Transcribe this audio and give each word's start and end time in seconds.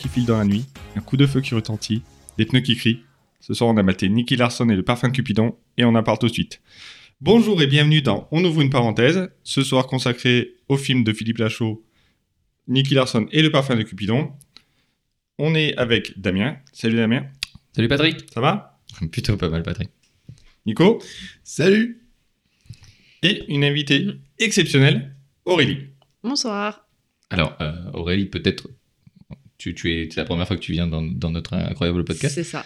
qui 0.00 0.08
file 0.08 0.24
dans 0.24 0.38
la 0.38 0.46
nuit, 0.46 0.64
un 0.96 1.00
coup 1.00 1.18
de 1.18 1.26
feu 1.26 1.42
qui 1.42 1.54
retentit, 1.54 2.02
des 2.38 2.46
pneus 2.46 2.62
qui 2.62 2.74
crient. 2.74 3.04
Ce 3.40 3.52
soir, 3.52 3.68
on 3.68 3.76
a 3.76 3.82
maté 3.82 4.08
Nicky 4.08 4.34
Larson 4.34 4.68
et 4.70 4.76
le 4.76 4.82
parfum 4.82 5.08
de 5.08 5.12
Cupidon, 5.12 5.56
et 5.76 5.84
on 5.84 5.94
en 5.94 6.02
parle 6.02 6.18
tout 6.18 6.26
de 6.26 6.32
suite. 6.32 6.62
Bonjour 7.20 7.60
et 7.60 7.66
bienvenue 7.66 8.00
dans 8.00 8.26
On 8.32 8.42
ouvre 8.42 8.62
une 8.62 8.70
parenthèse, 8.70 9.28
ce 9.44 9.62
soir 9.62 9.86
consacré 9.86 10.54
au 10.68 10.78
film 10.78 11.04
de 11.04 11.12
Philippe 11.12 11.36
Lachaud, 11.36 11.84
Nicky 12.66 12.94
Larson 12.94 13.26
et 13.30 13.42
le 13.42 13.50
parfum 13.50 13.76
de 13.76 13.82
Cupidon. 13.82 14.32
On 15.38 15.54
est 15.54 15.76
avec 15.76 16.18
Damien. 16.18 16.56
Salut 16.72 16.96
Damien. 16.96 17.26
Salut 17.76 17.88
Patrick. 17.88 18.24
Ça 18.32 18.40
va? 18.40 18.80
Plutôt 19.12 19.36
pas 19.36 19.50
mal 19.50 19.62
Patrick. 19.62 19.90
Nico? 20.64 21.02
Salut. 21.44 22.06
Et 23.22 23.44
une 23.52 23.64
invitée 23.64 24.06
exceptionnelle, 24.38 25.14
Aurélie. 25.44 25.88
Bonsoir. 26.22 26.88
Alors, 27.28 27.54
euh, 27.60 27.90
Aurélie, 27.92 28.26
peut-être, 28.26 28.66
tu, 29.60 29.74
tu 29.74 29.92
es, 29.92 30.08
c'est 30.10 30.20
la 30.20 30.24
première 30.24 30.46
fois 30.48 30.56
que 30.56 30.62
tu 30.62 30.72
viens 30.72 30.86
dans, 30.86 31.02
dans 31.02 31.30
notre 31.30 31.52
incroyable 31.54 32.02
podcast. 32.04 32.34
C'est 32.34 32.44
ça. 32.44 32.64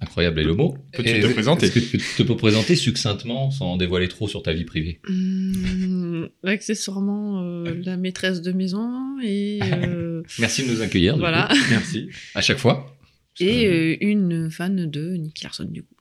Incroyable 0.00 0.40
est 0.40 0.44
le 0.44 0.54
mot. 0.54 0.76
Peux-tu 0.92 1.20
te 1.20 1.26
présenter 1.32 1.66
Est-ce 1.66 1.74
que 1.74 1.80
tu 1.80 1.98
te 1.98 2.22
peux 2.22 2.36
présenter 2.36 2.76
succinctement, 2.76 3.50
sans 3.50 3.76
dévoiler 3.76 4.08
trop 4.08 4.26
sur 4.28 4.42
ta 4.42 4.52
vie 4.52 4.64
privée? 4.64 5.00
Hum, 5.08 6.28
accessoirement 6.44 7.42
euh, 7.42 7.74
la 7.84 7.96
maîtresse 7.96 8.40
de 8.42 8.52
maison 8.52 9.18
et, 9.22 9.60
euh, 9.62 10.22
Merci 10.38 10.66
de 10.66 10.72
nous 10.72 10.80
accueillir. 10.82 11.16
Voilà. 11.18 11.48
coup. 11.50 11.56
Merci. 11.70 12.08
À 12.34 12.40
chaque 12.40 12.58
fois. 12.58 12.96
Et 13.40 13.64
que- 13.64 13.66
euh, 13.66 13.96
une 14.00 14.50
fan 14.50 14.90
de 14.90 15.16
Nicky 15.16 15.44
Larson 15.44 15.64
du 15.70 15.82
coup. 15.82 15.91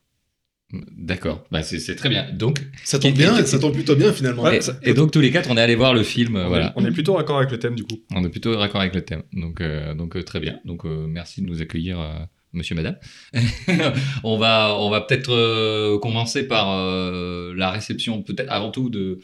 D'accord. 0.98 1.44
Bah, 1.52 1.64
c'est 1.64 1.96
très 1.96 2.08
bien. 2.10 2.28
Donc, 2.32 2.62
Ça 2.84 2.98
tombe 3.00 3.14
bien, 3.14 3.44
ça 3.46 3.60
tombe 3.60 3.74
plutôt 3.74 3.96
bien 3.96 4.14
finalement. 4.14 4.44
Ouais, 4.44 4.58
et, 4.58 4.62
ça- 4.62 4.78
et 4.84 4.94
donc 4.94 5.12
tous 5.12 5.20
les 5.22 5.32
quatre, 5.32 5.50
on 5.52 5.58
est 5.58 5.62
allé 5.62 5.76
voir 5.76 5.94
le 5.94 6.04
film. 6.04 6.36
euh, 6.36 6.42
On 6.42 6.46
est- 6.46 6.48
voilà. 6.50 6.74
On 6.78 6.86
est 6.86 6.92
plutôt 6.92 7.14
raccord 7.14 7.38
avec 7.38 7.52
le 7.52 7.60
thème 7.60 7.76
du 7.76 7.84
coup. 7.84 8.00
On 8.16 8.24
est 8.24 8.30
plutôt 8.30 8.58
raccord 8.58 8.80
avec 8.82 8.96
le 8.96 9.02
thème. 9.02 9.24
Donc, 9.34 9.60
euh, 9.62 9.94
donc 9.94 10.16
euh, 10.16 10.24
très 10.24 10.40
bien. 10.40 10.60
Donc, 10.66 10.86
euh, 10.86 11.08
merci 11.08 11.42
de 11.42 11.48
nous 11.48 11.62
accueillir, 11.62 12.00
euh, 12.00 12.14
monsieur, 12.54 12.76
madame. 12.76 12.96
on 14.24 14.38
va, 14.38 14.76
on 14.80 14.90
va 14.90 15.02
peut-être 15.02 15.32
euh, 15.34 16.00
commencer 16.00 16.48
par 16.48 16.72
euh, 16.72 17.54
la 17.56 17.72
réception, 17.72 18.22
peut-être 18.24 18.50
avant 18.52 18.72
tout, 18.72 18.90
de, 18.90 19.20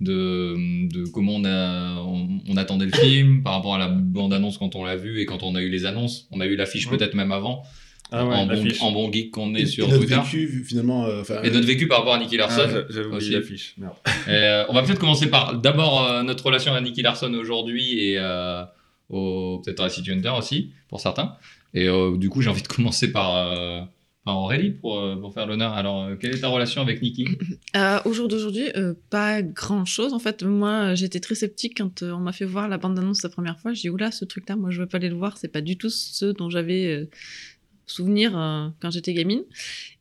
de, 0.00 0.54
de 0.92 1.04
comment 1.10 1.36
on, 1.36 1.44
a, 1.44 2.00
on, 2.00 2.40
on 2.48 2.56
attendait 2.56 2.86
le 2.86 2.92
film 2.92 3.42
par 3.42 3.54
rapport 3.54 3.74
à 3.74 3.78
la 3.78 3.88
bande-annonce 3.88 4.58
quand 4.58 4.74
on 4.76 4.84
l'a 4.84 4.96
vu 4.96 5.20
et 5.20 5.26
quand 5.26 5.42
on 5.42 5.54
a 5.54 5.62
eu 5.62 5.68
les 5.68 5.86
annonces. 5.86 6.28
On 6.30 6.40
a 6.40 6.46
eu 6.46 6.56
l'affiche 6.56 6.86
Ouais. 6.88 6.96
peut-être 6.96 7.14
même 7.14 7.32
avant, 7.32 7.62
Ah 8.10 8.24
en, 8.24 8.46
bon, 8.46 8.52
l'affiche. 8.52 8.82
en 8.82 8.90
bon 8.92 9.12
geek 9.12 9.30
qu'on 9.30 9.54
est 9.54 9.62
Et- 9.62 9.66
sur 9.66 9.84
et 9.84 9.88
notre 9.88 10.00
Twitter. 10.04 10.14
vécu 10.16 10.64
finalement. 10.64 11.06
euh, 11.06 11.22
Et 11.44 11.50
notre 11.50 11.66
vécu 11.66 11.88
par 11.88 11.98
rapport 11.98 12.14
à 12.14 12.18
Nicky 12.18 12.36
Larson. 12.36 12.62
Ah, 12.66 12.80
J'avais 12.88 13.06
oublié 13.06 13.32
l'affiche. 13.32 13.76
Euh, 14.28 14.64
on 14.68 14.74
va 14.74 14.82
peut-être 14.82 14.98
commencer 14.98 15.28
par 15.28 15.58
d'abord 15.58 16.04
euh, 16.06 16.22
notre 16.22 16.44
relation 16.46 16.72
à 16.74 16.80
Nicky 16.80 17.02
Larson 17.02 17.32
aujourd'hui 17.34 18.00
et 18.00 18.16
euh, 18.18 18.62
au- 19.10 19.60
peut-être 19.64 19.80
à 19.82 19.88
City 19.90 20.10
Hunter 20.12 20.32
aussi, 20.38 20.70
pour 20.88 21.00
certains. 21.00 21.34
Et 21.74 21.86
euh, 21.88 22.16
du 22.16 22.30
coup, 22.30 22.40
j'ai 22.40 22.48
envie 22.50 22.62
de 22.62 22.68
commencer 22.68 23.12
par, 23.12 23.36
euh, 23.36 23.80
par 24.24 24.38
Aurélie 24.38 24.70
pour, 24.70 25.02
pour 25.20 25.32
faire 25.34 25.46
l'honneur. 25.46 25.72
Alors, 25.74 26.04
euh, 26.04 26.16
quelle 26.16 26.34
est 26.34 26.40
ta 26.40 26.48
relation 26.48 26.80
avec 26.82 27.02
Nicky? 27.02 27.26
Euh, 27.76 27.98
au 28.06 28.12
jour 28.14 28.28
d'aujourd'hui, 28.28 28.70
euh, 28.76 28.94
pas 29.10 29.42
grand 29.42 29.84
chose. 29.84 30.12
En 30.14 30.18
fait, 30.18 30.42
moi, 30.42 30.94
j'étais 30.94 31.20
très 31.20 31.34
sceptique 31.34 31.76
quand 31.78 32.02
euh, 32.02 32.12
on 32.12 32.20
m'a 32.20 32.32
fait 32.32 32.44
voir 32.46 32.68
la 32.68 32.78
bande-annonce 32.78 33.22
la 33.22 33.28
première 33.28 33.58
fois. 33.60 33.74
J'ai 33.74 33.82
dit, 33.82 33.90
oula, 33.90 34.10
ce 34.10 34.24
truc-là, 34.24 34.56
moi, 34.56 34.70
je 34.70 34.80
veux 34.80 34.86
pas 34.86 34.96
aller 34.96 35.10
le 35.10 35.14
voir. 35.16 35.36
C'est 35.36 35.48
pas 35.52 35.60
du 35.60 35.76
tout 35.76 35.90
ce 35.90 36.26
dont 36.32 36.48
j'avais 36.50 37.08
euh, 37.88 37.92
souvenir 37.92 38.38
euh, 38.38 38.68
quand 38.80 38.90
j'étais 38.90 39.14
gamine. 39.14 39.42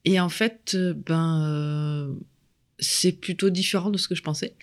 Et 0.06 0.20
en 0.20 0.30
fait, 0.30 0.74
euh, 0.76 0.94
ben, 0.94 1.44
euh, 1.44 2.14
c'est 2.80 3.12
plutôt 3.12 3.50
différent 3.50 3.90
de 3.90 3.98
ce 3.98 4.08
que 4.08 4.16
je 4.16 4.22
pensais. 4.22 4.54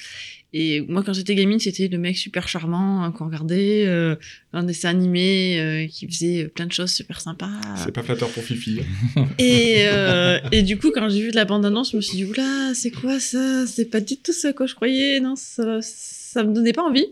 Et 0.56 0.82
moi, 0.82 1.02
quand 1.02 1.12
j'étais 1.12 1.34
gamine, 1.34 1.58
c'était 1.58 1.88
le 1.88 1.98
mec 1.98 2.16
super 2.16 2.46
charmant 2.46 3.02
hein, 3.02 3.10
qu'on 3.10 3.26
regardait, 3.26 3.86
euh, 3.86 4.14
un 4.52 4.62
dessin 4.62 4.90
animé 4.90 5.58
euh, 5.58 5.88
qui 5.88 6.06
faisait 6.06 6.46
plein 6.46 6.66
de 6.66 6.72
choses 6.72 6.92
super 6.92 7.20
sympas. 7.20 7.50
C'est 7.76 7.90
pas 7.90 8.04
flatteur 8.04 8.30
pour 8.30 8.44
Fifi. 8.44 8.78
Et, 9.40 9.86
euh, 9.88 10.38
et 10.52 10.62
du 10.62 10.78
coup, 10.78 10.92
quand 10.94 11.08
j'ai 11.08 11.22
vu 11.22 11.30
la 11.32 11.44
bande-annonce, 11.44 11.90
je 11.90 11.96
me 11.96 12.02
suis 12.02 12.18
dit, 12.18 12.24
oula, 12.24 12.72
c'est 12.72 12.92
quoi 12.92 13.18
ça? 13.18 13.66
C'est 13.66 13.86
pas 13.86 14.00
du 14.00 14.16
tout 14.16 14.32
ce 14.32 14.46
que 14.52 14.68
je 14.68 14.76
croyais, 14.76 15.18
non, 15.18 15.34
ça, 15.34 15.80
ça 15.82 16.44
me 16.44 16.54
donnait 16.54 16.72
pas 16.72 16.82
envie. 16.84 17.08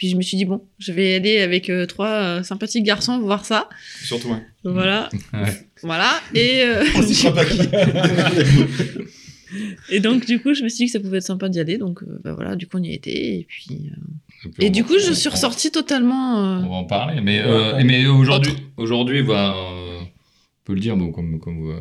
Puis 0.00 0.08
je 0.08 0.16
me 0.16 0.22
suis 0.22 0.38
dit, 0.38 0.46
bon, 0.46 0.62
je 0.78 0.92
vais 0.92 1.12
aller 1.14 1.40
avec 1.42 1.68
euh, 1.68 1.84
trois 1.84 2.08
euh, 2.08 2.42
sympathiques 2.42 2.84
garçons 2.84 3.18
voir 3.18 3.44
ça. 3.44 3.68
Surtout 4.02 4.32
un. 4.32 4.40
Voilà. 4.64 5.10
Ouais. 5.34 5.52
Voilà. 5.82 6.10
Et, 6.34 6.62
euh, 6.62 6.82
et 9.90 10.00
donc, 10.00 10.26
du 10.26 10.40
coup, 10.40 10.54
je 10.54 10.62
me 10.62 10.68
suis 10.68 10.78
dit 10.78 10.86
que 10.86 10.92
ça 10.92 11.00
pouvait 11.00 11.18
être 11.18 11.24
sympa 11.24 11.48
d'y 11.48 11.60
aller. 11.60 11.76
Donc, 11.76 12.02
euh, 12.02 12.06
bah 12.24 12.32
voilà, 12.34 12.56
du 12.56 12.66
coup, 12.66 12.78
on 12.78 12.82
y 12.82 12.92
été. 12.94 13.38
Et 13.40 13.46
puis. 13.48 13.90
euh, 14.46 14.50
Et 14.58 14.70
du 14.70 14.84
coup, 14.84 14.94
je 14.98 15.12
suis 15.12 15.28
ressortie 15.28 15.70
totalement. 15.70 16.38
euh, 16.38 16.62
On 16.64 16.68
va 16.70 16.74
en 16.76 16.84
parler. 16.84 17.20
Mais, 17.20 17.40
euh, 17.40 17.74
Ouais. 17.76 17.84
mais 17.84 18.06
aujourd'hui, 18.06 18.54
aujourd'hui 18.76 19.22
bah, 19.22 19.54
peut 20.70 20.74
le 20.74 20.80
dire, 20.80 20.96
bon, 20.96 21.10
comme, 21.12 21.40
comme 21.40 21.58
vous, 21.60 21.70
euh, 21.70 21.80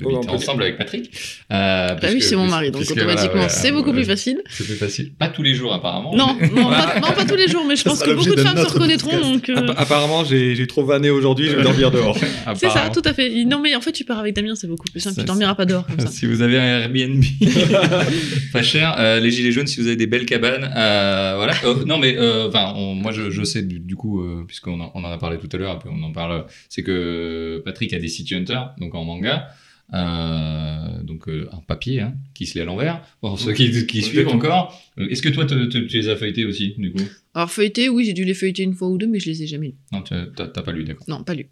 vous 0.00 0.10
on 0.10 0.16
habitez 0.18 0.32
ensemble 0.32 0.62
avec 0.64 0.76
Patrick. 0.76 1.10
Euh, 1.52 1.94
Bah 1.94 2.08
oui, 2.12 2.20
c'est 2.20 2.36
mon 2.36 2.46
mari, 2.46 2.70
donc 2.70 2.80
puisque, 2.82 2.96
automatiquement, 2.96 3.32
voilà, 3.34 3.48
c'est 3.48 3.72
beaucoup 3.72 3.92
plus 3.92 4.04
facile. 4.04 4.42
C'est 4.50 4.64
plus 4.64 4.74
facile. 4.74 5.12
Pas 5.18 5.28
tous 5.28 5.42
les 5.42 5.54
jours, 5.54 5.72
apparemment. 5.72 6.14
Non, 6.14 6.36
mais- 6.40 6.48
non, 6.48 6.68
pas, 6.68 7.00
non, 7.00 7.12
pas 7.12 7.24
tous 7.24 7.36
les 7.36 7.48
jours, 7.48 7.64
mais 7.66 7.76
je 7.76 7.84
pense 7.84 8.02
que 8.02 8.10
beaucoup 8.10 8.30
de 8.30 8.34
de 8.36 8.40
femmes 8.42 8.56
se 8.58 8.72
reconnaîtront. 8.72 9.20
Donc, 9.20 9.48
euh, 9.48 9.56
App- 9.68 9.74
apparemment, 9.80 10.24
j'ai 10.24 10.54
j'ai 10.54 10.66
trop 10.66 10.84
vanné 10.84 11.10
aujourd'hui, 11.10 11.46
je 11.48 11.56
vais 11.56 11.62
dormir 11.70 11.90
dehors. 11.90 12.16
C'est 12.56 12.68
ça, 12.70 12.90
tout 12.92 13.02
à 13.04 13.12
fait. 13.14 13.44
Non, 13.44 13.60
mais 13.60 13.74
en 13.76 13.80
fait, 13.80 13.92
tu 13.92 14.04
pars 14.04 14.18
avec 14.18 14.34
Damien, 14.34 14.54
c'est 14.54 14.66
beaucoup 14.66 14.88
plus 14.90 15.00
simple. 15.00 15.16
Ça, 15.16 15.22
Tu 15.22 15.26
dormiras 15.26 15.54
pas 15.54 15.64
dehors 15.64 15.86
comme 15.86 16.00
ça. 16.00 16.06
Si 16.08 16.26
vous 16.26 16.42
avez 16.42 16.58
un 16.58 16.80
Airbnb 16.80 17.22
pas 18.52 18.62
cher, 18.62 18.94
euh, 18.98 19.20
les 19.20 19.30
gilets 19.30 19.52
jaunes, 19.52 19.66
si 19.66 19.80
vous 19.80 19.86
avez 19.86 19.96
des 19.96 20.06
belles 20.06 20.26
cabanes, 20.26 20.70
euh, 20.76 21.34
voilà. 21.36 21.54
Euh, 21.64 21.84
non, 21.84 21.98
mais 21.98 22.16
euh, 22.18 22.48
enfin, 22.48 22.72
on- 22.76 22.94
moi 22.94 23.12
je, 23.12 23.30
je 23.30 23.42
sais 23.44 23.62
du, 23.62 23.78
du 23.80 23.96
coup, 23.96 24.20
euh, 24.22 24.44
puisqu'on 24.46 24.80
en, 24.80 24.90
on 24.94 25.04
en 25.04 25.10
a 25.10 25.18
parlé 25.18 25.38
tout 25.38 25.48
à 25.52 25.56
l'heure, 25.56 25.74
et 25.76 25.78
puis 25.78 25.88
on 25.92 26.02
en 26.02 26.12
parle, 26.12 26.44
c'est 26.68 26.82
que 26.82 27.62
Patrick 27.64 27.92
a 27.92 27.98
des 27.98 28.07
City 28.08 28.34
Hunter, 28.34 28.60
donc 28.78 28.94
en 28.94 29.04
manga. 29.04 29.48
Euh, 29.94 31.02
donc 31.02 31.28
euh, 31.28 31.48
un 31.52 31.60
papier 31.60 32.00
hein, 32.02 32.14
qui 32.34 32.44
se 32.44 32.54
lit 32.54 32.60
à 32.60 32.64
l'envers 32.66 33.00
pour 33.22 33.40
ceux 33.40 33.52
qui, 33.54 33.86
qui 33.86 34.02
suivent 34.02 34.28
encore. 34.28 34.78
Est-ce 34.98 35.22
que 35.22 35.30
toi 35.30 35.46
te- 35.46 35.64
te- 35.64 35.78
tu 35.78 35.96
les 35.96 36.08
as 36.10 36.16
feuilletés 36.16 36.44
aussi 36.44 36.74
du 36.76 36.92
coup? 36.92 37.02
Alors, 37.34 37.50
feuilleter, 37.50 37.88
oui, 37.88 38.04
j'ai 38.04 38.12
dû 38.12 38.24
les 38.24 38.34
feuilleter 38.34 38.64
une 38.64 38.74
fois 38.74 38.88
ou 38.90 38.98
deux, 38.98 39.06
mais 39.06 39.18
je 39.18 39.30
les 39.30 39.42
ai 39.42 39.46
jamais 39.46 39.68
lus. 39.68 39.74
Non, 39.92 40.02
tu- 40.02 40.14
t'as 40.36 40.48
pas 40.48 40.72
lu, 40.72 40.84
d'accord. 40.84 41.06
Non, 41.08 41.24
pas 41.24 41.34
lus. 41.34 41.48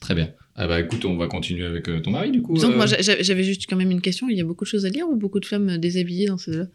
Très 0.00 0.14
bien. 0.14 0.30
Ah 0.54 0.68
bah 0.68 0.78
écoute, 0.80 1.04
on 1.04 1.16
va 1.16 1.26
continuer 1.26 1.64
avec 1.66 1.88
euh, 1.88 2.00
ton 2.00 2.12
mari 2.12 2.30
du 2.30 2.42
coup. 2.42 2.56
Euh. 2.56 2.86
j'avais 3.00 3.42
juste 3.42 3.64
quand 3.68 3.76
même 3.76 3.90
une 3.90 4.00
question. 4.00 4.28
Il 4.28 4.36
y 4.36 4.40
a 4.40 4.44
beaucoup 4.44 4.64
de 4.64 4.68
choses 4.68 4.86
à 4.86 4.88
lire 4.88 5.08
ou 5.08 5.16
beaucoup 5.16 5.40
de 5.40 5.46
femmes 5.46 5.78
déshabillées 5.78 6.26
dans 6.26 6.38
ce 6.38 6.50
là 6.52 6.66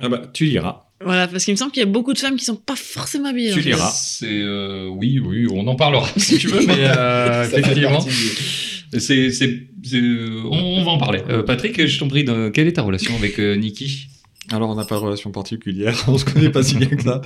Ah 0.00 0.08
bah, 0.08 0.22
tu 0.32 0.46
liras. 0.46 0.87
Voilà, 1.04 1.28
parce 1.28 1.44
qu'il 1.44 1.52
me 1.54 1.56
semble 1.56 1.70
qu'il 1.70 1.80
y 1.80 1.86
a 1.86 1.88
beaucoup 1.88 2.12
de 2.12 2.18
femmes 2.18 2.36
qui 2.36 2.44
sont 2.44 2.56
pas 2.56 2.74
forcément 2.76 3.28
habillées. 3.28 3.52
Tu 3.52 3.60
liras. 3.60 3.90
C'est 3.90 4.26
euh, 4.26 4.88
oui, 4.88 5.20
oui, 5.24 5.46
on 5.52 5.66
en 5.68 5.76
parlera 5.76 6.08
si 6.16 6.38
tu 6.38 6.48
veux, 6.48 6.60
mais 6.66 6.74
euh, 6.78 7.44
effectivement. 7.44 8.00
C'est, 8.00 9.30
c'est, 9.30 9.30
c'est- 9.30 10.08
on, 10.44 10.50
on 10.78 10.84
va 10.84 10.90
en 10.92 10.98
parler. 10.98 11.20
Euh, 11.28 11.42
Patrick, 11.42 11.86
je 11.86 11.98
t'en 11.98 12.08
prie, 12.08 12.24
de- 12.24 12.48
quelle 12.48 12.66
est 12.66 12.72
ta 12.72 12.82
relation 12.82 13.14
avec 13.16 13.38
euh, 13.38 13.54
Nikki? 13.54 14.08
Alors, 14.50 14.70
on 14.70 14.74
n'a 14.76 14.84
pas 14.84 14.94
de 14.96 15.00
relation 15.00 15.30
particulière, 15.30 15.94
on 16.08 16.16
se 16.16 16.24
connaît 16.24 16.48
pas 16.50 16.62
si 16.62 16.74
bien 16.76 16.88
que 16.88 17.02
ça. 17.02 17.20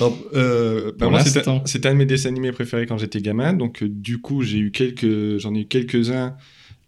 Non, 0.00 0.16
euh, 0.34 0.90
bah, 0.98 1.08
moi, 1.08 1.20
c'était 1.24 1.86
un 1.88 1.92
de 1.92 1.98
mes 1.98 2.04
dessins 2.04 2.28
animés 2.30 2.50
préférés 2.52 2.84
quand 2.86 2.98
j'étais 2.98 3.20
gamin. 3.20 3.52
Donc, 3.52 3.82
euh, 3.84 3.88
du 3.88 4.18
coup, 4.18 4.42
j'ai 4.42 4.58
eu 4.58 4.70
quelques, 4.72 5.38
j'en 5.38 5.54
ai 5.54 5.60
eu 5.60 5.66
quelques-uns 5.66 6.34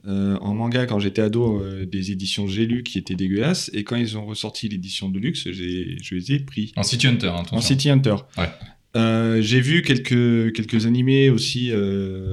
euh, 0.06 0.36
en 0.40 0.54
manga 0.54 0.86
quand 0.86 1.00
j'étais 1.00 1.22
ado, 1.22 1.60
euh, 1.60 1.84
des 1.84 2.12
éditions 2.12 2.46
J'ai 2.46 2.66
lu 2.66 2.84
qui 2.84 2.98
étaient 2.98 3.16
dégueulasses. 3.16 3.70
Et 3.74 3.82
quand 3.82 3.96
ils 3.96 4.16
ont 4.16 4.24
ressorti 4.24 4.68
l'édition 4.68 5.08
de 5.08 5.18
luxe, 5.18 5.50
j'ai, 5.50 5.96
je 6.00 6.14
les 6.14 6.32
ai 6.32 6.38
pris. 6.40 6.72
En 6.76 6.84
City 6.84 7.08
Hunter, 7.08 7.28
hein, 7.28 7.42
En. 7.50 7.60
City 7.60 7.90
Hunter. 7.90 8.16
Ouais. 8.38 8.48
Euh, 8.96 9.42
j'ai 9.42 9.60
vu 9.60 9.82
quelques, 9.82 10.52
quelques 10.54 10.86
animés 10.86 11.28
aussi. 11.28 11.72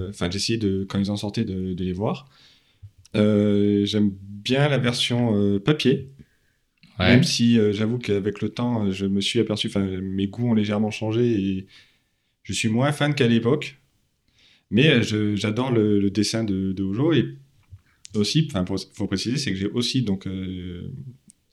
Enfin, 0.10 0.30
j'ai 0.30 0.38
essayé 0.38 0.58
de, 0.60 0.86
quand 0.88 1.00
ils 1.00 1.10
en 1.10 1.18
sortaient 1.18 1.46
de, 1.46 1.74
de 1.74 1.84
les 1.84 1.94
voir. 1.94 2.30
J'aime 3.16 4.12
bien 4.22 4.70
la 4.70 4.78
version 4.78 5.60
papier. 5.60 6.10
Ouais. 7.00 7.08
Même 7.08 7.24
si 7.24 7.60
j'avoue 7.72 7.98
qu'avec 7.98 8.42
le 8.42 8.50
temps, 8.50 8.92
je 8.92 9.08
me 9.08 9.20
suis 9.20 9.40
aperçu, 9.40 9.68
enfin, 9.68 9.84
mes 10.02 10.28
goûts 10.28 10.52
ont 10.52 10.54
légèrement 10.54 10.92
changé 10.92 11.26
et 11.26 11.68
je 12.44 12.54
suis 12.54 12.70
moins 12.70 12.92
fan 12.92 13.16
qu'à 13.16 13.28
l'époque. 13.28 13.80
Mais 14.70 15.04
j'adore 15.36 15.72
le, 15.72 16.00
le 16.00 16.10
dessin 16.12 16.44
de, 16.44 16.72
de 16.72 16.84
Ojo 16.84 17.14
et 17.14 17.36
aussi, 18.16 18.48
enfin, 18.50 18.66
faut, 18.66 18.78
faut 18.94 19.08
préciser, 19.08 19.38
c'est 19.38 19.52
que 19.52 19.58
j'ai 19.58 19.68
aussi 19.68 20.02
donc 20.04 20.28
euh, 20.28 20.92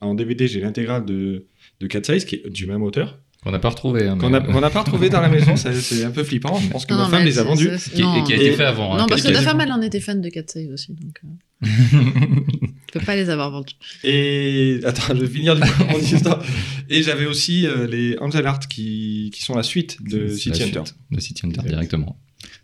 en 0.01 0.15
DVD, 0.15 0.49
j'ai 0.49 0.61
l'intégrale 0.61 1.05
de 1.05 1.47
de 1.81 1.87
Cat 1.87 2.03
Size 2.05 2.25
qui 2.25 2.37
est 2.37 2.51
du 2.51 2.67
même 2.67 2.83
auteur 2.83 3.19
Qu'on 3.43 3.51
n'a 3.53 3.59
pas 3.59 3.71
retrouvé. 3.71 4.07
hein, 4.07 4.19
qu'on 4.19 4.29
mais- 4.29 4.41
n'a 4.41 4.47
qu'on 4.53 4.61
n'a 4.61 4.69
pas 4.71 4.81
retrouvé 4.83 5.09
dans 5.09 5.21
la 5.23 5.29
maison. 5.31 5.57
C'est 5.57 6.05
un 6.05 6.11
peu 6.11 6.23
flippant. 6.25 6.59
Je 6.61 6.69
pense 6.69 6.85
que 6.85 6.93
Non, 6.93 7.01
ma 7.01 7.09
femme 7.09 7.25
les 7.25 7.39
a 7.39 7.43
vendus. 7.45 7.71
Qui, 7.95 8.03
et 8.03 8.23
qui 8.27 8.33
a 8.35 8.37
Et- 8.37 8.41
été 8.47 8.53
fait 8.53 8.65
avant. 8.65 8.95
hein, 8.95 8.99
Non, 8.99 9.07
parce 9.07 9.23
que 9.23 9.29
quasiment. 9.29 9.51
femme, 9.51 9.61
elle 9.63 9.73
en 9.73 9.81
était 9.81 10.01
fan 10.01 10.21
de 10.21 10.29
Cat 10.29 10.45
Save 10.47 10.69
aussi, 10.73 10.93
donc 10.95 11.19
euh, 11.25 11.67
tu 12.93 12.99
peux 12.99 13.05
pas 13.05 13.17
les 13.17 13.31
avoir 13.31 13.51
vendus. 13.51 13.75
Et 14.05 14.81
attends, 14.85 15.15
je 15.15 15.21
vais 15.21 15.27
finir 15.27 15.55
du 15.57 15.63
coup 15.63 15.85
mon 15.91 15.99
histoire. 16.17 16.43
Et 16.89 17.03
j'avais 17.03 17.27
aussi 17.27 17.67
euh, 17.67 17.87
les 17.87 18.17
Angel 18.19 18.45
Art 18.47 18.61
qui, 18.69 19.31
qui 19.35 19.43
sont 19.43 19.55
la 19.55 19.63
suite 19.63 19.99
de 20.03 20.29
City 20.29 20.59
la 20.61 20.67
Hunter. 20.67 20.83
suite 20.87 20.97
De 21.11 21.21
City 21.21 21.47
Hunter 21.47 21.63
directement. 21.67 22.19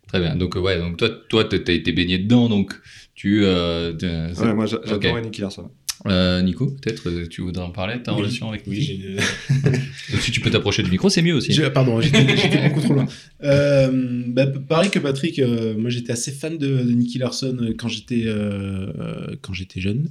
Très 0.09 0.21
bien. 0.21 0.37
Donc, 0.37 0.57
euh, 0.57 0.61
ouais, 0.61 0.79
donc 0.79 0.97
toi, 0.97 1.11
toi, 1.29 1.45
t'as 1.45 1.73
été 1.73 1.93
baigné 1.93 2.19
dedans, 2.19 2.49
donc 2.49 2.73
tu. 3.15 3.45
Euh, 3.45 3.93
Ouais, 4.41 4.55
moi 4.55 4.67
j'a- 4.67 4.81
j'adorais 4.85 5.19
Ok. 5.21 5.25
Nicky 5.25 5.41
Larson. 5.41 5.71
Euh, 6.07 6.43
Nico, 6.43 6.67
peut-être, 6.67 7.09
euh, 7.09 7.27
tu 7.27 7.41
voudrais 7.41 7.65
en 7.65 7.71
parler, 7.71 8.01
ta 8.03 8.13
Oui. 8.13 8.19
relation 8.21 8.51
avec 8.51 8.63
Oui, 8.67 8.79
Nikki 8.79 9.03
j'ai- 9.03 10.19
Si 10.21 10.31
tu 10.31 10.41
peux 10.41 10.51
t'approcher 10.51 10.83
du 10.83 10.91
micro, 10.91 11.09
c'est 11.09 11.23
mieux 11.23 11.35
aussi. 11.35 11.53
j'ai- 11.53 11.71
pardon, 11.71 12.01
j'étais 12.03 12.69
beaucoup 12.69 12.81
trop 12.83 12.93
loin. 12.95 13.07
Euh, 13.43 14.23
bah, 14.29 14.47
pareil 14.47 14.91
que 14.91 14.99
Patrick, 14.99 15.39
euh, 15.39 15.75
moi 15.77 15.89
j'étais 15.91 16.13
assez 16.13 16.31
fan 16.33 16.59
de, 16.59 16.67
de 16.83 16.91
Nicky 16.93 17.19
Larson 17.19 17.57
euh, 17.63 17.75
quand 17.77 17.89
j'étais 17.89 18.25
euh, 18.27 18.93
euh, 18.99 19.37
quand 19.41 19.55
j'étais 19.55 19.81
jeune. 19.81 20.11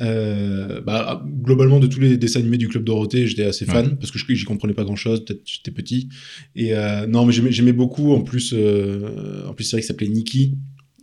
Euh, 0.00 0.80
bah, 0.80 1.24
globalement 1.42 1.80
de 1.80 1.88
tous 1.88 1.98
les 1.98 2.16
dessins 2.16 2.38
animés 2.38 2.56
du 2.56 2.68
club 2.68 2.84
Dorothée 2.84 3.26
j'étais 3.26 3.44
assez 3.44 3.64
fan 3.64 3.96
parce 3.98 4.12
que 4.12 4.18
je 4.18 4.24
j'y 4.32 4.44
comprenais 4.44 4.72
pas 4.74 4.84
grand 4.84 4.94
chose 4.94 5.24
peut-être 5.24 5.40
j'étais 5.44 5.72
petit 5.72 6.08
et 6.54 6.72
euh, 6.74 7.06
non 7.08 7.26
mais 7.26 7.32
j'aimais 7.32 7.72
beaucoup 7.72 8.12
en 8.14 8.20
plus 8.20 8.54
euh, 8.56 9.44
en 9.48 9.54
plus 9.54 9.64
c'est 9.64 9.72
vrai 9.76 9.80
qu'il 9.80 9.88
s'appelait 9.88 10.06
Nicky 10.06 10.54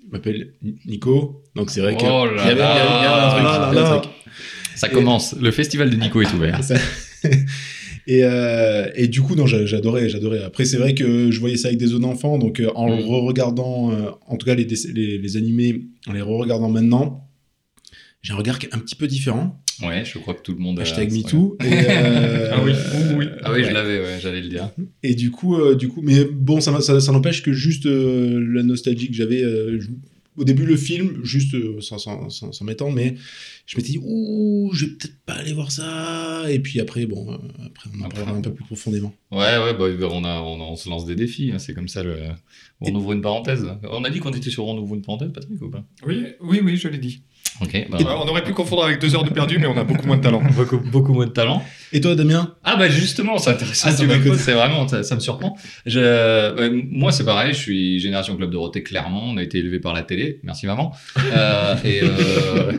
il 0.05 0.11
m'appelle 0.11 0.53
Nico 0.85 1.43
donc 1.55 1.71
c'est 1.71 1.81
vrai 1.81 1.97
que 1.97 2.03
Oh 2.05 2.25
y 2.37 2.39
avait- 2.39 2.53
il 2.53 2.57
y 2.57 2.61
avait- 2.61 3.71
il 3.71 3.75
y 3.75 3.79
avait 3.79 3.79
un 3.89 3.99
truc. 3.99 4.11
Ça 4.75 4.87
commence. 4.89 5.35
Le 5.41 5.51
festival 5.51 5.89
de 5.89 5.95
Nico 5.95 6.21
est 6.21 6.33
ouvert. 6.33 6.63
Ça- 6.63 6.75
et, 8.07 8.23
euh, 8.23 8.87
et 8.95 9.07
du 9.07 9.21
coup, 9.21 9.35
non, 9.35 9.45
j'a- 9.45 9.65
j'adorais, 9.65 10.09
j'adorais. 10.09 10.43
Après, 10.43 10.65
c'est 10.65 10.77
vrai 10.77 10.93
que 10.93 11.31
je 11.31 11.39
voyais 11.39 11.57
ça 11.57 11.69
avec 11.69 11.79
des 11.79 11.91
yeux 11.91 11.99
d'enfant, 11.99 12.37
donc 12.37 12.61
en 12.75 12.87
Mm. 12.87 12.97
le 12.97 13.03
re-regardant, 13.03 13.91
euh, 13.91 14.09
en 14.27 14.35
tout 14.37 14.45
cas 14.45 14.53
les, 14.55 14.67
les, 14.93 15.17
les 15.17 15.37
animés, 15.37 15.85
en 16.07 16.13
les 16.13 16.21
re-regardant 16.21 16.69
maintenant, 16.69 17.24
j'ai 18.25 18.33
un 18.33 18.37
regard 18.37 18.57
qui 18.59 18.65
est 18.65 18.73
un 18.73 18.79
petit 18.79 18.95
peu 18.95 19.07
différent. 19.07 19.61
Ouais, 19.83 20.03
je 20.05 20.17
crois 20.19 20.33
que 20.33 20.41
tout 20.41 20.53
le 20.53 20.59
monde 20.59 20.79
a. 20.79 20.81
Hashtag 20.83 21.11
MeToo. 21.11 21.57
Et, 21.61 21.65
euh, 21.67 22.49
Ah 22.53 22.61
oui, 22.63 22.71
oui, 22.73 23.15
oui. 23.17 23.25
Ah 23.43 23.51
oui, 23.53 23.63
je 23.63 23.71
l'avais, 23.71 23.99
ouais, 23.99 24.19
j'allais 24.21 24.41
le 24.41 24.49
dire. 24.49 24.69
Et 25.03 25.15
du 25.15 25.31
coup, 25.31 25.55
euh, 25.57 25.75
du 25.75 25.89
coup, 25.89 26.01
mais 26.01 26.23
bon, 26.25 26.59
ça, 26.61 26.71
m'a- 26.71 26.81
ça, 26.81 26.99
ça 26.99 27.11
n'empêche 27.11 27.43
que 27.43 27.51
juste 27.53 27.85
euh, 27.85 28.39
la 28.53 28.63
nostalgie 28.63 29.07
que 29.09 29.13
j'avais. 29.13 29.43
euh, 29.43 29.79
je- 29.79 29.89
au 30.37 30.43
début, 30.43 30.65
le 30.65 30.75
film, 30.75 31.21
juste 31.23 31.53
euh, 31.55 31.79
sans, 31.79 31.97
sans, 31.97 32.29
sans, 32.29 32.51
sans 32.51 32.65
m'étendre, 32.65 32.93
mais 32.93 33.15
je 33.65 33.77
m'étais 33.77 33.91
dit, 33.93 33.99
ouh, 34.03 34.69
je 34.73 34.85
vais 34.85 34.91
peut-être 34.91 35.15
pas 35.25 35.33
aller 35.35 35.53
voir 35.53 35.71
ça. 35.71 36.43
Et 36.51 36.59
puis 36.59 36.81
après, 36.81 37.05
bon, 37.05 37.31
euh, 37.31 37.37
après, 37.65 37.89
on 37.97 38.01
en 38.01 38.05
Après, 38.05 38.19
parlera 38.19 38.37
un 38.37 38.41
peu 38.41 38.53
plus 38.53 38.65
profondément. 38.65 39.13
Ouais, 39.31 39.37
ouais, 39.57 39.73
bah, 39.73 39.85
on, 40.11 40.23
a, 40.25 40.41
on, 40.41 40.59
a- 40.59 40.63
on 40.63 40.75
se 40.75 40.89
lance 40.89 41.05
des 41.05 41.15
défis, 41.15 41.51
hein, 41.53 41.59
c'est 41.59 41.73
comme 41.73 41.87
ça. 41.87 42.03
Le... 42.03 42.17
On 42.81 42.93
ouvre 42.95 43.13
une 43.13 43.21
parenthèse. 43.21 43.65
On 43.89 44.03
a 44.03 44.09
dit 44.09 44.19
qu'on 44.19 44.31
était 44.31 44.49
sur 44.49 44.65
On 44.67 44.77
ouvre 44.77 44.95
une 44.95 45.01
parenthèse, 45.03 45.31
Patrick, 45.33 45.61
ou 45.61 45.69
pas? 45.69 45.85
Oui, 46.05 46.23
oui, 46.41 46.59
oui, 46.63 46.75
je 46.75 46.87
l'ai 46.89 46.97
dit. 46.97 47.21
Ok, 47.61 47.87
bah, 47.89 47.97
on 48.01 48.27
aurait 48.27 48.43
pu 48.43 48.53
confondre 48.53 48.83
avec 48.83 48.99
deux 48.99 49.15
heures 49.15 49.23
de 49.23 49.29
perdu, 49.29 49.59
mais 49.59 49.67
on 49.67 49.77
a 49.77 49.83
beaucoup 49.83 50.05
moins 50.07 50.17
de 50.17 50.21
talent. 50.21 50.41
beaucoup, 50.55 50.77
beaucoup 50.77 51.13
moins 51.13 51.25
de 51.25 51.31
talent. 51.31 51.63
Et 51.95 52.01
toi, 52.01 52.13
Damien 52.13 52.53
Ah 52.65 52.75
bah 52.75 52.89
justement, 52.89 53.37
c'est 53.37 53.51
intéressant. 53.51 53.87
Ah, 53.87 53.91
ça 53.95 54.05
c'est 54.37 54.51
vraiment, 54.53 54.85
ça, 54.85 55.01
ça 55.01 55.15
me 55.15 55.21
surprend. 55.21 55.57
Je, 55.85 56.69
moi 56.91 57.13
c'est 57.13 57.23
pareil, 57.23 57.53
je 57.53 57.57
suis 57.59 57.99
génération 57.99 58.35
Club 58.35 58.51
Dorothée, 58.51 58.83
clairement. 58.83 59.23
On 59.29 59.37
a 59.37 59.43
été 59.43 59.59
élevé 59.59 59.79
par 59.79 59.93
la 59.93 60.03
télé, 60.03 60.41
merci 60.43 60.65
maman. 60.67 60.93
Euh, 61.33 61.75
et 61.85 62.01
euh, 62.03 62.73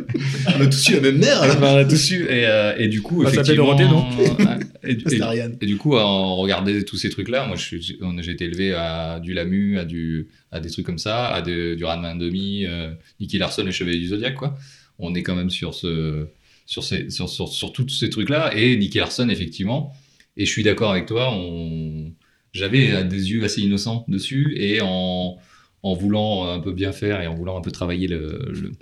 On 0.58 0.60
a 0.60 0.66
tous 0.66 0.88
eu 0.90 0.94
la 0.96 1.00
même 1.00 1.16
mère, 1.18 1.40
alors 1.42 1.56
on 1.62 1.76
a 1.78 1.84
tous 1.86 2.10
eu. 2.10 2.24
Et, 2.24 2.46
euh, 2.46 2.74
et 2.76 2.88
du 2.88 3.00
coup, 3.00 3.24
Ça 3.24 3.30
s'appelle 3.30 3.54
effectivement. 3.58 3.74
Dorothée, 3.74 3.84
non 3.88 4.58
et, 4.86 4.94
du- 4.96 5.04
C'est 5.06 5.16
et- 5.16 5.22
Ariane. 5.22 5.56
et 5.62 5.66
du 5.66 5.78
coup, 5.78 5.96
on 5.96 6.36
regardait 6.36 6.82
tous 6.84 6.96
ces 6.98 7.08
trucs-là. 7.08 7.46
Moi, 7.46 7.56
j'ai 7.56 8.30
été 8.32 8.44
élevé 8.44 8.74
à 8.74 9.18
du 9.20 9.32
Lamu, 9.32 9.78
à, 9.78 9.86
du, 9.86 10.28
à 10.52 10.60
des 10.60 10.68
trucs 10.70 10.84
comme 10.84 10.98
ça, 10.98 11.28
à 11.28 11.40
de- 11.40 11.74
du 11.74 11.84
Ranma 11.86 12.14
demi, 12.14 12.66
euh, 12.66 12.90
Nicky 13.18 13.38
Larson, 13.38 13.64
les 13.64 13.72
Chevaliers 13.72 13.98
du 13.98 14.08
Zodiac, 14.08 14.34
quoi. 14.34 14.58
On 14.98 15.14
est 15.14 15.22
quand 15.22 15.34
même 15.34 15.50
sur 15.50 15.72
ce, 15.74 16.26
sur 16.66 16.84
ces, 16.84 17.08
sur, 17.10 17.28
sur, 17.28 17.48
sur 17.48 17.72
tous 17.72 17.88
ces 17.88 18.10
trucs-là. 18.10 18.52
Et 18.56 18.76
Nicky 18.76 18.98
Larson, 18.98 19.28
effectivement. 19.28 19.92
Et 20.36 20.44
je 20.44 20.50
suis 20.50 20.62
d'accord 20.62 20.90
avec 20.92 21.06
toi. 21.06 21.32
On, 21.32 22.12
j'avais 22.52 23.04
des 23.04 23.30
yeux 23.30 23.44
assez 23.44 23.62
innocents 23.62 24.04
dessus 24.08 24.54
et 24.58 24.80
en, 24.82 25.36
en 25.82 25.94
voulant 25.94 26.46
un 26.48 26.60
peu 26.60 26.72
bien 26.72 26.92
faire 26.92 27.20
et 27.20 27.26
en 27.26 27.34
voulant 27.34 27.56
un 27.56 27.60
peu 27.60 27.70
travailler 27.70 28.08
le, 28.08 28.50
le, 28.52 28.72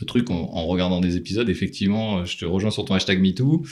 le 0.00 0.06
truc 0.06 0.30
en, 0.30 0.34
en 0.34 0.66
regardant 0.66 1.00
des 1.00 1.16
épisodes, 1.16 1.48
effectivement, 1.48 2.24
je 2.24 2.36
te 2.38 2.44
rejoins 2.44 2.70
sur 2.70 2.84
ton 2.84 2.94
hashtag 2.94 3.20
MeToo. 3.20 3.64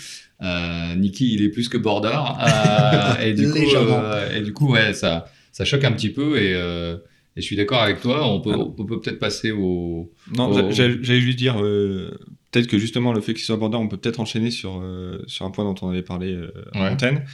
Euh, 0.42 0.94
Nicky, 0.96 1.34
il 1.34 1.42
est 1.42 1.48
plus 1.50 1.68
que 1.68 1.76
bordard. 1.78 2.38
Euh, 2.40 3.22
et, 3.24 3.32
du 3.34 3.50
coup, 3.50 3.58
euh, 3.76 4.36
et 4.38 4.40
du 4.42 4.52
coup, 4.52 4.70
ouais, 4.72 4.92
ça, 4.94 5.26
ça 5.52 5.64
choque 5.64 5.84
un 5.84 5.92
petit 5.92 6.10
peu. 6.10 6.38
Et, 6.40 6.54
euh, 6.54 6.96
et 7.36 7.40
je 7.40 7.46
suis 7.46 7.56
d'accord 7.56 7.80
avec 7.82 8.00
toi. 8.00 8.26
On 8.30 8.40
peut, 8.40 8.54
on 8.54 8.84
peut 8.84 9.00
peut-être 9.00 9.18
passer 9.18 9.50
au. 9.52 10.12
Non, 10.36 10.52
j'a- 10.70 10.90
j'allais 11.02 11.20
juste 11.20 11.38
dire, 11.38 11.62
euh, 11.62 12.10
peut-être 12.52 12.68
que 12.68 12.78
justement 12.78 13.12
le 13.12 13.20
fait 13.20 13.34
qu'il 13.34 13.42
soit 13.42 13.56
abordant, 13.56 13.80
on 13.82 13.88
peut 13.88 13.96
peut-être 13.96 14.20
enchaîner 14.20 14.50
sur, 14.52 14.78
euh, 14.80 15.18
sur 15.26 15.44
un 15.44 15.50
point 15.50 15.64
dont 15.64 15.74
on 15.84 15.88
avait 15.90 16.02
parlé 16.02 16.32
euh, 16.32 16.50
en 16.74 16.82
Ouais. 16.82 16.88
antenne, 16.90 17.24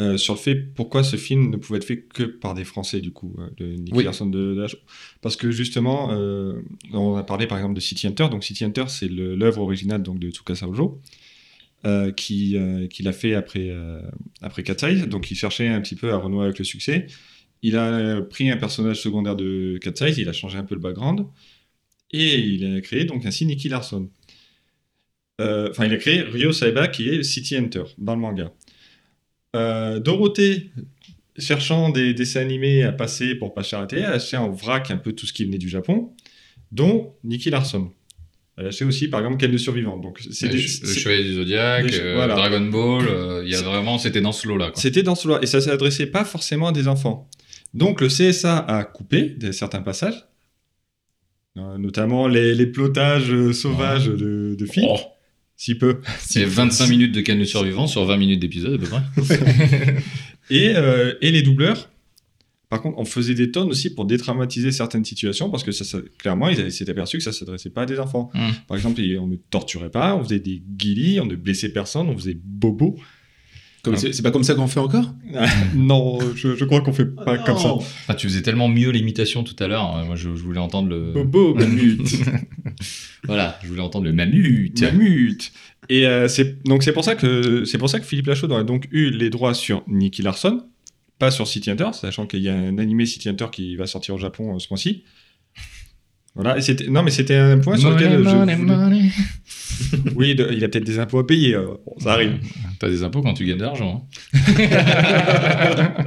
euh, 0.00 0.16
sur 0.18 0.34
le 0.34 0.38
fait 0.40 0.56
pourquoi 0.56 1.02
ce 1.04 1.16
film 1.16 1.48
ne 1.50 1.56
pouvait 1.56 1.76
être 1.78 1.84
fait 1.84 2.00
que 2.02 2.24
par 2.24 2.54
des 2.54 2.64
Français, 2.64 3.00
du 3.00 3.12
coup, 3.12 3.36
euh, 3.38 3.48
de 3.56 3.66
Nicky 3.66 3.92
Oui. 3.94 4.04
Larson 4.04 4.26
de, 4.26 4.54
de 4.54 4.66
Parce 5.22 5.36
que 5.36 5.50
justement, 5.52 6.08
on 6.92 7.16
a 7.16 7.22
parlé 7.22 7.46
par 7.46 7.56
exemple 7.58 7.74
de 7.74 7.80
City 7.80 8.06
Hunter, 8.06 8.28
donc 8.30 8.44
City 8.44 8.64
Hunter, 8.64 8.84
c'est 8.88 9.08
l'œuvre 9.08 9.62
originale 9.62 10.02
donc, 10.02 10.18
de 10.18 10.30
Tsukasa 10.30 10.68
Ojo. 10.68 11.00
qui, 12.16 12.56
qui 12.90 13.02
l'a 13.02 13.12
fait 13.12 13.34
après, 13.34 13.70
après 14.42 14.64
Eyes, 14.82 15.06
donc 15.06 15.30
il 15.30 15.36
cherchait 15.36 15.68
un 15.68 15.80
petit 15.80 15.94
peu 15.96 16.12
à 16.12 16.16
renouer 16.16 16.44
avec 16.46 16.58
le 16.58 16.64
succès. 16.64 17.06
Il 17.62 17.76
a 17.76 18.20
pris 18.22 18.50
un 18.50 18.56
personnage 18.56 19.00
secondaire 19.00 19.36
de 19.36 19.78
Eyes, 20.00 20.14
il 20.18 20.28
a 20.28 20.32
changé 20.32 20.58
un 20.58 20.64
peu 20.64 20.74
le 20.74 20.80
background, 20.80 21.26
et 22.10 22.38
il 22.38 22.76
a 22.76 22.80
créé 22.80 23.04
donc 23.04 23.24
ainsi 23.26 23.46
Nicky 23.46 23.68
Larson. 23.68 24.08
Euh, 25.40 25.68
Enfin, 25.70 25.86
il 25.86 25.92
a 25.92 25.96
créé 25.96 26.22
Ryo 26.22 26.52
Saiba 26.52 26.88
qui 26.88 27.08
est 27.08 27.22
City 27.22 27.56
Hunter 27.56 27.84
dans 27.98 28.14
le 28.14 28.20
manga. 28.20 28.52
Euh, 29.56 29.98
Dorothée, 30.00 30.70
cherchant 31.38 31.90
des 31.90 32.14
dessins 32.14 32.40
animés 32.40 32.82
à 32.84 32.92
passer 32.92 33.34
pour 33.34 33.54
pas 33.54 33.62
à 33.74 33.86
télé, 33.86 34.02
a 34.02 34.12
acheté 34.12 34.36
en 34.36 34.50
vrac 34.50 34.90
un 34.90 34.96
peu 34.96 35.12
tout 35.12 35.26
ce 35.26 35.32
qui 35.32 35.44
venait 35.44 35.58
du 35.58 35.68
Japon, 35.68 36.12
dont 36.72 37.14
Nicky 37.24 37.50
Larson. 37.50 37.90
Elle 38.56 38.66
a 38.66 38.68
acheté 38.68 38.84
aussi, 38.84 39.08
par 39.08 39.18
exemple, 39.20 39.36
Quel 39.40 39.50
de 39.50 39.56
survivant. 39.56 39.96
Donc, 39.96 40.20
c'est 40.30 40.46
le, 40.46 40.56
Chevalier 40.58 41.24
du 41.24 41.34
Zodiac, 41.34 41.86
des- 41.86 41.98
euh, 42.00 42.14
voilà. 42.14 42.34
Dragon 42.36 42.60
Ball. 42.66 43.08
euh, 43.08 43.42
Il 43.44 43.50
y 43.50 43.56
a 43.56 43.62
vraiment, 43.62 43.98
c'était 43.98 44.20
dans 44.20 44.30
ce 44.30 44.46
lot-là. 44.46 44.70
C'était 44.76 45.02
dans 45.02 45.16
ce 45.16 45.26
loi, 45.26 45.40
et 45.42 45.46
ça 45.46 45.60
s'adressait 45.60 46.06
pas 46.06 46.24
forcément 46.24 46.68
à 46.68 46.72
des 46.72 46.86
enfants. 46.86 47.28
Donc 47.74 48.00
le 48.00 48.06
CSA 48.08 48.58
a 48.58 48.84
coupé 48.84 49.30
des, 49.30 49.52
certains 49.52 49.82
passages, 49.82 50.24
euh, 51.58 51.76
notamment 51.78 52.28
les, 52.28 52.54
les 52.54 52.66
plotages 52.66 53.50
sauvages 53.52 54.06
de, 54.06 54.54
de 54.56 54.66
filles, 54.66 54.86
Oh. 54.88 54.98
Si 55.56 55.74
peu. 55.76 56.00
C'est 56.18 56.44
25 56.44 56.88
minutes 56.88 57.12
de 57.12 57.20
canne 57.20 57.44
survivant 57.44 57.86
sur 57.86 58.04
20 58.04 58.16
minutes 58.16 58.40
d'épisode 58.40 58.74
à 58.74 58.78
peu 58.78 58.86
près. 59.22 59.96
Et, 60.50 60.72
euh, 60.76 61.14
et 61.22 61.30
les 61.30 61.40
doubleurs. 61.42 61.88
Par 62.68 62.82
contre, 62.82 62.98
on 62.98 63.04
faisait 63.04 63.34
des 63.34 63.50
tonnes 63.50 63.68
aussi 63.70 63.94
pour 63.94 64.04
détraumatiser 64.04 64.72
certaines 64.72 65.04
situations, 65.04 65.48
parce 65.48 65.62
que 65.62 65.70
ça, 65.72 65.84
ça- 65.84 66.00
clairement, 66.18 66.48
ils 66.48 66.72
s'étaient 66.72 66.90
aperçus 66.90 67.18
que 67.18 67.22
ça 67.22 67.32
s'adressait 67.32 67.70
pas 67.70 67.82
à 67.82 67.86
des 67.86 67.98
enfants. 68.00 68.30
Mm. 68.34 68.48
Par 68.66 68.76
exemple, 68.76 69.00
on 69.20 69.26
ne 69.26 69.36
torturait 69.36 69.90
pas, 69.90 70.14
on 70.16 70.24
faisait 70.24 70.40
des 70.40 70.60
guilis, 70.76 71.20
on 71.20 71.26
ne 71.26 71.36
blessait 71.36 71.68
personne, 71.70 72.08
on 72.08 72.16
faisait 72.16 72.36
bobo. 72.42 72.98
Comme 73.84 73.96
c'est 73.96 74.22
pas 74.22 74.30
comme 74.30 74.42
ça 74.44 74.54
qu'on 74.54 74.66
fait 74.66 74.80
encore 74.80 75.12
non, 75.74 76.18
je, 76.34 76.56
je 76.56 76.64
crois 76.64 76.80
qu'on 76.80 76.92
fait 76.94 77.04
pas 77.04 77.36
comme 77.38 77.58
ça. 77.58 77.74
Ah, 78.08 78.14
tu 78.14 78.26
faisais 78.28 78.40
tellement 78.42 78.68
mieux 78.68 78.90
l'imitation 78.90 79.44
tout 79.44 79.54
à 79.62 79.68
l'heure. 79.68 79.82
hein. 79.94 80.04
Moi, 80.06 80.16
je, 80.16 80.34
je 80.34 80.42
voulais 80.42 80.58
entendre 80.58 80.88
le. 80.88 81.12
Bobo, 81.12 81.54
mamute. 81.58 82.08
Voilà, 83.24 83.58
je 83.62 83.68
voulais 83.68 83.80
entendre 83.80 84.04
le 84.04 84.12
mamute. 84.12 84.82
Mamute. 84.82 85.52
Et 85.88 86.06
euh, 86.06 86.28
c'est 86.28 86.62
donc 86.64 86.82
c'est 86.82 86.92
pour 86.92 87.04
ça 87.04 87.14
que 87.14 87.64
c'est 87.64 87.78
pour 87.78 87.88
ça 87.90 88.00
que 88.00 88.06
Philippe 88.06 88.26
Lachaud 88.26 88.50
aurait 88.50 88.64
donc 88.64 88.88
eu 88.90 89.10
les 89.10 89.30
droits 89.30 89.54
sur 89.54 89.82
Nicky 89.86 90.22
Larson, 90.22 90.62
pas 91.18 91.30
sur 91.30 91.46
City 91.46 91.70
Hunter, 91.70 91.90
sachant 91.92 92.26
qu'il 92.26 92.40
y 92.40 92.48
a 92.48 92.54
un 92.54 92.78
animé 92.78 93.06
City 93.06 93.28
Hunter 93.28 93.46
qui 93.52 93.76
va 93.76 93.86
sortir 93.86 94.14
au 94.14 94.18
Japon 94.18 94.54
euh, 94.54 94.58
ce 94.58 94.66
mois-ci. 94.70 95.04
Voilà, 96.34 96.58
et 96.58 96.62
c'était 96.62 96.88
non 96.88 97.02
mais 97.04 97.12
c'était 97.12 97.36
un 97.36 97.58
point 97.58 97.76
sur 97.76 97.90
lequel 97.90 98.24
je 98.24 98.28
voulais- 98.28 99.10
oui, 100.16 100.34
de- 100.34 100.48
il 100.52 100.64
a 100.64 100.68
peut-être 100.68 100.84
des 100.84 100.98
impôts 100.98 101.18
à 101.20 101.26
payer, 101.26 101.54
euh, 101.54 101.66
bon, 101.86 101.94
ça 101.98 102.12
arrive. 102.14 102.38
T'as 102.80 102.88
des 102.88 103.02
impôts 103.04 103.22
quand 103.22 103.34
tu 103.34 103.44
gagnes 103.44 103.58
de 103.58 103.62
l'argent. 103.62 104.08
hein. 104.34 104.34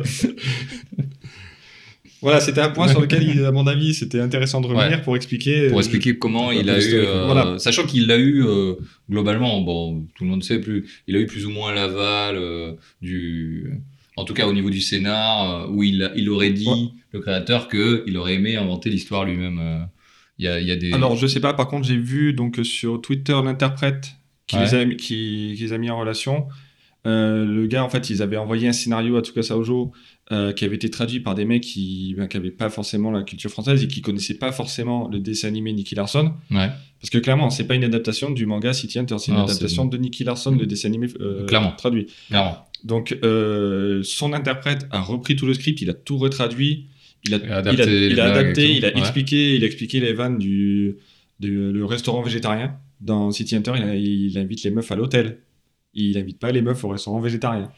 Voilà, 2.22 2.40
c'était 2.40 2.62
un 2.62 2.70
point 2.70 2.88
sur 2.88 3.00
lequel, 3.00 3.46
à 3.46 3.52
mon 3.52 3.68
avis, 3.68 3.94
c'était 3.94 4.20
intéressant 4.20 4.60
de 4.60 4.66
revenir 4.68 4.98
Ouais. 4.98 5.04
pour 5.04 5.16
expliquer. 5.16 5.68
Pour 5.68 5.78
euh, 5.78 5.82
expliquer 5.82 6.18
comment 6.18 6.52
il 6.52 6.68
a 6.70 6.80
eu, 6.84 6.94
euh, 6.96 7.26
Voilà. 7.26 7.60
sachant 7.60 7.84
qu'il 7.86 8.08
l'a 8.08 8.18
eu 8.18 8.44
euh, 8.44 8.74
globalement, 9.10 9.62
bon, 9.62 10.04
tout 10.16 10.24
le 10.24 10.32
monde 10.32 10.44
sait 10.44 10.60
plus, 10.60 10.86
il 11.08 11.16
a 11.16 11.20
eu 11.20 11.28
plus 11.28 11.46
ou 11.46 11.52
moins 11.52 11.74
l'aval 11.76 12.36
euh, 12.38 12.74
du, 13.04 13.72
en 14.16 14.26
tout 14.26 14.34
cas 14.34 14.48
au 14.48 14.54
niveau 14.54 14.72
du 14.72 14.82
scénar, 14.82 15.70
où 15.72 15.84
il, 15.84 16.12
il 16.16 16.28
aurait 16.32 16.50
dit 16.50 16.68
Ouais. 16.68 16.88
le 17.12 17.20
créateur 17.20 17.68
que 17.68 18.04
il 18.08 18.18
aurait 18.18 18.34
aimé 18.34 18.56
inventer 18.56 18.90
l'histoire 18.90 19.24
lui-même. 19.24 19.88
Il 20.40 20.46
y 20.46 20.48
a, 20.48 20.60
il 20.60 20.68
y 20.68 20.72
a 20.72 20.76
des. 20.76 20.94
Alors, 20.94 21.16
je 21.16 21.26
sais 21.28 21.40
pas, 21.40 21.54
par 21.54 21.68
contre, 21.68 21.88
j'ai 21.88 21.98
vu 21.98 22.34
donc 22.34 22.60
sur 22.64 23.02
Twitter 23.02 23.38
l'interprète 23.44 24.14
qui, 24.48 24.56
Ouais. 24.56 24.64
les 24.64 24.74
a, 24.76 24.86
mis- 24.86 24.96
qui, 24.98 25.54
qui 25.58 25.64
les 25.64 25.74
a 25.74 25.78
mis 25.78 25.90
en 25.90 26.00
relation. 26.00 26.48
Euh, 27.06 27.46
le 27.46 27.68
gars, 27.68 27.84
en 27.84 27.90
fait, 27.90 28.10
ils 28.10 28.22
avaient 28.22 28.38
envoyé 28.38 28.68
un 28.68 28.74
scénario 28.74 29.16
à 29.18 29.22
Tsukasa 29.22 29.58
Ojo 29.58 29.94
euh, 30.32 30.52
qui 30.52 30.66
avait 30.66 30.76
été 30.76 30.90
traduit 30.90 31.22
par 31.22 31.36
des 31.36 31.46
mecs 31.46 31.64
qui 31.64 32.14
ben, 32.18 32.28
n'avaient 32.34 32.52
pas 32.52 32.70
forcément 32.70 33.12
la 33.12 33.24
culture 33.24 33.50
française 33.50 33.82
et 33.84 33.88
qui 33.88 34.02
connaissaient 34.02 34.34
pas 34.38 34.52
forcément 34.52 35.08
le 35.10 35.20
dessin 35.20 35.48
animé 35.48 35.72
Nicky 35.72 35.96
Larson. 35.96 36.34
Ouais, 36.52 36.70
Parce 37.00 37.10
que 37.10 37.18
clairement, 37.18 37.50
c'est 37.50 37.66
pas 37.66 37.76
une 37.76 37.86
adaptation 37.86 38.30
du 38.30 38.46
manga 38.46 38.74
City 38.74 39.00
Hunter, 39.00 39.16
c'est 39.20 39.32
une 39.32 39.38
Non, 39.38 39.46
adaptation 39.46 39.86
de 39.86 39.98
Nicky 39.98 40.24
Larson, 40.26 40.52
le 40.52 40.66
dessin 40.66 40.90
animé 40.90 41.08
euh, 41.22 41.46
Clairement. 41.46 41.72
traduit. 41.78 42.08
clairement. 42.28 42.58
Donc, 42.84 43.18
son 44.04 44.34
interprète 44.34 44.86
a 44.92 45.02
repris 45.02 45.36
tout 45.36 45.46
le 45.46 45.54
script, 45.54 45.82
il 45.82 45.90
a 45.90 45.94
tout 45.94 46.18
retraduit, 46.18 46.88
il 47.26 47.34
a, 47.34 47.38
Et 47.38 47.42
il 47.46 47.52
a, 47.52 47.56
adapté 47.58 47.86
les 47.86 48.08
il 48.08 48.20
a 48.20 48.26
adapté, 48.34 48.74
il 48.76 48.86
a 48.86 48.90
Ouais. 48.90 49.00
expliqué, 49.00 49.56
il 49.56 49.64
a 49.64 49.68
expliqué 49.68 50.00
les 50.00 50.14
vannes 50.14 50.38
du, 50.38 50.98
du 51.40 51.72
le 51.72 51.86
restaurant 51.86 52.22
végétarien. 52.22 52.78
dans 53.02 53.32
City 53.32 53.56
Hunter, 53.56 53.74
il, 53.78 54.32
il 54.32 54.38
invite 54.38 54.64
les 54.64 54.72
meufs 54.72 54.92
à 54.92 54.96
l'hôtel. 54.96 55.40
Il 55.94 56.18
invite 56.18 56.40
pas 56.40 56.52
les 56.52 56.62
meufs 56.62 56.84
au 56.84 56.90
restaurant 56.90 57.20
végétarien. 57.20 57.72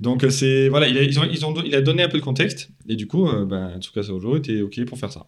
Donc 0.00 0.24
euh, 0.24 0.30
c'est 0.30 0.68
voilà, 0.68 0.88
il 0.88 0.98
a, 0.98 1.02
ils 1.02 1.18
ont, 1.18 1.24
ils 1.24 1.44
ont, 1.46 1.54
il 1.64 1.74
a 1.74 1.80
donné 1.80 2.02
un 2.02 2.08
peu 2.08 2.18
le 2.18 2.22
contexte 2.22 2.68
et 2.88 2.96
du 2.96 3.06
coup, 3.06 3.26
euh, 3.28 3.46
ben, 3.46 3.78
Tsukasa 3.80 4.12
Ojo 4.12 4.36
était 4.36 4.60
ok 4.60 4.84
pour 4.84 4.98
faire 4.98 5.10
ça. 5.12 5.26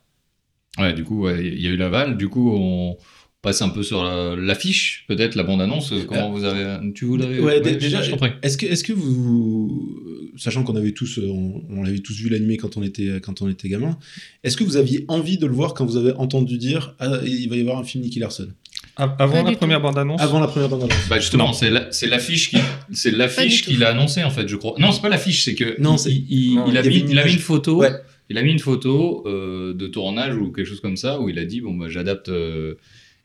Ouais, 0.78 0.92
du 0.92 1.04
coup, 1.04 1.22
ouais, 1.24 1.44
il 1.46 1.60
y 1.62 1.66
a 1.66 1.70
eu 1.70 1.76
l'aval. 1.76 2.16
Du 2.18 2.28
coup, 2.28 2.52
on 2.54 2.96
passe 3.42 3.62
un 3.62 3.68
peu 3.70 3.82
sur 3.82 4.04
la- 4.04 4.36
l'affiche, 4.36 5.04
peut-être 5.08 5.34
la 5.36 5.42
bande-annonce. 5.42 5.92
Comment 6.06 6.30
vous 6.30 6.44
avez. 6.44 6.92
Tu 6.92 7.04
vous 7.06 7.16
l'avez 7.16 7.40
Ouais, 7.40 7.60
dé- 7.60 7.76
déjà, 7.76 8.02
je 8.02 8.10
t'en 8.10 8.16
prie. 8.18 8.30
Est-ce 8.42 8.58
que, 8.58 8.66
est-ce 8.66 8.84
que 8.84 8.92
vous, 8.92 9.98
sachant 10.38 10.62
qu'on 10.64 10.76
avait 10.76 10.92
tous, 10.92 11.18
euh, 11.18 11.28
on, 11.28 11.62
on 11.70 11.82
l'avait 11.82 11.98
tous 11.98 12.14
vu 12.14 12.28
l'animé 12.28 12.56
quand 12.56 12.76
on 12.76 12.82
était, 12.82 13.20
quand 13.20 13.42
on 13.42 13.48
était 13.48 13.68
gamin, 13.68 13.98
est-ce 14.44 14.56
que 14.56 14.64
vous 14.64 14.76
aviez 14.76 15.04
envie 15.08 15.36
de 15.38 15.46
le 15.46 15.52
voir 15.52 15.74
quand 15.74 15.84
vous 15.84 15.96
avez 15.96 16.12
entendu 16.12 16.56
dire 16.58 16.94
ah, 17.00 17.18
il 17.24 17.48
va 17.48 17.56
y 17.56 17.60
avoir 17.60 17.78
un 17.78 17.84
film 17.84 18.04
Nicky 18.04 18.18
Larson? 18.18 18.48
Avant 18.96 19.42
la 19.44 19.52
première 19.52 19.78
tout. 19.78 19.82
bande-annonce, 19.84 20.20
avant 20.20 20.40
la 20.40 20.48
première 20.48 20.68
bande 20.68 20.82
annonce 20.84 21.08
Bah 21.08 21.18
justement, 21.20 21.52
c'est 21.52 21.70
la- 21.70 21.90
c'est 21.92 22.06
l'affiche 22.08 22.50
qui, 22.50 22.58
c'est 22.92 23.10
l'affiche 23.12 23.62
qu'il 23.64 23.82
a 23.84 23.90
annoncé 23.90 24.24
en 24.24 24.30
fait, 24.30 24.48
je 24.48 24.56
crois. 24.56 24.74
Non, 24.78 24.90
c'est 24.92 25.02
pas 25.02 25.08
l'affiche, 25.08 25.44
c'est 25.44 25.54
que 25.54 25.80
Non, 25.80 25.94
il- 25.94 25.98
c'est- 25.98 26.12
il, 26.12 26.26
il- 26.30 26.54
non, 26.56 26.66
il 26.70 26.76
a 26.76 26.82
il 26.82 26.88
mis, 26.88 26.98
une 27.00 27.10
il 27.10 27.18
a 27.18 27.22
mis 27.24 27.30
image. 27.30 27.34
une 27.34 27.38
photo. 27.40 27.76
Ouais. 27.78 27.92
Il 28.30 28.36
a 28.38 28.42
mis 28.42 28.50
une 28.52 28.58
photo 28.58 29.22
euh, 29.26 29.72
de 29.74 29.86
tournage 29.86 30.36
ou 30.36 30.52
quelque 30.52 30.66
chose 30.66 30.80
comme 30.80 30.96
ça 30.96 31.20
où 31.20 31.28
il 31.28 31.38
a 31.38 31.44
dit 31.44 31.60
bon 31.60 31.74
bah 31.74 31.86
j'adapte 31.88 32.28
euh, 32.28 32.74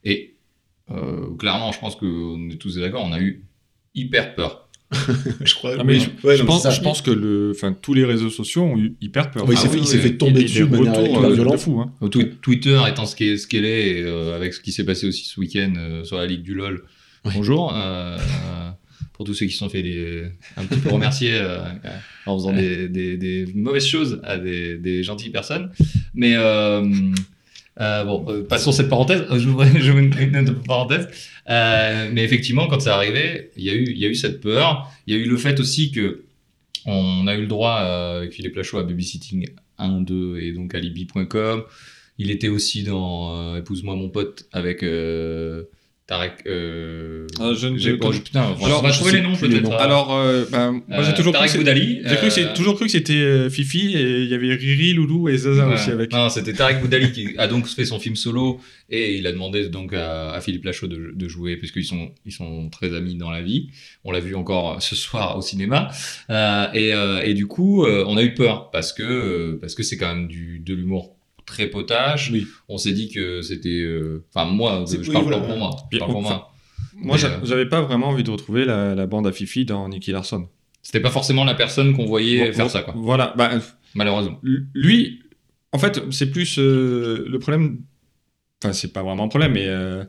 et 0.03 0.36
euh, 0.91 1.36
clairement, 1.38 1.72
je 1.72 1.79
pense 1.79 1.96
qu'on 1.96 2.50
est 2.50 2.55
tous 2.58 2.77
d'accord, 2.77 3.03
on 3.05 3.12
a 3.13 3.20
eu 3.20 3.43
hyper 3.96 4.36
peur. 4.36 4.62
je 5.43 5.53
crois. 5.55 5.83
Mais 5.83 6.00
je, 6.00 6.09
Ouais, 6.23 6.35
je 6.38 6.41
non, 6.43 6.47
pense, 6.47 6.63
je 6.97 7.03
que 7.03 7.12
le, 7.12 7.51
enfin, 7.55 7.75
tous 7.79 7.93
les 7.93 8.05
réseaux 8.05 8.29
sociaux 8.29 8.63
ont 8.63 8.77
eu 8.77 8.95
hyper 9.01 9.31
peur. 9.31 9.45
Oui, 9.47 9.55
il 9.55 9.57
s'est 9.57 9.67
Ah 9.67 9.69
fait, 9.71 9.75
oui, 9.77 9.81
il 9.83 9.88
s'est 9.88 9.97
fait 10.00 10.17
tomber 10.17 10.41
Et 10.41 10.43
dessus 10.43 10.65
des 10.65 10.77
de 10.77 10.83
manière 10.83 11.23
euh, 11.23 11.33
violente. 11.33 11.59
fou. 11.59 11.79
Hein. 11.81 12.09
Twitter 12.41 12.79
étant 12.88 13.05
ce 13.05 13.15
qu'elle 13.15 13.65
est, 13.65 13.89
et, 14.00 14.03
euh, 14.03 14.35
avec 14.35 14.53
ce 14.53 14.62
qui 14.62 14.71
s'est 14.71 14.85
passé 14.85 15.07
aussi 15.07 15.25
ce 15.25 15.39
week-end 15.39 15.73
euh, 15.77 16.03
sur 16.03 16.17
la 16.17 16.25
Ligue 16.25 16.41
du 16.43 16.53
LoL. 16.53 16.83
Bonjour. 17.25 17.73
euh, 17.75 18.17
euh, 18.17 18.69
pour 19.13 19.25
tous 19.25 19.33
ceux 19.35 19.45
qui 19.45 19.53
se 19.53 19.59
sont 19.59 19.69
fait 19.69 19.83
des, 19.83 20.23
un 20.57 20.65
petit 20.65 20.79
peu 20.79 20.89
remercier 20.89 21.33
euh, 21.35 21.59
en 22.25 22.35
faisant 22.38 22.51
des, 22.53 22.88
des- 22.89 23.15
des 23.17 23.45
mauvaises 23.53 23.85
choses 23.85 24.19
à 24.23 24.38
des, 24.38 24.77
des 24.77 25.03
gentilles 25.03 25.29
personnes. 25.29 25.69
Mais 26.15 26.33
euh, 26.35 26.83
euh, 27.79 28.03
bon, 28.05 28.25
euh, 28.29 28.43
passons 28.43 28.71
cette 28.71 28.89
parenthèse. 28.89 29.23
Euh, 29.31 29.38
J'ouvre 29.39 29.65
j'ouvre 29.79 30.00
une, 30.00 30.13
une 30.19 30.55
parenthèse. 30.67 31.07
Euh, 31.50 32.09
mais 32.13 32.23
effectivement, 32.23 32.67
quand 32.67 32.79
c'est 32.79 32.89
arrivé, 32.89 33.51
il 33.57 33.63
y, 33.63 33.69
a 33.69 33.73
eu, 33.73 33.85
il 33.85 33.97
y 33.97 34.05
a 34.05 34.07
eu 34.07 34.15
cette 34.15 34.41
peur. 34.41 34.89
Il 35.07 35.15
y 35.15 35.17
a 35.17 35.21
eu 35.21 35.27
le 35.27 35.38
fait 35.38 35.59
aussi 35.59 35.91
que 35.91 36.23
on 36.85 37.27
a 37.27 37.35
eu 37.35 37.41
le 37.41 37.47
droit 37.47 37.79
euh, 37.81 38.19
avec 38.19 38.33
Philippe 38.33 38.55
Lachaud 38.55 38.77
à 38.77 38.83
Babysitting 38.83 39.47
1, 39.77 40.01
2 40.01 40.39
et 40.39 40.51
donc 40.51 40.75
alibi.com. 40.75 41.63
Il 42.17 42.29
était 42.29 42.50
aussi 42.50 42.83
dans 42.83 43.35
euh, 43.35 43.59
Épouse-moi 43.59 43.95
mon 43.95 44.09
pote 44.09 44.47
avec 44.51 44.83
Tarek. 46.05 46.33
Euh... 46.48 47.25
Ah, 47.39 47.53
je 47.57 47.67
ne- 47.67 47.95
bon, 47.95 48.12
je- 48.12 48.19
putain, 48.22 48.45
on 48.60 48.81
va 48.81 48.91
trouver 48.91 49.12
sais 49.12 49.17
les 49.17 49.24
noms 49.24 49.38
peut-être. 49.38 49.72
Alors, 49.74 50.13
euh, 50.13 50.43
ben, 50.51 50.81
moi 50.89 51.01
j'ai 51.01 51.12
euh, 51.12 51.15
toujours 51.15 51.31
cru 51.31 51.43
que 51.45 51.48
Tarek 51.48 51.50
c'est- 51.51 51.57
Boudali. 51.57 52.01
j'ai 52.05 52.15
cru 52.17 52.27
que 52.27 52.39
euh, 52.41 52.53
toujours 52.53 52.75
cru 52.75 52.86
que 52.88 52.91
c'était 52.91 53.13
euh, 53.13 53.50
Fifi 53.50 53.95
et 53.95 54.22
il 54.24 54.29
y 54.29 54.33
avait 54.33 54.53
Riri, 54.53 54.93
Loulou 54.93 55.29
et 55.29 55.38
Zaza 55.38 55.65
Ouais. 55.65 55.75
aussi 55.75 55.91
avec. 55.91 56.12
Non, 56.12 56.27
c'était 56.27 56.51
Tarek 56.51 56.81
Boudali 56.81 57.12
qui 57.13 57.29
a 57.38 57.48
donc 57.48 57.67
fait 57.67 57.86
son 57.86 58.00
film 58.00 58.17
solo 58.17 58.60
et 58.89 59.15
il 59.17 59.25
a 59.27 59.31
demandé 59.31 59.69
donc 59.69 59.93
à, 59.93 60.31
à 60.33 60.41
Philippe 60.41 60.65
Lachaud 60.65 60.88
de, 60.88 61.13
de 61.15 61.27
jouer 61.29 61.55
puisqu'ils 61.55 61.86
sont, 61.86 62.12
ils 62.25 62.33
sont 62.33 62.69
très 62.69 62.93
amis 62.93 63.15
dans 63.15 63.31
la 63.31 63.41
vie. 63.41 63.69
On 64.03 64.12
l'a 64.12 64.19
vu 64.19 64.36
encore 64.36 64.81
ce 64.83 64.98
soir 64.98 65.38
au 65.38 65.41
cinéma. 65.41 65.88
Euh, 66.29 66.65
et, 66.74 66.93
euh, 66.93 67.22
et 67.24 67.33
du 67.33 67.48
coup, 67.48 67.86
on 67.86 68.17
a 68.17 68.24
eu 68.24 68.33
peur 68.33 68.72
parce 68.72 68.91
que 68.91 69.03
euh, 69.03 69.57
parce 69.62 69.74
que 69.74 69.83
c'est 69.83 69.95
quand 69.95 70.13
même 70.13 70.27
du, 70.27 70.60
de 70.60 70.74
l'humour 70.74 71.15
très 71.45 71.67
potage. 71.67 72.29
Oui. 72.31 72.47
On 72.69 72.77
s'est 72.77 72.91
dit 72.93 73.09
que 73.09 73.41
c'était. 73.41 73.69
euh, 73.81 74.23
Enfin, 74.33 74.50
moi, 74.50 74.83
C'est- 74.88 75.03
je 75.03 75.07
oui, 75.09 75.13
parle 75.13 75.25
voilà. 75.25 75.39
pour 75.39 75.57
moi. 75.57 75.75
Je 75.91 75.97
parle 75.97 76.12
pour 76.12 76.21
moi. 76.21 76.50
Moi 76.95 77.17
euh, 77.23 77.39
j'avais 77.43 77.65
pas 77.67 77.81
vraiment 77.81 78.09
envie 78.09 78.23
de 78.23 78.29
retrouver 78.31 78.65
la, 78.65 78.93
la 78.95 79.07
bande 79.07 79.25
à 79.27 79.31
Fifi 79.31 79.65
dans 79.65 79.88
Nicky 79.89 80.12
Larson. 80.12 80.47
C'était 80.81 81.00
pas 81.00 81.09
forcément 81.12 81.43
la 81.45 81.55
personne 81.55 81.95
qu'on 81.95 82.05
voyait 82.05 82.47
Bon, 82.50 82.53
faire 82.53 82.65
bon, 82.65 82.69
ça, 82.71 82.81
quoi. 82.83 82.93
Voilà, 82.97 83.33
bah, 83.38 83.51
Malheureusement. 83.95 84.39
lui, 84.43 85.21
en 85.71 85.79
fait, 85.79 86.01
c'est 86.12 86.29
plus 86.29 86.57
euh, 86.59 87.25
le 87.27 87.39
problème. 87.39 87.79
Enfin, 88.63 88.73
c'est 88.73 88.91
pas 88.93 89.01
vraiment 89.03 89.23
un 89.23 89.27
problème, 89.27 89.53
mais 89.53 89.65
euh, 89.67 90.03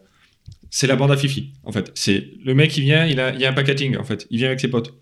c'est 0.71 0.87
la 0.87 0.97
bande 0.97 1.11
à 1.11 1.17
Fifi. 1.17 1.53
En 1.65 1.73
fait, 1.73 1.91
c'est 1.95 2.29
le 2.45 2.55
mec 2.55 2.71
qui 2.71 2.81
vient, 2.83 3.07
il 3.07 3.19
a, 3.21 3.33
il 3.35 3.41
y 3.41 3.45
a 3.45 3.51
un 3.51 3.55
packating. 3.55 3.97
En 3.97 4.05
fait, 4.05 4.27
il 4.31 4.39
vient 4.39 4.49
avec 4.49 4.61
ses 4.61 4.69
potes. 4.69 4.95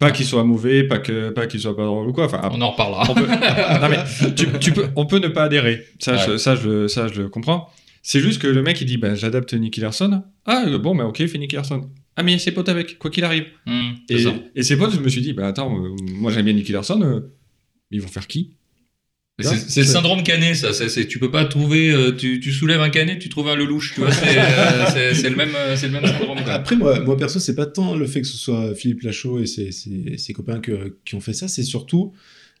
Pas 0.00 0.10
qu'il 0.10 0.26
soit 0.26 0.42
mauvais, 0.44 0.82
pas 0.82 0.98
que, 0.98 1.30
pas 1.30 1.46
qu'il 1.46 1.60
soit 1.60 1.76
pas 1.76 1.84
drôle 1.84 2.08
ou 2.08 2.12
quoi. 2.12 2.24
Enfin, 2.24 2.40
On 2.52 2.60
en 2.60 2.70
reparlera. 2.72 3.06
on 3.08 3.14
peut, 3.14 3.26
non, 3.26 3.88
mais 3.88 4.34
tu, 4.34 4.46
tu 4.58 4.72
peux, 4.72 4.86
on 4.96 5.06
peut 5.06 5.18
ne 5.18 5.28
pas 5.28 5.44
adhérer. 5.44 5.84
Ça, 6.00 6.14
Ouais. 6.14 6.18
je, 6.26 6.36
ça, 6.38 6.56
je, 6.56 6.88
ça, 6.88 7.06
je 7.08 7.20
le 7.22 7.28
comprends. 7.28 7.68
C'est 8.02 8.20
juste 8.20 8.40
que 8.40 8.46
le 8.46 8.62
mec, 8.62 8.80
il 8.80 8.86
dit, 8.86 8.96
ben, 8.96 9.14
j'adapte 9.14 9.52
Nicky 9.54 9.80
Larson. 9.80 10.22
Ah, 10.46 10.64
bon, 10.78 10.94
ben, 10.96 11.04
ok, 11.04 11.24
fais 11.26 11.36
Nicky 11.38 11.54
Larson. 11.56 11.88
Ah, 12.16 12.22
mais 12.22 12.32
il 12.32 12.34
y 12.34 12.36
a 12.36 12.40
ses 12.40 12.50
potes 12.52 12.68
avec, 12.70 12.98
quoi 12.98 13.10
qu'il 13.10 13.24
arrive. 13.24 13.44
C'est 14.08 14.24
Et, 14.56 14.62
ses 14.62 14.76
potes, 14.78 14.94
je 14.94 15.00
me 15.00 15.08
suis 15.10 15.20
dit, 15.20 15.34
ben, 15.34 15.44
attends, 15.44 15.70
euh, 15.84 15.90
moi, 16.14 16.32
j'aime 16.32 16.46
bien 16.46 16.54
Nicky 16.54 16.72
Larson. 16.72 17.00
euh, 17.02 17.20
ils 17.90 18.00
vont 18.00 18.08
faire 18.08 18.26
qui? 18.26 18.52
C'est 19.42 19.80
le 19.80 19.86
syndrome 19.86 20.22
canet, 20.22 20.54
ça. 20.56 20.72
C'est- 20.72 21.06
tu 21.06 21.18
peux 21.18 21.30
pas 21.30 21.44
trouver. 21.44 21.90
euh, 21.90 22.12
tu, 22.12 22.40
tu 22.40 22.52
soulèves 22.52 22.80
un 22.80 22.90
canet, 22.90 23.18
tu 23.18 23.28
trouves 23.28 23.48
un 23.48 23.56
lelouch. 23.56 23.94
Tu 23.94 24.00
vois, 24.00 24.12
c'est, 24.12 24.38
euh, 24.38 25.12
le 25.30 25.36
même, 25.36 25.54
euh, 25.56 25.76
c'est 25.76 25.86
le 25.86 25.92
même 25.92 26.06
syndrome. 26.06 26.42
quoi. 26.42 26.52
Après, 26.52 26.76
moi, 26.76 27.00
moi 27.00 27.16
perso, 27.16 27.38
c'est 27.38 27.54
pas 27.54 27.66
tant 27.66 27.94
le 27.94 28.06
fait 28.06 28.20
que 28.20 28.26
ce 28.26 28.36
soit 28.36 28.74
Philippe 28.74 29.02
Lachaud 29.02 29.40
et 29.40 29.46
ses, 29.46 29.72
ses- 29.72 30.16
ses 30.18 30.32
copains 30.32 30.60
que- 30.60 30.96
qui 31.04 31.14
ont 31.14 31.20
fait 31.20 31.32
ça, 31.34 31.48
c'est 31.48 31.62
surtout 31.62 32.12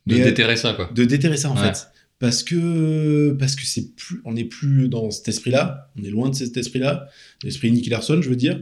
De 0.06 0.16
déterrer 0.16 0.56
ça, 0.56 0.72
quoi. 0.72 0.90
de 0.94 1.04
déterrer 1.04 1.36
ça 1.36 1.50
en 1.50 1.56
Ouais. 1.56 1.68
fait. 1.72 1.86
Parce 2.18 2.42
que, 2.42 3.34
parce 3.38 3.56
que 3.56 3.64
c'est 3.64 3.94
plus, 3.96 4.20
on 4.26 4.34
n'est 4.34 4.44
plus 4.44 4.88
dans 4.90 5.10
cet 5.10 5.28
esprit-là, 5.28 5.90
on 5.98 6.04
est 6.04 6.10
loin 6.10 6.28
de 6.28 6.34
cet 6.34 6.54
esprit-là, 6.56 7.08
l'esprit 7.42 7.70
Nicky 7.72 7.88
Larson, 7.88 8.20
je 8.20 8.28
veux 8.28 8.36
dire. 8.36 8.60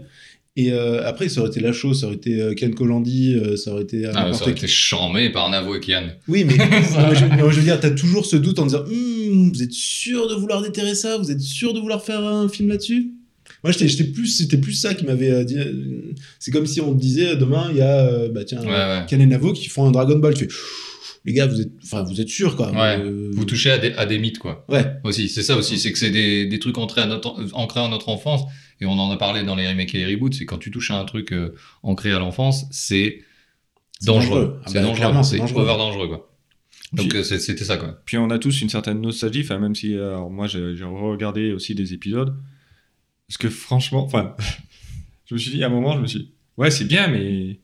Et 0.61 0.73
euh, 0.73 1.07
après, 1.07 1.29
ça 1.29 1.41
aurait 1.41 1.51
été 1.51 1.61
Lachaud, 1.61 1.95
ça 1.95 2.07
aurait 2.07 2.17
été 2.17 2.41
euh, 2.41 2.53
Ken 2.53 2.75
Kolandi, 2.75 3.35
euh, 3.37 3.57
ça 3.57 3.71
aurait 3.73 3.85
été 3.85 4.07
Ah, 4.07 4.33
ça 4.33 4.43
aurait 4.43 4.55
qui. 4.55 4.65
été 4.65 4.67
charmé 4.67 5.31
par 5.31 5.49
Navo 5.51 5.77
et 5.77 5.79
Kian. 5.81 6.09
Oui, 6.27 6.43
mais, 6.45 6.57
non, 6.57 6.65
mais 6.71 7.15
je, 7.15 7.57
veux 7.57 7.63
dire, 7.63 7.79
t'as 7.79 7.93
toujours 7.93 8.27
ce 8.27 8.35
doute 8.35 8.59
en 8.59 8.67
disant 8.67 8.81
Hum, 8.91 9.53
Vous 9.55 9.63
êtes 9.63 9.73
sûr 9.73 10.29
de 10.29 10.35
vouloir 10.35 10.61
déterrer 10.61 10.97
ça? 10.97 11.17
Vous 11.17 11.31
êtes 11.31 11.41
sûr 11.41 11.75
de 11.75 11.79
vouloir 11.79 12.03
faire 12.03 12.25
un 12.25 12.49
film 12.49 12.71
là-dessus? 12.71 13.13
Moi, 13.63 13.73
j'étais 13.73 14.03
plus, 14.03 14.27
c'était 14.27 14.59
plus 14.59 14.73
ça 14.73 14.95
qui 14.95 15.05
m'avait 15.07 15.31
euh, 15.31 15.45
dit. 15.45 15.59
euh, 15.59 16.13
C'est 16.41 16.51
comme 16.51 16.67
si 16.67 16.81
on 16.81 16.93
te 16.93 17.01
disait 17.01 17.37
Demain, 17.37 17.69
il 17.71 17.77
y 17.77 17.81
a 17.81 18.07
euh, 18.09 18.29
bah, 18.29 18.43
tiens, 18.45 18.61
Ouais, 18.61 18.67
ouais. 18.67 19.05
Ken 19.09 19.21
et 19.21 19.27
Navo 19.27 19.53
qui 19.53 19.69
font 19.69 19.87
un 19.87 19.93
Dragon 19.93 20.19
Ball. 20.19 20.35
Tu 20.35 20.49
fais 20.49 20.51
Les 21.25 21.35
gars, 21.35 21.47
vous 21.47 21.61
êtes, 21.61 21.71
enfin, 21.85 22.03
vous 22.03 22.21
êtes 22.21 22.29
sûrs, 22.29 22.57
quoi. 22.57 22.73
Ouais. 22.73 23.01
Vous 23.33 23.45
touchez 23.45 23.71
à 23.71 23.79
des, 23.79 23.93
à 23.93 24.07
des 24.07 24.19
mythes, 24.19 24.39
quoi. 24.41 24.65
Ouais, 24.69 24.85
Aussi, 25.05 25.29
c'est 25.29 25.43
ça 25.43 25.57
aussi. 25.57 25.79
C'est 25.79 25.93
que 25.93 25.99
c'est 26.01 26.11
des, 26.11 26.47
des 26.47 26.59
trucs 26.59 26.79
ancrés, 26.79 27.03
à 27.03 27.07
notre, 27.07 27.37
ancrés 27.53 27.79
à 27.81 27.87
notre 27.89 28.09
enfance. 28.09 28.43
Et 28.81 28.87
on 28.87 28.93
en 28.93 29.11
a 29.11 29.17
parlé 29.17 29.43
dans 29.43 29.55
les 29.57 29.69
remakes 29.69 29.95
et 29.95 30.05
les 30.07 30.15
reboots. 30.15 30.35
C'est 30.35 30.45
quand 30.47 30.59
tu 30.59 30.71
touches 30.71 30.91
à 30.91 30.99
un 30.99 31.05
truc 31.05 31.33
euh, 31.33 31.55
ancré 31.83 32.13
à 32.13 32.19
l'enfance, 32.19 32.67
c'est 32.71 33.23
C'est 34.01 34.07
dangereux. 34.07 34.61
Ah 34.61 34.65
C'est 34.69 34.75
bah, 34.75 34.83
dangereux. 34.83 35.23
c'est 35.23 35.31
C'est 35.31 35.39
dangereux. 35.39 35.63
over 35.65 35.77
dangereux, 35.79 36.09
quoi. 36.09 36.25
Donc, 36.93 37.09
Puis- 37.11 37.19
euh, 37.19 37.23
c'était 37.23 37.65
ça, 37.65 37.77
quoi. 37.77 38.01
Puis 38.07 38.17
on 38.19 38.31
a 38.31 38.39
tous 38.39 38.63
une 38.63 38.69
certaine 38.71 39.01
nostalgie, 39.01 39.41
enfin, 39.43 39.59
même 39.59 39.75
si 39.75 39.93
alors 39.95 40.31
moi 40.31 40.47
j'ai 40.47 40.75
j'ai 40.77 40.85
regardé 40.85 41.53
aussi 41.53 41.75
des 41.75 41.93
épisodes. 41.93 42.35
Parce 43.27 43.37
que 43.37 43.51
franchement, 43.51 44.05
enfin, 44.05 44.35
je 45.27 45.35
me 45.35 45.39
suis 45.39 45.51
dit 45.51 45.63
à 45.63 45.67
un 45.67 45.71
moment, 45.71 45.97
je 45.97 46.01
me 46.01 46.07
suis 46.07 46.21
dit, 46.21 46.33
ouais, 46.57 46.71
c'est 46.71 46.87
bien, 46.87 47.09
mais 47.09 47.61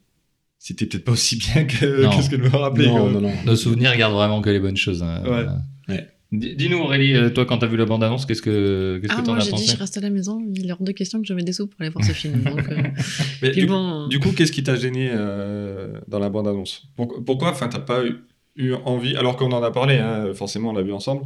c'était 0.59 0.85
peut-être 0.87 1.05
pas 1.05 1.13
aussi 1.13 1.37
bien 1.37 1.65
que, 1.65 2.05
ce 2.23 2.29
que 2.29 2.37
je 2.37 2.43
me 2.43 2.49
rappelais. 2.49 2.87
non, 2.87 2.99
quoi. 3.01 3.13
non, 3.13 3.21
non. 3.23 3.33
Nos 3.47 3.57
souvenirs 3.57 3.97
gardent 3.97 4.15
vraiment 4.15 4.43
que 4.43 4.51
les 4.51 4.61
bonnes 4.61 4.77
choses. 4.77 5.03
hein. 5.03 5.23
Ouais. 5.25 5.47
Dis-nous, 6.33 6.79
Aurélie, 6.79 7.15
euh, 7.15 7.31
toi, 7.31 7.47
quand 7.47 7.59
t'as 7.59 7.67
vu 7.69 7.77
la 7.77 7.85
bande-annonce, 7.85 8.27
qu'est-ce 8.27 8.43
que 8.43 8.99
qu'est-ce 9.01 9.13
Ah, 9.13 9.21
que 9.21 9.27
t'en 9.27 9.33
moi 9.35 9.41
as 9.41 9.45
j'ai 9.45 9.53
dit 9.53 9.63
pensé 9.63 9.73
je 9.73 9.77
reste 9.79 9.97
à 9.99 10.01
la 10.01 10.11
maison, 10.11 10.43
il 10.57 10.69
est 10.69 10.73
hors 10.73 10.83
de 10.83 10.91
question 10.91 11.21
que 11.21 11.27
je 11.29 11.33
mette 11.35 11.45
des 11.45 11.53
sous 11.53 11.69
pour 11.69 11.81
aller 11.81 11.91
voir 11.91 12.05
ce 12.05 12.11
film. 12.13 12.43
Donc, 12.43 12.69
euh, 12.71 12.83
Mais 13.43 13.51
du, 13.51 13.67
bon, 13.67 14.09
du 14.09 14.19
coup, 14.19 14.33
qu'est-ce 14.33 14.51
qui 14.51 14.65
t'a 14.65 14.75
gêné 14.75 15.11
euh, 15.13 16.01
dans 16.09 16.19
la 16.19 16.31
bande-annonce? 16.31 16.85
Pour- 16.97 17.23
Pourquoi 17.25 17.51
Enfin, 17.51 17.69
t'as 17.69 17.79
pas 17.79 18.05
eu, 18.05 18.17
eu 18.57 18.73
envie, 18.85 19.15
alors 19.17 19.37
qu'on 19.37 19.53
en 19.53 19.63
a 19.63 19.71
parlé, 19.71 19.99
hein, 19.99 20.33
forcément, 20.35 20.71
on 20.71 20.73
l'a 20.73 20.83
vu 20.83 20.93
ensemble. 20.93 21.23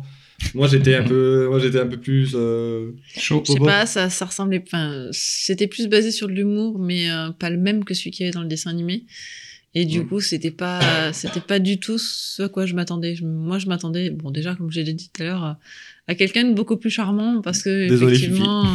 Moi, 0.54 0.68
j'étais 0.68 0.94
un 0.96 1.04
peu, 1.04 1.46
moi, 1.50 1.58
j'étais 1.58 1.80
un 1.80 1.86
peu 1.86 1.96
plus. 1.98 2.32
euh, 2.34 2.90
Chaud. 3.16 3.42
je 3.46 3.52
sais 3.52 3.58
pas, 3.60 3.86
ça, 3.86 4.10
ça 4.10 4.26
ressemblait. 4.26 4.62
Enfin, 4.66 5.06
c'était 5.12 5.68
plus 5.68 5.88
basé 5.88 6.10
sur 6.10 6.26
de 6.28 6.32
l'humour, 6.34 6.78
mais 6.78 7.10
euh, 7.10 7.30
pas 7.30 7.48
le 7.48 7.56
même 7.56 7.82
que 7.84 7.94
celui 7.94 8.10
qu'il 8.10 8.26
y 8.26 8.28
avait 8.28 8.34
dans 8.34 8.42
le 8.42 8.48
dessin 8.48 8.68
animé. 8.70 9.04
Et 9.80 9.84
du 9.84 10.04
coup, 10.04 10.20
c'était 10.20 10.50
pas, 10.50 11.12
c'était 11.12 11.38
pas 11.40 11.60
du 11.60 11.78
tout 11.78 11.98
ce 11.98 12.42
à 12.42 12.48
quoi 12.48 12.66
je 12.66 12.74
m'attendais. 12.74 13.14
Moi, 13.22 13.60
je 13.60 13.66
m'attendais, 13.68 14.10
bon, 14.10 14.32
déjà, 14.32 14.56
comme 14.56 14.72
je 14.72 14.80
l'ai 14.80 14.92
dit 14.92 15.08
tout 15.14 15.22
à 15.22 15.26
l'heure, 15.26 15.56
à, 16.08 16.14
quelqu'un 16.16 16.42
de 16.48 16.52
beaucoup 16.52 16.76
plus 16.76 16.90
charmant, 16.90 17.40
parce 17.42 17.62
que 17.62 17.88
Désolé, 17.88 18.16
effectivement, 18.16 18.64
euh, 18.64 18.68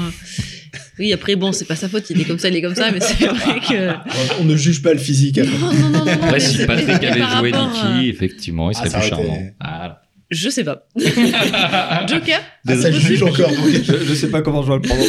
oui, 0.99 1.11
après, 1.11 1.35
bon, 1.35 1.51
c'est 1.51 1.65
pas 1.65 1.75
sa 1.75 1.89
faute, 1.89 2.09
il 2.09 2.21
est 2.21 2.23
comme 2.23 2.39
ça, 2.39 2.47
il 2.47 2.55
est 2.55 2.61
comme 2.61 2.75
ça, 2.75 2.89
mais 2.91 3.01
c'est 3.01 3.25
vrai 3.27 3.59
que. 3.59 4.39
On 4.41 4.45
ne 4.45 4.55
juge 4.55 4.81
pas 4.81 4.93
le 4.93 4.99
physique. 4.99 5.39
après. 5.39 5.57
Non, 5.57 5.73
non, 5.73 5.89
non, 5.89 6.05
non, 6.05 6.11
Après, 6.11 6.39
si 6.39 6.65
Patrick 6.65 7.03
avait 7.03 7.37
joué 7.37 7.51
Nicky, 7.51 8.07
effectivement, 8.09 8.71
il 8.71 8.77
Ah, 8.79 8.85
serait 8.85 8.99
plus 8.99 9.07
été- 9.07 9.09
charmant. 9.09 9.43
Voilà. 9.59 10.02
Je 10.31 10.49
sais 10.49 10.63
pas. 10.63 10.87
Joker 12.07 12.39
Ah, 12.67 12.75
ça 12.75 12.91
juge 12.91 13.21
encore. 13.23 13.51
je, 13.51 13.81
je 14.05 14.13
sais 14.13 14.29
pas 14.29 14.41
comment 14.41 14.61
je 14.63 14.67
dois 14.67 14.77
le 14.77 14.81
prendre. 14.81 15.03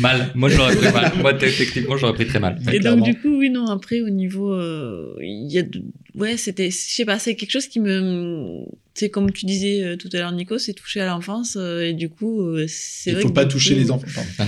Mal. 0.00 0.30
Moi, 0.34 0.48
je 0.50 0.56
l'aurais 0.58 0.76
pris 0.76 0.92
mal. 0.92 1.12
Moi, 1.20 1.34
te- 1.34 1.46
techniquement, 1.46 1.96
j'aurais 1.96 2.12
pris 2.14 2.26
très 2.26 2.40
mal. 2.40 2.58
Et 2.72 2.78
clairement. 2.78 3.04
donc, 3.04 3.14
du 3.14 3.20
coup, 3.20 3.38
oui, 3.38 3.48
non, 3.50 3.66
après, 3.68 4.00
au 4.02 4.10
niveau. 4.10 4.52
euh, 4.52 5.14
Il 5.20 5.50
y 5.50 5.58
a. 5.58 5.62
de- 5.62 5.82
Ouais, 6.14 6.36
c'était. 6.36 6.70
Je 6.70 6.76
sais 6.76 7.04
pas, 7.04 7.18
c'est 7.18 7.34
quelque 7.36 7.50
chose 7.50 7.66
qui 7.68 7.80
me. 7.80 8.64
C'est 8.94 9.10
comme 9.10 9.30
tu 9.32 9.44
disais 9.46 9.82
euh, 9.82 9.96
tout 9.96 10.08
à 10.14 10.16
l'heure, 10.18 10.32
Nico, 10.32 10.56
c'est 10.58 10.72
touché 10.72 11.00
à 11.00 11.06
l'enfance. 11.06 11.56
euh, 11.58 11.82
et 11.88 11.92
du 11.92 12.08
coup, 12.08 12.40
euh, 12.42 12.64
c'est 12.68 13.10
Il 13.10 13.12
vrai 13.14 13.22
faut 13.22 13.28
que 13.28 13.34
pas 13.34 13.44
toucher 13.44 13.74
coup, 13.74 13.80
les 13.80 13.90
enfants. 13.90 14.06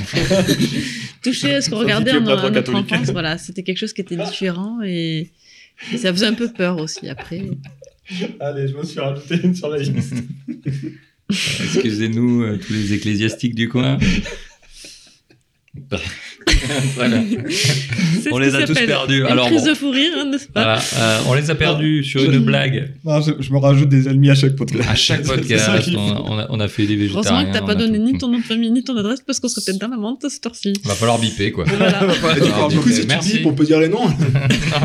Toucher 1.22 1.54
à 1.56 1.60
ce 1.60 1.70
qu'on 1.70 1.78
regardait 1.78 2.12
en, 2.12 2.20
notre 2.50 2.74
enfance, 2.74 3.10
voilà, 3.10 3.36
c'était 3.38 3.62
quelque 3.62 3.78
chose 3.78 3.92
qui 3.92 4.00
était 4.00 4.16
différent 4.16 4.78
et, 4.84 5.30
et 5.92 5.98
ça 5.98 6.12
faisait 6.12 6.26
un 6.26 6.34
peu 6.34 6.48
peur 6.52 6.78
aussi 6.78 7.08
après. 7.08 7.42
Allez, 8.40 8.68
je 8.68 8.76
me 8.76 8.84
suis 8.84 9.00
rajouté 9.00 9.36
une 9.42 9.54
sur 9.54 9.68
la 9.68 9.78
liste. 9.78 10.14
Excusez-nous, 11.30 12.42
euh, 12.42 12.58
tous 12.58 12.72
les 12.72 12.94
ecclésiastiques 12.94 13.54
du 13.54 13.68
coin. 13.68 13.98
Voilà. 16.96 17.18
On 18.32 18.38
les 18.38 18.54
a 18.54 18.66
tous 18.66 18.74
perdus. 18.74 19.20
Une 19.20 19.26
Alors, 19.26 19.46
crise 19.46 19.62
bon. 19.64 19.68
de 19.70 19.74
fou 19.74 19.90
rire, 19.90 20.10
hein, 20.18 20.24
n'est-ce 20.30 20.48
pas 20.48 20.60
Voilà, 20.62 20.78
euh, 20.98 21.18
on 21.28 21.34
les 21.34 21.50
a 21.50 21.54
perdus 21.54 22.02
sur 22.04 22.22
une 22.22 22.40
blague. 22.40 22.94
Non, 23.04 23.20
je, 23.20 23.32
je 23.38 23.52
me 23.52 23.58
rajoute 23.58 23.88
des 23.88 24.08
ennemis 24.08 24.30
à 24.30 24.34
chaque 24.34 24.56
podcast. 24.56 24.88
À 24.90 24.94
chaque 24.94 25.22
podcast, 25.26 25.70
on, 25.96 26.38
a, 26.38 26.46
on 26.50 26.60
a 26.60 26.68
fait 26.68 26.86
des 26.86 26.96
végétariens. 26.96 27.30
Heureusement 27.30 27.52
que 27.52 27.58
t'as 27.58 27.64
pas 27.64 27.74
donné 27.74 27.98
tout. 27.98 28.04
ni 28.04 28.18
ton 28.18 28.28
nom 28.28 28.38
de 28.38 28.44
famille 28.44 28.70
ni 28.70 28.82
ton 28.82 28.96
adresse 28.96 29.20
parce 29.26 29.38
qu'on 29.40 29.48
serait 29.48 29.62
peut-être 29.66 29.80
dans 29.80 29.88
la 29.88 29.96
menthe 29.96 30.24
à 30.24 30.28
cette 30.30 30.44
heure-ci. 30.46 30.72
Va 30.84 30.94
falloir 30.94 31.18
biper, 31.18 31.52
quoi. 31.52 31.64
Voilà. 31.64 31.98
Alors, 32.54 32.68
Du 32.68 32.78
coup, 32.78 32.90
si 32.90 33.02
tu 33.02 33.06
merci. 33.06 33.38
dis, 33.38 33.46
on 33.46 33.52
peut 33.54 33.64
dire 33.64 33.78
les 33.80 33.88
noms. 33.88 34.06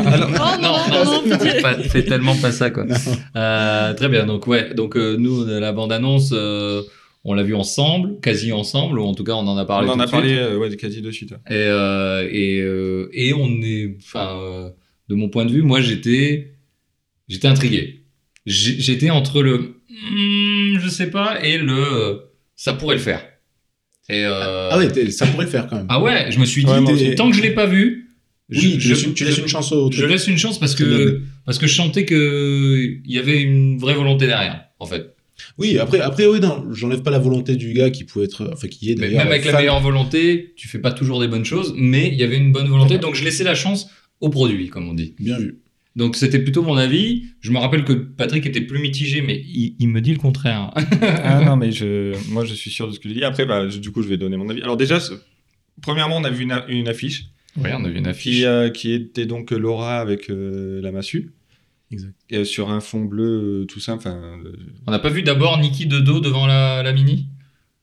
Alors, 0.06 0.30
Oh 0.34 0.62
non, 0.62 0.76
non, 0.90 1.22
non, 1.26 1.38
pas- 1.62 1.74
fais 1.82 2.04
tellement 2.04 2.36
pas 2.36 2.52
ça, 2.52 2.70
quoi. 2.70 2.84
Euh, 3.36 3.94
très 3.94 4.08
bien, 4.08 4.26
donc 4.26 4.46
ouais, 4.46 4.72
donc 4.74 4.96
euh, 4.96 5.16
nous, 5.18 5.44
la 5.44 5.72
bande-annonce, 5.72 6.30
euh, 6.32 6.82
on 7.24 7.32
l'a 7.34 7.42
vue 7.42 7.54
ensemble, 7.54 8.20
quasi 8.20 8.52
ensemble, 8.52 8.98
ou 8.98 9.04
en 9.04 9.14
tout 9.14 9.24
cas, 9.24 9.32
on 9.32 9.46
en 9.46 9.56
a 9.56 9.64
parlé 9.64 9.88
on 9.88 9.92
en 9.92 9.96
tout 9.96 10.02
a 10.02 10.06
parlé 10.08 10.34
euh, 10.36 10.58
ouais, 10.58 10.74
quasi 10.76 11.00
de 11.00 11.10
suite. 11.10 11.32
Et, 11.48 11.54
euh, 11.54 12.28
et, 12.30 12.60
euh, 12.60 13.08
et 13.12 13.32
on 13.32 13.48
est, 13.62 13.96
enfin, 13.98 14.38
euh, 14.40 14.70
de 15.08 15.14
mon 15.14 15.28
point 15.30 15.44
de 15.46 15.50
vue, 15.52 15.62
moi 15.62 15.80
j'étais, 15.80 16.52
j'étais 17.28 17.48
intrigué. 17.48 18.02
J'étais 18.46 19.08
entre 19.08 19.42
le, 19.42 19.80
hmm, 19.88 20.78
je 20.80 20.88
sais 20.88 21.10
pas, 21.10 21.42
et 21.42 21.56
le, 21.56 22.20
ça 22.56 22.74
pourrait 22.74 22.96
le 22.96 23.00
faire. 23.00 23.24
Et 24.10 24.22
euh, 24.26 24.68
Ah 24.70 24.76
ouais, 24.76 25.10
ça 25.10 25.26
pourrait 25.26 25.46
le 25.46 25.50
faire 25.50 25.66
quand 25.66 25.76
même. 25.76 25.86
ah 25.88 26.02
ouais, 26.02 26.26
je 26.30 26.38
me 26.38 26.44
suis 26.44 26.62
dit, 26.62 26.70
Ouais, 26.70 27.14
tant 27.14 27.30
que 27.30 27.36
je 27.36 27.40
l'ai 27.42 27.54
pas 27.54 27.64
vu, 27.64 28.10
oui, 28.50 28.74
tu, 28.74 28.80
je, 28.80 28.88
laisses 28.90 29.04
une, 29.04 29.14
tu 29.14 29.24
laisses 29.24 29.38
une 29.38 29.48
chance 29.48 29.72
au 29.72 29.90
je 29.90 29.96
truc. 30.00 30.10
laisse 30.10 30.26
une 30.26 30.36
chance 30.36 30.60
parce 30.60 30.74
que 30.74 31.22
parce 31.46 31.58
que 31.58 31.66
je 31.66 31.74
sentais 31.74 32.04
que 32.04 32.98
il 33.02 33.10
y 33.10 33.16
avait 33.18 33.40
une 33.40 33.78
vraie 33.78 33.94
volonté 33.94 34.26
derrière, 34.26 34.66
en 34.78 34.84
fait. 34.84 35.13
Oui, 35.58 35.78
après, 35.78 36.00
après 36.00 36.26
oui, 36.26 36.40
non, 36.40 36.64
j'enlève 36.72 37.02
pas 37.02 37.10
la 37.10 37.18
volonté 37.18 37.56
du 37.56 37.72
gars 37.72 37.90
qui 37.90 38.04
pouvait 38.04 38.26
être, 38.26 38.50
enfin, 38.52 38.68
qui 38.68 38.90
est 38.90 38.94
Mais 38.94 39.02
d'ailleurs. 39.08 39.24
même 39.24 39.32
avec 39.32 39.44
la 39.44 39.52
meilleure 39.52 39.80
volonté, 39.80 40.52
tu 40.56 40.68
fais 40.68 40.78
pas 40.78 40.92
toujours 40.92 41.20
des 41.20 41.28
bonnes 41.28 41.44
choses, 41.44 41.74
mais 41.76 42.08
il 42.08 42.14
y 42.14 42.22
avait 42.22 42.36
une 42.36 42.52
bonne 42.52 42.68
volonté, 42.68 42.98
donc 42.98 43.14
je 43.14 43.24
laissais 43.24 43.44
la 43.44 43.54
chance 43.54 43.88
au 44.20 44.28
produit, 44.30 44.68
comme 44.68 44.88
on 44.88 44.94
dit. 44.94 45.14
Bien 45.18 45.38
vu. 45.38 45.58
Donc 45.96 46.16
c'était 46.16 46.40
plutôt 46.40 46.62
mon 46.62 46.76
avis. 46.76 47.24
Je 47.40 47.50
me 47.52 47.58
rappelle 47.58 47.84
que 47.84 47.92
Patrick 47.92 48.44
était 48.46 48.60
plus 48.60 48.80
mitigé, 48.80 49.22
mais 49.22 49.40
il, 49.46 49.76
il 49.78 49.88
me 49.88 50.00
dit 50.00 50.12
le 50.12 50.18
contraire. 50.18 50.72
ah 51.02 51.40
non, 51.44 51.56
mais 51.56 51.70
je, 51.70 52.14
moi 52.32 52.44
je 52.44 52.54
suis 52.54 52.70
sûr 52.70 52.88
de 52.88 52.92
ce 52.92 52.98
que 53.00 53.08
je 53.08 53.14
dis. 53.14 53.22
Après, 53.24 53.46
bah, 53.46 53.68
je- 53.68 53.78
du 53.78 53.92
coup, 53.92 54.02
je 54.02 54.08
vais 54.08 54.16
donner 54.16 54.36
mon 54.36 54.48
avis. 54.48 54.60
Alors, 54.62 54.76
déjà, 54.76 54.98
premièrement, 55.82 56.16
on 56.16 56.24
a 56.24 56.30
vu 56.30 56.42
une, 56.42 56.88
affiche 56.88 57.26
Oui, 57.56 57.70
on 57.72 57.84
a 57.84 57.88
vu 57.88 57.98
une 57.98 58.12
qui, 58.12 58.44
euh, 58.44 58.70
qui 58.70 58.92
était 58.92 59.26
donc 59.26 59.50
Laura 59.52 59.98
avec 60.00 60.30
euh, 60.30 60.80
la 60.82 60.90
massue. 60.90 61.32
Exact. 61.94 62.14
Et, 62.30 62.36
euh, 62.38 62.44
sur 62.44 62.70
un 62.70 62.80
fond 62.80 63.04
bleu, 63.04 63.62
euh, 63.62 63.64
tout 63.66 63.80
ça. 63.80 63.94
Enfin, 63.94 64.16
euh, 64.44 64.52
On 64.86 64.90
n'a 64.90 64.98
pas 64.98 65.08
vu 65.10 65.22
d'abord 65.22 65.58
Nikki 65.58 65.86
de 65.86 66.00
dos 66.00 66.20
devant 66.20 66.46
la, 66.46 66.82
la 66.82 66.92
mini? 66.92 67.28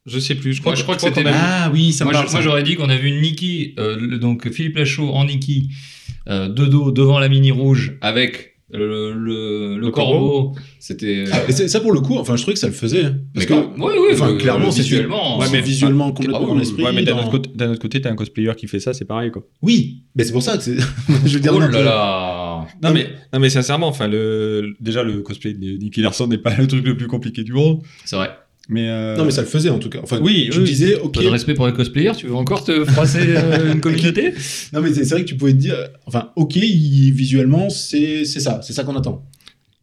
Je 0.06 0.20
sais 0.20 0.36
plus. 0.36 0.54
Je 0.54 0.62
crois, 0.62 0.72
Moi, 0.74 0.78
je 0.78 0.84
crois 0.84 0.96
que 0.96 1.02
c'était 1.02 1.24
Ah 1.28 1.70
oui, 1.74 1.94
ça 1.94 2.04
me 2.06 2.10
Moi, 2.10 2.14
parle. 2.14 2.28
je- 2.28 2.32
moi, 2.32 2.42
ça. 2.42 2.44
j'aurais 2.44 2.64
dit 2.64 2.76
qu'on 2.76 2.90
a 2.90 2.98
vu 2.98 3.12
Nikki, 3.12 3.74
euh, 3.80 3.98
le- 4.00 4.18
donc 4.18 4.50
Philippe 4.52 4.78
Lachaud 4.78 5.10
en 5.10 5.26
Nikki, 5.26 5.70
euh, 6.28 6.48
de 6.50 6.66
dos 6.66 6.92
devant 6.92 7.20
la 7.20 7.30
mini 7.30 7.52
rouge 7.52 7.98
avec 8.02 8.51
le, 8.74 9.14
le, 9.14 9.76
le 9.76 9.78
Le 9.80 9.92
corbeau. 9.92 10.54
C'était. 10.80 11.24
Et 11.48 11.52
c'est- 11.52 11.68
ça 11.68 11.80
pour 11.80 11.92
le 11.92 12.00
coup, 12.02 12.18
enfin, 12.18 12.36
je 12.36 12.42
trouvais 12.42 12.54
que 12.54 12.60
ça 12.60 12.68
le 12.68 12.74
faisait. 12.74 13.06
hein. 13.06 13.16
mais 13.36 13.46
Parce 13.46 13.46
que, 13.48 13.54
ouais, 13.82 14.00
ouais, 14.00 14.14
enfin, 14.14 14.36
clairement, 14.38 14.70
visuellement. 14.70 15.40
ouais, 15.40 15.48
mais 15.52 15.62
visuellement 15.62 16.12
complètement 16.12 16.38
ah 16.40 16.42
oui, 16.44 16.48
dans 16.50 16.56
l'esprit. 16.58 16.84
Ouais, 16.84 16.92
mais 16.94 17.04
d'un 17.04 17.14
dans- 17.16 17.22
autre, 17.22 17.32
côté, 17.32 17.50
d'un 17.56 17.72
autre 17.72 17.82
côté, 17.82 18.02
t'as 18.02 18.10
un 18.12 18.16
cosplayer 18.16 18.52
qui 18.58 18.68
fait 18.68 18.80
ça, 18.80 18.94
c'est 18.94 19.06
pareil, 19.06 19.32
quoi. 19.32 19.44
Oui, 19.62 20.04
mais 20.16 20.24
c'est 20.24 20.32
pour 20.34 20.44
ça 20.44 20.58
que 20.58 20.64
je 21.26 21.34
veux 21.34 21.40
dire, 21.40 21.52
Oh 21.56 21.60
non, 21.60 21.68
là 21.68 21.70
mais- 21.72 21.84
là 21.84 22.66
Non, 22.84 22.94
mais, 22.94 23.08
non, 23.34 23.40
mais 23.40 23.50
sincèrement, 23.50 23.88
enfin, 23.88 24.08
le, 24.08 24.74
déjà, 24.80 25.04
le 25.04 25.22
cosplay 25.22 25.54
de 25.54 25.78
Nicky 25.78 26.02
Larson 26.02 26.28
n'est 26.28 26.38
pas 26.38 26.56
le 26.58 26.68
truc 26.68 26.86
le 26.86 26.96
plus 26.98 27.08
compliqué 27.08 27.44
du 27.44 27.54
monde. 27.54 27.82
C'est 28.06 28.16
vrai. 28.16 28.30
Mais, 28.74 28.88
euh, 28.90 29.18
Non, 29.18 29.26
mais 29.26 29.32
ça 29.32 29.42
le 29.42 29.48
faisait 29.48 29.70
en 29.70 29.80
tout 29.80 29.90
cas. 29.90 30.00
Enfin, 30.02 30.20
Oui, 30.22 30.48
tu 30.50 30.60
oui. 30.60 30.64
disais, 30.64 30.96
ok. 30.96 31.14
Peu 31.16 31.24
de 31.24 31.28
respect 31.28 31.54
pour 31.56 31.68
les 31.68 31.74
cosplayers, 31.74 32.14
tu 32.18 32.28
veux 32.28 32.36
encore 32.36 32.64
te 32.64 32.86
froisser 32.86 33.20
euh, 33.36 33.72
une 33.74 33.82
communauté? 33.82 34.34
Non, 34.72 34.80
mais 34.82 34.94
c'est 34.94 35.04
vrai 35.10 35.22
que 35.26 35.28
tu 35.30 35.36
pouvais 35.36 35.52
te 35.52 35.58
dire, 35.58 35.76
enfin, 36.06 36.32
ok, 36.38 36.56
il- 36.56 37.12
visuellement, 37.12 37.70
c'est 37.70 38.24
c'est 38.24 38.40
ça, 38.40 38.62
c'est 38.64 38.72
ça 38.72 38.86
qu'on 38.86 38.96
attend. 38.96 39.28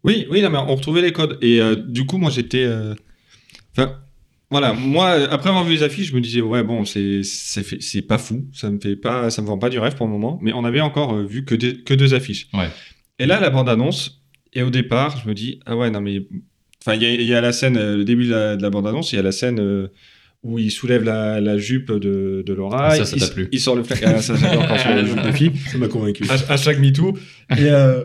Oui, 0.04 0.26
oui, 0.30 0.40
non, 0.40 0.48
mais 0.48 0.56
on 0.58 0.74
retrouvait 0.74 1.02
les 1.02 1.12
codes. 1.12 1.36
Et 1.42 1.60
euh, 1.60 1.76
du 1.76 2.06
coup, 2.06 2.16
moi, 2.18 2.30
j'étais. 2.30 2.64
euh, 2.64 2.94
Enfin, 3.76 3.92
voilà, 4.50 4.72
moi, 4.72 5.10
après 5.30 5.50
avoir 5.50 5.64
vu 5.64 5.74
les 5.74 5.82
affiches, 5.82 6.08
je 6.08 6.14
me 6.14 6.22
disais, 6.22 6.40
ouais, 6.40 6.62
bon, 6.62 6.86
c'est 6.86 8.02
pas 8.08 8.16
fou, 8.16 8.46
ça 8.54 8.70
me 8.70 8.80
fait 8.80 8.96
pas, 8.96 9.28
ça 9.28 9.42
me 9.42 9.46
vend 9.46 9.58
pas 9.58 9.68
du 9.68 9.78
rêve 9.78 9.96
pour 9.96 10.06
le 10.06 10.12
moment. 10.12 10.38
Mais 10.40 10.52
on 10.54 10.64
avait 10.64 10.80
encore 10.80 11.14
euh, 11.14 11.24
vu 11.26 11.44
que, 11.44 11.54
deux- 11.54 11.74
que 11.84 11.92
deux 11.92 12.14
affiches. 12.14 12.48
Ouais. 12.54 12.70
Et 13.18 13.26
là, 13.26 13.38
la 13.38 13.50
bande-annonce, 13.50 14.22
et 14.54 14.62
au 14.62 14.70
départ, 14.70 15.20
je 15.22 15.28
me 15.28 15.34
dis, 15.34 15.60
ah 15.66 15.76
ouais, 15.76 15.90
non, 15.90 16.00
mais. 16.00 16.26
Enfin, 16.88 16.96
il 16.96 17.02
y, 17.02 17.06
a- 17.06 17.14
il 17.14 17.22
y 17.26 17.34
a 17.34 17.40
la 17.40 17.52
scène, 17.52 17.76
euh, 17.76 17.96
le 17.96 18.04
début 18.04 18.26
de 18.26 18.30
la, 18.30 18.56
de 18.56 18.62
la 18.62 18.70
bande-annonce, 18.70 19.12
il 19.12 19.16
y 19.16 19.18
a 19.18 19.22
la 19.22 19.32
scène. 19.32 19.58
euh, 19.60 19.88
où 20.44 20.56
il 20.60 20.70
soulève 20.70 21.02
la, 21.02 21.40
la 21.40 21.58
jupe 21.58 21.90
de, 21.90 22.44
de 22.46 22.52
Laura, 22.54 22.90
Ah, 22.92 22.94
ça, 22.96 23.04
ça 23.04 23.16
t'a 23.16 23.26
plu. 23.34 23.48
il 23.50 23.58
sort 23.58 23.74
le 23.74 23.82
flingue, 23.82 23.98
ah, 24.06 24.22
ça 24.22 24.36
j'adore 24.36 24.68
quand 24.68 24.78
sur 24.78 24.90
la 24.90 25.04
jupe 25.04 25.20
de 25.20 25.32
fille, 25.32 25.50
Ça 25.72 25.78
m'a 25.78 25.88
convaincu. 25.88 26.22
à, 26.30 26.52
à 26.52 26.56
chaque 26.56 26.78
MeToo. 26.78 27.18
Et, 27.50 27.62
euh, 27.62 28.04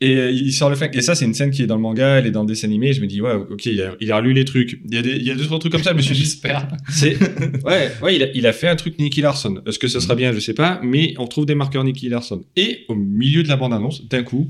et 0.00 0.16
euh, 0.16 0.30
il 0.30 0.52
sort 0.54 0.70
le 0.70 0.74
flingue. 0.76 0.96
Et 0.96 1.02
ça, 1.02 1.14
c'est 1.14 1.26
une 1.26 1.34
scène 1.34 1.50
qui 1.50 1.62
est 1.62 1.66
dans 1.66 1.74
le 1.76 1.82
manga, 1.82 2.18
elle 2.18 2.26
est 2.26 2.30
dans 2.30 2.40
le 2.44 2.48
dessin 2.48 2.66
animé. 2.66 2.88
Et 2.88 2.92
je 2.94 3.02
me 3.02 3.06
dis, 3.06 3.20
ouais, 3.20 3.34
ok, 3.34 3.66
il 3.66 3.82
a, 3.82 3.94
il 4.00 4.10
a 4.10 4.16
relu 4.16 4.32
les 4.32 4.46
trucs. 4.46 4.80
Il 4.88 4.94
y 4.94 4.96
a, 4.96 5.02
des, 5.02 5.16
il 5.16 5.22
y 5.22 5.30
a 5.30 5.34
deux, 5.34 5.44
trois 5.44 5.58
trucs 5.58 5.70
comme 5.70 5.82
ça. 5.82 5.90
Je 5.90 5.96
me 5.98 6.00
suis 6.00 6.14
dit, 6.14 6.20
J'espère. 6.22 6.66
c'est. 6.88 7.18
Ouais, 7.62 7.90
ouais 8.02 8.16
il, 8.16 8.22
a, 8.22 8.28
il 8.34 8.46
a 8.46 8.54
fait 8.54 8.66
un 8.68 8.76
truc 8.76 8.98
Nicky 8.98 9.20
Larson. 9.20 9.60
Est-ce 9.66 9.78
que 9.78 9.86
ça 9.86 10.00
sera 10.00 10.14
bien? 10.14 10.32
Je 10.32 10.40
sais 10.40 10.54
pas. 10.54 10.80
Mais 10.82 11.12
on 11.18 11.26
trouve 11.26 11.44
des 11.44 11.54
marqueurs 11.54 11.84
Nicky 11.84 12.08
Larson. 12.08 12.42
Et 12.56 12.86
au 12.88 12.94
milieu 12.94 13.42
de 13.42 13.48
la 13.48 13.56
bande-annonce, 13.56 14.08
d'un 14.08 14.22
coup, 14.22 14.48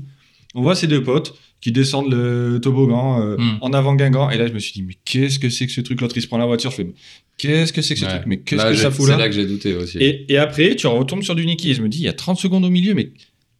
on 0.55 0.61
voit 0.61 0.75
ces 0.75 0.87
deux 0.87 1.03
potes 1.03 1.37
qui 1.61 1.71
descendent 1.71 2.11
le 2.11 2.59
toboggan 2.61 3.21
euh, 3.21 3.37
Mm. 3.37 3.57
en 3.61 3.73
avant 3.73 3.95
Guingamp. 3.95 4.29
Et 4.31 4.37
là, 4.37 4.47
je 4.47 4.53
me 4.53 4.59
suis 4.59 4.73
dit, 4.73 4.81
mais 4.83 4.95
qu'est-ce 5.05 5.39
que 5.39 5.49
c'est 5.49 5.67
que 5.67 5.71
ce 5.71 5.81
truc? 5.81 6.01
L'autre, 6.01 6.17
il 6.17 6.21
se 6.21 6.27
prend 6.27 6.37
la 6.39 6.45
voiture. 6.47 6.71
Je 6.71 6.75
fais, 6.77 6.87
qu'est-ce 7.37 7.71
que 7.71 7.81
c'est 7.81 7.93
que 7.93 7.99
ce 7.99 8.05
Ouais. 8.05 8.11
truc? 8.11 8.23
Mais 8.25 8.39
qu'est-ce 8.39 8.63
Là, 8.63 8.71
que 8.71 8.77
ça 8.77 8.89
fout 8.91 9.05
C'est 9.05 9.11
là 9.11 9.17
là 9.19 9.29
que 9.29 9.35
j'ai 9.35 9.45
douté 9.45 9.75
aussi. 9.75 9.97
et, 9.99 10.25
et 10.31 10.37
après, 10.37 10.75
tu 10.75 10.87
retombes 10.87 11.21
sur 11.23 11.35
du 11.35 11.45
Nicky 11.45 11.71
et 11.71 11.73
je 11.75 11.81
me 11.83 11.87
dis, 11.89 11.99
il 11.99 12.03
y 12.05 12.07
a 12.09 12.13
30 12.13 12.37
secondes 12.39 12.65
au 12.65 12.69
milieu, 12.69 12.93
mais, 12.93 13.11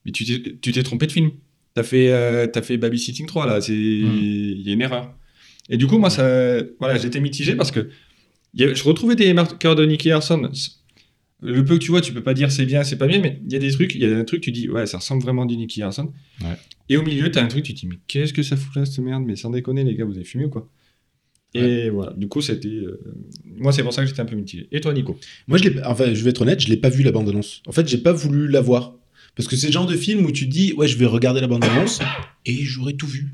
mais 0.06 0.12
tu 0.12 0.26
t'es 0.26 0.84
trompé 0.84 1.06
de 1.08 1.12
film. 1.12 1.32
T'as 1.74 1.84
fait, 1.84 2.10
euh, 2.12 2.48
t'as 2.48 2.62
fait 2.64 2.78
Babysitting 2.78 3.28
3, 3.28 3.46
là. 3.46 3.62
C'est- 3.62 3.74
Il 3.74 4.62
y 4.66 4.70
a 4.72 4.74
une 4.74 4.82
erreur. 4.82 5.14
Et 5.70 5.78
du 5.78 5.88
coup, 5.88 5.98
moi, 6.00 6.10
ça, 6.10 6.58
voilà, 6.80 6.98
j'étais 6.98 7.22
mitigé 7.22 7.56
parce 7.56 7.72
que 7.72 7.88
il 8.54 8.62
y 8.62 8.64
a- 8.66 8.74
je 8.74 8.84
retrouvais 8.84 9.16
des 9.16 9.32
marqueurs 9.34 9.76
de 9.76 9.86
Nicky 9.86 10.10
Larson. 10.10 10.50
Le 11.42 11.66
peu 11.66 11.78
que 11.78 11.84
tu 11.84 11.90
vois, 11.92 12.02
tu 12.02 12.14
peux 12.14 12.22
pas 12.24 12.34
dire 12.34 12.52
c'est 12.52 12.66
bien, 12.66 12.84
c'est 12.84 12.98
pas 12.98 13.08
bien, 13.08 13.20
mais 13.20 13.40
il 13.46 13.52
y 13.52 13.56
a 13.56 13.60
des 13.60 13.72
trucs, 13.72 13.96
il 13.96 14.02
y 14.02 14.06
a 14.06 14.16
un 14.18 14.24
truc, 14.24 14.42
tu 14.42 14.52
dis, 14.52 14.70
ouais, 14.70 14.86
ça 14.86 14.98
ressemble 15.00 15.24
vraiment 15.24 15.46
du 15.46 15.58
Nicky 15.58 15.80
Larson. 15.80 16.12
Ouais. 16.42 16.58
Et 16.90 16.98
au 16.98 17.04
milieu, 17.04 17.32
t'as 17.32 17.44
un 17.44 17.48
truc, 17.48 17.64
tu 17.64 17.74
te 17.74 17.80
dis, 17.80 17.88
mais 17.88 17.98
qu'est-ce 18.08 18.34
que 18.34 18.44
ça 18.44 18.56
fout 18.58 18.76
là, 18.76 18.86
cette 18.86 19.00
merde? 19.00 19.24
Mais 19.26 19.36
sans 19.36 19.50
déconner, 19.50 19.84
les 19.84 19.96
gars, 19.96 20.06
vous 20.06 20.16
avez 20.16 20.24
fumé 20.24 20.46
ou 20.46 20.50
quoi? 20.50 20.70
Et 21.54 21.90
voilà, 21.90 22.14
du 22.16 22.28
coup, 22.30 22.42
c'était. 22.42 22.70
euh, 22.70 23.02
Moi, 23.58 23.74
c'est 23.74 23.84
pour 23.84 23.92
ça 23.92 24.02
que 24.04 24.08
j'étais 24.08 24.22
un 24.22 24.26
peu 24.26 24.36
mitigé. 24.38 24.68
Et 24.72 24.80
toi, 24.80 24.94
Nico? 24.94 25.20
Moi, 25.48 25.58
je 25.58 25.66
l'ai, 25.68 25.84
enfin, 25.84 26.14
je 26.14 26.24
vais 26.24 26.30
être 26.30 26.42
honnête, 26.42 26.62
je 26.62 26.70
l'ai 26.70 26.78
pas 26.78 26.88
vu 26.90 27.04
la 27.04 27.12
bande-annonce. 27.12 27.62
En 27.68 27.74
fait, 27.74 27.86
j'ai 27.90 27.98
pas 27.98 28.14
voulu 28.14 28.48
la 28.48 28.62
voir. 28.62 28.96
Parce 29.36 29.48
que 29.50 29.56
c'est 29.58 29.68
le 29.68 29.74
genre 29.74 29.86
de 29.88 29.98
film 29.98 30.26
où 30.26 30.32
tu 30.32 30.46
dis, 30.48 30.72
ouais, 30.74 30.88
je 30.88 30.98
vais 30.98 31.06
regarder 31.06 31.42
la 31.42 31.48
bande-annonce 31.48 32.00
et 32.46 32.54
j'aurais 32.64 32.94
tout 32.94 33.08
vu. 33.08 33.34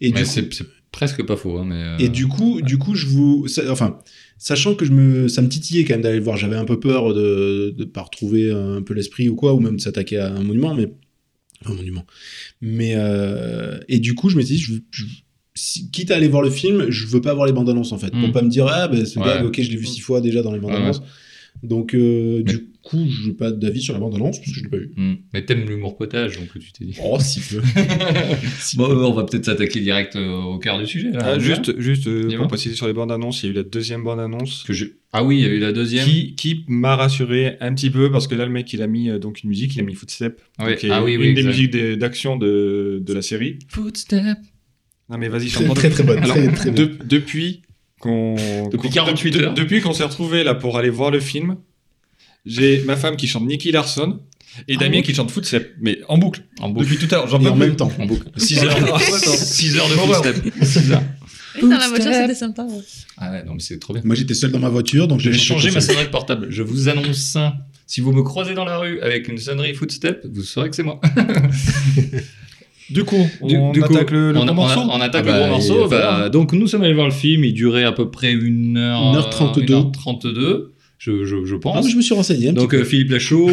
Et 0.00 0.10
Mais 0.12 0.22
coup, 0.22 0.28
c'est 0.28 0.48
presque 0.90 1.24
pas 1.24 1.36
faux. 1.36 1.58
hein, 1.58 1.64
mais, 1.64 1.74
euh, 1.82 1.98
Et 1.98 2.08
du 2.08 2.26
coup, 2.26 2.60
du 2.62 2.78
coup, 2.78 2.94
je 2.96 3.06
vous, 3.06 3.46
enfin, 3.70 3.98
sachant 4.44 4.74
que 4.74 4.84
je 4.84 4.92
me, 4.92 5.28
ça 5.28 5.40
me 5.42 5.48
titillait 5.48 5.84
quand 5.84 5.94
même 5.94 6.02
d'aller 6.02 6.18
le 6.18 6.24
voir. 6.24 6.36
J'avais 6.36 6.56
un 6.56 6.64
peu 6.64 6.78
peur 6.80 7.14
de 7.14 7.74
de 7.76 7.84
pas 7.84 8.02
retrouver 8.02 8.50
un 8.50 8.82
peu 8.82 8.94
l'esprit 8.94 9.28
ou 9.28 9.34
quoi, 9.36 9.54
ou 9.54 9.60
même 9.60 9.76
de 9.76 9.80
s'attaquer 9.80 10.18
à 10.18 10.32
un 10.34 10.42
monument, 10.42 10.74
mais 10.74 10.92
un 11.64 11.74
monument. 11.74 12.04
Mais 12.60 12.94
euh, 12.96 13.78
et 13.88 13.98
du 14.00 14.14
coup, 14.14 14.28
je 14.30 14.36
me 14.36 14.42
suis 14.42 14.56
dit, 14.56 14.60
je, 14.62 14.74
je- 14.90 15.04
si- 15.54 15.90
quitte 15.90 16.10
à 16.10 16.16
aller 16.16 16.28
voir 16.28 16.42
le 16.42 16.50
film, 16.50 16.86
je 16.90 17.06
veux 17.06 17.20
pas 17.20 17.34
voir 17.34 17.46
les 17.46 17.52
bandes 17.52 17.68
annonces 17.70 17.92
en 17.92 17.98
fait, 17.98 18.10
pour 18.10 18.28
Mm. 18.28 18.32
pas 18.32 18.42
me 18.42 18.48
dire 18.50 18.66
ah 18.68 18.88
ben 18.88 19.04
ce 19.06 19.18
Ouais. 19.18 19.24
gars, 19.24 19.44
ok, 19.44 19.60
je 19.60 19.70
l'ai 19.70 19.76
vu 19.76 19.86
six 19.86 20.00
fois 20.00 20.20
déjà 20.20 20.42
dans 20.42 20.52
les 20.52 20.58
bandes 20.60 20.72
Ouais, 20.72 20.78
annonces. 20.78 21.02
Donc 21.62 21.94
euh, 21.94 22.42
du 22.42 22.71
coup, 22.82 23.06
je 23.08 23.28
n'ai 23.28 23.34
pas 23.34 23.50
d'avis 23.50 23.80
sur 23.80 23.94
la 23.94 24.00
bande 24.00 24.14
annonce 24.14 24.38
parce 24.38 24.50
que 24.52 24.56
je 24.58 24.64
l'ai 24.64 24.68
pas 24.70 24.76
vu. 24.76 24.90
Hmm. 24.96 25.14
Mais 25.32 25.44
t'aimes 25.44 25.64
l'humour 25.68 25.96
potage, 25.96 26.36
donc 26.38 26.48
tu 26.58 26.72
t'es 26.72 26.84
dit. 26.84 26.96
Oh 27.02 27.18
si 27.20 27.40
peu. 27.40 27.60
Si 28.58 28.76
Bon, 28.76 28.88
peu. 28.88 29.04
on 29.04 29.12
va 29.12 29.24
peut-être 29.24 29.44
s'attaquer 29.44 29.80
direct 29.80 30.16
euh, 30.16 30.30
au 30.40 30.58
cœur 30.58 30.78
du 30.78 30.86
sujet. 30.86 31.10
Là, 31.10 31.18
Ah, 31.22 31.32
va 31.32 31.38
juste, 31.38 31.78
juste 31.80 32.06
euh, 32.06 32.36
pour 32.36 32.48
préciser 32.48 32.74
sur 32.74 32.86
les 32.86 32.92
bandes 32.92 33.12
annonces, 33.12 33.42
il 33.42 33.46
y 33.46 33.48
a 33.48 33.52
eu 33.52 33.56
la 33.56 33.62
deuxième 33.62 34.02
bande 34.04 34.20
annonce 34.20 34.62
Que 34.64 34.72
je- 34.72 34.86
Ah 35.12 35.22
oui, 35.24 35.38
il 35.38 35.42
y 35.42 35.46
a 35.46 35.48
eu 35.48 35.58
la 35.58 35.72
deuxième. 35.72 36.04
qui, 36.06 36.34
qui 36.34 36.64
m'a 36.68 36.96
rassuré 36.96 37.56
un 37.60 37.74
petit 37.74 37.90
peu 37.90 38.10
parce 38.10 38.26
que 38.26 38.34
là, 38.34 38.44
le 38.46 38.52
mec, 38.52 38.72
il 38.72 38.82
a 38.82 38.86
mis 38.86 39.10
euh, 39.10 39.18
donc 39.18 39.42
une 39.42 39.48
musique, 39.50 39.74
il 39.76 39.80
a 39.80 39.84
mis 39.84 39.94
Footstep, 39.94 40.40
Ah 40.58 40.72
qui 40.74 40.86
est 40.86 40.90
ah 40.90 41.02
oui, 41.02 41.14
une 41.14 41.20
oui, 41.20 41.34
des 41.34 41.40
exact. 41.40 41.48
musiques 41.50 41.76
d'action 41.98 42.36
de, 42.36 43.00
de 43.04 43.12
la 43.14 43.22
série. 43.22 43.58
Footstep. 43.68 44.38
Non, 45.08 45.18
mais 45.18 45.28
vas-y, 45.28 45.48
Très 45.48 45.66
chante 45.66 45.76
très, 45.76 45.90
très 45.90 46.04
bonne. 46.04 46.18
Alors, 46.18 46.34
très, 46.36 46.48
très 46.52 46.70
bonne. 46.70 46.74
de- 46.86 46.98
depuis 47.04 47.62
qu'on. 48.00 48.34
Depuis 48.70 48.88
qu'on- 48.88 48.94
48 48.94 49.30
de- 49.30 49.40
heures. 49.44 49.54
Depuis 49.54 49.80
qu'on 49.80 49.92
s'est 49.92 50.04
retrouvés 50.04 50.42
là 50.44 50.54
pour 50.54 50.78
aller 50.78 50.90
voir 50.90 51.10
le 51.10 51.20
film, 51.20 51.56
j'ai 52.46 52.82
ma 52.84 52.96
femme 52.96 53.16
qui 53.16 53.26
chante 53.26 53.46
Nicky 53.46 53.70
Larson 53.72 54.20
et 54.68 54.76
En 54.76 54.80
Damien 54.80 55.00
qui 55.02 55.14
chante 55.14 55.30
Footstep, 55.30 55.74
mais 55.80 55.98
en 56.08 56.18
boucle. 56.18 56.42
En 56.60 56.68
boucle. 56.68 56.86
Depuis 56.86 56.98
tout 57.06 57.14
à 57.14 57.18
l'heure, 57.18 57.28
j'en 57.28 57.40
Et 57.40 57.44
peux 57.44 57.48
en 57.50 57.56
plus. 57.56 57.66
même 57.66 57.76
temps. 57.76 57.90
En 57.98 58.06
boucle. 58.06 58.26
6 58.36 58.58
heures, 58.64 58.76
Attends. 58.76 58.98
6 58.98 59.76
heures 59.78 59.88
de 59.88 59.94
bah, 59.94 60.02
footstep. 60.02 60.52
6 60.62 60.92
heures. 60.92 61.02
Et 61.58 61.60
dans 61.62 61.68
la 61.68 61.88
voiture, 61.88 62.12
c'était 62.12 62.34
sympa. 62.34 62.62
ouais. 62.64 62.80
Ah 63.18 63.30
ouais, 63.30 63.44
non, 63.44 63.52
mais 63.54 63.60
c'est 63.60 63.78
trop 63.78 63.92
bien. 63.94 64.02
Moi, 64.04 64.14
j'étais 64.14 64.34
seul 64.34 64.50
dans 64.50 64.58
ma 64.58 64.68
voiture, 64.70 65.06
donc 65.08 65.20
Je 65.20 65.30
vais 65.30 65.38
changer 65.38 65.70
ma 65.70 65.80
sonnerie 65.80 66.10
portable. 66.10 66.46
Je 66.50 66.62
vous 66.62 66.88
annonce 66.88 67.16
ça. 67.18 67.54
Si 67.86 68.00
vous 68.00 68.12
me 68.12 68.22
croisez 68.22 68.54
dans 68.54 68.64
la 68.64 68.78
rue 68.78 69.00
avec 69.00 69.28
une 69.28 69.36
sonnerie 69.38 69.74
footstep, 69.74 70.24
vous 70.32 70.42
saurez 70.42 70.70
que 70.70 70.76
c'est 70.76 70.82
moi. 70.82 71.00
Du 72.90 73.04
coup, 73.04 73.26
Du- 73.42 73.56
on 73.56 73.72
du 73.72 73.80
coup, 73.80 73.94
attaque 73.94 74.10
le, 74.10 74.32
le 74.32 74.38
on, 74.38 74.44
gros 74.44 74.50
on- 74.52 74.54
morceau. 74.54 74.80
on 74.80 75.00
attaque 75.00 75.24
Ah 75.26 75.32
le 75.32 75.32
bah, 75.32 75.38
gros 75.38 75.46
il 75.46 75.50
morceau. 75.50 75.88
Bah, 75.88 76.28
donc 76.28 76.52
nous 76.52 76.66
sommes 76.66 76.82
allés 76.82 76.92
voir 76.92 77.06
le 77.06 77.12
film. 77.12 77.42
Il 77.44 77.54
durait 77.54 77.84
à 77.84 77.92
peu 77.92 78.10
près 78.10 78.32
une 78.32 78.76
heure, 78.76 79.00
1h32. 79.14 79.72
euh, 79.72 79.82
1h32, 79.82 80.64
je, 81.04 81.24
je, 81.24 81.44
je 81.44 81.54
Ah, 81.56 81.58
pense. 81.60 81.84
mais 81.84 81.90
je 81.90 81.96
me 81.96 82.02
suis 82.02 82.14
renseigné. 82.14 82.50
un 82.50 82.52
Donc 82.52 82.70
petit 82.70 82.82
euh, 82.82 82.84
Philippe 82.84 83.10
Lachaud, 83.10 83.48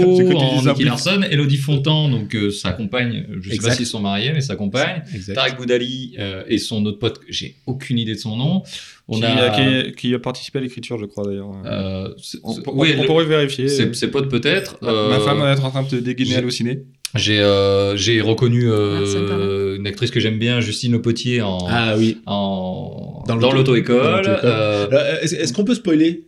plus. 0.76 0.86
Larson, 0.86 1.22
Elodie 1.32 1.58
Fontan, 1.58 2.08
donc 2.08 2.36
euh, 2.36 2.52
sa 2.52 2.74
compagne, 2.74 3.26
je 3.42 3.50
sais 3.50 3.56
Exact. 3.56 3.70
pas 3.70 3.76
s'ils 3.76 3.88
sont 3.88 4.00
mariés, 4.00 4.32
mais 4.34 4.42
sa 4.42 4.56
compagne. 4.56 5.02
Exact. 5.16 5.34
Tarek 5.34 5.58
Boudali 5.58 6.14
euh, 6.20 6.44
et 6.48 6.60
son 6.60 6.86
autre 6.86 7.00
pote, 7.00 7.20
j'ai 7.28 7.56
aucune 7.66 7.98
idée 7.98 8.14
de 8.14 8.20
son 8.20 8.36
nom. 8.38 8.62
On 9.08 9.18
qui, 9.18 9.26
a, 9.26 9.50
qui- 9.50 9.96
qui 9.96 10.14
a 10.14 10.20
participé 10.20 10.60
à 10.60 10.62
l'écriture, 10.62 11.00
je 11.00 11.06
crois 11.06 11.24
d'ailleurs. 11.26 11.50
euh, 11.66 12.10
on, 12.44 12.54
oui, 12.76 12.94
on 12.96 13.02
le- 13.02 13.08
pourrait 13.08 13.26
vérifier. 13.26 13.68
ses, 13.68 14.08
potes 14.12 14.30
peut-être. 14.30 14.78
Ma- 14.84 14.90
Euh, 14.90 15.10
Ma 15.10 15.20
femme 15.20 15.40
va 15.40 15.52
être 15.52 15.66
en 15.66 15.72
train 15.72 15.82
de 15.82 15.90
te 15.90 15.96
dégainer 15.96 16.30
j'ai- 16.30 16.36
halluciné. 16.38 16.84
J'ai 17.16 17.40
euh, 17.40 17.98
j'ai 17.98 18.22
reconnu 18.22 18.66
euh, 18.70 19.74
Ah, 19.74 19.76
une 19.80 19.88
actrice 19.88 20.12
que 20.12 20.20
j'aime 20.20 20.38
bien, 20.38 20.60
Justine 20.60 20.92
Le 20.92 21.02
Potier, 21.02 21.42
en, 21.42 21.58
Ah 21.68 21.96
oui. 21.98 22.20
en 22.28 23.24
Dans 23.28 23.36
dans 23.36 23.52
l'auto- 23.52 23.74
l'auto-école. 23.74 24.28
Euh, 24.44 25.20
est-ce 25.24 25.52
qu'on 25.52 25.64
peut 25.64 25.74
spoiler 25.74 26.26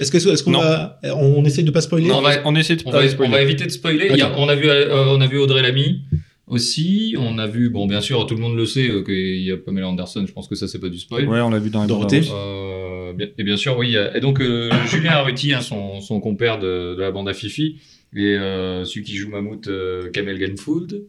Est-ce 0.00 0.10
que- 0.10 0.16
est-ce 0.16 0.42
qu'on 0.42 0.52
va. 0.52 0.98
On 1.16 1.44
essaye 1.44 1.64
de 1.64 1.70
pas 1.70 1.80
spoiler? 1.80 2.08
Non, 2.08 2.18
on 2.18 2.22
va- 2.22 2.40
On 2.44 2.54
essaie 2.56 2.76
de 2.76 2.82
on, 2.86 2.90
pas 2.90 3.00
va, 3.02 3.08
spoiler. 3.08 3.28
on 3.30 3.32
va 3.36 3.42
éviter 3.42 3.64
de 3.64 3.70
spoiler. 3.70 4.08
Il 4.10 4.16
y 4.16 4.22
a- 4.22 4.28
Ok. 4.30 4.34
on, 4.38 4.48
a 4.48 4.54
vu, 4.54 4.68
euh, 4.68 5.06
on 5.08 5.20
a 5.20 5.26
vu 5.26 5.38
Audrey 5.38 5.62
Lamy 5.62 6.02
aussi. 6.46 7.14
On 7.18 7.38
a 7.38 7.46
vu, 7.46 7.70
bon, 7.70 7.86
bien 7.86 8.00
sûr, 8.00 8.26
tout 8.26 8.34
le 8.34 8.40
monde 8.40 8.56
le 8.56 8.66
sait, 8.66 8.90
euh, 8.90 9.02
qu'il 9.02 9.42
y 9.42 9.50
a 9.52 9.56
Pamela 9.56 9.88
Anderson. 9.88 10.24
Je 10.26 10.32
pense 10.32 10.48
que 10.48 10.54
ça, 10.54 10.68
c'est 10.68 10.78
pas 10.80 10.88
du 10.88 10.98
spoil. 10.98 11.26
Ouais, 11.28 11.40
on 11.40 11.50
l'a 11.50 11.58
vu 11.58 11.70
dans 11.70 11.82
les 11.82 11.88
Dorothée. 11.88 12.22
Euh, 12.32 13.12
bien- 13.12 13.28
et 13.38 13.44
bien 13.44 13.56
sûr, 13.56 13.76
oui. 13.78 13.96
Et 14.14 14.20
donc, 14.20 14.40
euh, 14.40 14.70
Julien 14.90 15.12
Arruti, 15.12 15.52
hein, 15.54 15.60
son, 15.60 16.00
son 16.00 16.20
compère 16.20 16.58
de, 16.58 16.94
de 16.94 17.00
la 17.00 17.10
bande 17.10 17.28
à 17.28 17.32
Fifi, 17.34 17.76
et 18.16 18.36
euh, 18.36 18.84
celui 18.84 19.04
qui 19.04 19.16
joue 19.16 19.30
Mammouth, 19.30 19.68
euh, 19.68 20.10
Kamel 20.10 20.38
Genfold. 20.40 21.02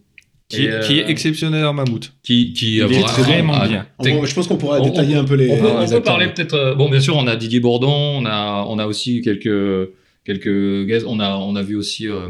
Qui, 0.48 0.64
Et, 0.66 0.70
euh, 0.70 0.80
qui 0.82 1.00
est 1.00 1.10
exceptionnel 1.10 1.66
en 1.66 1.74
mammouth. 1.74 2.14
qui, 2.22 2.54
qui 2.54 2.76
Il 2.78 2.84
a 2.84 2.86
est 2.86 3.00
vraiment 3.24 3.66
bien. 3.66 3.88
Je 4.04 4.34
pense 4.36 4.48
qu'on 4.48 4.58
pourra 4.58 4.80
On- 4.80 4.84
détailler 4.86 5.16
un 5.16 5.24
peu 5.24 5.34
les. 5.36 5.50
on 5.50 5.58
peut, 5.58 5.64
les 5.64 5.70
on 5.72 5.76
peut 5.76 5.82
acteurs. 5.84 6.04
parler 6.04 6.28
peut-être. 6.28 6.54
euh, 6.54 6.76
bon, 6.76 6.88
bien 6.90 7.00
sûr, 7.00 7.16
on 7.18 7.26
a 7.26 7.36
Didier 7.36 7.60
Bourdon, 7.60 7.90
on 8.22 8.26
a, 8.26 8.64
on 8.70 8.78
a 8.78 8.86
aussi 8.86 9.22
quelques 9.22 9.90
quelques 10.24 10.86
guests. 10.86 11.06
On 11.10 11.20
a, 11.20 11.36
on 11.38 11.56
a 11.56 11.64
vu 11.64 11.76
aussi. 11.76 12.08
euh, 12.08 12.30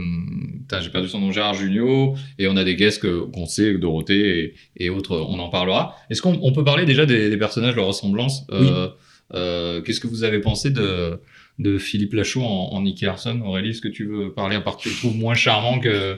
j'ai 0.81 0.89
perdu 0.89 1.09
son 1.09 1.19
nom, 1.19 1.31
Gérard 1.33 1.55
Jugnot, 1.55 2.15
et 2.39 2.47
on 2.47 2.55
a 2.55 2.63
des 2.63 2.75
guests 2.75 3.01
que 3.01 3.19
qu'on 3.25 3.45
sait, 3.45 3.73
Dorothée 3.77 4.53
et, 4.77 4.85
et 4.85 4.89
autres. 4.89 5.17
On 5.29 5.37
en 5.39 5.49
parlera. 5.49 5.95
Est-ce 6.09 6.21
qu'on 6.21 6.39
on 6.41 6.53
peut 6.53 6.63
parler 6.63 6.85
déjà 6.85 7.05
des, 7.05 7.29
des 7.29 7.37
personnages, 7.37 7.75
leur 7.75 7.87
ressemblance 7.87 8.45
Euh, 8.51 8.87
euh, 9.33 9.81
Qu'est-ce 9.81 9.99
que 9.99 10.07
vous 10.07 10.23
avez 10.23 10.39
pensé 10.39 10.69
de 10.69 11.19
de 11.59 11.77
Philippe 11.77 12.13
Lachaud 12.13 12.41
en, 12.43 12.69
en 12.73 12.81
Nicky 12.81 13.05
Larson 13.05 13.39
Aurélie, 13.45 13.69
est-ce 13.69 13.79
que 13.81 13.87
tu 13.87 14.05
veux 14.05 14.33
parler 14.33 14.57
à 14.57 14.61
part 14.61 14.75
que 14.77 14.83
tu 14.83 14.89
le 14.89 14.95
trouves 14.95 15.15
moins 15.17 15.35
charmant 15.35 15.79
que 15.79 16.17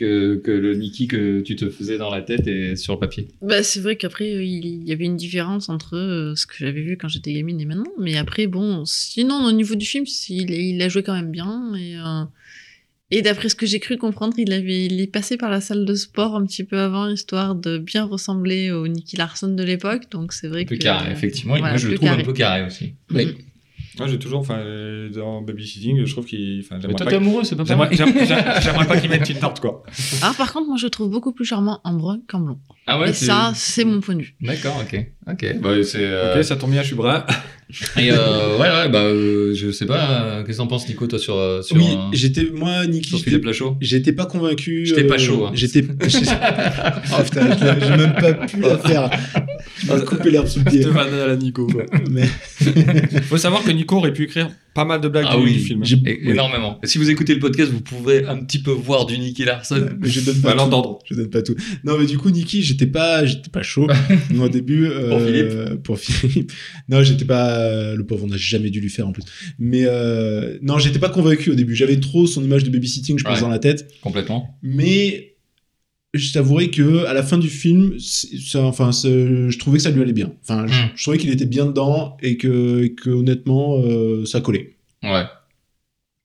que, 0.00 0.36
que 0.42 0.50
le 0.50 0.74
Nicky 0.74 1.06
que 1.06 1.40
tu 1.42 1.54
te 1.56 1.68
faisais 1.70 1.98
dans 1.98 2.10
la 2.10 2.22
tête 2.22 2.46
et 2.46 2.74
sur 2.76 2.94
le 2.94 2.98
papier 2.98 3.28
Bah, 3.42 3.62
c'est 3.62 3.80
vrai 3.80 3.96
qu'après, 3.96 4.32
euh, 4.34 4.42
il 4.42 4.82
y 4.88 4.92
avait 4.92 5.04
une 5.04 5.16
différence 5.16 5.68
entre 5.68 5.96
euh, 5.96 6.34
ce 6.34 6.46
que 6.46 6.54
j'avais 6.58 6.80
vu 6.82 6.96
quand 6.96 7.08
j'étais 7.08 7.32
gamine 7.32 7.60
et 7.60 7.64
maintenant. 7.66 7.92
Mais 7.98 8.16
après, 8.16 8.46
bon, 8.46 8.84
sinon, 8.84 9.44
au 9.44 9.52
niveau 9.52 9.74
du 9.74 9.84
film, 9.86 10.04
il, 10.28 10.50
il 10.50 10.80
a 10.82 10.88
joué 10.88 11.02
quand 11.02 11.14
même 11.14 11.30
bien. 11.30 11.72
Et, 11.76 11.96
euh, 11.96 12.24
et 13.12 13.22
d'après 13.22 13.48
ce 13.48 13.54
que 13.56 13.66
j'ai 13.66 13.80
cru 13.80 13.96
comprendre, 13.98 14.34
il, 14.38 14.52
avait, 14.52 14.86
il 14.86 15.00
est 15.00 15.06
passé 15.06 15.36
par 15.36 15.50
la 15.50 15.60
salle 15.60 15.84
de 15.84 15.94
sport 15.94 16.36
un 16.36 16.46
petit 16.46 16.64
peu 16.64 16.78
avant, 16.78 17.08
histoire 17.08 17.54
de 17.54 17.76
bien 17.78 18.04
ressembler 18.04 18.70
au 18.70 18.86
Nicky 18.88 19.16
Larson 19.16 19.48
de 19.54 19.62
l'époque. 19.64 20.02
Donc 20.10 20.32
c'est 20.32 20.48
vrai 20.48 20.62
Un 20.62 20.64
peu 20.66 20.76
que. 20.76 20.82
carré, 20.82 21.12
effectivement. 21.12 21.54
voilà, 21.54 21.70
Moi, 21.72 21.78
je 21.78 21.88
le 21.88 21.94
trouve 21.96 22.08
carré. 22.08 22.22
un 22.22 22.24
peu 22.24 22.32
carré 22.32 22.64
aussi. 22.66 22.94
Oui. 23.12 23.36
Moi, 24.00 24.08
j'ai 24.08 24.18
toujours, 24.18 24.40
enfin, 24.40 24.58
dans 25.14 25.42
babysitting, 25.42 26.04
je 26.04 26.12
trouve 26.12 26.24
qu'il. 26.26 26.58
Mais 26.70 26.78
j'aimerais 26.80 26.94
toi, 26.94 27.04
pas 27.06 27.10
t'es 27.10 27.16
amoureux, 27.16 27.44
c'est 27.44 27.56
pas 27.56 27.64
J'aimerais 27.64 27.90
pareil. 27.96 28.26
j'aimerais- 28.62 28.86
pas 28.86 28.96
qu'ils 28.98 29.10
mettent 29.10 29.28
une 29.30 29.38
tarte, 29.38 29.60
quoi. 29.60 29.82
Alors 30.22 30.34
par 30.36 30.52
contre, 30.52 30.66
moi 30.68 30.76
je 30.78 30.86
trouve 30.88 31.10
beaucoup 31.10 31.32
plus 31.32 31.44
charmant 31.44 31.80
en 31.84 31.92
brun 31.94 32.20
qu'en 32.28 32.40
blond. 32.40 32.58
Ah 32.86 32.98
ouais, 32.98 33.10
et 33.10 33.12
ça, 33.12 33.52
c'est 33.54 33.84
mon 33.84 34.00
point 34.00 34.14
de 34.16 34.22
vue. 34.22 34.34
D'accord, 34.40 34.82
ok. 34.82 35.06
Ok. 35.30 35.56
Bah, 35.60 35.70
c'est. 35.84 35.98
euh, 36.00 36.36
Ok, 36.36 36.44
ça 36.44 36.56
tombe 36.56 36.70
bien, 36.72 36.82
je 36.82 36.88
suis 36.88 36.96
brun. 36.96 37.24
Et 37.96 38.10
euh, 38.10 38.56
ouais, 38.58 38.68
ouais, 38.68 38.88
bah, 38.88 39.02
euh, 39.04 39.54
je 39.54 39.70
sais 39.70 39.86
pas. 39.86 40.22
euh, 40.22 40.42
Qu'est-ce 40.44 40.56
que 40.58 40.62
t'en 40.62 40.66
penses, 40.66 40.88
Nico, 40.88 41.06
toi, 41.06 41.20
sur, 41.20 41.62
sur, 41.62 41.76
Oui, 41.76 41.84
j'étais. 42.12 42.46
Moi, 42.52 42.84
Niki, 42.86 43.10
sur 43.10 43.18
j'étais- 43.18 43.30
Philippe 43.30 43.44
Lachaud 43.44 43.76
j'étais 43.80 44.12
pas 44.12 44.26
convaincu. 44.26 44.84
J'étais 44.86 45.04
pas 45.04 45.18
chaud, 45.18 45.46
hein. 45.46 45.52
J'étais. 45.54 45.84
oh 45.90 47.22
putain, 47.22 47.56
j'ai 47.80 47.96
même 47.96 48.14
pas 48.14 48.32
pu 48.34 48.60
la 48.60 48.78
faire. 48.78 49.10
Je 49.78 50.04
couper 50.04 50.30
l'herbe 50.30 50.46
sous 50.46 50.60
le 50.60 50.64
pied. 50.66 50.84
À 50.84 51.26
la 51.26 51.36
Nico. 51.36 51.66
quoi. 51.66 51.84
Mais 52.10 52.26
Faut 53.22 53.38
savoir 53.38 53.62
que 53.62 53.70
Nico 53.70 53.96
aurait 53.96 54.12
pu 54.12 54.24
écrire 54.24 54.50
pas 54.74 54.84
mal 54.84 55.00
de 55.00 55.08
blagues 55.08 55.26
Ah 55.28 55.36
du, 55.36 55.42
oui, 55.42 55.52
du 55.54 55.58
film. 55.58 55.82
É- 56.06 56.30
Énormément. 56.30 56.78
Si 56.84 56.98
vous 56.98 57.10
écoutez 57.10 57.34
le 57.34 57.40
podcast, 57.40 57.72
vous 57.72 57.80
pouvez 57.80 58.24
un 58.26 58.36
petit 58.44 58.60
peu 58.62 58.70
voir 58.70 59.04
du 59.06 59.18
Nicky 59.18 59.44
Larson. 59.44 59.88
mais 60.00 60.08
je 60.08 60.20
donne 60.20 60.36
On 60.38 60.42
pas 60.42 60.52
tout. 60.52 60.56
l'entendre. 60.58 60.98
Je 61.08 61.14
donne 61.14 61.30
pas 61.30 61.42
tout. 61.42 61.54
Non, 61.84 61.98
mais 61.98 62.06
du 62.06 62.18
coup, 62.18 62.30
Niki, 62.30 62.62
j'étais 62.62 62.86
pas, 62.86 63.24
j'étais 63.24 63.50
pas 63.50 63.62
chaud. 63.62 63.88
Moi, 64.30 64.46
au 64.46 64.48
début. 64.48 64.86
euh, 64.86 65.76
Pour 65.76 65.98
Philippe. 65.98 66.52
Non, 66.88 67.02
j'étais 67.02 67.24
pas. 67.24 67.94
Le 67.94 68.04
pauvre, 68.06 68.24
on 68.24 68.28
n'a 68.28 68.36
jamais 68.36 68.70
dû 68.70 68.80
lui 68.80 68.90
faire 68.90 69.08
en 69.08 69.12
plus. 69.12 69.24
Mais 69.58 69.82
euh, 69.86 70.58
non, 70.62 70.78
j'étais 70.78 70.98
pas 71.00 71.08
convaincu 71.10 71.50
au 71.50 71.54
début. 71.54 71.74
J'avais 71.74 71.98
trop 71.98 72.26
son 72.26 72.42
image 72.44 72.64
de 72.64 72.70
babysitting, 72.70 73.18
je 73.18 73.24
pense, 73.24 73.36
Ouais. 73.36 73.40
dans 73.40 73.48
la 73.48 73.58
tête. 73.58 73.88
Complètement. 74.02 74.56
Mais 74.62 75.29
je 76.14 76.32
t'avouerai 76.32 76.70
que 76.70 77.04
à 77.06 77.12
la 77.14 77.22
fin 77.22 77.38
du 77.38 77.48
film, 77.48 77.94
ça, 77.98 78.62
enfin, 78.64 78.90
je 78.92 79.56
trouvais 79.58 79.78
que 79.78 79.82
ça 79.84 79.90
lui 79.90 80.02
allait 80.02 80.12
bien. 80.12 80.32
Enfin, 80.42 80.66
je, 80.66 80.72
Mm. 80.74 80.90
je 80.96 81.02
trouvais 81.02 81.18
qu'il 81.18 81.30
était 81.30 81.46
bien 81.46 81.66
dedans 81.66 82.16
et 82.22 82.36
que, 82.36 82.82
et 82.84 82.94
que 82.94 83.10
honnêtement, 83.10 83.78
euh, 83.84 84.24
ça 84.24 84.40
collait. 84.40 84.76
Ouais. 85.02 85.22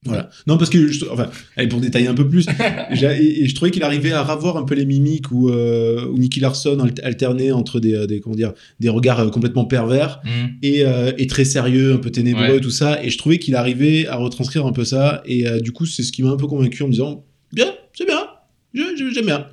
Voilà. 0.07 0.29
Non, 0.45 0.57
parce 0.59 0.69
que, 0.69 0.87
je- 0.87 1.05
enfin, 1.09 1.31
allez, 1.57 1.67
pour 1.67 1.79
détailler 1.81 2.07
un 2.07 2.13
peu 2.13 2.29
plus, 2.29 2.45
et, 2.91 3.43
et 3.43 3.47
je 3.47 3.55
trouvais 3.55 3.71
qu'il 3.71 3.81
arrivait 3.81 4.11
à 4.11 4.21
ravoir 4.21 4.55
un 4.55 4.63
peu 4.63 4.75
les 4.75 4.85
mimiques 4.85 5.31
où, 5.31 5.49
euh, 5.49 6.11
Nicky 6.15 6.39
Larson 6.39 6.77
alt- 6.79 6.99
alternait 7.03 7.51
entre 7.51 7.79
des, 7.79 7.95
euh, 7.95 8.05
des, 8.05 8.19
comment 8.19 8.35
dire, 8.35 8.53
des 8.79 8.89
regards 8.89 9.19
euh, 9.21 9.29
complètement 9.31 9.65
pervers 9.65 10.21
Hmm. 10.23 10.47
et, 10.61 10.85
euh, 10.85 11.11
et 11.17 11.25
très 11.25 11.43
sérieux, 11.45 11.93
un 11.93 11.97
peu 11.97 12.11
ténébreux, 12.11 12.43
Ouais. 12.55 12.59
tout 12.59 12.69
ça. 12.69 13.03
Et 13.03 13.09
je 13.09 13.17
trouvais 13.17 13.39
qu'il 13.39 13.55
arrivait 13.55 14.05
à 14.05 14.17
retranscrire 14.17 14.67
un 14.67 14.73
peu 14.73 14.83
ça. 14.85 15.23
Et 15.25 15.47
euh, 15.47 15.59
du 15.59 15.71
coup, 15.71 15.87
c'est 15.87 16.03
ce 16.03 16.11
qui 16.11 16.21
m'a 16.21 16.29
un 16.29 16.37
peu 16.37 16.45
convaincu 16.45 16.83
en 16.83 16.87
me 16.87 16.91
disant, 16.91 17.25
bien, 17.51 17.73
c'est 17.97 18.05
bien, 18.05 18.27
j'aime 18.75 19.25
bien. 19.25 19.47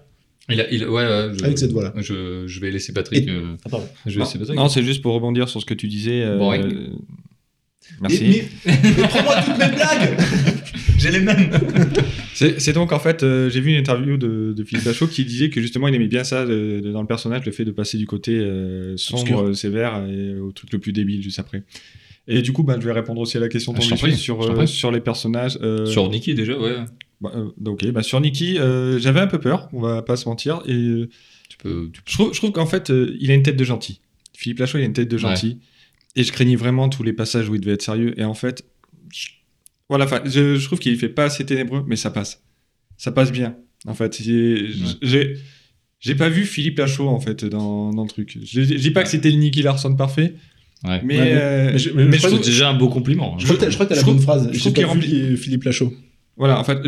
Il 0.48 0.61
a, 0.61 0.70
il, 0.72 0.87
ouais, 0.88 1.05
je, 1.38 1.44
Avec 1.44 1.59
cette 1.59 1.70
voix-là. 1.72 1.92
Je, 1.96 2.44
je 2.46 2.61
vais 2.61 2.70
laisser 2.70 2.92
Patrick. 2.92 3.28
Et- 3.28 3.31
euh, 3.31 3.55
Ah, 3.64 3.68
pardon. 3.70 3.87
je 4.07 4.11
vais 4.11 4.18
Non, 4.18 4.24
laisser 4.24 4.38
Patrick. 4.38 4.57
non, 4.57 4.68
c'est 4.68 4.83
juste 4.83 5.00
pour 5.02 5.14
rebondir 5.14 5.48
sur 5.48 5.61
ce 5.61 5.66
que 5.66 5.74
tu 5.74 5.87
disais. 5.88 6.22
euh, 6.22 6.38
Boring. 6.38 6.62
euh, 6.64 6.87
Merci. 8.00 8.24
Mais, 8.64 8.72
mais 8.96 9.02
prends-moi 9.09 9.35
toutes 9.44 9.59
mes 9.59 9.74
blagues 9.74 10.16
J'ai 10.98 11.11
les 11.11 11.20
mêmes. 11.20 11.50
C'est 12.35 12.61
c'est 12.61 12.72
donc 12.72 12.92
en 12.92 12.98
fait, 13.00 13.22
euh, 13.22 13.50
j'ai 13.50 13.61
vu 13.61 13.70
une 13.70 13.76
interview 13.78 14.16
de, 14.16 14.52
de 14.57 14.64
Philippe 14.64 14.85
Lachaud 14.87 15.09
qui 15.09 15.24
disait 15.24 15.50
que 15.50 15.61
justement 15.61 15.88
il 15.88 15.94
aimait 15.94 16.07
bien 16.09 16.22
ça 16.24 16.44
de- 16.46 16.81
de- 16.83 16.92
dans 16.92 17.00
le 17.00 17.09
personnage, 17.09 17.44
le 17.44 17.50
fait 17.52 17.64
de 17.64 17.72
passer 17.72 17.98
du 17.98 18.07
côté 18.07 18.33
euh, 18.38 18.96
sombre, 18.96 19.48
euh, 19.48 19.52
sévère 19.55 20.05
et 20.09 20.37
au 20.38 20.52
truc 20.52 20.72
le 20.72 20.78
plus 20.78 20.92
débile 20.92 21.22
juste 21.22 21.40
après. 21.40 21.64
Et 22.28 22.40
du 22.40 22.52
coup, 22.52 22.62
bah, 22.62 22.76
je 22.81 22.87
vais 22.87 22.92
répondre 22.92 23.20
aussi 23.20 23.37
à 23.37 23.40
la 23.40 23.48
question 23.48 23.72
de 23.72 23.78
Ah, 23.83 23.96
prie, 23.96 24.14
sur, 24.16 24.40
euh, 24.42 24.64
sur 24.66 24.92
les 24.92 25.00
personnages. 25.00 25.59
euh, 25.61 25.87
Sur 25.87 26.09
Nicky, 26.09 26.35
déjà, 26.35 26.57
ouais. 26.57 26.76
Bah, 27.22 27.32
euh, 27.35 27.50
ok, 27.70 27.90
bah, 27.92 28.02
sur 28.02 28.20
Nicky, 28.20 28.58
euh, 28.58 28.98
j'avais 28.98 29.20
un 29.20 29.26
peu 29.26 29.38
peur, 29.40 29.68
on 29.72 29.80
va 29.80 30.02
pas 30.02 30.16
se 30.16 30.28
mentir. 30.28 30.61
Et 30.66 30.72
euh, 30.74 31.08
Tu 31.48 31.56
peux. 31.58 31.90
Tu... 31.92 32.00
je 32.06 32.12
trouve, 32.14 32.32
je 32.32 32.38
trouve 32.38 32.52
qu'en 32.52 32.66
fait, 32.66 32.90
euh, 32.90 33.16
il 33.20 33.30
a 33.30 33.35
une 33.35 33.42
tête 33.42 33.56
de 33.56 33.64
gentil. 33.64 34.00
Philippe 34.37 34.58
Lachaud, 34.58 34.78
il 34.78 34.82
a 34.82 34.87
une 34.87 34.92
tête 34.92 35.08
de 35.08 35.18
gentil. 35.18 35.58
Et 36.16 36.24
je 36.24 36.32
craignais 36.32 36.56
vraiment 36.56 36.88
tous 36.88 37.02
les 37.02 37.12
passages 37.12 37.48
où 37.48 37.54
il 37.54 37.61
devait 37.61 37.72
être 37.74 37.82
sérieux. 37.82 38.18
Et 38.20 38.24
en 38.24 38.35
fait, 38.35 38.64
je- 39.12 39.28
voilà, 39.88 40.06
je, 40.26 40.56
je 40.56 40.64
trouve 40.66 40.78
qu'il 40.78 40.96
fait 40.98 41.08
pas 41.08 41.24
assez 41.24 41.44
ténébreux, 41.46 41.85
mais 41.87 41.96
ça 41.96 42.11
passe. 42.11 42.42
Ça 42.98 43.12
passe 43.12 43.32
bien. 43.32 43.56
En 43.87 43.94
fait, 43.94 44.20
j'ai 44.22 44.68
j'ai 46.00 46.14
pas 46.16 46.28
vu 46.28 46.44
Philippe 46.44 46.78
Lachaud 46.78 47.08
en 47.08 47.20
fait 47.20 47.44
dans, 47.44 47.90
dans 47.92 48.02
le 48.02 48.08
truc. 48.08 48.37
Je, 48.42 48.62
je 48.62 48.74
dis 48.74 48.90
pas 48.90 49.02
que 49.04 49.08
c'était 49.08 49.30
le 49.30 49.37
Nicky 49.37 49.62
Larson 49.62 49.94
parfait, 49.94 50.35
Ouais. 50.85 51.00
mais, 51.04 51.16
Ouais, 51.18 51.24
mais- 51.24 51.32
euh, 51.35 51.70
mais 51.72 51.78
je- 51.78 51.90
mais 51.90 52.18
C'est 52.18 52.26
trouve- 52.28 52.44
déjà 52.44 52.68
un 52.70 52.74
beau 52.74 52.88
compliment. 52.88 53.38
Je 53.38 53.44
crois 53.44 53.56
que 53.56 53.64
que 53.72 53.85
t'as 53.85 53.94
la 53.94 54.02
bonne 54.02 54.18
phrase. 54.18 54.50
je 54.52 54.58
trouve 54.58 54.72
qu'il 54.72 54.85
remplit- 54.85 55.08
Philippe- 55.08 55.38
Philippe 55.38 55.62
Lachaud. 55.64 55.92
Voilà, 56.37 56.58
en 56.58 56.64
fait, 56.64 56.78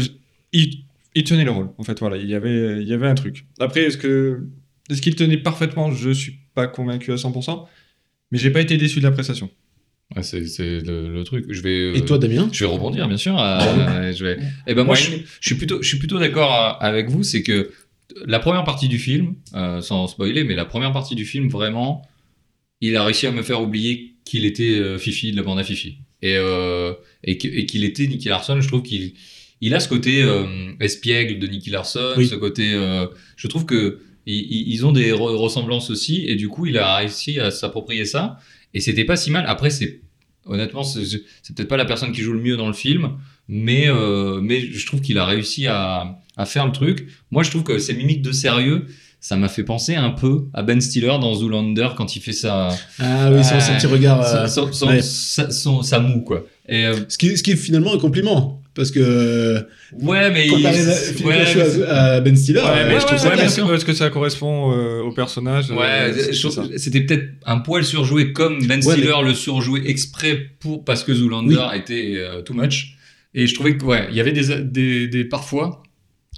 il, 0.55 0.85
il 1.15 1.25
tenait 1.25 1.45
le 1.45 1.51
rôle. 1.51 1.69
En 1.79 1.83
fait, 1.83 1.99
voilà, 2.01 2.17
il 2.17 2.29
y 2.29 2.35
avait, 2.35 2.81
il 2.83 2.89
y 2.89 2.93
avait 2.95 3.07
un 3.09 3.15
truc. 3.15 3.45
Après, 3.61 3.83
est-ce 3.83 3.99
que, 3.99 4.47
est-ce 4.91 5.03
qu'il 5.03 5.15
tenait 5.15 5.37
parfaitement? 5.37 5.91
Je 5.93 6.11
suis 6.11 6.39
pas 6.55 6.67
convaincu 6.67 7.13
à 7.13 7.17
100%, 7.17 7.67
mais 8.31 8.39
j'ai 8.39 8.51
pas 8.51 8.61
été 8.63 8.77
déçu 8.77 8.99
de 9.01 9.05
la 9.05 9.11
prestation. 9.11 9.51
Ouais, 10.15 10.23
c'est 10.23 10.47
c'est 10.47 10.81
le, 10.81 11.13
le 11.13 11.25
truc. 11.25 11.47
Je 11.49 11.61
vais. 11.63 11.79
euh, 11.79 11.95
Et 11.95 12.05
toi, 12.05 12.19
Damien? 12.19 12.49
Je 12.53 12.65
vais 12.65 12.71
rebondir, 12.71 13.09
bien 13.09 13.17
sûr. 13.17 13.39
euh, 13.41 14.13
je 14.13 14.25
vais. 14.25 14.39
Eh 14.67 14.75
ben 14.75 14.85
moi, 14.85 14.95
je, 14.95 15.11
je 15.41 15.47
suis 15.49 15.55
plutôt, 15.57 15.83
je 15.83 15.89
suis 15.89 15.99
plutôt 15.99 16.19
d'accord 16.19 16.53
euh, 16.55 16.73
avec 16.87 17.09
vous. 17.09 17.23
C'est 17.23 17.43
que 17.43 17.71
la 18.27 18.39
première 18.39 18.65
partie 18.65 18.89
du 18.89 18.99
film, 18.99 19.35
euh, 19.55 19.81
sans 19.81 20.07
spoiler, 20.07 20.45
mais 20.45 20.55
la 20.55 20.67
première 20.67 20.93
partie 20.93 21.15
du 21.15 21.25
film, 21.25 21.49
vraiment, 21.49 22.03
il 22.83 22.97
a 22.97 23.05
réussi 23.05 23.27
à 23.27 23.33
me 23.33 23.43
faire 23.43 23.63
oublier 23.63 24.15
qu'il 24.25 24.45
était 24.45 24.79
euh, 24.79 24.99
Fifi 24.99 25.33
de 25.33 25.37
la 25.37 25.43
bande 25.43 25.59
à 25.59 25.65
Fifi. 25.65 25.99
Et, 26.23 26.37
euh, 26.37 26.93
et 27.25 27.37
qu'il 27.39 27.85
était 27.85 28.07
Nicky 28.07 28.29
Larson, 28.29 28.61
je 28.61 28.69
trouve 28.69 28.83
qu'il 28.83 29.15
il 29.61 29.75
a 29.75 29.81
ce 29.81 29.89
côté 29.89 30.23
euh, 30.23 30.45
espiègle 30.81 31.39
de 31.39 31.47
Nicky 31.47 31.71
Larson, 31.71 32.13
Oui. 32.17 32.27
ce 32.27 32.35
côté. 32.35 32.73
euh, 32.75 33.07
je 33.37 33.47
trouve 33.49 33.65
que 33.67 34.01
ils 34.27 34.87
ont 34.87 34.93
des 34.93 35.13
re- 35.13 35.37
ressemblances 35.37 35.91
aussi, 35.91 36.25
et 36.27 36.35
du 36.37 36.49
coup, 36.49 36.65
il 36.65 36.79
a 36.79 36.97
réussi 36.97 37.39
à 37.41 37.51
s'approprier 37.51 38.07
ça. 38.07 38.39
Et 38.73 38.81
c'était 38.81 39.05
pas 39.05 39.17
si 39.17 39.31
mal. 39.31 39.45
Après, 39.47 39.69
c'est 39.71 40.01
honnêtement, 40.47 40.83
c'est 40.83 41.21
peut-être 41.55 41.69
pas 41.69 41.77
la 41.77 41.85
personne 41.85 42.11
qui 42.13 42.23
joue 42.23 42.33
le 42.33 42.41
mieux 42.41 42.57
dans 42.57 42.67
le 42.67 42.73
film, 42.73 43.13
mais 43.49 43.85
euh, 43.89 44.41
mais 44.41 44.61
je 44.63 44.87
trouve 44.87 45.01
qu'il 45.03 45.19
a 45.19 45.27
réussi 45.27 45.67
à, 45.67 46.19
à 46.37 46.47
faire 46.47 46.65
le 46.67 46.73
truc. 46.73 47.07
Moi, 47.31 47.43
je 47.43 47.51
trouve 47.51 47.65
que 47.65 47.79
ces 47.79 47.93
mimiques 47.95 48.23
de 48.23 48.33
sérieux, 48.33 48.87
ça 49.21 49.37
m'a 49.37 49.49
fait 49.49 49.63
penser 49.63 49.95
un 49.95 50.11
peu 50.11 50.47
à 50.55 50.63
Ben 50.63 50.81
Stiller 50.81 51.17
dans 51.21 51.35
Zoolander 51.35 51.89
quand 51.97 52.17
il 52.17 52.21
fait 52.21 52.33
sa 52.33 52.69
Ah 52.99 53.31
oui, 53.31 53.45
son, 53.45 53.61
son 53.61 53.75
petit 53.75 53.87
regard. 53.87 54.23
euh, 54.23 54.47
son, 54.49 54.73
son- 54.73 54.89
ouais. 54.89 55.03
sa, 55.03 55.51
son- 55.51 55.83
sa 55.83 55.99
moue 56.01 56.23
quoi. 56.23 56.45
Et 56.69 56.87
euh, 56.87 56.97
ce, 57.09 57.17
qui, 57.19 57.37
ce 57.37 57.43
qui 57.43 57.51
est 57.53 57.57
finalement 57.57 57.93
un 57.95 57.99
compliment. 57.99 58.63
Parce 58.75 58.91
que 58.91 58.99
euh, 59.01 59.61
ouais, 60.03 60.33
mais 60.33 60.49
il- 60.49 60.51
Philippe 60.51 61.27
ouais, 61.27 61.39
Lachaud 61.39 61.59
mais 61.61 61.69
c'est- 61.71 61.85
à, 61.85 62.03
à 62.15 62.21
Ben 62.21 62.35
Stiller, 62.37 62.59
Ouais, 62.59 62.67
euh, 62.69 62.89
mais 62.89 63.01
je 63.01 63.07
trouve 63.07 63.19
ça 63.19 63.31
bien. 63.37 63.49
c'est 63.49 63.61
parce 63.63 63.85
que 63.85 63.93
ça 63.93 64.11
correspond 64.11 64.73
euh, 64.73 65.01
au 65.03 65.13
personnage. 65.13 65.71
euh, 65.71 65.75
Ouais, 65.77 66.33
ça. 66.33 66.65
c'était 66.77 67.03
peut-être 67.03 67.29
un 67.47 67.59
poil 67.59 67.85
surjoué 67.85 68.33
comme 68.33 68.59
Ben 68.67 68.81
Ouais, 68.85 68.95
Stiller 68.95 69.13
le 69.23 69.33
surjouait 69.33 69.83
exprès 69.89 70.51
pour 70.59 70.85
parce 70.85 71.05
que 71.05 71.15
Zoolander 71.15 71.57
était 71.77 72.15
euh, 72.17 72.43
too 72.43 72.53
much. 72.55 72.97
Et 73.33 73.47
je 73.47 73.55
trouvais 73.55 73.77
que 73.77 73.85
ouais, 73.85 74.07
il 74.11 74.17
y 74.17 74.21
avait 74.21 74.33
des, 74.33 74.61
des, 74.65 75.07
des 75.07 75.25
parfois 75.25 75.84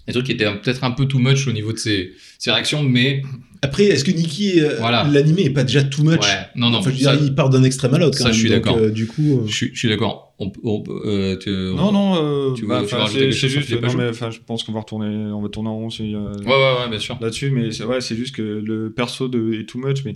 des 0.07 0.12
trucs 0.12 0.27
qui 0.27 0.33
étaient 0.33 0.47
peut-être 0.62 0.85
un 0.85 0.90
peu 0.92 1.07
too 1.07 1.19
much 1.19 1.47
au 1.49 1.53
niveau 1.53 1.73
de 1.73 1.79
ses, 1.79 2.12
ses 2.38 2.51
réactions, 2.53 2.83
mais 2.83 3.23
Après, 3.62 3.85
est-ce 3.85 4.05
que 4.05 4.11
Nicky, 4.12 4.61
euh, 4.61 4.77
Voilà. 4.79 5.05
l'animé, 5.11 5.42
est 5.45 5.51
pas 5.51 5.64
déjà 5.64 5.83
too 5.83 6.05
much 6.05 6.21
ouais, 6.21 6.47
non 6.55 6.71
non, 6.71 6.79
Enfin, 6.79 6.90
je 6.90 6.97
veux 6.97 7.03
ça, 7.03 7.16
dire, 7.16 7.25
il 7.27 7.35
part 7.35 7.51
d'un 7.51 7.64
extrême 7.64 7.95
à 7.95 7.99
l'autre. 7.99 8.16
ça, 8.19 8.25
je 8.25 8.29
même, 8.29 8.35
suis 8.38 8.49
donc, 8.51 8.59
d'accord. 8.64 8.77
euh, 8.79 8.90
du 8.90 9.07
coup, 9.07 9.38
euh, 9.40 9.47
je, 9.47 9.55
suis- 9.55 9.71
je 9.73 9.79
suis 9.79 9.88
d'accord. 9.88 10.35
On, 10.38 10.51
peut- 10.51 10.61
on 10.64 10.83
peut- 10.83 11.01
euh, 11.07 11.37
tu- 11.38 11.51
Non, 11.51 11.90
non, 11.90 12.16
euh, 12.51 12.53
Tu 12.55 12.62
veux- 12.62 12.69
bah, 12.69 12.83
c'est 12.87 13.49
juste, 13.49 13.73
non, 13.73 13.95
mais 13.97 14.09
enfin, 14.11 14.31
je 14.31 14.38
pense 14.47 14.62
qu'on 14.62 14.73
va 14.73 14.81
retourner, 14.81 15.07
on 15.33 15.40
va 15.40 15.49
tourner 15.49 15.71
en 15.71 15.77
rond 15.77 15.90
si, 15.90 16.14
euh, 16.14 16.19
Ouais, 16.45 16.47
ouais, 16.47 16.83
ouais, 16.85 16.90
bien 16.90 16.99
sûr. 16.99 17.16
là-dessus, 17.21 17.51
mais 17.51 17.73
c'est 17.73 17.85
ouais, 17.85 18.01
c'est 18.03 18.14
juste 18.16 18.37
que 18.37 18.42
le 18.42 18.90
perso 18.95 19.29
de 19.29 19.55
est 19.55 19.64
too 19.64 19.79
much, 19.79 20.05
mais 20.05 20.12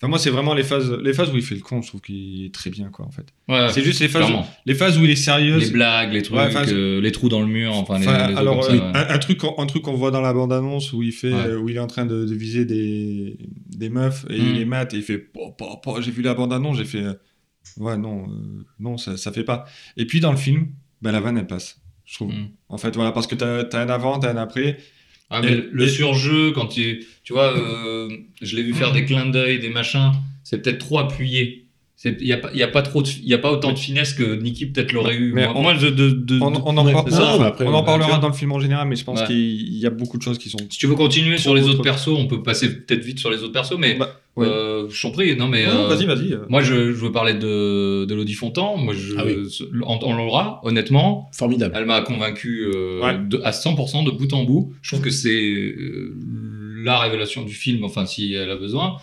enfin, 0.00 0.08
moi, 0.08 0.18
c'est 0.18 0.30
vraiment 0.30 0.54
les 0.54 0.62
phases, 0.62 0.90
les 1.02 1.12
phases 1.12 1.30
où 1.32 1.36
il 1.36 1.42
fait 1.42 1.54
le 1.54 1.60
con, 1.60 1.82
je 1.82 1.88
trouve 1.88 2.00
qu'il 2.00 2.44
est 2.44 2.54
très 2.54 2.70
bien, 2.70 2.88
quoi, 2.88 3.04
en 3.06 3.10
fait. 3.10 3.26
Ouais, 3.48 3.68
C'est 3.72 3.82
juste 3.82 4.00
les 4.00 4.08
phases, 4.08 4.24
clairement. 4.26 4.46
les 4.66 4.74
phases 4.74 4.98
où 4.98 5.04
il 5.04 5.10
est 5.10 5.16
sérieux. 5.16 5.58
Les 5.58 5.70
blagues, 5.70 6.12
les 6.12 6.22
trucs, 6.22 6.36
Ouais, 6.38 6.46
enfin, 6.46 6.64
euh, 6.68 7.00
les 7.00 7.12
trous 7.12 7.28
dans 7.28 7.40
le 7.40 7.46
mur, 7.46 7.74
enfin, 7.74 7.98
les, 7.98 8.06
les 8.06 8.10
alors, 8.10 8.60
comme 8.66 8.76
ça, 8.78 8.82
euh, 8.84 8.92
ouais. 8.92 8.98
un, 8.98 9.14
un 9.14 9.18
truc, 9.18 9.38
qu'on- 9.38 9.58
un 9.58 9.66
truc 9.66 9.82
qu'on 9.82 9.94
voit 9.94 10.10
dans 10.10 10.20
la 10.22 10.32
bande-annonce 10.32 10.92
où 10.92 11.02
il 11.02 11.12
fait, 11.12 11.32
euh, 11.32 11.58
où 11.58 11.68
il 11.68 11.76
est 11.76 11.80
en 11.80 11.86
train 11.86 12.06
de, 12.06 12.24
de 12.24 12.34
viser 12.34 12.64
des, 12.64 13.36
des 13.68 13.88
meufs 13.90 14.24
et 14.30 14.38
Mm. 14.40 14.46
il 14.46 14.54
les 14.54 14.64
mate 14.64 14.94
et 14.94 14.96
il 14.98 15.02
fait, 15.02 15.18
Po, 15.18 15.50
po, 15.52 15.76
po. 15.82 16.00
j'ai 16.00 16.10
vu 16.10 16.22
la 16.22 16.34
bande-annonce, 16.34 16.78
j'ai 16.78 16.84
fait, 16.84 17.02
euh, 17.04 17.14
ouais, 17.78 17.96
non, 17.98 18.24
euh, 18.28 18.64
non, 18.78 18.96
ça, 18.96 19.16
ça 19.16 19.32
fait 19.32 19.44
pas. 19.44 19.66
Et 19.96 20.06
puis 20.06 20.20
dans 20.20 20.30
le 20.32 20.38
film, 20.38 20.68
ben, 21.02 21.12
la 21.12 21.20
vanne 21.20 21.36
elle 21.38 21.46
passe, 21.46 21.78
je 22.06 22.14
trouve. 22.14 22.32
Mm. 22.32 22.48
En 22.68 22.78
fait, 22.78 22.94
voilà, 22.94 23.12
parce 23.12 23.26
que 23.26 23.34
t'as 23.34 23.64
as 23.78 23.82
un 23.82 23.88
avant, 23.90 24.18
t'as 24.18 24.32
un 24.32 24.36
après. 24.36 24.78
Ah, 25.30 25.40
mais 25.42 25.52
Et- 25.52 25.64
le 25.70 25.84
et- 25.84 25.88
surjeu, 25.88 26.50
quand 26.52 26.76
il, 26.76 27.00
tu 27.24 27.32
vois, 27.32 27.56
euh, 27.56 28.08
je 28.42 28.56
l'ai 28.56 28.62
vu 28.62 28.74
faire 28.74 28.92
des 28.92 29.04
clins 29.04 29.26
d'œil, 29.26 29.60
des 29.60 29.68
machins, 29.70 30.10
c'est 30.42 30.60
peut-être 30.62 30.78
trop 30.78 30.98
appuyé. 30.98 31.66
Il 32.02 32.16
n'y 32.22 32.32
a, 32.32 32.38
pas- 32.38 32.50
y 32.54 32.62
a, 32.62 32.68
pas 32.68 32.80
trop 32.80 33.02
de- 33.02 33.08
y 33.22 33.34
a 33.34 33.38
pas 33.38 33.52
autant 33.52 33.72
de 33.72 33.78
finesse 33.78 34.14
que 34.14 34.34
Nicky 34.40 34.64
peut-être 34.66 34.92
l'aurait 34.92 35.16
eu. 35.16 35.32
Mais 35.34 35.44
moi, 35.44 35.52
on- 35.54 35.62
moi, 35.62 35.74
de, 35.74 35.90
de, 35.90 36.08
de- 36.10 36.38
On, 36.40 36.46
on 36.46 36.76
en, 36.78 36.86
Ouais, 36.86 36.92
par- 36.92 37.04
c'est 37.06 37.10
ça, 37.14 37.34
on- 37.36 37.38
mais 37.40 37.44
après, 37.46 37.66
on 37.66 37.74
en 37.74 37.82
parlera 37.82 38.16
dans 38.18 38.28
le 38.28 38.32
film 38.32 38.52
en 38.52 38.58
général, 38.58 38.88
mais 38.88 38.96
je 38.96 39.04
pense 39.04 39.20
Ouais. 39.20 39.26
qu'il 39.26 39.76
y 39.76 39.84
a 39.86 39.90
beaucoup 39.90 40.16
de 40.16 40.22
choses 40.22 40.38
qui 40.38 40.48
sont. 40.48 40.56
si 40.70 40.78
tu 40.78 40.86
veux 40.86 40.94
continuer 40.94 41.36
sur 41.36 41.54
les 41.54 41.62
autres 41.68 41.82
persos, 41.82 42.08
on 42.16 42.26
peut 42.26 42.42
passer 42.42 42.74
peut-être 42.74 43.04
vite 43.04 43.18
sur 43.18 43.30
les 43.30 43.42
autres 43.42 43.52
persos, 43.52 43.76
mais 43.78 43.94
Bah, 43.96 44.18
euh, 44.38 44.88
je 44.88 45.02
t'en 45.02 45.10
prie, 45.10 45.36
non 45.36 45.48
mais. 45.48 45.66
Non, 45.66 45.84
euh, 45.84 45.88
vas-y, 45.88 46.06
vas-y. 46.06 46.36
Moi, 46.48 46.62
je, 46.62 46.92
je 46.92 46.98
veux 47.04 47.12
parler 47.12 47.34
de, 47.34 48.04
de 48.04 48.14
Lodi 48.14 48.34
Fontan. 48.34 48.76
Moi, 48.76 48.94
je, 48.94 49.14
Ah 49.18 49.24
oui. 49.26 49.36
en, 49.82 49.94
en 49.96 50.16
Laura, 50.16 50.60
honnêtement, 50.64 51.28
formidable. 51.32 51.74
Elle 51.76 51.84
m'a 51.86 52.00
convaincu 52.02 52.66
euh, 52.74 53.00
Ouais. 53.02 53.18
de- 53.28 53.40
à 53.44 53.50
100% 53.50 54.04
de 54.04 54.10
bout 54.10 54.32
en 54.32 54.44
bout. 54.44 54.72
Je 54.82 54.90
trouve 54.92 55.02
que 55.04 55.10
c'est 55.10 55.30
euh, 55.50 56.14
la 56.84 56.98
révélation 56.98 57.42
du 57.44 57.52
film, 57.54 57.84
enfin 57.84 58.06
si 58.06 58.32
elle 58.34 58.50
a 58.50 58.56
besoin. 58.56 58.96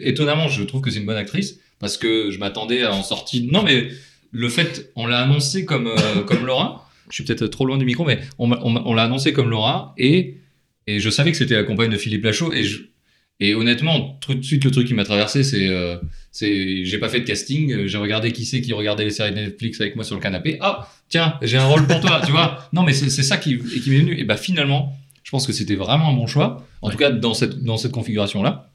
Étonnamment, 0.00 0.48
je 0.48 0.62
trouve 0.64 0.80
que 0.80 0.90
c'est 0.90 0.98
une 1.00 1.06
bonne 1.06 1.16
actrice 1.16 1.58
parce 1.78 1.96
que 1.96 2.30
je 2.30 2.38
m'attendais 2.38 2.82
à 2.82 2.92
en 2.94 3.02
sortir. 3.02 3.42
Non, 3.50 3.62
mais 3.62 3.88
le 4.32 4.48
fait, 4.48 4.92
on 4.96 5.06
l'a 5.06 5.20
annoncé 5.20 5.64
comme, 5.64 5.86
euh, 5.88 6.22
comme 6.26 6.44
Laura. 6.46 6.88
Je 7.10 7.14
suis 7.16 7.24
peut-être 7.24 7.46
trop 7.48 7.66
loin 7.66 7.78
du 7.78 7.84
micro, 7.84 8.04
mais 8.04 8.20
on, 8.38 8.50
on 8.52 8.76
on 8.86 8.94
l'a 8.94 9.02
annoncé 9.04 9.32
comme 9.32 9.50
Laura 9.50 9.94
et, 9.98 10.36
et 10.86 10.98
je 11.00 11.10
savais 11.10 11.30
que 11.32 11.36
c'était 11.36 11.54
la 11.54 11.64
compagne 11.64 11.90
de 11.90 11.96
Philippe 11.96 12.24
Lachaud 12.24 12.52
et 12.52 12.62
je, 12.64 12.82
et 13.40 13.54
honnêtement, 13.54 14.18
tout 14.20 14.34
de 14.34 14.42
suite, 14.42 14.64
le 14.64 14.70
truc 14.70 14.86
qui 14.86 14.94
m'a 14.94 15.04
traversé, 15.04 15.42
c'est, 15.42 15.66
euh, 15.68 15.96
c'est, 16.30 16.84
j'ai 16.84 16.98
pas 16.98 17.08
fait 17.08 17.20
de 17.20 17.24
casting, 17.24 17.72
euh, 17.72 17.86
j'ai 17.88 17.98
regardé 17.98 18.30
qui 18.32 18.44
c'est 18.44 18.60
qui 18.60 18.72
regardait 18.72 19.04
les 19.04 19.10
séries 19.10 19.32
Netflix 19.34 19.80
avec 19.80 19.96
moi 19.96 20.04
sur 20.04 20.14
le 20.14 20.20
canapé. 20.22 20.58
Ah, 20.60 20.88
tiens, 21.08 21.38
j'ai 21.42 21.56
un 21.58 21.66
rôle 21.66 21.86
pour 21.86 22.00
toi, 22.00 22.22
tu 22.24 22.30
vois. 22.30 22.68
Non, 22.72 22.82
mais 22.84 22.92
c'est, 22.92 23.10
ça 23.10 23.36
qui, 23.38 23.58
qui 23.58 23.90
m'est 23.90 23.98
venu. 23.98 24.16
Et 24.18 24.24
bah, 24.24 24.36
finalement, 24.36 24.96
je 25.24 25.30
pense 25.30 25.46
que 25.46 25.52
c'était 25.52 25.74
vraiment 25.74 26.10
un 26.10 26.14
bon 26.14 26.26
choix. 26.28 26.66
En 26.82 26.90
tout 26.90 26.96
cas, 26.98 27.10
dans 27.10 27.34
cette, 27.34 27.62
dans 27.64 27.76
cette 27.76 27.92
configuration-là. 27.92 28.70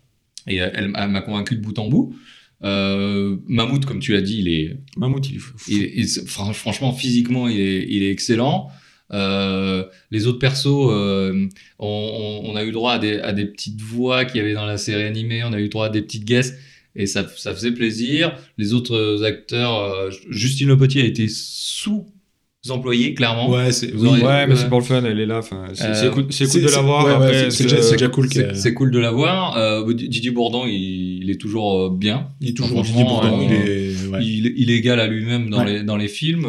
Et 0.48 0.62
euh, 0.62 0.70
elle, 0.74 0.90
m'a- 0.90 1.22
convaincu 1.22 1.56
de 1.56 1.62
bout 1.62 1.78
en 1.80 1.88
bout. 1.88 2.16
Euh, 2.64 3.38
Mammouth, 3.48 3.86
comme 3.86 4.00
tu 4.00 4.14
l'as 4.14 4.22
dit, 4.22 4.40
il 4.40 4.48
est, 4.50 4.78
Mammouth, 4.98 5.30
il 5.30 5.36
est 5.36 5.40
fou. 5.40 5.54
il, 5.70 5.78
il- 5.96 6.08
fran- 6.28 6.54
franchement, 6.54 6.92
physiquement, 6.92 7.48
il 7.48 7.60
est, 7.60 7.86
il 7.88 8.04
est 8.04 8.12
excellent. 8.12 8.70
Euh, 9.14 9.86
les 10.12 10.28
autres 10.28 10.40
persos, 10.40 10.68
euh, 10.68 11.48
on, 11.80 12.42
on- 12.46 12.52
on 12.52 12.56
a 12.58 12.64
eu 12.66 12.72
droit 12.72 12.94
à 12.94 13.00
des, 13.00 13.20
à 13.20 13.32
des 13.34 13.46
petites 13.46 13.80
voix 13.82 14.26
qu'il 14.26 14.38
y 14.38 14.44
avait 14.44 14.54
dans 14.54 14.66
la 14.66 14.78
série 14.78 15.04
animée, 15.04 15.44
on 15.46 15.54
a 15.54 15.60
eu 15.62 15.70
droit 15.70 15.86
à 15.86 15.90
des 15.90 16.02
petites 16.02 16.26
guests, 16.26 16.56
et 16.96 17.06
ça, 17.06 17.26
ça 17.38 17.54
faisait 17.54 17.72
plaisir. 17.72 18.36
Les 18.58 18.74
autres 18.74 19.24
acteurs, 19.24 19.78
euh, 19.80 20.10
Justine 20.30 20.68
Le 20.68 20.78
Petit 20.78 21.00
a 21.00 21.06
été 21.06 21.28
sous-employé, 21.30 23.14
clairement. 23.14 23.50
Ouais, 23.50 23.72
c'est 23.72 23.94
oui, 23.94 24.08
aurez- 24.08 24.22
Ouais, 24.24 24.46
mais 24.48 24.54
Ouais. 24.54 24.60
c'est 24.60 24.68
pour 24.70 24.80
le 24.80 24.86
fun, 24.86 25.04
elle 25.06 25.20
est 25.20 25.26
là. 25.26 25.38
enfin, 25.40 25.68
C'est 25.74 25.86
Euh, 25.86 25.94
c'est 25.94 26.10
cool, 26.12 26.26
c'est 26.32 26.48
cool 26.50 26.62
de 26.64 26.70
la 26.70 26.82
voir. 26.82 27.22
ouais, 27.22 27.50
c'est- 27.52 27.64
déjà- 27.64 28.08
cool 28.10 28.28
C'est 28.56 28.74
cool 28.74 28.92
de 28.92 29.00
l'avoir. 29.00 29.58
Euh, 29.58 29.94
Didier 29.94 30.32
Bourdon, 30.32 30.66
il, 30.66 31.24
il 31.24 31.30
est 31.30 31.40
toujours 31.40 31.92
bien. 31.92 32.30
Il 32.42 32.50
est 32.50 32.54
toujours 32.54 32.82
Didier 32.82 33.04
Bourdon, 33.04 33.40
euh, 33.40 33.44
il 33.46 33.54
est. 33.54 34.08
ouais. 34.08 34.20
Il, 34.26 34.54
il 34.58 34.70
est 34.72 34.76
égal 34.78 35.00
à 35.00 35.08
lui-même 35.08 35.50
dans, 35.50 35.60
Ouais. 35.64 35.74
les, 35.80 35.84
dans 35.84 35.96
les 35.98 36.08
films. 36.10 36.46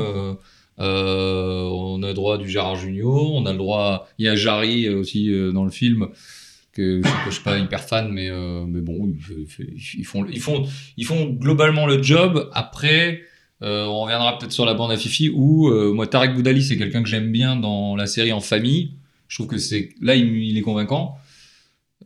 Euh, 0.81 0.85
euh, 0.89 1.69
on 1.71 2.03
a 2.03 2.09
le 2.09 2.15
droit 2.15 2.39
du 2.39 2.49
Gérard 2.49 2.77
Junior, 2.77 3.35
on 3.35 3.47
a 3.47 3.53
le 3.53 3.59
droit. 3.59 4.09
Il 4.19 4.27
y 4.27 4.29
a 4.29 4.37
Jarry 4.37 4.89
aussi 4.89 5.31
euh, 5.31 5.53
dans 5.53 5.65
le 5.65 5.71
film, 5.71 6.09
que 6.73 7.03
je 7.03 7.27
ne 7.27 7.31
suis 7.31 7.43
pas 7.43 7.59
hyper 7.59 7.83
fan, 7.83 8.11
mais, 8.11 8.31
euh, 8.31 8.65
mais 8.67 8.81
bon, 8.81 9.09
ils, 9.09 10.05
font, 10.05 10.25
ils, 10.31 10.41
font, 10.41 10.67
ils 10.97 11.05
font 11.05 11.27
globalement 11.27 11.87
le 11.87 12.03
job. 12.03 12.49
Après, 12.53 13.23
euh, 13.63 13.87
on 13.87 14.03
reviendra 14.03 14.39
peut-être 14.39 14.53
sur 14.53 14.65
la 14.65 14.75
bande 14.75 14.93
à 14.93 14.97
Fifi, 14.97 15.31
où 15.35 15.69
euh, 15.69 15.93
moi, 15.93 16.07
Tarek 16.07 16.35
Boudali, 16.35 16.63
c'est 16.63 16.79
quelqu'un 16.79 17.03
que 17.03 17.09
j'aime 17.09 17.33
bien 17.33 17.57
dans 17.57 17.97
la 17.97 18.07
série 18.07 18.33
En 18.33 18.41
Famille. 18.41 18.93
Je 19.27 19.37
trouve 19.37 19.49
que 19.49 19.59
c'est 19.59 19.91
là, 20.01 20.15
il, 20.15 20.27
il 20.45 20.57
est 20.57 20.63
convaincant. 20.63 21.17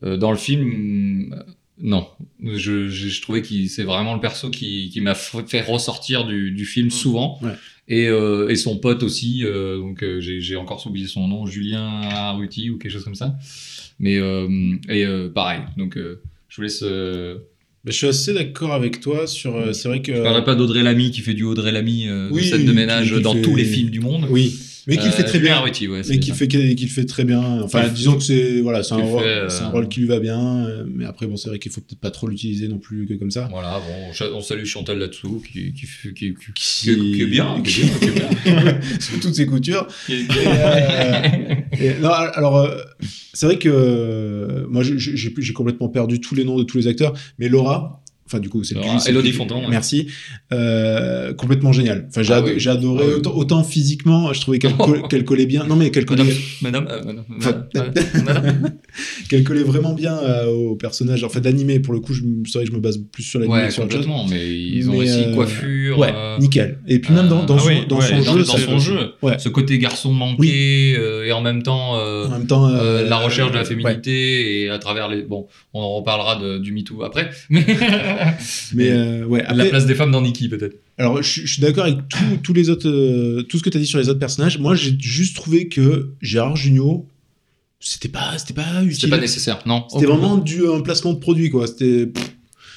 Euh, 0.02 0.16
dans 0.16 0.30
le 0.30 0.38
film, 0.38 1.34
euh, 1.34 1.42
non. 1.78 2.06
Je, 2.42 2.88
je, 2.88 3.08
je 3.08 3.22
trouvais 3.22 3.42
que 3.42 3.48
c'est 3.68 3.84
vraiment 3.84 4.14
le 4.14 4.20
perso 4.20 4.50
qui, 4.50 4.90
qui 4.90 5.00
m'a 5.00 5.14
fait 5.14 5.60
ressortir 5.60 6.24
du, 6.24 6.50
du 6.50 6.64
film 6.64 6.90
souvent. 6.90 7.38
Ouais. 7.42 7.52
Et, 7.88 8.06
euh, 8.08 8.48
et 8.48 8.54
son 8.56 8.78
pote 8.78 9.02
aussi, 9.02 9.42
euh, 9.44 9.76
donc 9.78 10.02
euh, 10.02 10.20
j'ai 10.20 10.56
encore 10.56 10.86
oublié 10.86 11.06
son 11.08 11.26
nom, 11.26 11.46
Julien 11.46 12.02
Arruti 12.02 12.70
ou 12.70 12.78
quelque 12.78 12.92
chose 12.92 13.04
comme 13.04 13.16
ça. 13.16 13.36
Mais 13.98 14.14
et 14.88 15.06
pareil, 15.34 15.60
donc 15.76 15.96
je 15.96 16.56
vous 16.56 16.62
laisse. 16.62 16.82
Bah, 17.84 17.90
je 17.90 17.96
suis 17.96 18.06
assez 18.06 18.32
d'accord 18.32 18.72
avec 18.72 19.00
toi 19.00 19.26
sur. 19.26 19.74
c'est 19.74 19.88
vrai 19.88 20.02
que. 20.02 20.14
je 20.14 20.22
parlerai 20.22 20.44
pas 20.44 20.54
d'Audrey 20.54 20.82
Lamy 20.84 21.10
qui 21.10 21.20
fait 21.20 21.34
du 21.34 21.42
Audrey 21.42 21.72
Lamy 21.72 22.06
Oui, 22.30 22.42
de 22.42 22.46
scène 22.46 22.64
de 22.64 22.72
ménage 22.72 23.12
dans 23.20 23.34
fait- 23.34 23.42
tous 23.42 23.56
les 23.56 23.64
films 23.64 23.90
du 23.90 23.98
monde. 24.00 24.26
Oui, 24.30 24.56
mais 24.86 24.96
qu'il 24.96 25.08
Euh, 25.08 25.12
fait 25.12 25.22
très 25.24 25.38
bien. 25.38 25.54
Arruti, 25.56 25.86
ouais, 25.88 26.02
c'est 26.02 26.14
Mais 26.14 26.18
qu'il 26.20 26.34
fait, 26.34 26.48
qu'il 26.48 26.88
fait 26.88 27.04
très 27.04 27.24
bien. 27.24 27.40
Enfin, 27.62 27.88
disons 27.88 28.16
que 28.16 28.22
c'est 28.22 28.60
voilà, 28.60 28.82
c'est 28.82 28.94
un, 28.94 28.96
qu'il 28.98 29.06
rôle- 29.06 29.22
fait, 29.22 29.28
euh, 29.28 29.48
c'est 29.48 29.62
un 29.62 29.68
rôle 29.70 29.88
qui 29.88 30.00
lui 30.00 30.06
va 30.08 30.18
bien. 30.20 30.66
euh, 30.66 30.84
Mais 30.92 31.04
après, 31.04 31.26
bon, 31.26 31.36
c'est 31.36 31.48
vrai 31.48 31.58
qu'il 31.58 31.70
faut 31.72 31.80
peut-être 31.80 32.00
pas 32.00 32.10
trop 32.10 32.26
l'utiliser 32.28 32.68
non 32.68 32.78
plus 32.78 33.06
que 33.06 33.14
comme 33.14 33.30
ça. 33.30 33.48
Voilà, 33.50 33.80
bon, 33.80 34.34
on 34.36 34.40
salue 34.40 34.64
Chantal 34.64 34.98
là-dessous 34.98 35.42
qui, 35.52 35.72
qui, 35.72 35.86
fait- 35.86 36.12
qui, 36.12 36.34
qui, 36.54 36.90
est 37.22 37.26
bien, 37.26 37.60
qui 37.62 37.82
sous 39.00 39.18
toutes 39.20 39.34
ses 39.34 39.46
coutures. 39.46 39.86
non, 42.00 42.10
alors, 42.10 42.68
c'est 43.32 43.46
vrai 43.46 43.58
que 43.58 44.66
moi, 44.68 44.82
j'ai 44.82 45.52
complètement 45.52 45.88
perdu 45.88 46.20
tous 46.20 46.34
les 46.34 46.44
noms 46.44 46.56
de 46.58 46.64
tous 46.64 46.78
les 46.78 46.86
acteurs, 46.86 47.14
mais 47.38 47.48
Laura, 47.48 48.01
Enfin, 48.32 48.40
du 48.40 48.48
coup, 48.48 48.64
c'est 48.64 48.74
Elodie. 49.08 49.32
Fontan. 49.32 49.62
Merci. 49.68 50.06
Euh, 50.52 51.34
complètement 51.34 51.72
génial. 51.72 52.06
Enfin, 52.08 52.22
j'ai 52.22 52.32
Ah 52.32 52.42
oui. 52.42 52.66
adoré 52.68 53.04
Ah 53.12 53.16
autant, 53.16 53.34
autant 53.36 53.64
physiquement, 53.64 54.32
je 54.32 54.40
trouvais 54.40 54.58
qu'elle 54.58 54.72
coll- 54.76 55.06
qu'elle 55.08 55.24
collait 55.24 55.44
bien. 55.46 55.64
Non, 55.66 55.76
mais 55.76 55.90
qu'elle 55.90 56.06
collait, 56.06 56.24
Madame, 56.62 56.84
madame, 56.84 56.88
euh, 56.90 57.04
madame, 57.04 57.24
Enfin, 57.38 57.64
madame, 57.74 57.94
madame. 58.24 58.72
qu'elle 59.28 59.44
collait 59.44 59.62
vraiment 59.62 59.92
bien 59.92 60.16
euh, 60.16 60.46
au 60.46 60.76
personnage. 60.76 61.24
En 61.24 61.28
fait, 61.28 61.40
d'animé, 61.40 61.78
pour 61.80 61.92
le 61.92 62.00
coup, 62.00 62.14
je, 62.14 62.22
me- 62.22 62.44
c'est 62.46 62.58
vrai 62.58 62.64
que 62.64 62.70
je 62.70 62.76
me 62.76 62.80
base 62.80 62.98
plus 63.12 63.22
sur 63.22 63.38
l'animé 63.38 63.58
Ouais, 63.64 63.70
sur 63.70 63.82
complètement, 63.82 64.26
mais 64.28 64.48
ils 64.56 64.88
ont 64.88 64.92
Mais, 64.92 64.98
aussi 65.00 65.24
euh, 65.24 65.34
coiffure. 65.34 65.98
Ouais, 65.98 66.12
euh, 66.14 66.38
nickel. 66.38 66.78
Et 66.88 66.98
puis 67.00 67.12
même 67.12 67.28
dans, 67.28 67.44
dans 67.44 67.56
ah 67.56 67.60
son, 67.60 67.66
oui, 67.68 67.86
dans 67.88 67.98
ouais, 67.98 68.06
son 68.06 68.16
dans, 68.16 68.22
jeu, 68.38 68.44
dans 68.44 68.56
son 68.56 68.78
jeu, 68.78 69.12
ce 69.38 69.48
côté 69.50 69.78
garçon 69.78 70.12
manqué 70.12 70.92
et 71.26 71.32
en 71.32 71.40
même 71.42 71.62
temps 71.62 71.92
en 71.96 72.28
même 72.30 72.46
temps, 72.46 72.68
la 72.68 73.16
recherche 73.18 73.50
de 73.52 73.56
la 73.58 73.64
féminité 73.64 74.62
et 74.62 74.70
à 74.70 74.78
travers 74.78 75.08
les 75.08 75.22
bon 75.22 75.46
on 75.74 75.80
en 75.80 75.94
reparlera 75.96 76.58
du 76.58 76.72
MeToo 76.72 77.02
après 77.02 77.30
mais, 77.50 77.64
Mais 78.74 78.90
euh, 78.90 79.24
ouais, 79.26 79.42
la 79.42 79.50
après, 79.50 79.68
place 79.70 79.86
des 79.86 79.94
femmes 79.94 80.10
dans 80.10 80.20
Nikki 80.22 80.48
peut-être 80.48 80.76
alors 80.98 81.22
je, 81.22 81.28
suis- 81.28 81.46
je 81.46 81.52
suis 81.54 81.62
d'accord 81.62 81.84
avec 81.84 82.06
tout- 82.08 82.36
tous 82.42 82.52
les 82.52 82.68
autres, 82.70 82.88
euh, 82.88 83.42
tout 83.42 83.58
ce 83.58 83.62
que 83.62 83.70
tu 83.70 83.76
as 83.76 83.80
dit 83.80 83.86
sur 83.86 83.98
les 83.98 84.08
autres 84.08 84.18
personnages. 84.20 84.58
Moi, 84.58 84.74
j'ai 84.74 84.94
juste 85.00 85.34
trouvé 85.34 85.68
que 85.68 86.10
Gérard 86.20 86.54
Jugnot, 86.56 87.08
c'était 87.80 88.08
pas, 88.08 88.36
c'était 88.38 88.52
pas 88.54 88.82
utile. 88.84 88.98
c'est 89.00 89.08
pas 89.08 89.18
nécessaire 89.18 89.58
non 89.66 89.86
C'était 89.90 90.06
vraiment 90.06 90.36
du 90.36 90.66
un 90.68 90.80
placement 90.82 91.14
de 91.14 91.18
produit, 91.18 91.50
quoi. 91.50 91.66
C'était. 91.66 92.06
pff, 92.06 92.31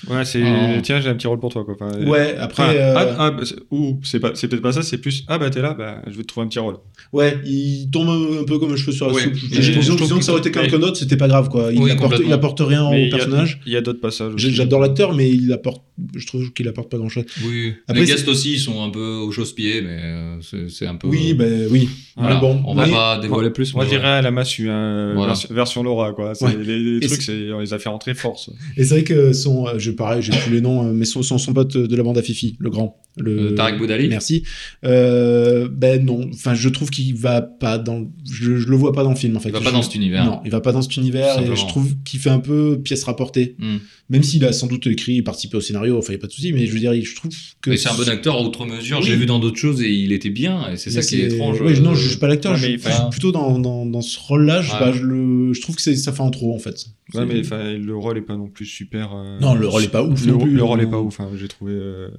Ouais, 0.09 0.25
c'est. 0.25 0.43
Ah. 0.43 0.81
Tiens, 0.83 0.99
j'ai 1.01 1.09
un 1.09 1.15
petit 1.15 1.27
rôle 1.27 1.39
pour 1.39 1.51
toi, 1.51 1.63
quoi. 1.65 1.75
Enfin, 1.79 1.97
Ouais, 2.05 2.35
après. 2.37 2.63
enfin, 2.63 2.73
euh, 2.75 2.93
ah, 2.95 3.15
ah, 3.19 3.31
bah, 3.31 3.43
c'est- 3.43 3.55
ou 3.71 3.99
c'est 4.03 4.19
pas, 4.19 4.31
c'est 4.35 4.47
peut-être 4.47 4.61
pas 4.61 4.71
ça, 4.71 4.83
c'est 4.83 4.97
plus. 4.99 5.23
Ah 5.27 5.37
bah 5.37 5.49
t'es 5.49 5.61
là, 5.61 5.73
bah 5.73 6.01
je 6.07 6.11
vais 6.15 6.21
te 6.23 6.27
trouver 6.27 6.45
un 6.45 6.49
petit 6.49 6.59
rôle. 6.59 6.75
Ouais, 7.13 7.37
il 7.45 7.89
tombe 7.91 8.09
un, 8.09 8.41
un 8.41 8.43
peu 8.43 8.59
comme 8.59 8.71
un 8.73 8.75
cheveu 8.75 8.91
sur 8.91 9.07
la 9.07 9.13
Ouais, 9.13 9.23
soupe. 9.23 9.33
J'ai- 9.51 9.75
disons 9.75 9.95
que 10.17 10.23
ça 10.23 10.31
aurait 10.31 10.41
été 10.41 10.51
que- 10.51 10.59
quelqu'un 10.59 10.79
d'autre, 10.79 10.97
c'était 10.97 11.17
pas 11.17 11.27
grave, 11.27 11.49
quoi. 11.49 11.71
Il, 11.71 11.79
Oui, 11.81 11.91
apporte, 11.91 12.21
il 12.23 12.31
apporte 12.33 12.59
rien 12.61 12.89
Mais 12.91 13.07
au 13.07 13.09
personnage. 13.09 13.59
Il 13.65 13.73
y 13.73 13.77
a 13.77 13.81
d'autres 13.81 14.01
passages. 14.01 14.33
J'adore 14.37 14.81
l'acteur, 14.81 15.13
mais 15.13 15.29
il 15.29 15.51
apporte. 15.53 15.83
Je 16.15 16.27
trouve 16.27 16.51
qu'il 16.53 16.67
apporte 16.67 16.91
pas 16.91 16.97
grand 16.97 17.07
chose. 17.09 17.23
oui 17.47 17.73
Après, 17.87 18.01
les 18.01 18.05
c'est- 18.07 18.13
guests 18.13 18.27
aussi 18.27 18.53
ils 18.55 18.59
sont 18.59 18.83
un 18.83 18.89
peu 18.89 18.99
au 19.15 19.31
chausse-pied 19.31 19.81
mais 19.81 19.97
euh, 20.03 20.35
c'est 20.41 20.69
c'est 20.69 20.87
un 20.87 20.95
peu 20.95 21.07
Oui, 21.07 21.33
ben 21.33 21.67
oui. 21.71 21.87
voilà. 22.17 22.35
Mais 22.35 22.41
bon, 22.41 22.61
on 22.67 22.75
va 22.75 22.85
pas 22.87 23.17
dévoiler 23.19 23.49
plus 23.49 23.73
Moi, 23.73 23.85
je 23.85 23.91
dirais 23.91 24.21
la 24.21 24.31
massue, 24.31 24.69
hein, 24.69 25.15
version, 25.51 25.83
Laura, 25.83 26.11
quoi. 26.13 26.33
Les, 26.65 26.99
trucs, 27.07 27.21
on 27.53 27.59
les 27.59 27.73
a 27.73 27.79
fait 27.79 27.87
rentrer 27.89 28.13
force. 28.13 28.49
Et 28.77 28.83
c'est 28.83 28.95
vrai 28.95 29.03
que 29.03 29.31
son. 29.33 29.67
Je 29.85 29.91
pareil, 29.91 30.21
j'ai 30.21 30.31
plus 30.31 30.51
les 30.51 30.61
noms, 30.61 30.83
euh, 30.87 30.91
mais 30.93 31.05
son, 31.05 31.21
son, 31.23 31.37
son 31.37 31.53
pote 31.53 31.77
de 31.77 31.95
la 31.95 32.03
bande 32.03 32.17
à 32.17 32.21
Fifi, 32.21 32.55
le 32.59 32.69
grand. 32.69 32.97
Le, 33.17 33.51
Euh, 33.51 33.55
Tarek 33.55 33.77
Boudali 33.77 34.07
Merci. 34.09 34.43
Euh, 34.83 35.67
ben 35.71 36.03
non. 36.03 36.29
Enfin, 36.33 36.53
je 36.53 36.67
trouve 36.69 36.89
qu'il 36.89 37.15
va 37.15 37.41
pas 37.41 37.77
dans. 37.77 38.07
Je, 38.29 38.57
je 38.57 38.67
le 38.67 38.75
vois 38.75 38.91
pas 38.93 39.03
dans 39.03 39.11
le 39.11 39.15
film, 39.15 39.35
en 39.37 39.39
fait. 39.39 39.49
il 39.49 39.51
va 39.53 39.59
Je- 39.59 39.63
pas 39.65 39.71
dans 39.71 39.81
cet 39.81 39.95
univers 39.95 40.25
Non, 40.25 40.41
il 40.45 40.51
va 40.51 40.61
pas 40.61 40.71
dans 40.71 40.81
cet 40.81 40.97
univers 40.97 41.39
et 41.39 41.45
je 41.55 41.65
trouve 41.67 41.95
qu'il 42.03 42.19
fait 42.19 42.29
un 42.29 42.39
peu 42.39 42.79
pièce 42.83 43.03
rapportée. 43.03 43.55
Hmm. 43.59 43.77
Même 44.09 44.21
s'il 44.21 44.45
a 44.45 44.53
sans 44.53 44.67
doute 44.67 44.85
écrit, 44.85 45.23
participé 45.23 45.57
au 45.57 45.61
scénario, 45.61 45.97
enfin, 45.97 46.13
il 46.13 46.17
n'y 46.17 46.19
a 46.19 46.21
pas 46.21 46.27
de 46.27 46.31
souci, 46.31 46.53
mais 46.53 46.67
je 46.67 46.71
veux 46.73 46.79
dire, 46.79 46.93
je 46.93 47.15
trouve 47.15 47.31
que. 47.59 47.71
mais 47.71 47.77
c'est 47.77 47.89
un 47.89 47.95
bon 47.95 48.07
acteur 48.07 48.35
à 48.35 48.41
outre 48.43 48.63
mesure 48.67 48.99
Oui. 48.99 49.03
j'ai 49.07 49.15
vu 49.15 49.25
dans 49.25 49.39
d'autres 49.39 49.57
choses 49.57 49.81
et 49.81 49.89
il 49.91 50.11
était 50.11 50.29
bien 50.29 50.69
et 50.71 50.77
c'est 50.77 50.91
ça 50.91 51.01
qui 51.01 51.19
est 51.21 51.25
étrange 51.33 51.59
euh, 51.59 51.79
non, 51.79 51.95
je 51.95 52.01
juge 52.09 52.19
pas 52.19 52.27
l'acteur, 52.27 52.51
ouais, 52.51 52.57
je 52.59 52.65
suis 52.77 52.79
plutôt 53.09 53.31
dans, 53.31 53.57
dans, 53.57 53.83
dans 53.87 54.01
ce 54.01 54.19
rôle-là, 54.19 54.61
je, 54.61 54.71
Ouais. 54.73 54.93
je, 54.93 55.01
le, 55.01 55.53
je 55.53 55.61
trouve 55.61 55.75
que 55.75 55.81
ça 55.81 56.13
fait 56.13 56.21
en 56.21 56.29
trop, 56.29 56.53
en 56.53 56.59
fait. 56.59 56.85
Ouais, 57.15 57.25
mais 57.25 57.41
le 57.79 57.95
rôle 57.95 58.19
est 58.19 58.21
pas 58.21 58.37
non 58.37 58.47
plus 58.47 58.65
super. 58.67 59.11
euh, 59.15 59.39
Non, 59.39 59.55
le 59.55 59.67
rôle 59.67 59.83
est 59.83 59.87
pas 59.91 60.03
ouf 60.03 60.23
Le, 60.23 60.33
non 60.33 60.37
plus, 60.39 60.51
le 60.51 60.63
rôle 60.63 60.79
hein. 60.81 60.83
est 60.83 60.89
pas 60.91 60.99
ouf, 61.01 61.19
hein, 61.19 61.31
j'ai 61.35 61.47
trouvé 61.47 61.73
euh, 61.73 62.09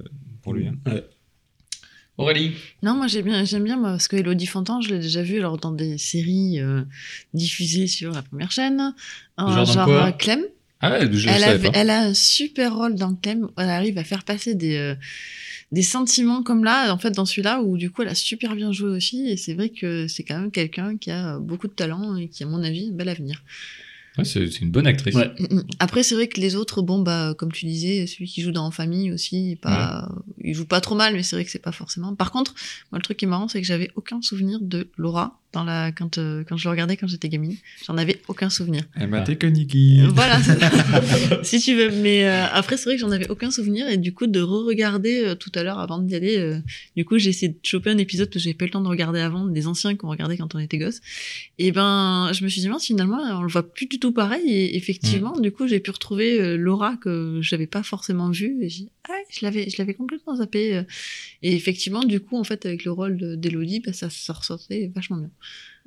pour 0.43 0.53
lui. 0.53 0.67
hein. 0.67 0.75
Ouais. 0.91 1.05
Aurélie? 2.17 2.51
Non, 2.81 2.95
moi 2.95 3.07
j'ai 3.07 3.21
bien, 3.21 3.45
j'aime 3.45 3.63
bien 3.63 3.77
moi, 3.77 3.91
parce 3.91 4.07
que 4.07 4.15
Elodie 4.15 4.47
Fontan, 4.47 4.81
je 4.81 4.89
l'ai 4.93 4.99
déjà 4.99 5.21
vue 5.21 5.37
alors 5.37 5.57
dans 5.57 5.71
des 5.71 5.97
séries 5.99 6.59
euh, 6.59 6.81
diffusées 7.33 7.85
sur 7.87 8.11
la 8.11 8.23
première 8.23 8.51
chaîne, 8.51 8.93
euh, 9.39 9.47
Genre 9.47 9.65
genre 9.65 9.89
euh, 9.89 10.11
Clem. 10.11 10.41
Ah 10.81 10.91
ouais 10.91 11.01
je 11.11 11.27
le 11.27 11.33
Elle, 11.33 11.41
savais 11.41 11.69
pas 11.69 11.77
elle 11.77 11.89
a 11.89 12.01
un 12.01 12.13
super 12.13 12.75
rôle 12.75 12.95
dans 12.95 13.15
Clem. 13.15 13.47
Elle 13.57 13.69
arrive 13.69 13.97
à 13.97 14.03
faire 14.03 14.23
passer 14.23 14.55
des 14.55 14.75
euh, 14.75 14.95
des 15.71 15.81
sentiments 15.81 16.43
comme 16.43 16.63
là, 16.63 16.93
en 16.93 16.97
fait 16.97 17.11
dans 17.11 17.25
celui-là 17.25 17.61
où 17.61 17.77
du 17.77 17.91
coup 17.91 18.03
elle 18.03 18.09
a 18.09 18.15
super 18.15 18.55
bien 18.55 18.71
joué 18.71 18.89
aussi. 18.89 19.27
Et 19.27 19.37
c'est 19.37 19.53
vrai 19.53 19.69
que 19.69 20.07
c'est 20.07 20.23
quand 20.23 20.39
même 20.39 20.51
quelqu'un 20.51 20.97
qui 20.97 21.11
a 21.11 21.39
beaucoup 21.39 21.67
de 21.67 21.73
talent 21.73 22.15
et 22.15 22.29
qui 22.29 22.43
à 22.43 22.47
mon 22.47 22.63
avis 22.63 22.89
un 22.91 22.95
bel 22.95 23.09
avenir. 23.09 23.43
Ouais, 24.17 24.25
c'est 24.25 24.61
une 24.61 24.71
bonne 24.71 24.87
actrice 24.87 25.13
Ouais. 25.13 25.31
Mm, 25.39 25.55
mm. 25.57 25.63
Après, 25.79 26.01
c'est 26.01 26.15
vrai 26.15 26.27
que 26.27 26.41
les 26.41 26.55
autres, 26.55 26.81
bon, 26.81 26.99
bah, 26.99 27.35
comme 27.37 27.51
tu 27.51 27.65
disais, 27.65 28.07
celui 28.07 28.25
qui 28.25 28.41
joue 28.41 28.51
dans 28.51 28.65
En 28.65 28.71
Famille 28.71 29.11
aussi, 29.11 29.57
pas, 29.61 30.09
il 30.43 30.55
joue 30.55 30.65
pas 30.65 30.81
trop 30.81 30.95
mal, 30.95 31.13
mais 31.13 31.23
c'est 31.23 31.35
vrai 31.35 31.45
que 31.45 31.51
c'est 31.51 31.61
pas 31.61 31.71
forcément. 31.71 32.15
Par 32.15 32.31
contre, 32.31 32.55
moi, 32.91 32.97
le 32.97 33.03
truc 33.03 33.17
qui 33.17 33.25
est 33.25 33.27
marrant, 33.27 33.47
c'est 33.47 33.61
que 33.61 33.67
j'avais 33.67 33.91
aucun 33.95 34.21
souvenir 34.21 34.59
de 34.59 34.89
Laura 34.97 35.39
dans 35.53 35.63
la, 35.63 35.91
quand, 35.91 36.17
euh, 36.17 36.43
quand 36.47 36.57
je 36.57 36.65
le 36.65 36.71
regardais 36.71 36.97
quand 36.97 37.07
j'étais 37.07 37.29
gamine. 37.29 37.55
J'en 37.85 37.97
avais 37.97 38.21
aucun 38.27 38.49
souvenir. 38.49 38.83
Elle 38.95 39.07
m'a 39.07 39.21
été 39.21 39.37
que 39.37 39.47
Nikki. 39.47 40.01
Euh, 40.01 40.09
Voilà, 40.13 40.39
si 41.43 41.59
tu 41.59 41.75
veux. 41.75 41.89
Mais 41.91 42.27
euh, 42.27 42.45
après, 42.51 42.77
c'est 42.77 42.85
vrai 42.85 42.95
que 42.95 43.01
j'en 43.01 43.11
avais 43.11 43.29
aucun 43.29 43.49
souvenir 43.49 43.87
et 43.87 43.97
du 43.97 44.13
coup, 44.13 44.27
de 44.27 44.41
re-regarder 44.41 45.23
euh, 45.25 45.35
tout 45.35 45.51
à 45.55 45.63
l'heure 45.63 45.79
avant 45.79 45.99
d'y 45.99 46.15
aller, 46.15 46.37
euh, 46.37 46.59
du 46.95 47.05
coup, 47.05 47.17
j'ai 47.17 47.29
essayé 47.29 47.49
de 47.49 47.57
choper 47.63 47.89
un 47.89 47.97
épisode 47.97 48.29
que 48.29 48.39
j'avais 48.39 48.53
pas 48.53 48.65
eu 48.65 48.67
le 48.67 48.71
temps 48.73 48.81
de 48.81 48.87
regarder 48.89 49.19
avant, 49.19 49.45
des 49.45 49.67
anciens 49.67 49.95
qu'on 49.95 50.09
regardait 50.09 50.37
quand 50.37 50.53
on 50.55 50.59
était 50.59 50.77
gosse. 50.77 50.99
Et 51.57 51.71
ben, 51.71 52.31
je 52.33 52.43
me 52.43 52.49
suis 52.49 52.61
dit, 52.61 52.67
mince, 52.69 52.85
finalement, 52.85 53.17
on 53.17 53.41
le 53.41 53.49
voit 53.49 53.63
plus 53.63 53.87
du 53.87 53.99
tout 53.99 54.11
pareil. 54.11 54.43
Et 54.47 54.75
effectivement, 54.75 55.39
du 55.39 55.51
coup, 55.51 55.67
j'ai 55.67 55.79
pu 55.79 55.91
retrouver 55.91 56.39
euh, 56.39 56.57
Laura 56.57 56.97
que 56.97 57.39
j'avais 57.41 57.67
pas 57.67 57.83
forcément 57.83 58.29
vue. 58.29 58.57
Et 58.61 58.69
j'ai 58.69 58.83
dit, 58.83 58.89
ah, 59.09 59.13
je 59.29 59.45
l'avais, 59.45 59.69
je 59.69 59.75
l'avais 59.77 59.93
complètement 59.93 60.35
zappé. 60.35 60.75
euh. 60.75 60.83
Et 61.43 61.55
effectivement, 61.55 62.03
du 62.03 62.19
coup, 62.19 62.37
en 62.37 62.43
fait, 62.43 62.65
avec 62.65 62.83
le 62.85 62.91
rôle 62.91 63.17
de- 63.17 63.35
d'Elodie, 63.35 63.79
bah, 63.79 63.93
ça, 63.93 64.09
ça 64.09 64.33
ressortait 64.33 64.91
vachement 64.93 65.17
bien. 65.17 65.29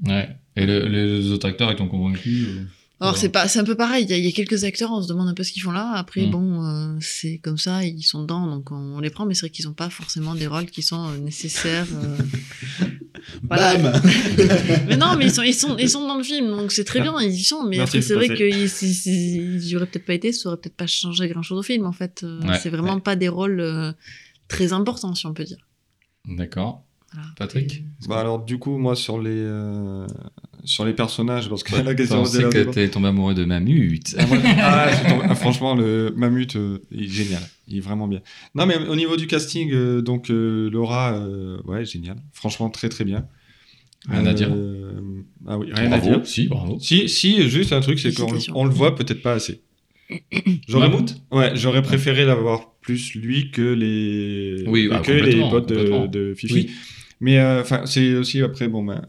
Ouais. 0.07 0.29
Et 0.57 0.67
le- 0.67 0.87
les 0.89 1.31
autres 1.31 1.47
acteurs, 1.49 1.71
ils 1.71 1.77
t'ont 1.77 1.89
convaincu 1.89 2.47
euh, 2.49 2.63
Alors 3.03 3.17
c'est 3.17 3.29
pas, 3.31 3.49
c'est 3.49 3.59
un 3.59 3.65
peu 3.65 3.77
pareil. 3.77 4.05
Il 4.05 4.11
y, 4.11 4.15
a- 4.15 4.19
il 4.19 4.25
y 4.25 4.29
a 4.29 4.33
quelques 4.33 4.65
acteurs, 4.65 4.91
on 4.93 5.03
se 5.03 5.09
demande 5.09 5.29
un 5.29 5.35
peu 5.35 5.43
ce 5.43 5.53
qu'ils 5.53 5.63
font 5.63 5.71
là. 5.73 5.93
Après, 5.95 6.27
Mm. 6.27 6.31
bon, 6.31 6.65
euh, 6.65 6.97
c'est 7.01 7.39
comme 7.39 7.59
ça, 7.59 7.85
ils 7.85 8.03
sont 8.03 8.23
dedans, 8.23 8.47
donc 8.47 8.71
on, 8.73 9.01
les 9.01 9.11
prend. 9.11 9.25
Mais 9.27 9.35
c'est 9.35 9.47
vrai 9.47 9.51
qu'ils 9.51 9.69
ont 9.69 9.73
pas 9.75 9.89
forcément 9.91 10.35
des 10.35 10.47
rôles 10.47 10.67
qui 10.67 10.83
sont 10.83 11.09
euh, 11.09 11.17
nécessaires. 11.19 11.87
euh. 11.95 12.17
Voilà. 13.43 13.77
Bam 13.79 14.03
mais 14.89 14.97
non, 14.97 15.17
mais 15.17 15.27
ils 15.27 15.31
sont, 15.33 15.43
ils 15.43 15.55
sont, 15.55 15.77
ils 15.79 15.89
sont 15.89 16.07
dans 16.07 16.17
le 16.19 16.23
film, 16.25 16.49
donc 16.51 16.73
c'est 16.73 16.85
très 16.85 17.01
bien, 17.01 17.15
ils 17.21 17.31
y 17.33 17.45
sont. 17.45 17.65
Mais 17.65 17.79
Merci, 17.79 17.99
après, 17.99 18.07
c'est 18.09 18.15
vrai 18.15 18.35
qu'ils 18.35 18.69
si, 18.69 18.95
si- 18.95 19.37
ils 19.37 19.69
y 19.69 19.77
auraient 19.77 19.87
peut-être 19.87 20.05
pas 20.07 20.15
été, 20.15 20.33
ça 20.33 20.49
aurait 20.49 20.59
peut-être 20.59 20.77
pas 20.77 20.87
changé 20.87 21.29
grand-chose 21.29 21.59
au 21.59 21.63
film. 21.63 21.87
En 21.87 21.93
fait, 21.93 22.23
Euh, 22.25 22.41
Ouais, 22.43 22.59
c'est 22.59 22.71
vraiment 22.71 23.01
pas 23.01 23.17
des 23.17 23.29
rôles 23.29 23.61
euh, 23.61 23.93
très 24.49 24.73
importants, 24.73 25.15
si 25.15 25.27
on 25.27 25.35
peut 25.35 25.45
dire. 25.45 25.59
D'accord. 26.27 26.85
Voilà. 27.13 27.29
Patrick 27.37 27.73
Et- 27.79 28.09
Bah 28.09 28.21
alors 28.21 28.39
du 28.45 28.59
coup 28.59 28.79
moi 28.79 28.95
sur 28.95 29.21
les 29.21 29.31
euh, 29.35 30.07
sur 30.65 30.85
les 30.85 30.93
personnages 30.93 31.49
parce 31.49 31.63
que 31.63 31.75
la 31.83 31.95
question 31.95 32.25
c'était- 32.25 32.65
que 32.67 32.71
t'es 32.71 32.89
tombé 32.89 33.09
amoureux 33.09 33.35
de 33.35 33.45
Mamute. 33.45 34.15
Ah, 34.19 34.25
ah, 34.63 34.91
je 34.93 35.09
tombé- 35.11 35.25
ah, 35.29 35.35
franchement 35.35 35.75
le 35.75 36.13
Mamut 36.17 36.57
euh, 36.57 36.79
il 36.91 37.05
est 37.05 37.09
génial. 37.09 37.43
Il 37.69 37.77
est 37.79 37.81
vraiment 37.81 38.09
bien. 38.09 38.21
Non 38.55 38.67
mais 38.67 38.77
au 38.77 38.97
niveau 38.97 39.17
du 39.17 39.27
casting 39.27 39.71
euh, 39.73 40.03
donc 40.03 40.31
euh, 40.31 40.69
Laura 40.71 41.15
euh, 41.15 41.61
ouais 41.65 41.85
génial. 41.85 42.17
Franchement 42.33 42.71
très 42.71 42.89
très 42.89 43.05
bien. 43.05 43.27
Rien 44.09 44.25
à 44.27 44.33
dire. 44.33 44.49
Euh, 44.51 45.01
ah 45.47 45.59
oui 45.59 45.69
rien 45.73 45.89
bravo. 45.91 46.09
à 46.09 46.17
dire. 46.17 46.27
Si, 46.27 46.49
bravo. 46.49 46.79
si 46.81 47.09
si 47.09 47.49
juste 47.49 47.73
un 47.73 47.81
truc 47.81 47.99
c'est 47.99 48.15
qu'on 48.15 48.37
on 48.55 48.65
le 48.65 48.71
voit 48.71 48.95
peut-être 48.95 49.23
pas 49.23 49.33
assez. 49.35 49.61
J'aurais 50.69 50.91
ouais 51.31 51.53
j'aurais 51.55 51.83
préféré 51.83 52.25
l'avoir 52.25 52.73
plus 52.81 53.15
lui 53.15 53.51
que 53.51 53.63
les 53.63 54.65
Oui, 54.67 54.89
bah, 54.89 55.01
que 55.05 55.13
les 55.13 55.37
potes 55.51 55.69
de, 55.69 56.35
Fifi. 56.35 56.53
Oui. 56.55 56.71
mais 57.21 57.39
euh, 57.39 57.61
enfin 57.61 57.83
c'est 57.85 58.15
aussi 58.15 58.43
après 58.43 58.69
bon 58.69 58.83
ben 58.85 59.03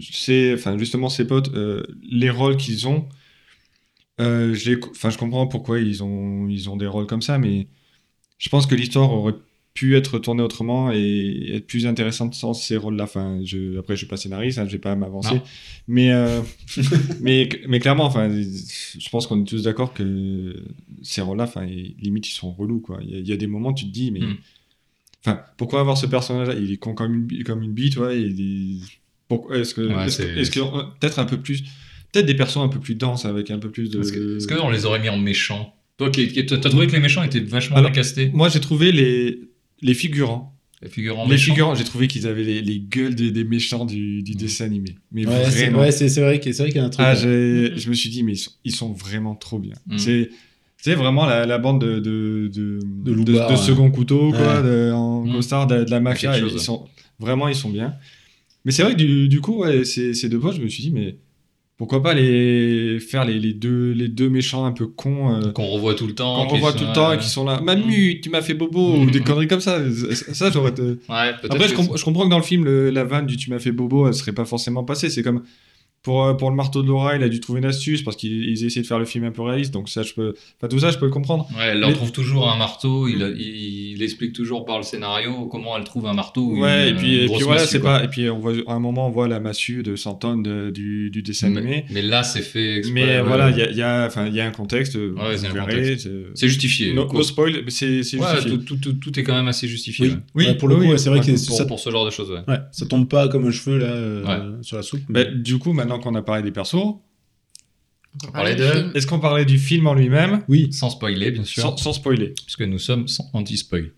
c'est 0.00 0.54
enfin 0.54 0.76
justement 0.78 1.08
ces 1.08 1.26
potes 1.26 1.52
euh, 1.54 1.82
les 2.10 2.30
rôles 2.30 2.56
qu'ils 2.56 2.86
ont 2.88 3.08
euh, 4.20 4.56
enfin 4.90 5.10
je 5.10 5.18
comprends 5.18 5.46
pourquoi 5.46 5.78
ils 5.78 6.02
ont 6.02 6.48
ils 6.48 6.70
ont 6.70 6.76
des 6.76 6.86
rôles 6.86 7.06
comme 7.06 7.22
ça 7.22 7.38
mais 7.38 7.66
je 8.38 8.48
pense 8.48 8.66
que 8.66 8.74
l'histoire 8.74 9.12
aurait 9.12 9.34
pu 9.74 9.94
être 9.94 10.18
tournée 10.18 10.42
autrement 10.42 10.90
et 10.90 11.50
être 11.56 11.66
plus 11.66 11.86
intéressante 11.86 12.34
sans 12.34 12.54
ces 12.54 12.78
rôles 12.78 12.96
là 12.96 13.04
enfin 13.04 13.40
je 13.44 13.78
après 13.78 13.94
je 13.94 13.98
suis 13.98 14.06
pas 14.06 14.16
scénariste 14.16 14.56
hein, 14.58 14.64
je 14.66 14.72
vais 14.72 14.78
pas 14.78 14.96
m'avancer 14.96 15.34
mais 15.86 16.12
euh, 16.12 16.40
mais 17.20 17.46
mais 17.68 17.78
clairement 17.78 18.04
enfin 18.06 18.30
je 18.30 19.08
pense 19.10 19.26
qu'on 19.26 19.42
est 19.42 19.44
tous 19.46 19.64
d'accord 19.64 19.92
que 19.92 20.64
ces 21.02 21.20
rôles 21.20 21.36
là 21.36 21.44
enfin 21.44 21.66
limite 21.66 22.26
ils 22.28 22.32
sont 22.32 22.52
relous 22.52 22.80
quoi 22.80 23.00
il 23.02 23.10
y, 23.10 23.14
a- 23.16 23.18
il 23.18 23.28
y 23.28 23.32
a 23.32 23.36
des 23.36 23.46
moments 23.46 23.74
tu 23.74 23.84
te 23.84 23.90
dis 23.90 24.10
mais 24.10 24.20
Mm. 24.20 24.36
Enfin, 25.24 25.40
pourquoi 25.56 25.80
avoir 25.80 25.98
ce 25.98 26.06
personnage-là? 26.06 26.54
Il 26.54 26.70
est 26.70 26.76
con 26.76 26.94
comme 26.94 27.12
une, 27.28 27.42
comme 27.42 27.60
une 27.60 27.72
bite, 27.72 27.96
ouais. 27.96 28.22
Il 28.22 28.40
est... 28.40 28.80
Pourquoi 29.28 29.58
Est-ce 29.58 29.74
que, 29.74 29.80
Ouais, 29.82 30.82
peut-être 31.00 31.18
un 31.18 31.24
peu 31.24 31.38
plus, 31.40 31.62
peut-être 32.12 32.26
des 32.26 32.34
personnes 32.34 32.62
un 32.62 32.68
peu 32.68 32.78
plus 32.80 32.94
denses 32.94 33.24
avec 33.24 33.50
un 33.50 33.58
peu 33.58 33.70
plus 33.70 33.90
de. 33.90 34.00
Est-ce 34.00 34.12
que- 34.46 34.72
les 34.72 34.86
aurait 34.86 35.00
mis 35.00 35.08
en 35.08 35.18
méchants 35.18 35.74
Toi, 35.98 36.10
t'as 36.10 36.56
trouvé 36.70 36.86
que 36.86 36.92
les 36.92 37.00
méchants 37.00 37.22
étaient 37.22 37.40
vachement 37.40 37.76
Alors, 37.76 37.90
bien 37.90 38.00
castés 38.02 38.30
Moi, 38.34 38.48
j'ai 38.48 38.60
trouvé 38.60 38.92
les 38.92 39.40
les 39.82 39.94
figurants. 39.94 40.52
Les 40.82 40.88
figurants 40.90 41.24
les 41.24 41.30
méchants 41.30 41.52
figurants, 41.52 41.74
j'ai 41.74 41.84
trouvé 41.84 42.06
qu'ils 42.06 42.26
avaient 42.26 42.42
les, 42.44 42.60
les 42.60 42.80
gueules 42.80 43.14
des, 43.14 43.30
des 43.30 43.44
méchants 43.44 43.86
du, 43.86 44.22
du 44.22 44.34
dessin 44.34 44.66
animé. 44.66 44.96
Mais 45.10 45.26
Ouais, 45.26 45.32
c'est 45.44 45.50
vraiment. 45.64 45.80
ouais, 45.80 45.90
c'est- 45.90 46.08
c'est 46.10 46.20
vrai 46.20 46.38
qu'il 46.38 46.52
c'est 46.54 46.62
vrai 46.64 46.70
qu'il 46.70 46.80
y 46.80 46.82
a 46.82 46.86
un 46.86 46.90
truc. 46.90 47.04
Ah, 47.06 47.14
je 47.14 47.88
me 47.88 47.94
suis 47.94 48.10
dit, 48.10 48.22
mais 48.22 48.32
ils 48.32 48.36
sont, 48.38 48.50
ils 48.64 48.74
sont 48.74 48.92
vraiment 48.92 49.34
trop 49.34 49.58
bien. 49.58 49.74
Mm. 49.86 49.98
C'est. 49.98 50.30
C'est 50.78 50.94
vraiment 50.94 51.24
la, 51.26 51.46
la 51.46 51.58
bande 51.58 51.80
de, 51.80 51.98
de, 51.98 52.48
de, 52.52 52.78
De 53.04 53.24
de 53.24 53.32
ouais. 53.34 53.56
second 53.56 53.90
couteau, 53.90 54.30
quoi, 54.30 54.60
Ouais. 54.60 54.62
de- 54.62 54.92
en 54.92 55.24
Mm. 55.24 55.32
costard 55.32 55.66
de, 55.66 55.82
de 55.84 55.90
la 55.90 55.98
mafia. 56.00 56.38
Ils 56.38 56.60
sont, 56.60 56.86
vraiment, 57.18 57.48
ils 57.48 57.54
sont 57.56 57.70
bien. 57.70 57.94
Mais 58.66 58.72
c'est 58.72 58.82
vrai 58.82 58.92
que 58.92 58.98
du, 58.98 59.28
du 59.28 59.40
coup, 59.40 59.58
ouais, 59.62 59.84
ces, 59.84 60.12
ces 60.12 60.28
deux 60.28 60.38
potes, 60.40 60.56
je 60.56 60.60
me 60.60 60.68
suis 60.68 60.82
dit, 60.82 60.90
mais 60.90 61.16
pourquoi 61.78 62.02
pas 62.02 62.14
les 62.14 62.98
faire 63.00 63.24
les, 63.24 63.38
les 63.38 63.52
deux 63.52 63.92
les 63.92 64.08
deux 64.08 64.28
méchants 64.30 64.64
un 64.64 64.72
peu 64.72 64.86
cons 64.86 65.34
euh, 65.34 65.52
Qu'on 65.52 65.66
revoit 65.66 65.94
tout 65.94 66.06
le 66.06 66.14
temps. 66.14 66.46
qu'on 66.46 66.54
revoit 66.54 66.72
tout 66.72 66.84
le 66.84 66.92
temps 66.92 67.12
et 67.12 67.18
qui 67.18 67.28
sont 67.28 67.44
là 67.44 67.60
Mamu 67.60 68.20
tu 68.22 68.30
m'as 68.30 68.40
fait 68.42 68.54
bobo 68.54 68.96
ou 68.96 69.10
des 69.10 69.20
conneries 69.20 69.46
comme 69.46 69.60
ça. 69.60 69.78
Ça 69.92 70.34
ça, 70.34 70.50
j'aurais 70.50 70.72
Ouais, 70.80 70.96
après 71.08 71.68
je, 71.68 71.74
comprends 72.04 72.24
que 72.24 72.30
dans 72.30 72.38
le 72.38 72.42
film 72.42 72.64
le- 72.64 72.88
la 72.90 73.04
vanne 73.04 73.26
du 73.26 73.36
tu 73.36 73.50
m'as 73.50 73.58
fait 73.58 73.72
bobo 73.72 74.08
elle 74.08 74.14
serait 74.14 74.32
pas 74.32 74.46
forcément 74.46 74.84
passée. 74.84 75.10
C'est 75.10 75.22
comme 75.22 75.42
pour, 76.06 76.24
euh, 76.24 76.34
pour 76.34 76.50
le 76.50 76.56
marteau 76.56 76.84
de 76.84 76.86
Laura, 76.88 77.16
il 77.16 77.22
a 77.24 77.28
dû 77.28 77.40
trouver 77.40 77.58
une 77.58 77.64
astuce 77.66 78.02
parce 78.02 78.16
qu'ils 78.16 78.48
ils 78.48 78.64
essaient 78.64 78.80
de 78.82 78.86
faire 78.86 79.00
le 79.00 79.04
film 79.04 79.24
un 79.24 79.32
peu 79.32 79.42
réaliste. 79.42 79.74
Donc 79.74 79.88
ça, 79.88 80.04
je 80.04 80.14
peux, 80.14 80.34
enfin 80.56 80.68
tout 80.68 80.78
ça, 80.78 80.92
je 80.92 80.98
peux 80.98 81.06
le 81.06 81.10
comprendre. 81.10 81.48
Ouais, 81.50 81.64
elle 81.64 81.74
Mais- 81.80 81.80
leur 81.80 81.94
trouve 81.94 82.12
toujours 82.12 82.48
un 82.48 82.56
marteau. 82.56 83.08
Il, 83.08 83.34
il, 83.36 83.92
il 83.96 84.02
explique 84.04 84.32
toujours 84.32 84.64
par 84.64 84.76
le 84.76 84.84
scénario 84.84 85.46
comment 85.46 85.76
elle 85.76 85.82
trouve 85.82 86.06
un 86.06 86.14
marteau. 86.14 86.42
ou 86.42 86.60
Ouais, 86.62 86.90
et 86.90 86.94
puis, 86.94 87.16
et 87.24 87.26
puis 87.28 87.42
voilà, 87.42 87.66
c'est 87.66 87.80
pas. 87.80 88.04
Et 88.04 88.08
puis 88.08 88.30
on 88.30 88.38
voit 88.38 88.52
à 88.68 88.72
un 88.74 88.78
moment, 88.78 89.08
on 89.08 89.10
voit 89.10 89.26
la 89.26 89.40
massue 89.40 89.82
de 89.82 89.96
100 89.96 90.14
tonnes 90.14 90.42
de- 90.44 90.70
du, 90.70 91.10
du 91.10 91.22
dessin 91.22 91.48
animé. 91.48 91.84
Mais, 91.88 91.94
mais 91.94 92.02
là, 92.02 92.22
c'est 92.22 92.42
fait 92.42 92.76
exprès. 92.76 92.94
Mais 92.94 93.20
voilà, 93.22 93.50
il 93.50 93.58
y 93.58 93.62
a, 93.62 93.70
y 93.72 93.82
a, 93.82 94.06
enfin, 94.06 94.26
il 94.28 94.34
y 94.34 94.40
a 94.40 94.46
un 94.46 94.52
contexte. 94.52 94.94
Ouais, 94.94 95.36
c'est 95.36 95.48
un 95.48 95.52
verrez, 95.54 95.74
contexte. 95.74 96.04
c'est- 96.08 96.22
C'est 96.36 96.48
justifié. 96.48 96.94
No, 96.94 97.12
no 97.12 97.22
spoil, 97.24 97.62
mais 97.64 97.70
c'est 97.72 98.02
justifié. 98.04 98.20
tout, 98.48 98.58
tout, 98.58 98.76
tout, 98.76 98.92
tout 98.92 99.18
est 99.18 99.24
quand 99.24 99.34
même 99.34 99.48
assez 99.48 99.66
justifié. 99.66 100.06
Oui. 100.06 100.12
ouais. 100.12 100.20
Oui, 100.36 100.46
Ouais, 100.46 100.54
pour 100.56 100.68
le 100.68 100.76
oui, 100.76 100.86
coup, 100.90 100.96
c'est 100.98 101.10
vrai 101.10 101.18
que 101.18 101.26
Pour, 101.32 101.56
ça, 101.56 101.64
pour 101.64 101.80
ce 101.80 101.90
genre 101.90 102.04
de 102.06 102.10
choses, 102.10 102.30
ouais. 102.30 102.42
ouais, 102.46 102.58
ça 102.70 102.86
tombe 102.86 103.08
pas 103.08 103.26
comme 103.26 103.46
un 103.46 103.50
cheveu 103.50 103.78
là 103.78 103.86
euh, 103.86 104.52
sur 104.62 104.76
la 104.76 104.82
soupe. 104.84 105.00
Bah, 105.08 105.24
du 105.24 105.58
coup, 105.58 105.72
maintenant 105.72 105.95
qu'on 105.98 106.14
a 106.14 106.22
parlé 106.22 106.42
des 106.42 106.52
persos, 106.52 106.74
On 108.26 108.32
parlait 108.32 108.54
du 108.54 108.62
de- 108.62 108.70
film. 108.70 108.92
est-ce 108.94 109.06
qu'on 109.06 109.18
parlait 109.20 109.44
du 109.44 109.58
film 109.58 109.86
en 109.86 109.94
lui-même 109.94 110.42
Oui, 110.48 110.72
Sans 110.72 110.90
spoiler, 110.90 111.30
bien 111.30 111.44
sûr. 111.44 111.62
sans, 111.62 111.76
sans 111.76 111.92
spoiler 111.92 112.34
Puisque 112.44 112.62
nous 112.62 112.78
sommes 112.78 113.08
sans 113.08 113.28
anti-spoil. 113.32 113.90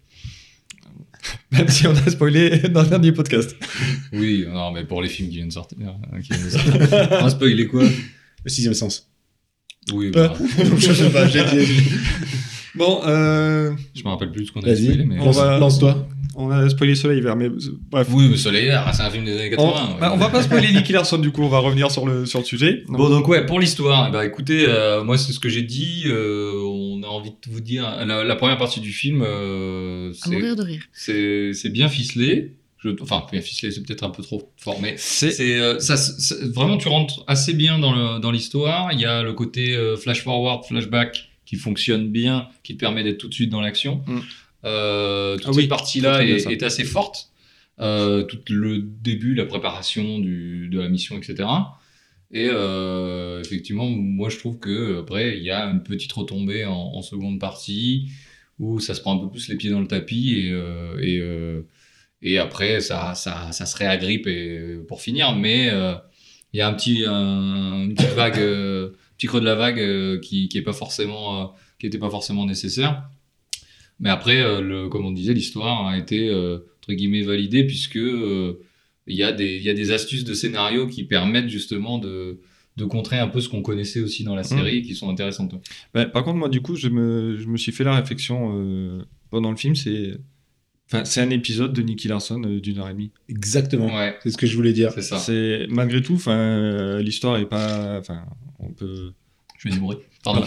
Même 1.50 1.68
si 1.68 1.86
on 1.86 1.90
a 1.92 2.10
spoilé 2.10 2.58
dans 2.70 2.82
le 2.82 2.88
dernier 2.88 3.12
podcast. 3.12 3.54
Oui, 4.12 4.46
non, 4.48 4.70
mais 4.72 4.84
pour 4.84 5.02
les 5.02 5.08
films 5.08 5.28
qui 5.28 5.36
viennent 5.36 5.48
de 5.48 5.52
sortir. 5.52 5.76
hein, 5.80 6.20
qui 6.20 6.28
viennent 6.32 6.44
de 6.44 6.50
sortir. 6.50 6.74
On 7.20 7.22
va 7.24 7.30
spoiler 7.30 7.66
quoi 7.66 7.82
le 7.82 8.50
sixième 8.50 8.74
sens. 8.74 9.08
Oui, 9.92 10.10
bah, 10.10 10.32
je 10.78 10.92
sais 10.92 11.10
pas, 11.10 11.26
j'ai 11.26 11.44
dit. 11.44 11.82
Bon, 12.74 13.00
euh, 13.04 13.72
je 13.94 14.02
me 14.04 14.08
rappelle 14.08 14.30
plus 14.30 14.42
de 14.42 14.46
ce 14.46 14.52
qu'on 14.52 14.60
a 14.60 14.74
spoilé. 14.76 15.04
Mais... 15.04 15.18
On 15.20 15.24
lance- 15.26 15.36
va- 15.36 15.58
lance-toi. 15.58 16.06
On 16.36 16.50
a 16.50 16.68
spoilé 16.68 16.94
Soleil 16.94 17.20
Vert, 17.20 17.36
mais 17.36 17.48
bref. 17.90 18.08
Oui, 18.12 18.28
mais 18.30 18.36
Soleil 18.36 18.66
Vert, 18.66 18.88
c'est 18.94 19.02
un 19.02 19.10
film 19.10 19.24
des 19.24 19.32
années 19.32 19.54
On, 19.58 19.70
80. 19.72 19.86
ouais. 19.94 20.00
bah, 20.00 20.10
on 20.14 20.16
va 20.18 20.28
pas 20.28 20.42
spoiler 20.42 20.72
Nicky 20.72 20.92
Larson 20.92 21.18
du 21.18 21.30
coup, 21.30 21.42
on 21.42 21.48
va 21.48 21.58
revenir 21.58 21.90
sur 21.90 22.06
le, 22.06 22.26
sur 22.26 22.38
le 22.40 22.44
sujet. 22.44 22.84
Bon, 22.88 23.08
donc 23.08 23.26
ouais, 23.28 23.44
pour 23.46 23.60
l'histoire, 23.60 24.10
bah 24.10 24.24
écoutez, 24.26 24.66
euh, 24.68 25.02
moi 25.04 25.18
c'est 25.18 25.32
ce 25.32 25.40
que 25.40 25.48
j'ai 25.48 25.62
dit. 25.62 26.04
euh, 26.06 26.52
on 26.64 27.02
a 27.02 27.06
envie 27.06 27.30
de 27.30 27.50
vous 27.50 27.60
dire, 27.60 27.84
la, 28.06 28.24
la 28.24 28.36
première 28.36 28.58
partie 28.58 28.80
du 28.80 28.92
film, 28.92 29.22
euh, 29.24 30.10
À 30.10 30.14
c'est- 30.14 30.30
mourir 30.30 30.56
de 30.56 30.62
rire. 30.62 30.82
c'est 30.92 31.52
c'est 31.54 31.70
bien 31.70 31.88
ficelé. 31.88 32.54
Je, 32.80 32.90
enfin, 33.00 33.24
bien 33.32 33.40
ficelé, 33.40 33.72
c'est 33.72 33.82
peut-être 33.84 34.04
un 34.04 34.10
peu 34.10 34.22
trop 34.22 34.52
fort, 34.56 34.78
mais 34.80 34.94
c'est 34.98 35.32
c'est 35.32 35.58
euh, 35.58 35.80
ça, 35.80 35.96
c'est- 35.96 36.44
vraiment 36.54 36.76
tu 36.76 36.86
rentres 36.88 37.24
assez 37.26 37.52
bien 37.54 37.78
dans 37.80 37.92
le 37.92 38.20
dans 38.20 38.30
l'histoire. 38.30 38.90
Il 38.92 39.00
y 39.00 39.04
a 39.04 39.22
le 39.22 39.32
côté 39.32 39.74
euh, 39.76 39.96
flash 39.96 40.22
forward, 40.22 40.64
flashback 40.64 41.28
qui 41.44 41.56
fonctionne 41.56 42.08
bien, 42.08 42.46
qui 42.62 42.74
te 42.74 42.80
permet 42.80 43.02
d'être 43.02 43.18
tout 43.18 43.28
de 43.28 43.34
suite 43.34 43.50
dans 43.50 43.60
l'action. 43.60 44.02
Mm. 44.06 44.18
Euh, 44.64 45.36
toute 45.36 45.46
Ah 45.46 45.50
oui, 45.50 45.62
cette 45.62 45.68
partie-là 45.68 46.24
est, 46.24 46.62
assez 46.62 46.84
forte. 46.84 47.30
Euh, 47.80 48.24
tout 48.24 48.40
le 48.50 48.80
début, 48.80 49.34
la 49.34 49.46
préparation 49.46 50.18
du, 50.18 50.68
de 50.68 50.80
la 50.80 50.88
mission, 50.88 51.16
etc. 51.16 51.48
Et 52.30 52.48
euh, 52.50 53.40
effectivement, 53.40 53.86
moi 53.88 54.28
je 54.28 54.38
trouve 54.38 54.58
que 54.58 55.00
après 55.00 55.38
il 55.38 55.44
y 55.44 55.50
a 55.50 55.64
une 55.64 55.82
petite 55.82 56.12
retombée 56.12 56.66
en, 56.66 56.74
en 56.74 57.02
seconde 57.02 57.38
partie 57.40 58.10
où 58.58 58.80
ça 58.80 58.94
se 58.94 59.00
prend 59.00 59.16
un 59.16 59.18
peu 59.18 59.30
plus 59.30 59.48
les 59.48 59.56
pieds 59.56 59.70
dans 59.70 59.80
le 59.80 59.86
tapis 59.86 60.34
et 60.34 60.50
euh, 60.52 61.62
et, 62.20 62.32
et 62.32 62.38
après 62.38 62.80
ça, 62.80 63.14
ça 63.14 63.52
ça 63.52 63.64
se 63.64 63.76
réagrippe 63.76 64.26
et 64.26 64.78
pour 64.88 65.00
finir, 65.00 65.36
mais 65.36 65.68
il 66.52 66.58
y 66.58 66.60
a 66.60 66.68
un 66.68 66.74
petit 66.74 67.04
un, 67.06 67.84
une 67.84 67.94
petite 67.94 68.10
vague, 68.10 68.34
petit 69.16 69.26
creux 69.26 69.40
de 69.40 69.46
la 69.46 69.54
vague 69.54 70.20
qui 70.20 70.48
qui 70.48 70.58
est 70.58 70.62
pas 70.62 70.72
forcément 70.72 71.42
euh, 71.42 71.46
qui 71.78 71.86
était 71.86 71.98
pas 71.98 72.10
forcément 72.10 72.44
nécessaire. 72.44 73.08
Mais 74.00 74.10
après, 74.10 74.40
euh, 74.40 74.60
le, 74.60 74.88
comme 74.88 75.04
on 75.04 75.12
disait, 75.12 75.34
l'histoire 75.34 75.86
a 75.86 75.98
été 75.98 76.28
euh, 76.28 76.58
entre 76.82 76.92
guillemets 76.94 77.22
validée 77.22 77.64
puisque 77.64 77.96
euh, 77.96 78.60
il 79.06 79.16
y 79.16 79.22
a 79.22 79.32
des 79.32 79.56
il 79.56 79.62
y 79.62 79.70
a 79.70 79.74
des 79.74 79.90
astuces 79.90 80.24
de 80.24 80.34
scénario 80.34 80.86
qui 80.86 81.04
permettent 81.04 81.48
justement 81.48 81.98
de 81.98 82.40
de 82.78 82.84
contrer 82.84 83.18
un 83.18 83.28
peu 83.28 83.40
ce 83.40 83.48
qu'on 83.48 83.60
connaissait 83.60 84.00
aussi 84.00 84.24
dans 84.24 84.36
la 84.36 84.44
série 84.44 84.82
qui 84.82 84.94
sont 84.94 85.10
intéressantes. 85.10 85.52
Bah, 85.92 86.06
par 86.06 86.22
contre, 86.22 86.36
moi, 86.36 86.48
du 86.48 86.62
coup, 86.62 86.76
je 86.76 86.88
me, 86.88 87.36
je 87.36 87.46
me 87.48 87.56
suis 87.56 87.72
fait 87.72 87.84
la 87.84 87.94
réflexion 87.94 88.52
euh, 88.54 89.02
pendant 89.30 89.50
le 89.50 89.56
film. 89.56 89.74
C'est 89.74 90.16
enfin, 90.86 91.04
c'est 91.04 91.20
un 91.20 91.30
épisode 91.30 91.72
de 91.72 91.82
Nicky 91.82 92.06
Larson 92.06 92.40
euh, 92.44 92.60
d'une 92.60 92.78
heure 92.78 92.88
et 92.88 92.92
demie. 92.92 93.10
Exactement. 93.28 93.94
Ouais, 93.94 94.16
C'est 94.22 94.30
ce 94.30 94.38
que 94.38 94.46
je 94.46 94.54
voulais 94.54 94.72
dire. 94.72 94.92
c'est 94.92 95.02
ça. 95.02 95.18
C'est 95.18 95.66
malgré 95.68 96.00
tout, 96.00 96.14
enfin, 96.14 96.38
euh, 96.38 97.02
l'histoire 97.02 97.36
est 97.36 97.48
pas, 97.48 97.98
enfin, 97.98 98.22
on 98.60 98.70
peut. 98.70 99.12
Je 99.58 99.68
fais 99.68 99.74
du 99.74 99.80
bruit. 99.80 99.96
Pardon. 100.24 100.44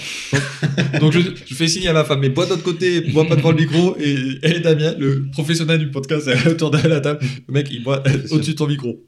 Donc 0.99 1.11
je, 1.11 1.19
je 1.45 1.53
fais 1.55 1.67
signe 1.67 1.87
à 1.87 1.93
ma 1.93 2.03
femme, 2.05 2.19
mais 2.21 2.29
bois 2.29 2.45
de 2.45 2.51
l'autre 2.51 2.63
côté, 2.63 3.01
bois 3.01 3.25
pas 3.27 3.35
devant 3.35 3.51
le 3.51 3.57
micro. 3.57 3.95
Et, 3.99 4.15
et 4.43 4.59
Damien, 4.59 4.95
le 4.97 5.27
professionnel 5.31 5.79
du 5.79 5.91
podcast, 5.91 6.27
est 6.27 6.47
autour 6.47 6.71
de 6.71 6.77
la 6.87 7.01
table. 7.01 7.19
Le 7.47 7.53
mec, 7.53 7.67
il 7.71 7.83
boit 7.83 8.01
au-dessus 8.31 8.51
de 8.51 8.55
ton 8.57 8.67
micro. 8.67 9.03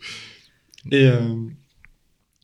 Et 0.91 1.05
euh, 1.05 1.19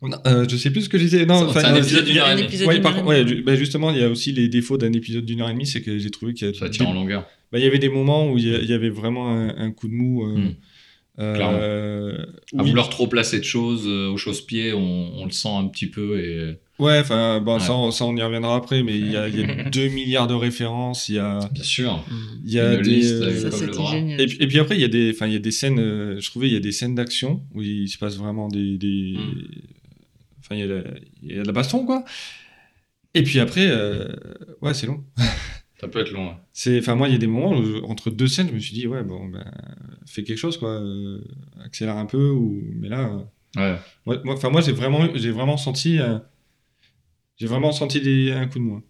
non, 0.02 0.18
euh, 0.28 0.46
je 0.50 0.56
sais 0.56 0.70
plus 0.72 0.84
ce 0.84 0.90
que 0.90 0.98
je 0.98 1.04
disais. 1.04 1.26
Non, 1.26 1.52
C'est 1.52 1.60
un 1.66 1.74
a- 1.74 1.78
épisode 1.80 2.06
d'une 2.06 2.18
heure 2.18 2.30
et 2.30 2.36
demie. 2.36 2.44
épisode 2.48 2.68
Ouais, 2.70 2.80
par 2.82 3.06
ouais, 3.06 3.26
bah, 3.42 3.56
justement, 3.56 3.92
il 3.92 4.00
y 4.00 4.04
a 4.04 4.10
aussi 4.10 4.32
les 4.32 4.48
défauts 4.48 4.78
d'un 4.78 4.94
épisode 4.94 5.26
d'une 5.26 5.42
heure 5.42 5.50
et 5.50 5.54
demie, 5.54 5.68
c'est 5.68 5.82
que 5.82 5.98
j'ai 6.00 6.10
trouvé 6.10 6.34
qu'il 6.34 6.48
y 6.48 6.52
a 6.52 6.54
Ça 6.54 6.70
tire 6.70 6.88
en 6.88 6.94
longueur. 6.94 7.26
bah, 7.52 7.60
il 7.60 7.64
y 7.66 7.68
avait 7.68 7.80
des 7.80 7.90
moments 7.90 8.32
où 8.32 8.38
il 8.38 8.46
y, 8.48 8.74
avait 8.74 8.90
vraiment 8.90 9.30
un, 9.30 9.50
un 9.58 9.72
coup 9.72 9.88
de 9.90 9.94
mou. 9.94 10.24
euh, 10.26 10.38
Mm. 10.38 10.56
euh, 11.20 12.18
À 12.58 12.64
oui. 12.64 12.70
vouloir 12.70 12.88
trop 12.90 13.08
placer 13.08 13.40
de 13.40 13.44
choses 13.44 13.84
euh, 13.88 14.08
au 14.10 14.16
chausse-pied, 14.16 14.72
on, 14.74 15.12
on 15.18 15.26
le 15.26 15.32
sent 15.32 15.50
un 15.50 15.68
petit 15.68 15.88
peu 15.88 16.18
et 16.18 16.56
Ouais, 16.80 17.00
enfin, 17.00 17.42
bon, 17.42 17.56
Ouais. 17.56 17.60
Ça, 17.60 17.74
on, 17.74 17.92
ça, 17.92 18.06
on 18.06 18.16
y 18.16 18.22
reviendra 18.22 18.56
après, 18.56 18.84
mais 18.84 18.98
il 18.98 19.12
y 19.12 19.18
a, 19.18 19.28
y 19.28 19.44
a 19.44 19.70
2 19.70 19.88
milliards 19.90 20.28
de 20.28 20.34
références, 20.34 21.10
il 21.10 21.16
y 21.16 21.20
a, 21.20 21.40
bien 21.52 21.64
sûr. 21.64 22.06
il 22.46 22.52
y 22.54 22.60
a 22.60 22.76
Une 22.76 22.82
des... 22.82 22.90
liste 22.90 23.14
euh, 23.16 23.52
Ça, 23.52 23.98
et, 23.98 24.26
puis, 24.26 24.38
et 24.40 24.48
puis 24.48 24.60
après, 24.60 24.76
il 24.76 24.82
y 24.82 24.86
a 24.86 24.88
des, 24.88 25.12
enfin, 25.14 25.28
il 25.28 25.34
y 25.34 25.36
a 25.36 25.40
des 25.40 25.52
scènes, 25.52 25.80
euh, 25.80 26.20
je 26.22 26.30
trouvais, 26.30 26.48
il 26.48 26.54
y 26.54 26.58
a 26.58 26.62
des 26.62 26.72
scènes 26.72 26.96
d'action 26.96 27.44
où 27.54 27.62
il 27.62 27.90
se 27.90 27.98
passe 27.98 28.16
vraiment 28.18 28.48
des, 28.48 28.78
des... 28.78 29.16
Mm. 29.18 29.46
enfin, 30.40 30.56
il 30.56 30.60
y, 30.60 30.64
a 30.64 30.68
la, 30.68 30.84
il 31.22 31.36
y 31.36 31.40
a 31.40 31.42
de 31.42 31.48
la 31.48 31.52
baston, 31.54 31.86
quoi. 31.86 32.06
Et 33.14 33.24
puis 33.24 33.40
après, 33.40 33.68
euh, 33.70 34.08
ouais, 34.62 34.74
c'est 34.74 34.88
long. 34.88 35.04
Ça 35.82 35.88
peut 35.88 36.00
être 36.00 36.12
long. 36.12 36.30
hein. 36.30 36.38
C'est, 36.54 36.78
enfin, 36.80 36.96
moi, 36.96 37.08
il 37.08 37.12
y 37.14 37.16
a 37.16 37.20
des 37.20 37.28
moments 37.28 37.58
où, 37.58 37.86
entre 37.90 38.10
deux 38.10 38.28
scènes, 38.28 38.48
je 38.50 38.54
me 38.54 38.60
suis 38.60 38.74
dit, 38.74 38.86
ouais, 38.88 39.04
bon, 39.04 39.28
ben, 39.30 39.50
fais 40.06 40.24
quelque 40.24 40.38
chose, 40.38 40.58
quoi, 40.58 40.72
euh, 40.72 41.22
accélère 41.64 41.96
un 41.98 42.06
peu, 42.06 42.30
ou, 42.32 42.62
mais 42.76 42.90
là, 42.90 43.12
Ouais. 43.58 43.76
moi, 44.06 44.22
moi, 44.26 44.36
enfin, 44.36 44.50
moi, 44.50 44.62
j'ai 44.62 44.74
vraiment, 44.74 45.08
j'ai 45.16 45.32
vraiment 45.32 45.58
senti, 45.58 46.00
euh, 46.00 46.20
j'ai 47.40 47.48
vraiment 47.48 47.72
senti 47.72 48.02
des, 48.02 48.32
un 48.32 48.48
coup 48.48 48.60
de 48.60 48.64
moins. 48.64 48.84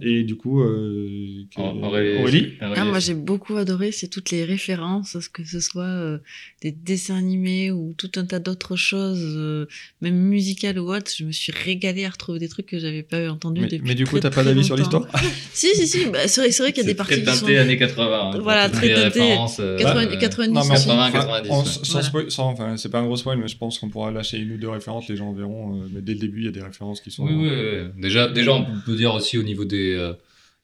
Et 0.00 0.22
du 0.22 0.36
coup, 0.36 0.62
euh, 0.62 1.42
que- 1.54 1.60
Aurélie. 1.60 2.18
Aurélie 2.20 2.48
Ah, 2.60 2.84
moi 2.84 3.00
j'ai 3.00 3.14
beaucoup 3.14 3.56
adoré, 3.56 3.90
c'est 3.90 4.06
toutes 4.08 4.30
les 4.30 4.44
références, 4.44 5.16
que 5.32 5.44
ce 5.44 5.58
soit 5.58 5.82
euh, 5.84 6.18
des 6.62 6.70
dessins 6.70 7.16
animés 7.16 7.72
ou 7.72 7.92
tout 7.98 8.10
un 8.16 8.24
tas 8.24 8.38
d'autres 8.38 8.76
choses, 8.76 9.18
euh, 9.36 9.66
même 10.00 10.14
musicales 10.16 10.78
ou 10.78 10.94
autres. 10.94 11.10
Je 11.16 11.24
me 11.24 11.32
suis 11.32 11.52
régalée 11.52 12.04
à 12.04 12.10
retrouver 12.10 12.38
des 12.38 12.48
trucs 12.48 12.66
que 12.66 12.78
j'avais 12.78 13.02
pas 13.02 13.28
entendu 13.28 13.62
mais, 13.62 13.66
depuis 13.66 13.82
mais 13.88 13.94
du 13.96 14.06
coup, 14.06 14.20
t'as 14.20 14.30
pas 14.30 14.44
d'avis 14.44 14.64
sur 14.64 14.76
l'histoire? 14.76 15.06
Si, 15.54 15.68
si, 15.74 15.86
si, 15.86 16.06
bah, 16.10 16.26
c'est 16.28 16.40
vrai, 16.58 16.72
qu'il 16.72 16.82
y 16.82 16.86
a 16.86 16.88
des 16.88 16.94
parties 16.94 17.20
très 17.22 17.22
qui 17.32 17.36
sont... 17.38 17.46
teinté 17.46 17.58
années 17.58 17.76
80. 17.76 18.30
hein, 18.34 18.38
Voilà, 18.40 18.68
très 18.70 18.88
teinté 18.88 19.04
références, 19.20 19.58
euh, 19.60 19.76
80, 19.78 20.06
euh, 20.12 20.16
90 20.16 20.54
Non, 20.54 20.64
mais 20.64 20.74
aussi. 20.76 20.90
enfin, 20.90 21.10
90, 21.12 21.50
en- 21.50 21.58
ouais. 21.58 21.64
sans, 21.66 21.92
Voilà. 21.92 22.06
spoil- 22.08 22.30
sans- 22.30 22.48
enfin, 22.50 22.76
c'est 22.78 22.88
pas 22.88 23.00
un 23.00 23.04
gros 23.04 23.16
spoil, 23.16 23.36
mais 23.38 23.48
je 23.48 23.56
pense 23.58 23.78
qu'on 23.78 23.90
pourra 23.90 24.10
lâcher 24.10 24.38
une 24.38 24.52
ou 24.52 24.56
deux 24.56 24.70
références, 24.70 25.08
les 25.08 25.16
gens 25.16 25.32
verront. 25.32 25.82
euh, 25.82 25.88
mais 25.92 26.00
dès 26.00 26.14
le 26.14 26.20
début, 26.20 26.38
il 26.40 26.44
y 26.44 26.48
a 26.48 26.52
des 26.52 26.62
références 26.62 27.00
qui 27.00 27.10
sont. 27.10 27.24
Oui, 27.26 27.32
oui, 27.34 27.48
oui. 27.50 28.00
Déjà, 28.00 28.28
déjà, 28.28 28.52
on 28.54 28.64
peut 28.86 28.96
dire 28.96 29.12
aussi 29.14 29.36
au 29.38 29.42
niveau 29.42 29.64
des. 29.72 29.92
euh, 29.94 30.12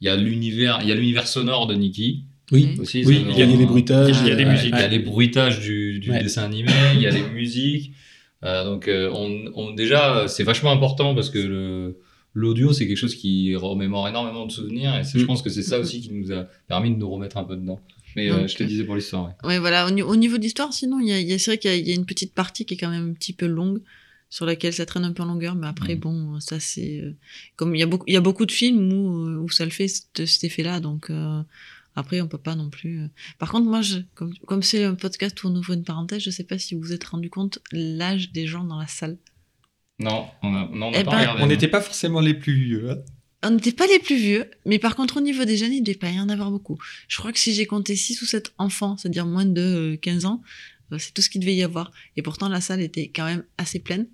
Il 0.01 0.07
y 0.07 0.09
a 0.11 0.17
l'univers, 0.17 0.79
il 0.83 0.89
y 0.89 0.93
a 0.93 0.95
l'univers 0.95 1.27
sonore 1.27 1.67
de 1.67 1.75
Nicky. 1.75 2.23
Oui. 2.53 2.77
Aussi, 2.79 3.05
Oui, 3.05 3.17
ça, 3.17 3.21
il 3.33 3.39
y 3.39 3.43
a 3.43 3.47
les 3.47 3.67
bruitages. 3.67 4.17
il 4.23 4.29
y 4.29 4.31
a 4.31 4.37
des 4.37 4.45
musiques. 4.45 4.73
Il 4.73 4.79
y 4.81 4.83
a 4.83 4.89
les 4.89 5.01
bruitages 5.01 5.59
du, 5.61 5.99
du 5.99 6.11
Ouais. 6.11 6.23
dessin 6.23 6.45
animé, 6.45 6.71
il 6.95 7.01
y 7.03 7.07
a 7.07 7.11
les 7.11 7.29
musiques. 7.35 7.93
Euh, 8.45 8.65
donc, 8.65 8.87
euh, 8.87 9.11
on, 9.13 9.51
on- 9.57 9.73
déjà, 9.75 10.27
c'est 10.29 10.45
vachement 10.45 10.71
important 10.71 11.15
parce 11.17 11.29
que 11.31 11.39
le, 11.41 11.99
l'audio, 12.35 12.73
c'est 12.73 12.87
quelque 12.87 12.97
chose 12.97 13.17
qui 13.17 13.55
remémore 13.57 14.07
énormément 14.09 14.47
de 14.47 14.53
souvenirs. 14.53 14.97
Et 14.99 15.03
c'est- 15.05 15.19
je 15.19 15.25
Mm. 15.25 15.27
pense 15.27 15.43
que 15.43 15.51
c'est 15.51 15.63
ça 15.65 15.79
aussi 15.81 16.01
qui 16.01 16.13
nous 16.13 16.31
a 16.33 16.47
permis 16.69 16.91
de 16.93 16.97
nous 16.97 17.11
remettre 17.11 17.37
un 17.37 17.45
peu 17.45 17.57
dedans. 17.57 17.81
Mais 18.17 18.31
euh, 18.31 18.47
je 18.49 18.55
te 18.57 18.63
disais 18.63 18.85
pour 18.85 18.95
l'histoire, 18.95 19.25
ouais. 19.27 19.49
Ouais, 19.49 19.59
voilà. 19.59 19.87
Au, 19.87 19.91
ni- 19.91 20.03
au 20.03 20.17
niveau 20.17 20.39
d'histoire, 20.39 20.73
sinon, 20.73 21.01
il 21.01 21.09
y 21.09 21.13
a, 21.13 21.21
il 21.21 21.29
y 21.29 21.33
a- 21.33 21.39
c'est 21.39 21.51
vrai 21.51 21.59
qu'il 21.59 21.71
y 21.73 21.75
a- 21.75 21.77
il 21.77 21.89
y, 21.89 21.93
a 21.93 21.95
une 21.97 22.07
petite 22.07 22.33
partie 22.35 22.65
qui 22.65 22.75
est 22.75 22.77
quand 22.77 22.89
même 22.91 23.11
un 23.11 23.15
petit 23.15 23.33
peu 23.35 23.47
longue, 23.47 23.81
sur 24.31 24.45
laquelle 24.47 24.73
ça 24.73 24.85
traîne 24.87 25.05
un 25.05 25.13
peu 25.13 25.23
en 25.23 25.27
longueur, 25.27 25.55
mais 25.55 25.67
après, 25.67 25.95
Mhm. 25.95 26.01
bon, 26.01 26.41
ça 26.41 26.61
c'est. 26.61 27.01
euh, 27.01 27.17
Comme 27.57 27.75
il 27.75 27.79
y, 27.79 27.83
a 27.83 27.87
beaucoup, 27.87 28.05
il 28.07 28.15
y 28.15 28.17
a 28.17 28.21
beaucoup 28.21 28.47
de 28.47 28.53
films 28.53 28.93
où, 28.93 29.27
euh, 29.29 29.39
où 29.39 29.49
ça 29.49 29.65
le 29.65 29.71
fait, 29.71 29.89
cet, 29.89 30.27
cet 30.27 30.45
effet-là, 30.45 30.81
donc 30.81 31.11
euh, 31.11 31.43
après, 31.97 32.21
on 32.21 32.29
peut 32.29 32.39
pas 32.39 32.55
non 32.55 32.71
plus. 32.71 33.01
euh. 33.01 33.09
Par 33.39 33.51
contre, 33.51 33.67
moi, 33.69 33.81
je, 33.83 33.99
comme 34.15 34.33
comme 34.47 34.63
c'est 34.63 34.85
un 34.85 34.95
podcast 34.95 35.43
où 35.43 35.49
on 35.49 35.57
ouvre 35.57 35.73
une 35.73 35.85
parenthèse, 35.85 36.23
je 36.23 36.31
sais 36.31 36.45
pas 36.45 36.59
si 36.59 36.75
vous 36.75 36.83
vous 36.83 36.93
êtes 36.93 37.05
rendu 37.05 37.31
compte 37.31 37.59
l'âge 37.73 38.31
des 38.33 38.47
gens 38.47 38.65
dans 38.65 38.79
la 38.79 38.87
salle. 38.87 39.17
Non, 39.99 40.27
on 40.43 40.55
a, 40.55 40.69
non, 40.73 40.87
on 40.89 40.91
n'a 40.93 41.01
Eh 41.01 41.05
pas 41.05 41.11
ben. 41.11 41.37
On 41.41 41.47
n'était 41.47 41.67
pas 41.69 41.81
forcément 41.81 42.21
les 42.21 42.35
plus 42.35 42.55
vieux. 42.55 42.91
hein. 42.91 42.99
On 43.43 43.51
n'était 43.51 43.73
pas 43.73 43.87
les 43.87 43.99
plus 44.01 44.17
vieux, 44.17 44.51
mais 44.67 44.79
par 44.81 44.95
contre, 44.97 45.17
au 45.19 45.21
niveau 45.21 45.45
des 45.45 45.57
jeunes, 45.57 45.73
il 45.73 45.83
devait 45.83 45.97
pas 45.99 46.11
y 46.11 46.19
en 46.21 46.29
avoir 46.29 46.51
beaucoup. 46.51 46.77
Je 47.09 47.17
crois 47.19 47.33
que 47.33 47.39
si 47.39 47.55
j'ai 47.55 47.67
compté 47.67 47.95
6 47.97 48.21
ou 48.23 48.27
7 48.27 48.53
enfants, 48.59 48.97
c'est-à-dire 48.97 49.27
moins 49.27 49.45
de 49.45 49.61
euh, 49.61 49.97
15 49.97 50.25
ans, 50.25 50.43
c'est 50.99 51.13
tout 51.15 51.23
ce 51.23 51.29
qu'il 51.31 51.41
devait 51.41 51.55
y 51.55 51.63
avoir. 51.63 51.93
Et 52.17 52.23
pourtant, 52.23 52.49
la 52.49 52.61
salle 52.61 52.81
était 52.81 53.09
quand 53.15 53.27
même 53.27 53.45
assez 53.59 53.79
pleine. 53.79 54.07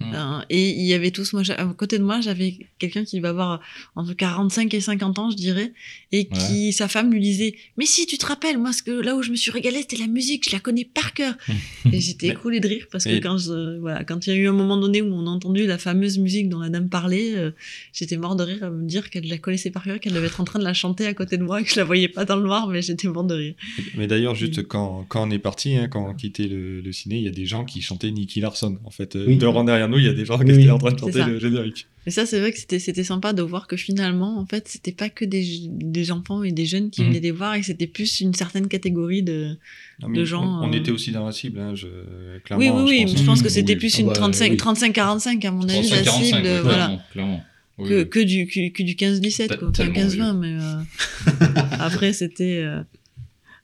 Mm. 0.00 0.12
Euh, 0.14 0.40
et 0.50 0.70
il 0.70 0.84
y 0.86 0.92
avait 0.94 1.10
tous, 1.12 1.32
moi, 1.32 1.42
à 1.56 1.64
côté 1.66 1.98
de 1.98 2.04
moi, 2.04 2.20
j'avais 2.20 2.58
quelqu'un 2.78 3.04
qui 3.04 3.20
va 3.20 3.28
avoir 3.30 3.60
entre 3.96 4.12
45 4.12 4.72
et 4.74 4.80
50 4.80 5.18
ans, 5.18 5.30
je 5.30 5.36
dirais, 5.36 5.72
et 6.12 6.26
qui, 6.26 6.72
sa 6.72 6.88
femme 6.88 7.12
lui 7.12 7.20
disait, 7.20 7.54
mais 7.76 7.86
si, 7.86 8.06
tu 8.06 8.18
te 8.18 8.26
rappelles, 8.26 8.58
moi, 8.58 8.72
ce 8.72 8.82
que, 8.82 8.90
là 8.90 9.14
où 9.16 9.22
je 9.22 9.30
me 9.30 9.36
suis 9.36 9.50
régalée, 9.50 9.80
c'était 9.82 9.96
la 9.98 10.06
musique, 10.08 10.44
je 10.48 10.52
la 10.54 10.60
connais 10.60 10.84
par 10.84 11.14
cœur. 11.14 11.34
et 11.92 12.00
j'étais 12.00 12.26
Mais- 12.28 12.32
écroulée 12.32 12.60
de 12.60 12.68
rire 12.68 12.86
parce 12.90 13.04
que 13.04 13.10
Et- 13.10 13.20
quand 13.20 13.38
je, 13.38 13.78
voilà, 13.78 14.04
quand 14.04 14.26
il 14.26 14.30
y 14.30 14.36
a 14.36 14.36
eu 14.36 14.48
un 14.48 14.52
moment 14.52 14.76
donné 14.76 15.00
où 15.00 15.12
on 15.12 15.26
a 15.26 15.30
entendu 15.30 15.66
la 15.66 15.78
fameuse 15.78 16.18
musique 16.18 16.48
dont 16.48 16.58
la 16.60 16.68
dame 16.70 16.88
parlait, 16.88 17.34
euh, 17.36 17.50
j'étais 17.92 18.16
mort 18.16 18.36
de 18.36 18.42
rire 18.44 18.64
à 18.64 18.70
me 18.70 18.86
dire 18.86 19.10
qu'elle 19.10 19.28
la 19.28 19.38
connaissait 19.38 19.70
par 19.70 19.84
cœur, 19.84 20.00
qu'elle 20.00 20.12
devait 20.12 20.26
être 20.26 20.40
en 20.40 20.44
train 20.44 20.58
de 20.58 20.64
la 20.64 20.74
chanter 20.74 21.06
à 21.06 21.14
côté 21.14 21.36
de 21.38 21.44
moi, 21.44 21.60
et 21.60 21.64
que 21.64 21.70
je 21.70 21.76
la 21.76 21.84
voyais 21.84 22.08
pas 22.08 22.24
dans 22.24 22.36
le 22.36 22.42
noir, 22.42 22.66
mais 22.68 22.82
j'étais 22.82 23.08
mort 23.08 23.24
de 23.24 23.34
rire. 23.34 23.54
Mais 23.96 24.06
d'ailleurs, 24.06 24.34
juste 24.34 24.66
quand, 24.66 25.06
quand 25.08 25.28
on 25.28 25.30
est 25.30 25.38
parti, 25.38 25.76
hein, 25.76 25.88
quand 25.88 26.08
on 26.10 26.14
quittait 26.14 26.48
le, 26.48 26.80
le 26.80 26.92
ciné, 26.92 27.18
il 27.18 27.24
y 27.24 27.28
a 27.28 27.32
des 27.32 27.46
gens 27.46 27.64
qui 27.64 27.80
chantaient 27.80 28.10
Nicky 28.10 28.40
Larson. 28.40 28.78
En 28.84 28.90
fait, 28.90 29.16
euh, 29.16 29.24
Oui. 29.28 29.36
de 29.36 29.46
rang 29.46 29.64
derrière 29.64 29.83
nous, 29.88 29.98
il 29.98 30.04
y 30.04 30.08
a 30.08 30.12
des 30.12 30.24
gens 30.24 30.38
qui 30.38 30.44
Oui, 30.44 30.50
étaient 30.52 30.62
oui. 30.64 30.70
en 30.70 30.78
train 30.78 30.92
de 30.92 30.98
chanter 30.98 31.12
ça. 31.20 31.26
le 31.26 31.38
générique. 31.38 31.86
Et 32.06 32.10
ça, 32.10 32.26
c'est 32.26 32.38
vrai 32.38 32.52
que 32.52 32.58
c'était, 32.58 32.78
c'était 32.78 33.04
sympa 33.04 33.32
de 33.32 33.42
voir 33.42 33.66
que 33.66 33.76
finalement, 33.76 34.38
en 34.38 34.44
fait, 34.46 34.68
c'était 34.68 34.92
pas 34.92 35.08
que 35.08 35.24
des, 35.24 35.44
des 35.70 36.10
enfants 36.12 36.42
et 36.42 36.52
des 36.52 36.66
jeunes 36.66 36.90
qui 36.90 37.00
Mhm. 37.02 37.08
venaient 37.08 37.20
les 37.20 37.30
voir 37.30 37.54
et 37.54 37.60
que 37.60 37.66
c'était 37.66 37.86
plus 37.86 38.20
une 38.20 38.34
certaine 38.34 38.68
catégorie 38.68 39.22
de. 39.22 39.56
Non, 40.02 40.08
mais 40.08 40.18
De 40.18 40.24
gens, 40.24 40.42
on, 40.44 40.68
on 40.68 40.72
euh, 40.72 40.76
était 40.76 40.90
aussi 40.90 41.12
dans 41.12 41.24
la 41.24 41.32
cible. 41.32 41.58
Hein, 41.60 41.74
je, 41.74 41.86
oui, 41.86 42.40
clairement, 42.44 42.84
oui, 42.84 43.04
oui. 43.04 43.04
pense. 43.06 43.18
Je 43.20 43.24
pense 43.24 43.38
que 43.42 43.46
Oui, 43.46 43.52
c'était 43.52 43.72
oui. 43.74 43.78
plus 43.78 43.94
Ah 43.96 44.00
une 44.00 44.06
bah, 44.08 44.12
35, 44.14 44.50
oui. 44.50 44.56
35-45 44.58 45.46
à 45.46 45.50
mon 45.50 45.68
avis, 45.68 45.88
la 45.90 46.02
35, 46.02 46.24
cible, 46.24 46.36
ouais, 46.42 46.46
euh, 46.48 46.62
voilà. 46.62 46.76
clairement, 46.86 47.02
clairement. 47.12 47.44
Oui, 47.78 47.88
Que, 47.88 48.02
oui. 48.02 48.08
que 48.10 48.20
du, 48.20 48.46
que, 48.46 48.68
que 48.70 48.82
du 48.82 48.94
15-17, 48.94 49.56
quoi. 49.58 49.68
Enfin, 49.70 49.90
Tellement 49.90 49.94
15-20, 50.08 50.38
mais 50.38 50.56
euh, 50.60 51.54
après, 51.80 52.12
c'était. 52.12 52.58
euh, 52.64 52.82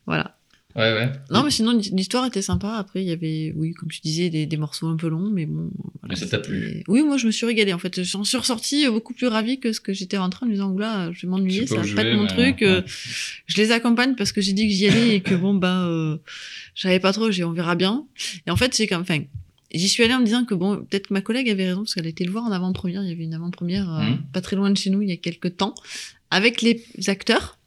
Voilà. 0.06 0.36
Ouais, 0.76 0.92
ouais. 0.94 1.10
Non, 1.30 1.42
mais 1.42 1.50
sinon, 1.50 1.72
l'histoire 1.92 2.24
était 2.26 2.42
sympa. 2.42 2.74
Après, 2.76 3.02
il 3.02 3.08
y 3.08 3.12
avait, 3.12 3.52
oui, 3.56 3.72
comme 3.74 3.88
tu 3.90 4.00
disais, 4.00 4.30
des, 4.30 4.46
des 4.46 4.56
morceaux 4.56 4.86
un 4.86 4.96
peu 4.96 5.08
longs, 5.08 5.28
mais 5.30 5.44
bon. 5.46 5.70
voilà, 6.00 6.14
Mais 6.14 6.16
ça 6.16 6.26
t'a 6.26 6.38
plu 6.38 6.84
Oui, 6.86 7.02
moi, 7.02 7.16
je 7.16 7.26
me 7.26 7.32
suis 7.32 7.44
régalée. 7.44 7.72
En 7.72 7.78
fait, 7.78 8.02
j'en 8.04 8.22
suis 8.24 8.36
ressortie 8.36 8.86
beaucoup 8.88 9.12
plus 9.12 9.26
ravie 9.26 9.58
que 9.58 9.72
ce 9.72 9.80
que 9.80 9.92
j'étais 9.92 10.16
en 10.16 10.28
me 10.28 10.50
disant, 10.50 10.70
oula, 10.70 11.10
je 11.12 11.22
vais 11.22 11.28
m'ennuyer, 11.28 11.66
ça 11.66 11.76
va 11.76 11.94
pas 11.94 12.04
être 12.04 12.16
mon 12.16 12.26
truc. 12.26 12.58
ouais. 12.60 12.66
euh, 12.66 12.82
Je 13.46 13.56
les 13.60 13.72
accompagne 13.72 14.14
parce 14.14 14.30
que 14.32 14.40
j'ai 14.40 14.52
dit 14.52 14.68
que 14.68 14.72
j'y 14.74 14.86
allais 14.86 15.16
et 15.16 15.20
que 15.22 15.34
bon, 15.34 15.54
bah, 15.54 15.86
euh, 15.86 16.18
je 16.76 16.82
savais 16.82 17.00
pas 17.00 17.12
trop, 17.12 17.30
j'ai, 17.32 17.42
on 17.44 17.52
verra 17.52 17.74
bien. 17.74 18.06
Et 18.46 18.50
en 18.52 18.56
fait, 18.56 18.72
c'est 18.72 18.86
comme, 18.86 19.02
enfin, 19.02 19.18
j'y 19.72 19.88
suis 19.88 20.04
allée 20.04 20.14
en 20.14 20.20
me 20.20 20.24
disant 20.24 20.44
que 20.44 20.54
bon, 20.54 20.76
peut-être 20.88 21.08
que 21.08 21.14
ma 21.14 21.20
collègue 21.20 21.50
avait 21.50 21.66
raison 21.66 21.80
parce 21.80 21.94
qu'elle 21.94 22.06
était 22.06 22.24
le 22.24 22.30
voir 22.30 22.44
en 22.44 22.52
avant-première. 22.52 23.02
Il 23.02 23.08
y 23.08 23.12
avait 23.12 23.24
une 23.24 23.34
avant-première 23.34 23.92
euh, 23.92 24.02
Mhm. 24.02 24.18
pas 24.32 24.40
très 24.40 24.54
loin 24.56 24.70
de 24.70 24.76
chez 24.76 24.90
nous 24.90 25.02
il 25.02 25.08
y 25.08 25.12
a 25.12 25.16
quelques 25.16 25.56
temps 25.56 25.74
avec 26.30 26.62
les 26.62 26.84
acteurs. 27.08 27.58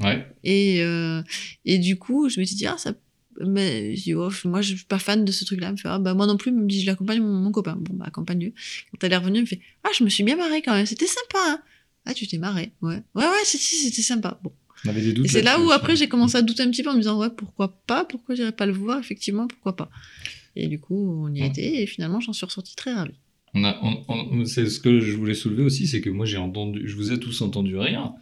Ouais. 0.00 0.26
Et, 0.44 0.82
euh, 0.82 1.22
et 1.64 1.78
du 1.78 1.98
coup, 1.98 2.28
je 2.28 2.38
me 2.40 2.44
suis 2.44 2.56
dit, 2.56 2.66
ah, 2.66 2.76
ça. 2.78 2.94
Mais 3.46 3.94
je 3.96 4.02
dis, 4.02 4.14
oh, 4.14 4.30
moi, 4.44 4.62
je 4.62 4.74
suis 4.74 4.84
pas 4.86 4.98
fan 4.98 5.24
de 5.24 5.30
ce 5.32 5.44
truc-là. 5.44 5.70
Me 5.72 5.76
fait, 5.76 5.88
ah, 5.88 5.98
bah, 5.98 6.14
moi 6.14 6.26
non 6.26 6.36
plus. 6.36 6.50
Me 6.52 6.66
dit, 6.66 6.80
je 6.82 6.86
l'accompagne 6.86 7.20
mon, 7.20 7.32
mon 7.34 7.52
copain. 7.52 7.76
Bon, 7.80 7.94
bah, 7.94 8.06
accompagne-le. 8.08 8.50
Quand 8.90 9.04
elle 9.04 9.12
est 9.12 9.16
revenue, 9.16 9.36
elle 9.38 9.42
me 9.42 9.46
fait, 9.46 9.60
ah, 9.84 9.88
je 9.96 10.02
me 10.04 10.08
suis 10.08 10.24
bien 10.24 10.36
marrée 10.36 10.62
quand 10.62 10.74
même. 10.74 10.86
C'était 10.86 11.06
sympa, 11.06 11.38
hein. 11.46 11.60
Ah, 12.04 12.14
tu 12.14 12.26
t'es 12.26 12.38
marrée. 12.38 12.72
Ouais. 12.82 13.02
Ouais, 13.14 13.24
ouais, 13.24 13.44
c'était 13.44 14.02
sympa. 14.02 14.40
Bon. 14.42 14.52
On 14.84 14.88
avait 14.90 15.02
des 15.02 15.12
doutes. 15.12 15.26
Et 15.26 15.28
c'est 15.28 15.42
là 15.42 15.60
où 15.60 15.70
après, 15.72 15.96
j'ai 15.96 16.08
commencé 16.08 16.36
à 16.36 16.42
douter 16.42 16.62
un 16.62 16.70
petit 16.70 16.82
peu 16.82 16.90
en 16.90 16.94
me 16.94 16.98
disant, 17.00 17.18
ouais, 17.18 17.30
pourquoi 17.36 17.76
pas? 17.86 18.04
Pourquoi 18.04 18.34
j'irais 18.34 18.52
pas 18.52 18.66
le 18.66 18.72
voir? 18.72 18.98
Effectivement, 19.00 19.46
pourquoi 19.48 19.74
pas? 19.76 19.90
Et 20.56 20.66
du 20.68 20.78
coup, 20.80 21.24
on 21.26 21.32
y 21.34 21.40
Ouais. 21.42 21.48
était. 21.48 21.82
Et 21.82 21.86
finalement, 21.86 22.20
j'en 22.20 22.32
suis 22.32 22.46
ressortie 22.46 22.74
très 22.76 22.92
ravie. 22.92 23.14
On 23.54 23.64
a, 23.64 23.78
on- 23.82 24.04
on- 24.08 24.44
c'est 24.44 24.68
ce 24.68 24.78
que 24.78 25.00
je 25.00 25.12
voulais 25.16 25.34
soulever 25.34 25.62
aussi, 25.64 25.86
c'est 25.86 26.00
que 26.00 26.10
moi 26.10 26.26
j'ai 26.26 26.36
entendu, 26.36 26.82
je 26.86 26.94
vous 26.96 27.12
ai 27.12 27.18
tous 27.18 27.40
entendu 27.40 27.76
rire. 27.78 28.12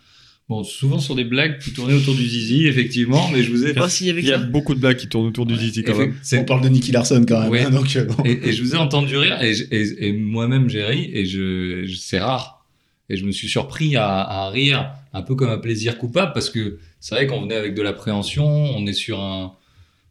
Bon, 0.48 0.62
souvent 0.62 1.00
sur 1.00 1.16
des 1.16 1.24
blagues 1.24 1.58
qui 1.58 1.72
tournaient 1.72 1.94
autour 1.94 2.14
du 2.14 2.24
zizi, 2.24 2.66
effectivement, 2.68 3.28
mais 3.32 3.42
je 3.42 3.50
vous 3.50 3.66
ai. 3.66 3.72
Bon, 3.72 3.88
s'il 3.88 4.06
y 4.06 4.10
avait 4.10 4.20
Il 4.20 4.28
y 4.28 4.32
a 4.32 4.38
ça. 4.38 4.44
beaucoup 4.44 4.76
de 4.76 4.80
blagues 4.80 4.96
qui 4.96 5.08
tournent 5.08 5.26
autour 5.26 5.44
du 5.44 5.56
Zizi 5.56 5.82
quand 5.82 5.98
même. 5.98 6.14
On 6.34 6.44
parle 6.44 6.60
de 6.62 6.68
Nicky 6.68 6.92
Larson 6.92 7.24
quand 7.26 7.40
même. 7.40 7.50
Oui. 7.50 7.58
hein, 7.60 7.70
donc, 7.70 7.96
euh, 7.96 8.04
bon. 8.04 8.22
et, 8.24 8.48
et 8.48 8.52
je 8.52 8.62
vous 8.62 8.74
ai 8.74 8.78
entendu 8.78 9.16
rire 9.16 9.42
et, 9.42 9.54
je- 9.54 9.64
et- 9.72 10.06
et 10.06 10.12
moi-même 10.12 10.68
j'ai 10.68 10.84
ri 10.84 11.10
et 11.12 11.26
je, 11.26 11.82
je- 11.84 11.96
c'est 11.96 12.20
rare 12.20 12.64
et 13.10 13.16
je 13.16 13.24
me 13.26 13.32
suis 13.32 13.48
surpris 13.48 13.96
à, 13.96 14.20
à 14.20 14.48
rire 14.50 14.92
un 15.12 15.22
peu 15.22 15.34
comme 15.34 15.50
un 15.50 15.58
plaisir 15.58 15.98
coupable 15.98 16.30
parce 16.32 16.48
que 16.50 16.78
c'est 17.00 17.16
vrai 17.16 17.26
qu'on 17.26 17.40
venait 17.42 17.56
avec 17.56 17.74
de 17.74 17.82
l'appréhension 17.82 18.46
on 18.46 18.86
est 18.86 18.92
sur 18.92 19.20
un 19.20 19.52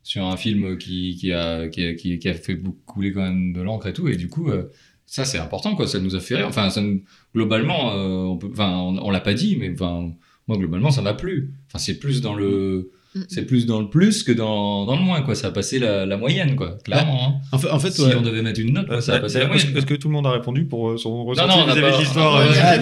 sur 0.04 0.26
un 0.26 0.36
film 0.38 0.78
qui, 0.78 1.16
qui 1.20 1.32
a 1.32 1.68
qui 1.70 1.86
a, 1.86 1.94
qui, 1.94 2.20
qui 2.20 2.28
a 2.30 2.34
fait 2.34 2.60
couler 2.86 3.12
quand 3.14 3.22
même 3.24 3.54
de 3.54 3.62
l'encre 3.62 3.88
et 3.88 3.94
tout 3.94 4.08
et 4.10 4.16
du 4.18 4.28
coup 4.28 4.50
euh, 4.50 4.64
ça 5.06 5.24
c'est 5.26 5.38
important 5.40 5.76
quoi 5.76 5.88
ça 5.88 6.00
nous 6.00 6.16
a 6.16 6.20
fait 6.20 6.36
rire 6.36 6.48
enfin 6.48 6.70
ça 6.70 6.82
nous- 6.82 7.02
globalement 7.34 7.94
euh, 7.96 8.24
on 8.32 8.38
peut 8.38 8.50
enfin 8.52 8.72
on, 8.78 8.98
on 8.98 9.12
l'a 9.12 9.20
pas 9.22 9.34
dit 9.34 9.58
mais 9.60 9.72
enfin 9.74 10.12
moi 10.48 10.58
globalement 10.58 10.92
ça 10.92 11.02
m'a 11.02 11.14
plu 11.14 11.54
enfin 11.68 11.80
c'est 11.80 11.96
plus 12.00 12.22
dans 12.22 12.34
le 12.36 12.92
c'est 13.30 13.46
plus 13.46 13.66
dans 13.66 13.80
le 13.80 13.90
plus 13.90 14.24
que 14.24 14.34
dans, 14.34 14.86
dans 14.86 14.98
le 14.98 15.02
moins 15.02 15.22
quoi 15.22 15.36
ça 15.36 15.48
a 15.48 15.52
passé 15.52 15.80
la, 15.80 16.06
la 16.06 16.18
moyenne 16.18 16.58
quoi 16.58 16.78
clairement 16.84 17.30
hein. 17.30 17.42
En 17.54 17.58
fait, 17.58 17.70
en 17.72 17.80
fait, 17.80 17.92
Si 17.92 18.02
ouais. 18.02 18.14
on 18.14 18.22
devait 18.22 18.42
mettre 18.42 18.60
une 18.60 18.74
note, 18.74 18.88
quoi, 18.88 19.00
ça 19.00 19.14
a 19.14 19.16
Euh, 19.16 19.20
passé 19.22 19.40
la 19.40 19.48
moyenne. 19.48 19.76
est-ce 19.78 19.86
que 19.86 19.94
tout 19.94 20.10
le 20.10 20.14
monde 20.14 20.28
a 20.28 20.32
répondu 20.32 20.66
pour 20.66 20.90
euh, 20.90 20.98
son 20.98 21.24
ressenti 21.24 21.48
non, 21.58 21.64
on 21.64 21.68
n'a 21.68 21.76
vis-à-vis 21.76 21.96
de 21.96 22.02
l'histoire 22.02 22.36
euh, 22.36 22.46
Ah, 22.62 22.76
ça, 22.76 22.82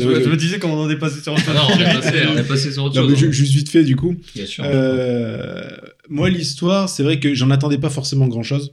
je, 0.00 0.08
me- 0.08 0.14
je 0.16 0.20
ouais. 0.24 0.26
me 0.26 0.36
disais 0.36 0.58
qu'on 0.58 0.72
en 0.72 0.90
est 0.90 0.96
passé 0.98 1.20
sur 1.20 1.32
autre 1.32 1.44
chose. 1.44 1.54
Non, 1.54 1.60
on 1.72 1.78
est 1.78 1.84
passé, 1.94 2.18
on 2.28 2.36
est 2.36 2.42
passé 2.48 2.72
sur 2.72 2.82
autre 2.86 2.96
Non, 2.96 3.02
chose. 3.02 3.10
mais 3.12 3.16
ju- 3.18 3.28
hein. 3.28 3.30
juste 3.30 3.52
vite 3.52 3.68
fait, 3.70 3.84
du 3.84 3.94
coup. 3.94 4.16
Bien 4.34 4.46
sûr. 4.46 4.64
Euh, 4.66 5.68
moi, 6.08 6.28
l'histoire, 6.28 6.88
c'est 6.88 7.04
vrai 7.04 7.20
que 7.20 7.32
j'en 7.34 7.50
attendais 7.50 7.78
pas 7.78 7.90
forcément 7.90 8.26
grand 8.26 8.42
chose. 8.42 8.72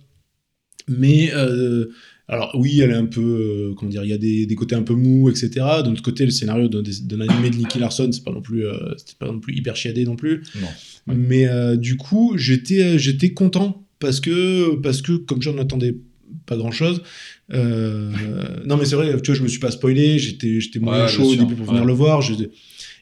Mais, 0.88 1.32
euh, 1.36 1.86
alors 2.28 2.52
oui, 2.56 2.80
elle 2.80 2.92
est 2.92 2.96
un 2.96 3.06
peu, 3.06 3.22
euh, 3.22 3.74
comment 3.76 3.92
dire, 3.92 4.04
il 4.04 4.10
y 4.10 4.14
a 4.14 4.18
des, 4.18 4.46
des 4.46 4.56
côtés 4.56 4.76
un 4.76 4.82
peu 4.84 4.96
mous, 4.96 5.30
etc. 5.30 5.50
D'un 5.84 5.92
autre 5.92 6.02
côté, 6.02 6.26
le 6.26 6.32
scénario 6.32 6.68
d'un 6.68 7.22
animé 7.22 7.50
de 7.52 7.56
Nicky 7.58 7.78
Larson, 7.80 8.10
c'est 8.12 8.24
pas 8.24 8.32
non 8.32 8.42
plus, 8.42 8.66
euh, 8.66 8.74
c'était 8.98 9.14
pas 9.20 9.28
non 9.28 9.40
plus 9.40 9.56
hyper 9.56 9.76
chiadé 9.76 10.06
non 10.06 10.16
plus. 10.16 10.42
Non. 10.60 10.68
Mais 11.16 11.48
euh, 11.48 11.76
du 11.78 11.98
coup, 11.98 12.34
j'étais, 12.38 12.82
euh, 12.82 12.98
j'étais 12.98 13.32
content 13.34 13.86
parce 14.00 14.20
que, 14.20 14.76
parce 14.78 15.02
que 15.02 15.14
comme 15.14 15.42
j'en 15.42 15.58
attendais 15.60 15.96
pas 16.48 16.58
grand 16.58 16.72
chose. 16.72 17.02
non, 17.54 18.78
mais 18.78 18.86
c'est 18.86 18.96
vrai, 18.96 19.20
tu 19.22 19.32
vois, 19.32 19.36
je 19.38 19.44
me 19.44 19.48
suis 19.48 19.60
pas 19.60 19.72
spoilé, 19.72 20.18
j'étais, 20.20 20.60
j'étais 20.60 20.80
moins 20.80 21.04
Ouais, 21.04 21.08
chaud 21.08 21.24
au 21.24 21.32
sûr, 21.34 21.44
début 21.44 21.56
pour 21.56 21.68
venir 21.68 21.82
ouais. 21.82 21.88
le 21.88 21.94
voir. 21.94 22.22
j'étais- 22.22 22.50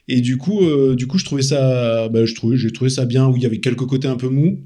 Et 0.08 0.20
du 0.20 0.36
coup, 0.36 0.62
euh, 0.64 0.94
du 0.94 1.06
coup, 1.06 1.16
je 1.18 1.24
trouvais 1.24 1.42
ça, 1.42 2.08
bah, 2.10 2.26
je 2.26 2.34
trouvais, 2.34 2.56
j'ai 2.58 2.70
trouvé 2.70 2.90
ça 2.90 3.06
bien. 3.06 3.26
Où 3.28 3.36
il 3.36 3.42
y 3.42 3.46
avait 3.46 3.60
quelques 3.60 3.86
côtés 3.86 4.08
un 4.08 4.16
peu 4.16 4.28
mous. 4.28 4.60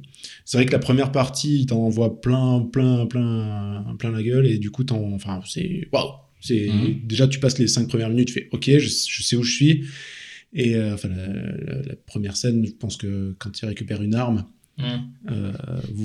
C'est 0.44 0.56
vrai 0.58 0.66
que 0.66 0.72
la 0.72 0.78
première 0.78 1.12
partie, 1.12 1.60
il 1.60 1.66
t'envoie 1.66 2.20
plein, 2.20 2.60
plein, 2.72 3.06
plein, 3.06 3.84
plein 3.98 4.10
la 4.10 4.22
gueule, 4.22 4.46
et 4.46 4.58
du 4.58 4.70
coup, 4.70 4.84
t'en, 4.84 5.12
enfin, 5.12 5.40
c'est, 5.46 5.88
waouh. 5.92 6.10
C'est 6.40 6.68
Mhm. 6.68 7.00
déjà 7.04 7.26
tu 7.26 7.40
passes 7.40 7.58
les 7.58 7.66
cinq 7.66 7.88
premières 7.88 8.10
minutes, 8.10 8.28
tu 8.28 8.34
fais, 8.34 8.48
ok, 8.52 8.64
je, 8.78 8.88
je 8.88 9.22
sais 9.22 9.36
où 9.36 9.42
je 9.42 9.52
suis. 9.54 9.84
Et 10.54 10.76
euh, 10.76 10.94
enfin, 10.94 11.08
la, 11.08 11.26
la- 11.26 11.82
la 11.82 11.94
première 12.06 12.36
scène, 12.36 12.64
je 12.64 12.72
pense 12.72 12.96
que 12.96 13.34
quand 13.38 13.50
il 13.60 13.66
récupère 13.66 14.02
une 14.02 14.14
arme, 14.14 14.44
Hum. 14.80 15.08
euh, 15.32 15.50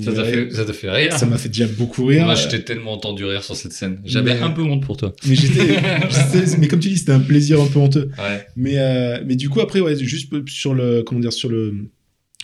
Ça 0.02 0.12
t'a 0.12 0.24
fait, 0.24 0.50
ça 0.50 0.64
t'a 0.64 0.72
fait 0.72 0.90
rire. 0.90 1.12
ça 1.16 1.26
m'a 1.26 1.38
fait 1.38 1.48
déjà 1.48 1.68
beaucoup 1.68 2.06
rire. 2.06 2.24
Moi, 2.24 2.34
je 2.34 2.48
t'ai 2.48 2.64
tellement 2.64 2.92
entendu 2.94 3.24
rire 3.24 3.44
sur 3.44 3.54
cette 3.54 3.70
scène. 3.72 4.00
J'avais 4.04 4.34
Mais- 4.34 4.40
un 4.40 4.50
peu 4.50 4.62
honte 4.62 4.82
pour 4.84 4.96
toi. 4.96 5.14
mais 5.28 5.36
j'étais, 5.36 5.60
j'étais- 6.10 6.56
mais 6.58 6.66
comme 6.66 6.80
tu 6.80 6.88
dis, 6.88 6.98
c'était 6.98 7.12
un 7.12 7.20
plaisir 7.20 7.62
un 7.62 7.66
peu 7.68 7.78
honteux. 7.78 8.10
Ouais. 8.18 8.44
Mais, 8.56 8.78
euh, 8.78 9.22
mais 9.24 9.36
du 9.36 9.48
coup, 9.48 9.60
après, 9.60 9.78
ouais, 9.78 9.94
juste 9.96 10.32
sur 10.48 10.74
le, 10.74 11.04
comment 11.04 11.20
dire, 11.20 11.32
sur 11.32 11.48
le, 11.48 11.88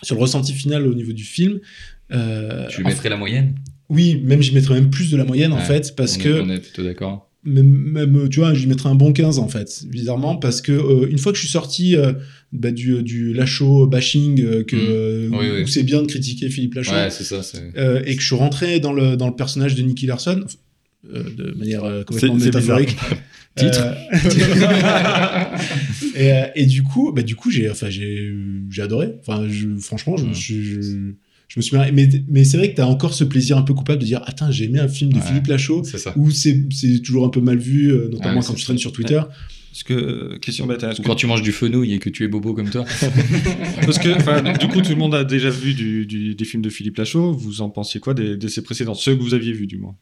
sur 0.03 0.15
le 0.17 0.21
ressenti 0.21 0.53
final 0.53 0.87
au 0.87 0.95
niveau 0.95 1.13
du 1.13 1.25
film. 1.25 1.61
euh, 2.13 2.67
Tu 2.69 2.83
mettrais 2.85 3.09
la 3.09 3.17
moyenne? 3.17 3.55
Oui, 3.89 4.21
même 4.23 4.41
j'y 4.43 4.55
mettrais 4.55 4.75
même 4.75 4.91
plus 4.91 5.11
de 5.11 5.17
la 5.17 5.25
moyenne 5.25 5.53
en 5.53 5.61
fait, 5.61 5.95
parce 5.97 6.17
on 6.17 6.21
que 6.23 6.41
on 6.43 6.49
est 6.51 6.61
plutôt 6.61 6.85
d'accord. 6.85 7.29
même, 7.45 7.67
même, 7.67 8.29
tu 8.29 8.39
vois, 8.41 8.55
j'y 8.55 8.67
mettrais 8.69 8.89
un 8.89 8.95
bon 8.95 9.13
15 9.13 9.39
en 9.39 9.49
fait, 9.49 9.83
bizarrement, 9.89 10.37
parce 10.37 10.61
que 10.61 10.71
euh, 10.73 11.09
une 11.11 11.19
fois 11.19 11.33
que 11.33 11.39
je 11.39 11.43
suis 11.43 11.51
sorti 11.51 11.97
euh, 11.97 12.13
bah, 12.53 12.71
du, 12.71 13.03
du 13.03 13.33
Lachaud 13.33 13.87
bashing, 13.89 14.41
euh, 14.43 14.63
que, 14.63 14.77
Mm. 14.77 14.79
euh, 14.91 15.29
Oui, 15.33 15.51
où 15.51 15.55
oui. 15.65 15.69
c'est 15.69 15.83
bien 15.83 16.03
de 16.03 16.07
critiquer 16.07 16.49
Philippe 16.51 16.75
Lachaud, 16.75 16.93
Ouais, 16.93 17.11
c'est 17.11 17.25
ça. 17.25 17.43
c'est- 17.43 17.73
euh, 17.77 18.01
et 18.07 18.15
que 18.15 18.23
je 18.23 18.27
suis 18.27 18.37
rentré 18.37 18.79
dans 18.79 18.93
le, 18.93 19.17
dans 19.17 19.27
le 19.29 19.35
personnage 19.35 19.75
de 19.75 19.83
Nicky 19.83 20.07
Larson, 20.07 20.45
euh, 21.13 21.25
de 21.37 21.51
manière 21.59 21.83
euh, 21.85 22.05
complètement 22.05 22.39
C'est- 22.39 22.45
c'est 22.45 22.59
métaphorique. 22.59 22.97
Titre. 23.57 23.83
Euh, 23.83 23.95
et, 26.15 26.33
euh, 26.33 26.47
et 26.55 26.67
du 26.67 26.83
coup, 26.83 27.13
bah, 27.13 27.23
du 27.23 27.37
coup, 27.37 27.51
j'ai, 27.51 27.71
enfin, 27.71 27.91
j'ai, 27.91 28.33
j'ai 28.71 28.83
adoré. 28.83 29.15
Enfin, 29.21 29.47
je, 29.49 29.69
franchement, 29.79 30.17
je, 30.17 30.25
me 30.27 30.35
suis, 30.35 30.63
je, 30.65 30.81
je 31.49 31.55
me 31.57 31.63
suis 31.63 31.77
marré. 31.77 31.93
Mais, 31.93 32.09
mais 32.29 32.45
c'est 32.45 32.57
vrai 32.57 32.71
que 32.71 32.77
t'as 32.77 32.87
encore 32.87 33.15
ce 33.15 33.25
plaisir 33.25 33.59
un 33.59 33.63
peu 33.63 33.75
coupable 33.75 34.01
de 34.01 34.07
dire, 34.07 34.23
attends, 34.27 34.51
j'ai 34.51 34.65
aimé 34.65 34.79
un 34.79 34.89
film 34.89 35.13
de 35.13 35.19
Ouais. 35.19 35.25
Philippe 35.27 35.47
Lachaud 35.49 35.85
C'est 35.85 35.99
ça. 35.99 36.13
où 36.17 36.31
c'est, 36.31 36.65
c'est 36.71 37.01
toujours 37.03 37.27
un 37.27 37.31
peu 37.31 37.41
mal 37.41 37.59
vu, 37.59 37.89
euh, 37.91 38.09
notamment 38.11 38.41
Ouais, 38.41 38.47
quand 38.47 38.55
tu 38.55 38.65
traînes 38.65 38.79
sur 38.79 38.93
Twitter. 38.93 39.21
Parce 39.73 39.85
que, 39.85 39.95
euh, 39.95 40.39
question 40.39 40.67
bête, 40.67 40.83
hein, 40.83 40.91
Ou 40.99 41.03
que- 41.03 41.07
quand 41.07 41.15
tu 41.15 41.27
manges 41.27 41.43
du 41.43 41.53
fenouil 41.53 41.93
et 41.95 41.99
que 42.01 42.11
tu 42.11 42.25
es 42.25 42.29
bobo 42.29 42.55
comme 42.55 42.71
toi. 42.71 42.85
parce 43.85 43.99
que, 43.99 44.59
du 44.59 44.69
coup, 44.69 44.81
tout 44.81 44.91
le 44.91 44.97
monde 44.97 45.15
a 45.15 45.23
déjà 45.25 45.49
vu 45.51 45.75
du, 45.75 46.07
du- 46.07 46.35
des 46.35 46.45
films 46.45 46.63
de 46.63 46.71
Philippe 46.71 46.97
Lachaud. 46.99 47.33
Vous 47.33 47.61
en 47.63 47.71
pensiez 47.71 48.01
quoi 48.01 48.15
de 48.15 48.49
ses 48.49 48.63
précédents? 48.63 48.95
Ceux 48.95 49.15
que 49.17 49.23
vous 49.23 49.35
aviez 49.35 49.53
vus, 49.53 49.67
du 49.69 49.79
moins. 49.79 49.97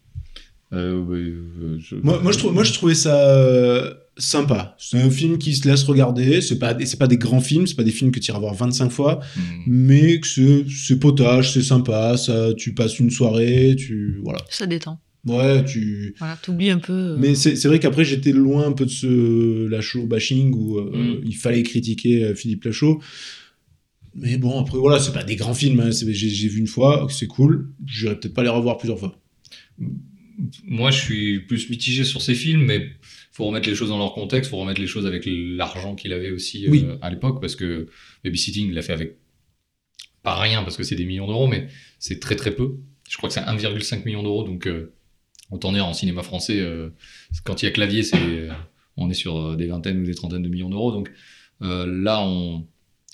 Euh, 0.72 1.02
euh, 1.10 1.78
je- 1.78 1.96
Moi, 1.96 2.20
moi, 2.22 2.30
je 2.32 2.38
trouve, 2.38 2.52
moi, 2.52 2.64
je 2.64 2.72
trouvais 2.74 2.94
ça 2.94 3.30
euh, 3.30 3.94
sympa. 4.18 4.76
C'est 4.78 5.00
un 5.00 5.08
film 5.10 5.38
qui 5.38 5.54
se 5.54 5.66
laisse 5.66 5.82
regarder. 5.84 6.40
C'est 6.42 6.58
pas, 6.58 6.76
c'est 6.84 6.98
pas 6.98 7.06
des 7.06 7.16
grands 7.16 7.40
films, 7.40 7.66
c'est 7.66 7.74
pas 7.76 7.84
des 7.84 7.90
films 7.90 8.10
que 8.10 8.20
tu 8.20 8.30
iras 8.30 8.38
voir 8.40 8.54
25 8.54 8.90
fois. 8.90 9.20
Hum. 9.36 9.42
mais 9.66 10.20
que 10.20 10.26
c'est, 10.26 10.98
potage, 10.98 11.52
c'est 11.54 11.62
sympa, 11.62 12.16
ça, 12.18 12.52
tu 12.54 12.74
passes 12.74 12.98
une 12.98 13.10
soirée, 13.10 13.76
tu, 13.78 14.20
voilà. 14.22 14.40
Ça 14.50 14.66
détend. 14.66 15.00
Ouais, 15.26 15.64
tu, 15.64 16.14
Voilà, 16.18 16.38
t'oublies 16.40 16.70
un 16.70 16.78
peu. 16.78 16.92
euh, 16.92 17.16
mais 17.18 17.34
c'est, 17.34 17.62
vrai 17.66 17.80
qu'après 17.80 18.04
j'étais 18.04 18.32
loin 18.32 18.66
un 18.66 18.72
peu 18.72 18.84
de 18.86 18.90
ce 18.90 19.66
Lachaud 19.66 20.06
bashing 20.06 20.54
où 20.54 20.78
euh, 20.78 20.90
Mm. 20.94 21.20
il 21.26 21.34
fallait 21.36 21.62
critiquer 21.64 22.34
Philippe 22.34 22.64
Lachaud. 22.64 23.00
Mais 24.14 24.36
bon, 24.38 24.60
après 24.60 24.78
voilà, 24.78 24.98
c'est 25.00 25.12
pas 25.12 25.24
des 25.24 25.36
grands 25.36 25.54
films, 25.54 25.80
hein, 25.80 25.90
j'ai, 25.90 26.12
j'ai 26.14 26.48
vu 26.48 26.60
une 26.60 26.66
fois, 26.66 27.06
c'est 27.10 27.26
cool, 27.26 27.70
j'irai 27.86 28.14
peut-être 28.18 28.32
pas 28.34 28.42
les 28.42 28.48
revoir 28.48 28.78
plusieurs 28.78 28.98
fois. 28.98 29.18
Moi, 30.64 30.91
je 30.91 31.01
suis 31.01 31.41
plus 31.41 31.68
mitigé 31.68 32.05
sur 32.05 32.22
ces 32.22 32.34
films, 32.34 32.64
mais 32.64 32.91
faut 33.32 33.45
remettre 33.45 33.68
les 33.68 33.74
choses 33.74 33.89
dans 33.89 33.99
leur 33.99 34.14
contexte, 34.14 34.51
faut 34.51 34.59
remettre 34.59 34.80
les 34.80 34.86
choses 34.86 35.07
avec 35.07 35.24
l'argent 35.26 35.95
qu'il 35.95 36.12
avait 36.12 36.30
aussi 36.30 36.66
euh, 36.66 36.97
à 37.03 37.11
l'époque, 37.11 37.41
parce 37.41 37.57
que 37.57 37.89
Babysitting, 38.24 38.68
il 38.68 38.74
l'a 38.74 38.82
fait 38.82 38.93
avec 38.93 39.16
pas 40.22 40.39
rien, 40.39 40.62
parce 40.62 40.76
que 40.76 40.82
c'est 40.82 40.97
des 40.97 41.05
millions 41.05 41.26
d'euros, 41.26 41.47
mais 41.47 41.68
c'est 41.99 42.20
très 42.20 42.36
très 42.36 42.51
peu. 42.51 42.76
Je 43.09 43.16
crois 43.16 43.28
que 43.28 43.34
c'est 43.34 43.41
1,5 43.41 44.05
million 44.05 44.22
d'euros, 44.22 44.45
donc 44.45 44.66
euh, 44.66 44.93
autant 45.51 45.72
dire 45.72 45.86
en 45.86 45.95
cinéma 45.95 46.22
français, 46.22 46.61
euh, 46.61 46.91
quand 47.45 47.62
il 47.62 47.66
y 47.66 47.68
a 47.68 47.70
clavier, 47.70 48.03
c'est 48.03 48.18
euh, 48.20 48.51
on 48.97 49.09
est 49.11 49.14
sur 49.14 49.57
des 49.57 49.66
vingtaines 49.66 50.01
ou 50.01 50.05
des 50.05 50.14
trentaines 50.14 50.43
de 50.43 50.49
millions 50.49 50.68
d'euros, 50.70 50.93
donc 50.93 51.11
là, 51.61 52.20
on, 52.22 52.66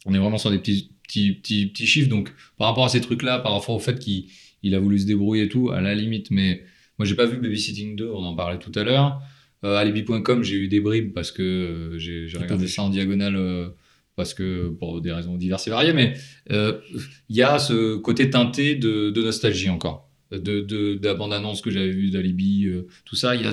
on 0.07 0.15
est 0.15 0.19
vraiment 0.19 0.39
sur 0.39 0.51
des 0.51 0.59
petits, 0.59 0.91
petits, 1.07 1.33
petits, 1.33 1.67
petits 1.67 1.87
chiffres, 1.87 2.09
donc 2.09 2.33
par 2.57 2.69
rapport 2.69 2.85
à 2.85 2.89
ces 2.89 3.01
trucs-là, 3.01 3.39
par 3.39 3.53
rapport 3.53 3.75
au 3.75 3.79
fait 3.79 3.99
qu'il 3.99 4.27
il 4.63 4.75
a 4.75 4.81
voulu 4.81 4.99
se 4.99 5.07
débrouiller 5.07 5.45
et 5.45 5.49
tout, 5.49 5.71
à 5.71 5.81
la 5.81 5.95
limite, 5.95 6.31
mais 6.31 6.65
moi 6.99 7.07
j'ai 7.07 7.15
pas 7.15 7.27
vu 7.27 7.39
Babysitting 7.39 7.97
2, 7.97 8.09
on 8.11 8.25
en 8.25 8.35
parlait 8.35 8.59
tout 8.59 8.73
à 8.75 8.85
l'heure. 8.85 9.21
Euh, 9.65 9.77
Alibi.com, 9.77 10.43
j'ai 10.43 10.57
eu 10.57 10.69
des 10.69 10.81
bribes 10.81 11.13
parce 11.15 11.33
que 11.33 11.43
euh, 11.43 11.99
j'ai 11.99 12.29
regardé 12.39 12.69
ça 12.69 12.83
en 12.83 12.91
diagonale 12.91 13.37
euh, 13.37 13.69
parce 14.15 14.35
que 14.35 14.69
pour 14.69 15.01
des 15.01 15.11
raisons 15.11 15.37
diverses 15.37 15.67
et 15.67 15.71
variées, 15.71 15.93
mais 15.93 16.15
il 16.51 17.37
y 17.37 17.43
a 17.43 17.59
ce 17.59 17.97
côté 17.97 18.31
teinté 18.31 18.77
de, 18.77 19.11
de 19.11 19.23
nostalgie 19.23 19.71
encore, 19.71 20.09
de, 20.31 20.39
de, 20.39 20.95
de 20.95 21.01
la 21.03 21.15
bande-annonce 21.15 21.63
que 21.63 21.71
j'avais 21.71 21.91
vue 21.91 22.11
d'Alibi, 22.11 22.69
tout 23.05 23.17
ça. 23.17 23.35
Il, 23.35 23.45
a, 23.47 23.51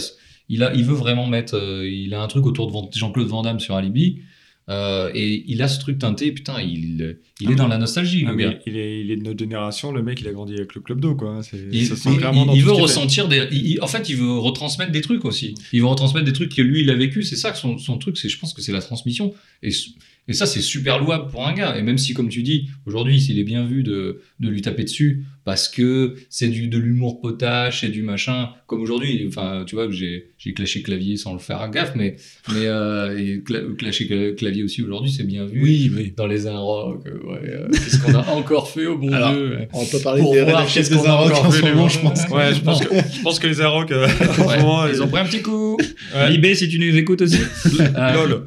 il, 0.49 0.63
a, 0.63 0.71
il 0.75 0.85
veut 0.85 0.93
vraiment 0.93 1.25
mettre, 1.25 1.55
il 1.83 2.13
a 2.13 2.21
un 2.21 2.27
truc 2.27 2.45
autour 2.45 2.69
de 2.69 2.95
Jean-Claude 2.95 3.27
Van 3.27 3.41
Damme 3.41 3.59
sur 3.59 3.75
Alibi. 3.75 4.21
Euh, 4.71 5.11
et 5.13 5.43
il 5.47 5.61
a 5.61 5.67
ce 5.67 5.79
truc 5.79 5.99
teinté, 5.99 6.31
putain, 6.31 6.61
il, 6.61 7.17
il 7.41 7.47
Ah, 7.47 7.51
est 7.51 7.55
dans 7.55 7.67
la 7.67 7.77
nostalgie, 7.77 8.23
Ah, 8.25 8.31
le 8.31 8.35
mais 8.37 8.43
gars. 8.43 8.59
il, 8.65 8.77
est, 8.77 9.01
il 9.01 9.11
est 9.11 9.17
de 9.17 9.23
notre 9.23 9.39
génération, 9.39 9.91
le 9.91 10.01
mec 10.01 10.21
il 10.21 10.27
a 10.27 10.31
grandi 10.31 10.53
avec 10.55 10.73
le 10.75 10.81
club 10.81 10.99
d'eau 11.01 11.15
quoi. 11.15 11.29
hein, 11.37 11.41
Il, 11.71 11.85
ça 11.87 11.95
sent 11.95 12.15
clairement 12.17 12.45
dans 12.45 12.53
il 12.53 12.63
veut 12.63 12.73
fait. 12.75 12.81
ressentir 12.81 13.27
des. 13.27 13.77
en 13.81 13.87
fait, 13.87 14.07
il 14.09 14.15
veut 14.15 14.37
retransmettre 14.37 14.91
des 14.91 15.01
trucs 15.01 15.25
aussi. 15.25 15.55
Il 15.73 15.81
veut 15.81 15.87
retransmettre 15.87 16.25
des 16.25 16.33
trucs 16.33 16.55
que 16.55 16.61
lui, 16.61 16.81
il 16.81 16.89
a 16.89 16.95
vécu. 16.95 17.21
C'est 17.23 17.35
ça 17.35 17.51
que 17.51 17.57
son, 17.57 17.77
son 17.77 17.97
truc, 17.97 18.17
c'est, 18.17 18.29
je 18.29 18.39
pense 18.39 18.53
que 18.53 18.61
c'est 18.61 18.71
la 18.71 18.81
transmission. 18.81 19.33
Et, 19.63 19.71
et 20.27 20.33
ça, 20.33 20.45
c'est 20.45 20.61
super 20.61 20.99
louable 20.99 21.29
pour 21.29 21.45
un 21.47 21.53
gars. 21.53 21.75
Et 21.77 21.81
même 21.81 21.97
si, 21.97 22.13
comme 22.13 22.29
tu 22.29 22.41
dis, 22.43 22.69
aujourd'hui, 22.85 23.19
s'il 23.19 23.37
est 23.39 23.43
bien 23.43 23.65
vu 23.65 23.83
de, 23.83 24.21
de 24.39 24.49
lui 24.49 24.61
taper 24.61 24.83
dessus 24.83 25.23
parce 25.43 25.67
que 25.67 26.13
c'est 26.29 26.47
du, 26.49 26.67
de 26.67 26.77
l'humour 26.77 27.19
potache 27.19 27.83
et 27.83 27.89
du 27.89 28.03
machin, 28.03 28.49
comme 28.67 28.81
aujourd'hui, 28.81 29.25
enfin, 29.27 29.63
tu 29.65 29.73
vois, 29.75 29.87
que 29.87 29.91
j'ai, 29.93 30.29
j'ai 30.37 30.53
clashé 30.53 30.83
clavier 30.83 31.17
sans 31.17 31.33
le 31.33 31.39
faire 31.39 31.59
à 31.61 31.67
gaffe, 31.67 31.93
mais, 31.95 32.15
mais 32.53 32.67
euh, 32.67 33.17
et 33.17 33.39
cla- 33.39 33.75
clasher 33.75 34.05
cla- 34.05 34.35
clavier 34.35 34.63
aussi 34.63 34.83
aujourd'hui, 34.83 35.11
c'est 35.11 35.23
bien 35.25 35.45
vu. 35.45 35.61
Oui, 35.63 35.91
oui. 35.93 36.13
Dans 36.15 36.27
les 36.27 36.45
Inrock, 36.45 37.05
euh, 37.07 37.27
ouais, 37.27 37.39
euh, 37.49 37.67
qu'est-ce 37.71 37.97
qu'on 37.99 38.13
a 38.13 38.27
encore 38.29 38.69
fait 38.69 38.85
au 38.85 38.99
bon 38.99 39.11
Alors, 39.11 39.33
Dieu. 39.33 39.57
On 39.73 39.83
peut 39.85 39.99
parler 39.99 40.21
Pour 40.21 40.33
des 40.33 40.43
voir 40.43 40.59
rédactions 40.67 40.95
des 41.01 41.07
encore 41.09 41.45
en 41.47 41.51
ce 41.51 41.61
moment, 41.63 41.89
je 41.89 41.99
pense. 41.99 42.27
Ouais, 42.29 42.53
je 42.53 42.61
pense 42.61 42.79
que, 42.85 42.93
je 42.95 43.21
pense 43.23 43.39
que 43.39 43.47
les 43.47 43.59
Arocs, 43.61 43.91
euh, 43.91 44.05
en 44.07 44.33
ce 44.35 44.41
Ouais, 44.47 44.59
moment, 44.59 44.87
ils 44.87 45.01
ont 45.01 45.07
pris 45.07 45.21
un 45.21 45.25
petit 45.25 45.41
coup. 45.41 45.75
Ouais. 46.15 46.29
Libé, 46.29 46.53
si 46.53 46.69
tu 46.69 46.77
nous 46.77 46.95
écoutes 46.95 47.23
aussi. 47.23 47.39
Euh, 47.81 48.39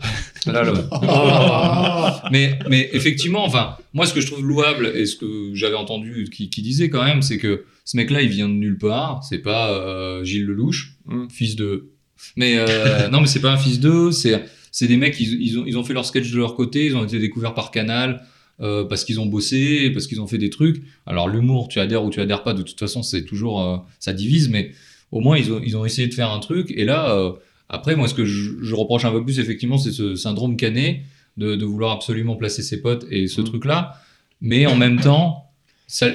Oh. 0.92 2.28
mais, 2.32 2.58
mais 2.68 2.88
effectivement, 2.92 3.44
enfin, 3.44 3.76
moi, 3.92 4.06
ce 4.06 4.14
que 4.14 4.20
je 4.20 4.26
trouve 4.26 4.44
louable 4.44 4.92
et 4.94 5.06
ce 5.06 5.16
que 5.16 5.50
j'avais 5.54 5.74
entendu 5.76 6.28
qui, 6.32 6.50
qui 6.50 6.62
disait 6.62 6.88
quand 6.90 7.04
même, 7.04 7.22
c'est 7.22 7.38
que 7.38 7.64
ce 7.84 7.96
mec-là, 7.96 8.22
il 8.22 8.28
vient 8.28 8.48
de 8.48 8.54
nulle 8.54 8.78
part. 8.78 9.22
C'est 9.28 9.38
pas 9.38 9.72
euh, 9.72 10.24
Gilles 10.24 10.44
Lelouch, 10.46 10.92
Mm. 11.06 11.28
fils 11.30 11.54
de. 11.56 11.90
Mais 12.36 12.56
euh, 12.58 13.08
non, 13.12 13.20
mais 13.20 13.26
c'est 13.26 13.40
pas 13.40 13.52
un 13.52 13.58
fils 13.58 13.78
d'eux. 13.80 14.10
C'est 14.12 14.42
c'est 14.72 14.88
des 14.88 14.96
mecs, 14.96 15.20
ils, 15.20 15.40
ils, 15.42 15.58
ont, 15.58 15.64
ils 15.66 15.76
ont 15.78 15.84
fait 15.84 15.92
leur 15.92 16.04
sketch 16.06 16.30
de 16.30 16.38
leur 16.38 16.54
côté. 16.56 16.86
Ils 16.86 16.96
ont 16.96 17.04
été 17.04 17.18
découverts 17.18 17.54
par 17.54 17.70
Canal. 17.70 18.22
euh, 18.60 18.84
parce 18.84 19.04
qu'ils 19.04 19.20
ont 19.20 19.26
bossé, 19.26 19.90
parce 19.90 20.06
qu'ils 20.06 20.20
ont 20.20 20.26
fait 20.26 20.38
des 20.38 20.50
trucs. 20.50 20.82
Alors 21.06 21.28
l'humour, 21.28 21.68
tu 21.68 21.78
adhères 21.80 22.04
ou 22.04 22.10
tu 22.10 22.20
adhères 22.20 22.42
pas, 22.42 22.54
de 22.54 22.62
toute 22.62 22.78
façon, 22.78 23.02
c'est 23.02 23.24
toujours 23.24 23.84
ça 24.00 24.12
divise, 24.12 24.48
mais 24.48 24.70
au 25.12 25.20
moins 25.20 25.36
ils 25.36 25.52
ont, 25.52 25.60
ils 25.64 25.76
ont 25.76 25.84
essayé 25.84 26.08
de 26.08 26.14
faire 26.14 26.30
un 26.30 26.38
truc. 26.40 26.72
Et 26.76 26.84
là, 26.84 27.34
après, 27.68 27.96
moi, 27.96 28.08
ce 28.08 28.14
que 28.14 28.24
je, 28.24 28.50
je 28.62 28.74
reproche 28.74 29.04
un 29.04 29.10
peu 29.12 29.24
plus, 29.24 29.38
effectivement, 29.38 29.78
c'est 29.78 29.92
ce 29.92 30.14
syndrome 30.16 30.56
cané 30.56 31.02
de, 31.36 31.56
de 31.56 31.64
vouloir 31.64 31.92
absolument 31.92 32.36
placer 32.36 32.62
ses 32.62 32.80
potes 32.80 33.06
et 33.10 33.26
ce 33.26 33.40
Mm. 33.40 33.44
truc-là. 33.44 33.94
Mais 34.40 34.66
en 34.66 34.76
même 34.76 35.00
temps, 35.00 35.50
ça, 35.86 36.10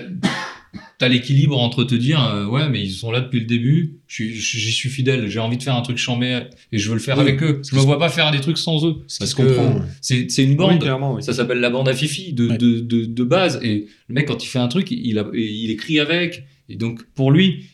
t'as 0.99 1.07
l'équilibre 1.07 1.57
entre 1.59 1.83
te 1.83 1.95
dire, 1.95 2.23
euh, 2.23 2.45
ouais, 2.45 2.69
mais 2.69 2.81
ils 2.81 2.91
sont 2.91 3.11
là 3.11 3.21
depuis 3.21 3.39
le 3.39 3.45
début, 3.45 3.97
j'y 4.07 4.71
suis 4.71 4.89
fidèle, 4.89 5.27
j'ai 5.27 5.39
envie 5.39 5.57
de 5.57 5.63
faire 5.63 5.75
un 5.75 5.81
truc 5.81 5.97
chambé 5.97 6.41
et 6.71 6.77
je 6.77 6.87
veux 6.89 6.93
le 6.95 6.99
faire 7.01 7.17
Oui. 7.17 7.23
avec 7.23 7.41
eux. 7.41 7.61
Je 7.69 7.75
me 7.75 7.81
vois 7.81 7.97
pas 7.97 8.09
faire 8.09 8.31
des 8.31 8.39
trucs 8.41 8.57
sans 8.57 8.85
eux. 8.85 8.97
Se 9.07 9.33
comprend, 9.33 9.81
c'est 10.01 10.25
une 10.37 10.51
Oui, 10.51 10.55
bande. 10.55 10.79
clairement, 10.81 11.15
oui. 11.15 11.23
Ça 11.23 11.33
s'appelle 11.33 11.59
la 11.59 11.69
bande 11.69 11.89
à 11.89 11.93
Fifi 11.93 12.33
de, 12.33 12.47
de, 12.49 12.79
de, 12.79 13.05
de 13.05 13.23
base. 13.23 13.59
Et 13.63 13.87
le 14.09 14.13
mec, 14.15 14.27
quand 14.27 14.43
il 14.43 14.47
fait 14.47 14.59
un 14.59 14.67
truc, 14.67 14.91
il, 14.91 15.17
a, 15.17 15.25
il 15.33 15.71
écrit 15.71 15.99
avec. 15.99 16.43
Et 16.69 16.75
donc, 16.75 17.03
pour 17.15 17.31
lui, 17.31 17.65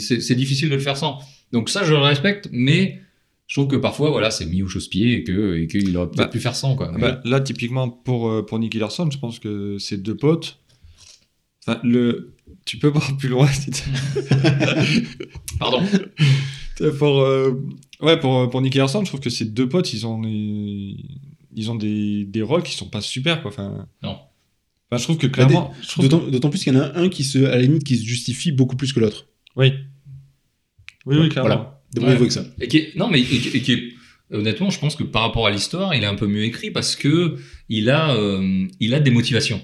c'est 0.00 0.34
difficile 0.34 0.68
de 0.68 0.74
le 0.74 0.80
faire 0.80 0.96
sans. 0.98 1.18
Donc, 1.52 1.68
ça, 1.70 1.84
je 1.84 1.92
le 1.92 1.98
respecte, 1.98 2.48
mais 2.52 3.00
je 3.52 3.60
trouve 3.60 3.68
que 3.70 3.76
parfois, 3.76 4.08
voilà, 4.08 4.30
c'est 4.30 4.46
mis 4.46 4.62
au 4.62 4.66
chausse-pied 4.66 5.12
et 5.12 5.24
que 5.24 5.56
et 5.58 5.66
qu'il 5.66 5.94
aurait 5.98 6.06
peut-être 6.06 6.16
Bah, 6.16 6.26
pu 6.28 6.40
faire 6.40 6.56
sans, 6.56 6.74
quoi. 6.74 6.90
Bah, 6.98 7.20
là, 7.26 7.38
typiquement, 7.38 7.90
pour, 7.90 8.30
euh, 8.30 8.40
pour 8.46 8.58
Nicky 8.58 8.78
Larson, 8.78 9.10
je 9.10 9.18
pense 9.18 9.38
que 9.38 9.76
c'est 9.78 9.98
deux 10.02 10.16
potes. 10.16 10.58
Enfin, 11.66 11.78
le... 11.84 12.32
Tu 12.64 12.78
peux 12.78 12.88
voir 12.88 13.14
plus 13.18 13.28
loin 13.28 13.46
si 13.48 13.70
tu- 13.70 13.82
Pardon. 15.58 15.82
pour, 16.98 17.20
euh, 17.20 17.52
ouais, 18.00 18.18
pour, 18.18 18.48
pour 18.48 18.62
Nicky 18.62 18.78
Larson, 18.78 19.00
je 19.04 19.08
trouve 19.10 19.20
que 19.20 19.28
ces 19.28 19.44
deux 19.44 19.68
potes, 19.68 19.92
ils 19.92 20.06
ont, 20.06 20.18
des- 20.22 20.96
ils 21.54 21.70
ont 21.70 21.74
des, 21.74 22.24
des 22.24 22.40
rôles 22.40 22.62
qui 22.62 22.72
sont 22.74 22.88
pas 22.88 23.02
super, 23.02 23.42
quoi. 23.42 23.50
Enfin, 23.50 23.86
Non. 24.02 24.16
Enfin, 24.90 24.98
je 24.98 25.02
trouve 25.04 25.18
que 25.18 25.26
clairement. 25.26 25.74
je 25.82 25.88
trouve 25.88 26.08
D'autant 26.08 26.48
plus 26.48 26.64
qu'il 26.64 26.72
y 26.72 26.76
en 26.76 26.80
a 26.80 26.98
un 26.98 27.10
qui, 27.10 27.22
se, 27.22 27.36
à 27.44 27.50
la 27.56 27.60
limite, 27.62 27.84
qui 27.84 27.98
se 27.98 28.04
justifie 28.04 28.50
beaucoup 28.50 28.76
plus 28.76 28.94
que 28.94 29.00
l'autre. 29.00 29.26
Oui. 29.56 29.74
Oui, 31.04 31.18
oui, 31.20 31.28
clairement. 31.28 31.48
Voilà. 31.48 31.81
Débrouillez-vous 31.94 32.24
Ouais. 32.24 32.30
avec 32.30 32.32
ça. 32.32 32.44
Et 32.60 32.68
qui 32.68 32.76
est- 32.78 32.96
non, 32.96 33.08
mais 33.08 33.20
et 33.20 33.24
qui- 33.24 33.56
et 33.56 33.60
qui 33.60 33.72
est- 33.72 33.92
honnêtement, 34.32 34.70
je 34.70 34.78
pense 34.78 34.96
que 34.96 35.02
par 35.04 35.22
rapport 35.22 35.46
à 35.46 35.50
l'histoire, 35.50 35.94
il 35.94 36.02
est 36.02 36.06
un 36.06 36.14
peu 36.14 36.26
mieux 36.26 36.44
écrit 36.44 36.70
parce 36.70 36.96
que 36.96 37.36
il 37.68 37.90
a, 37.90 38.14
euh, 38.16 38.66
il 38.80 38.94
a 38.94 39.00
des 39.00 39.10
motivations. 39.10 39.60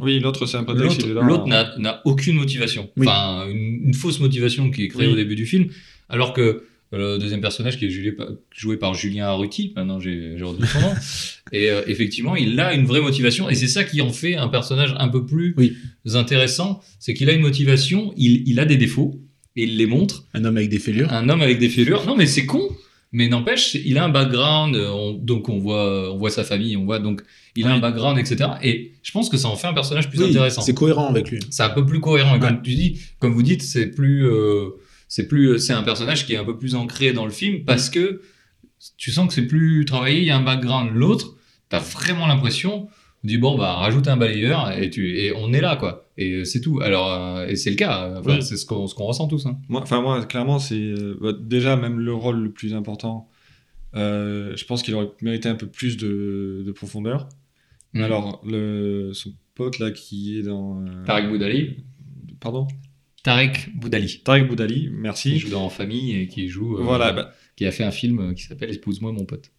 Oui, 0.00 0.20
l'autre, 0.20 0.46
c'est 0.46 0.56
un 0.58 0.64
prétexte. 0.64 1.06
L'autre 1.06 1.44
hein. 1.46 1.48
n'a 1.48 1.74
n'a 1.78 2.02
aucune 2.04 2.36
motivation. 2.36 2.90
Oui. 2.96 3.06
Enfin, 3.08 3.46
une, 3.50 3.86
une 3.86 3.94
fausse 3.94 4.20
motivation 4.20 4.70
qui 4.70 4.84
est 4.84 4.88
créée 4.88 5.06
Oui. 5.06 5.12
au 5.12 5.16
début 5.16 5.34
du 5.36 5.46
film. 5.46 5.66
Alors 6.08 6.32
que 6.34 6.64
euh, 6.94 7.14
le 7.14 7.18
deuxième 7.18 7.40
personnage 7.40 7.78
qui 7.78 7.86
est 7.86 7.90
joué 7.90 8.12
par, 8.12 8.28
joué 8.54 8.76
par 8.76 8.92
Julien 8.92 9.24
Arruti, 9.24 9.72
maintenant 9.74 9.98
j'ai 9.98 10.34
j'ai 10.36 10.44
retenu 10.44 10.66
son 10.66 10.80
nom, 10.82 10.92
et 11.52 11.70
euh, 11.70 11.80
effectivement, 11.86 12.36
il 12.36 12.60
a 12.60 12.74
une 12.74 12.84
vraie 12.84 13.00
motivation. 13.00 13.48
Et 13.48 13.54
c'est 13.54 13.66
ça 13.66 13.82
qui 13.82 14.02
en 14.02 14.12
fait 14.12 14.36
un 14.36 14.48
personnage 14.48 14.94
un 14.98 15.08
peu 15.08 15.24
plus 15.24 15.54
Oui. 15.56 15.72
intéressant. 16.14 16.80
C'est 17.00 17.14
qu'il 17.14 17.30
a 17.30 17.32
une 17.32 17.40
motivation, 17.40 18.12
il, 18.18 18.46
il 18.46 18.60
a 18.60 18.66
des 18.66 18.76
défauts, 18.76 19.18
et 19.56 19.64
il 19.64 19.76
les 19.76 19.86
montre. 19.86 20.24
Un 20.34 20.44
homme 20.44 20.56
avec 20.56 20.68
des 20.70 20.78
fêlures. 20.78 21.12
Un 21.12 21.28
homme 21.28 21.42
avec 21.42 21.58
des 21.58 21.68
fêlures. 21.68 22.04
Non, 22.06 22.16
mais 22.16 22.26
c'est 22.26 22.46
con. 22.46 22.68
Mais 23.14 23.28
n'empêche, 23.28 23.74
il 23.74 23.98
a 23.98 24.04
un 24.04 24.08
background, 24.08 24.74
euh, 24.74 24.88
on- 24.90 25.12
donc 25.12 25.50
on 25.50 25.58
voit, 25.58 26.10
on 26.14 26.16
voit 26.16 26.30
sa 26.30 26.44
famille, 26.44 26.78
on 26.78 26.86
voit 26.86 26.98
donc 26.98 27.20
il 27.56 27.66
a 27.66 27.70
un 27.74 27.78
background, 27.78 28.18
etc. 28.18 28.52
Et 28.62 28.92
je 29.02 29.10
pense 29.12 29.28
que 29.28 29.36
ça 29.36 29.48
en 29.48 29.56
fait 29.56 29.66
un 29.66 29.74
personnage 29.74 30.08
plus 30.08 30.18
Oui, 30.20 30.30
intéressant 30.30 30.62
C'est 30.62 30.72
cohérent 30.72 31.08
avec 31.10 31.30
lui. 31.30 31.38
c'est 31.50 31.62
un 31.62 31.68
peu 31.68 31.84
plus 31.84 32.00
cohérent. 32.00 32.30
Et 32.36 32.40
Ouais. 32.40 32.48
comme 32.48 32.62
tu 32.62 32.70
dis, 32.74 33.00
comme 33.18 33.34
vous 33.34 33.42
dites, 33.42 33.60
c'est 33.62 33.88
plus, 33.90 34.24
euh, 34.26 34.70
c'est 35.08 35.28
plus, 35.28 35.58
c'est 35.58 35.74
un 35.74 35.82
personnage 35.82 36.24
qui 36.24 36.32
est 36.32 36.38
un 36.38 36.44
peu 36.44 36.56
plus 36.56 36.74
ancré 36.74 37.12
dans 37.12 37.26
le 37.26 37.30
film 37.30 37.64
parce 37.66 37.90
que 37.90 38.22
tu 38.96 39.10
sens 39.12 39.28
que 39.28 39.34
c'est 39.34 39.46
plus 39.46 39.84
travaillé. 39.84 40.20
Il 40.20 40.24
y 40.24 40.30
a 40.30 40.36
un 40.38 40.42
background. 40.42 40.92
L'autre, 40.94 41.36
t'as 41.68 41.80
vraiment 41.80 42.26
l'impression, 42.26 42.88
on 43.24 43.28
dit 43.28 43.38
bon 43.38 43.56
bah 43.56 43.74
rajoute 43.74 44.08
un 44.08 44.16
balayeur 44.16 44.72
et 44.78 44.90
tu, 44.90 45.16
et 45.18 45.32
on 45.34 45.52
est 45.52 45.60
là 45.60 45.76
quoi. 45.76 46.10
Et 46.18 46.44
c'est 46.44 46.60
tout. 46.60 46.80
Alors 46.80 47.12
euh, 47.12 47.46
et 47.46 47.56
c'est 47.56 47.70
le 47.70 47.76
cas. 47.76 48.14
Enfin, 48.18 48.36
Oui. 48.36 48.42
c'est 48.42 48.56
ce 48.56 48.66
qu'on, 48.66 48.86
ce 48.86 48.94
qu'on 48.94 49.04
ressent 49.04 49.28
tous. 49.28 49.46
Hein. 49.46 49.58
Moi, 49.68 49.80
enfin, 49.82 50.00
moi, 50.02 50.24
clairement, 50.26 50.58
c'est 50.58 50.74
euh, 50.76 51.16
bah, 51.20 51.32
déjà 51.38 51.76
même 51.76 52.00
le 52.00 52.12
rôle 52.14 52.40
le 52.42 52.50
plus 52.52 52.74
important. 52.74 53.28
euh, 53.94 54.54
je 54.56 54.64
pense 54.64 54.82
qu'il 54.82 54.94
aurait 54.94 55.10
mérité 55.20 55.48
un 55.48 55.54
peu 55.54 55.66
plus 55.66 55.96
de, 55.96 56.62
de 56.66 56.72
profondeur. 56.72 57.28
Mm. 57.94 58.02
alors, 58.02 58.42
le, 58.46 59.12
son 59.12 59.32
pote 59.54 59.78
là 59.78 59.90
qui 59.90 60.38
est 60.38 60.42
dans. 60.42 60.80
euh, 60.82 61.04
Tarek 61.04 61.28
Boudali. 61.28 61.84
Pardon? 62.40 62.66
Tarek 63.22 63.68
Boudali. 63.76 64.20
Tarek 64.24 64.48
Boudali, 64.48 64.80
Qui 64.86 64.90
merci. 64.90 65.38
joue 65.38 65.50
dans 65.50 65.68
Famille 65.68 66.16
et 66.16 66.26
qui 66.26 66.48
joue. 66.48 66.76
euh, 66.78 66.82
Voilà, 66.82 67.12
bah, 67.12 67.32
Qui 67.54 67.66
a 67.66 67.70
fait 67.70 67.84
un 67.84 67.90
film 67.92 68.18
euh, 68.18 68.34
qui 68.34 68.42
s'appelle 68.44 68.74
Épouse-moi 68.74 69.12
mon 69.12 69.24
pote. 69.24 69.50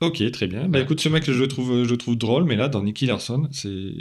Ok, 0.00 0.30
très 0.30 0.46
bien. 0.46 0.68
Bah 0.68 0.78
Ouais. 0.78 0.84
écoute, 0.84 1.00
ce 1.00 1.08
mec, 1.08 1.24
je 1.24 1.32
le 1.32 1.48
trouve, 1.48 1.84
je 1.84 1.90
le 1.90 1.96
trouve 1.96 2.16
drôle, 2.16 2.44
mais 2.44 2.56
là, 2.56 2.68
dans 2.68 2.82
Nicky 2.82 3.06
Larson, 3.06 3.48
c'est. 3.52 3.92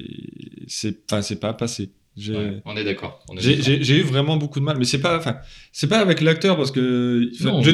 C'est 0.67 0.97
enfin, 1.09 1.21
c'est 1.21 1.39
pas 1.39 1.53
passé. 1.53 1.91
Ouais, 2.27 2.61
on 2.65 2.75
est 2.75 2.83
d'accord. 2.83 3.23
J'ai- 3.37 3.97
eu 3.97 4.01
vraiment 4.01 4.35
beaucoup 4.37 4.59
de 4.59 4.65
mal, 4.65 4.77
mais 4.77 4.83
c'est 4.85 4.99
pas, 4.99 5.17
enfin, 5.17 5.37
c'est 5.71 5.87
pas 5.87 5.99
avec 5.99 6.21
l'acteur 6.21 6.57
parce 6.57 6.71
que. 6.71 7.29
Non, 7.43 7.61
je 7.63 7.71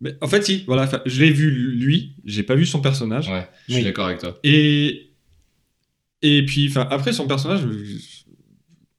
mais- 0.00 0.14
en 0.20 0.26
fait, 0.28 0.44
si, 0.44 0.64
voilà, 0.66 0.90
je 1.06 1.22
l'ai 1.22 1.30
vu 1.30 1.50
lui, 1.50 2.14
j'ai 2.24 2.42
pas 2.42 2.54
vu 2.54 2.66
son 2.66 2.80
personnage. 2.80 3.28
Ouais, 3.28 3.46
je 3.68 3.72
suis 3.74 3.80
Oui. 3.82 3.84
d'accord 3.86 4.06
avec 4.06 4.18
toi. 4.18 4.38
Et 4.44 5.10
et 6.22 6.44
puis, 6.44 6.66
enfin, 6.68 6.86
après 6.90 7.12
son 7.12 7.26
personnage, 7.26 7.60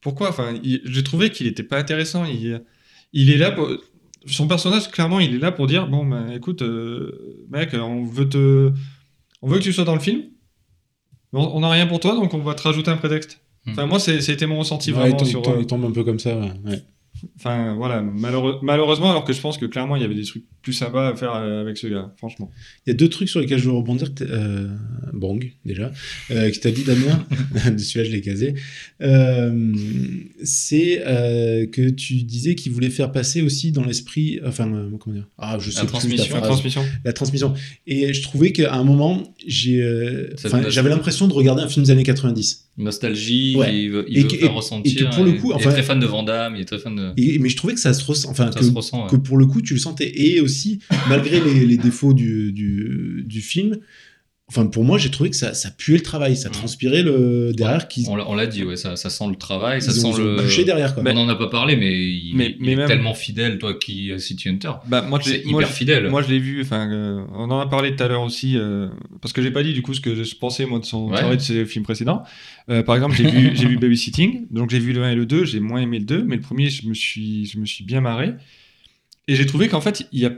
pourquoi, 0.02 0.30
enfin, 0.30 0.56
il- 0.64 0.82
j'ai 0.86 1.04
trouvé 1.04 1.30
qu'il 1.30 1.48
était 1.48 1.64
pas 1.64 1.78
intéressant. 1.80 2.26
Il, 2.26 2.62
il 3.14 3.30
est 3.30 3.38
là 3.38 3.52
pour 3.52 3.70
son 4.28 4.48
personnage, 4.48 4.90
clairement, 4.90 5.20
il 5.20 5.36
est 5.36 5.40
là 5.40 5.52
pour 5.52 5.68
dire, 5.68 5.88
bon, 5.88 6.06
ben, 6.06 6.30
écoute, 6.32 6.62
euh, 6.62 7.46
mec, 7.50 7.70
on 7.74 8.04
veut 8.06 8.28
te, 8.30 8.72
on 9.42 9.48
veut 9.48 9.58
que 9.60 9.64
tu 9.64 9.74
sois 9.74 9.84
dans 9.86 9.94
le 9.96 10.00
film. 10.00 10.24
On 11.34 11.60
n'a 11.60 11.70
rien 11.70 11.88
pour 11.88 12.00
toi, 12.00 12.16
donc 12.16 12.34
on 12.34 12.40
va 12.40 12.54
te 12.56 12.62
rajouter 12.64 12.90
un 12.90 12.98
prétexte. 12.98 13.42
Hmm. 13.66 13.72
Enfin, 13.72 13.86
moi, 13.86 14.00
c'est- 14.00 14.22
c'était 14.22 14.48
mon 14.48 14.60
ressenti 14.60 14.92
Ouais, 14.92 14.98
vraiment 15.00 15.24
sur. 15.26 15.40
il 15.40 15.44
tombe- 15.44 15.56
euh, 15.56 15.62
il 15.62 15.68
tombe 15.68 15.86
un 15.86 15.92
peu 15.92 16.04
comme 16.04 16.20
ça. 16.20 16.38
ouais. 16.38 16.52
Ouais. 16.66 16.82
Enfin, 17.38 17.76
voilà, 17.76 18.02
malheureux- 18.02 18.60
malheureusement, 18.62 19.10
alors 19.12 19.24
que 19.24 19.34
je 19.34 19.42
pense 19.42 19.58
que 19.58 19.66
clairement, 19.66 19.96
il 19.96 20.02
y 20.02 20.06
avait 20.06 20.16
des 20.16 20.24
trucs 20.24 20.44
plus 20.62 20.74
sympas 20.74 21.10
à 21.10 21.16
faire 21.16 21.34
euh, 21.36 21.62
avec 21.62 21.78
ce 21.78 21.88
gars, 21.88 22.14
franchement. 22.18 22.52
Il 22.86 22.90
y 22.90 22.94
a 22.94 22.96
deux 22.96 23.10
trucs 23.10 23.30
sur 23.30 23.40
lesquels 23.40 23.60
je 23.60 23.66
veux 23.66 23.76
rebondir. 23.76 24.14
t'as- 24.14 24.26
Euh, 24.26 24.68
Bong, 25.14 25.52
déjà. 25.66 25.92
Euh, 26.32 26.52
que 26.52 26.58
tu 26.60 26.68
as 26.68 26.72
dit, 26.72 26.84
Damien. 26.84 27.26
Celui-là, 27.78 28.04
je 28.06 28.12
l'ai 28.12 28.22
casé. 28.22 28.56
Euh, 29.02 29.74
c'est 30.44 31.04
euh, 31.06 31.66
que 31.68 31.90
tu 31.90 32.16
disais 32.24 32.56
qu'il 32.56 32.72
voulait 32.72 32.90
faire 32.90 33.12
passer 33.12 33.42
aussi 33.42 33.72
dans 33.72 33.84
l'esprit. 33.84 34.40
Enfin, 34.46 34.72
euh, 34.74 34.90
comment 35.00 35.16
dire 35.16 35.28
Ah, 35.38 35.58
je 35.60 35.72
sais 35.72 35.82
plus 35.82 35.88
transmission. 35.88 36.24
La 36.36 36.40
phrase. 36.40 36.50
transmission. 36.50 36.86
La 37.06 37.14
transmission. 37.14 37.54
Et 37.88 38.14
je 38.14 38.22
trouvais 38.22 38.52
qu'à 38.52 38.74
un 38.74 38.84
moment, 38.84 39.34
j'ai, 39.46 39.82
euh, 39.82 40.30
j'avais 40.70 40.90
l'impression 40.90 41.28
de 41.28 41.34
regarder 41.34 41.62
un 41.64 41.68
film 41.70 41.86
des 41.86 41.92
années 41.92 42.04
90. 42.04 42.67
Nostalgie, 42.78 43.56
Ouais. 43.58 43.76
il 43.76 43.90
veut, 43.90 44.06
il 44.08 44.20
Et 44.20 44.22
veut 44.24 44.30
faire 44.30 44.44
et- 44.52 44.54
ressentir. 44.54 44.92
et 45.02 45.06
que 45.10 45.16
pour 45.16 45.26
le 45.26 45.34
coup, 45.34 45.50
il 45.52 45.56
enfin- 45.56 45.70
est 45.70 45.74
très 45.74 45.84
fan 45.84 46.00
de 46.00 46.06
Van 46.06 46.22
Damme, 46.24 46.56
il 46.56 46.62
est 46.62 46.66
très 46.66 46.78
fan 46.78 46.96
de. 46.96 47.12
Et, 47.18 47.40
mais 47.40 47.50
je 47.50 47.58
trouvais 47.58 47.74
que 47.74 47.80
ça 47.80 47.94
se 47.94 48.04
ressent. 48.06 48.30
Enfin, 48.30 48.52
ça 48.52 48.60
que, 48.60 48.66
se 48.66 48.72
ressent. 48.72 49.04
ouais. 49.06 49.10
que 49.10 49.16
pour 49.16 49.38
le 49.38 49.46
coup, 49.48 49.62
tu 49.62 49.74
le 49.74 49.80
sentais. 49.80 50.12
Et 50.16 50.40
aussi, 50.42 50.80
malgré 51.10 51.40
les, 51.42 51.66
les 51.66 51.78
défauts 51.78 52.14
du, 52.14 52.52
du, 52.52 53.24
du 53.26 53.42
film, 53.42 53.78
enfin, 54.50 54.66
pour 54.68 54.84
moi, 54.86 54.98
j'ai 54.98 55.12
trouvé 55.12 55.30
que 55.30 55.36
ça, 55.36 55.54
ça 55.54 55.70
puait 55.72 55.96
le 55.98 56.02
travail. 56.04 56.36
Ça 56.38 56.50
Mm. 56.50 56.54
transpirait 56.54 57.04
le 57.04 57.52
derrière 57.54 57.88
qui 57.88 58.06
On 58.10 58.16
l'a 58.16 58.28
on 58.30 58.34
l'a 58.36 58.48
dit, 58.48 58.64
ouais, 58.64 58.76
ça, 58.78 58.96
ça 58.96 59.10
sent 59.10 59.26
le 59.30 59.36
travail, 59.36 59.82
ça 59.82 59.92
ils 59.92 60.00
sent 60.00 60.08
ont 60.08 60.18
le. 60.18 60.38
bûché 60.42 60.64
derrière. 60.64 60.94
Quoi. 60.96 61.04
on 61.06 61.14
n'en 61.14 61.28
a 61.30 61.36
pas 61.36 61.48
parlé, 61.50 61.76
mais 61.76 61.92
il, 61.98 62.34
Mais- 62.36 62.56
il 62.60 62.66
mais 62.66 62.72
est 62.72 62.76
même- 62.78 62.88
tellement 62.88 63.14
fidèle, 63.14 63.58
toi 63.58 63.74
qui 63.74 64.12
as 64.14 64.20
City 64.20 64.50
Hunter. 64.50 64.72
Bah, 64.88 65.02
moi, 65.02 65.20
je 65.24 65.30
C'est 65.32 65.44
moi, 65.46 65.62
hyper 65.62 65.70
je- 65.72 65.78
fidèle. 65.78 66.10
Moi, 66.10 66.22
je 66.22 66.30
l'ai 66.30 66.40
vu, 66.40 66.62
enfin, 66.62 66.90
euh, 66.90 67.24
on 67.34 67.52
en 67.52 67.60
a 67.60 67.68
parlé 67.68 67.96
tout 67.96 68.04
à 68.04 68.08
l'heure 68.08 68.22
aussi, 68.24 68.58
euh, 68.58 68.88
parce 69.22 69.34
que 69.34 69.42
j'ai 69.42 69.52
pas 69.52 69.64
dit 69.64 69.74
du 69.74 69.82
coup 69.82 69.94
ce 69.94 70.02
que 70.02 70.24
je 70.24 70.36
pensais 70.36 70.66
moi 70.66 70.80
de 70.80 70.86
son 70.86 71.10
Ouais. 71.10 71.18
travail 71.18 71.38
de 71.38 71.42
ses 71.42 71.66
films 71.66 71.84
précédents. 71.84 72.24
Euh, 72.70 72.84
par 72.84 72.96
exemple, 72.96 73.16
j'ai 73.16 73.30
vu, 73.30 73.52
j'ai 73.56 73.68
vu 73.68 73.78
Babysitting, 73.78 74.48
donc 74.52 74.70
j'ai 74.70 74.80
vu 74.80 74.94
le 74.94 75.04
1 75.04 75.12
et 75.12 75.16
le 75.16 75.26
2, 75.26 75.46
j'ai 75.46 75.60
moins 75.60 75.82
aimé 75.82 76.00
le 76.00 76.06
2, 76.06 76.24
mais 76.24 76.36
le 76.36 76.42
premier, 76.42 76.70
je 76.70 76.88
me 76.88 76.94
suis, 76.94 77.46
je 77.46 77.60
me 77.60 77.66
suis 77.66 77.84
bien 77.84 78.02
marré. 78.02 78.34
Et 79.28 79.36
j'ai 79.36 79.46
trouvé 79.46 79.68
qu'en 79.68 79.82
fait, 79.82 80.08
il 80.14 80.22
y 80.22 80.26
a 80.26 80.32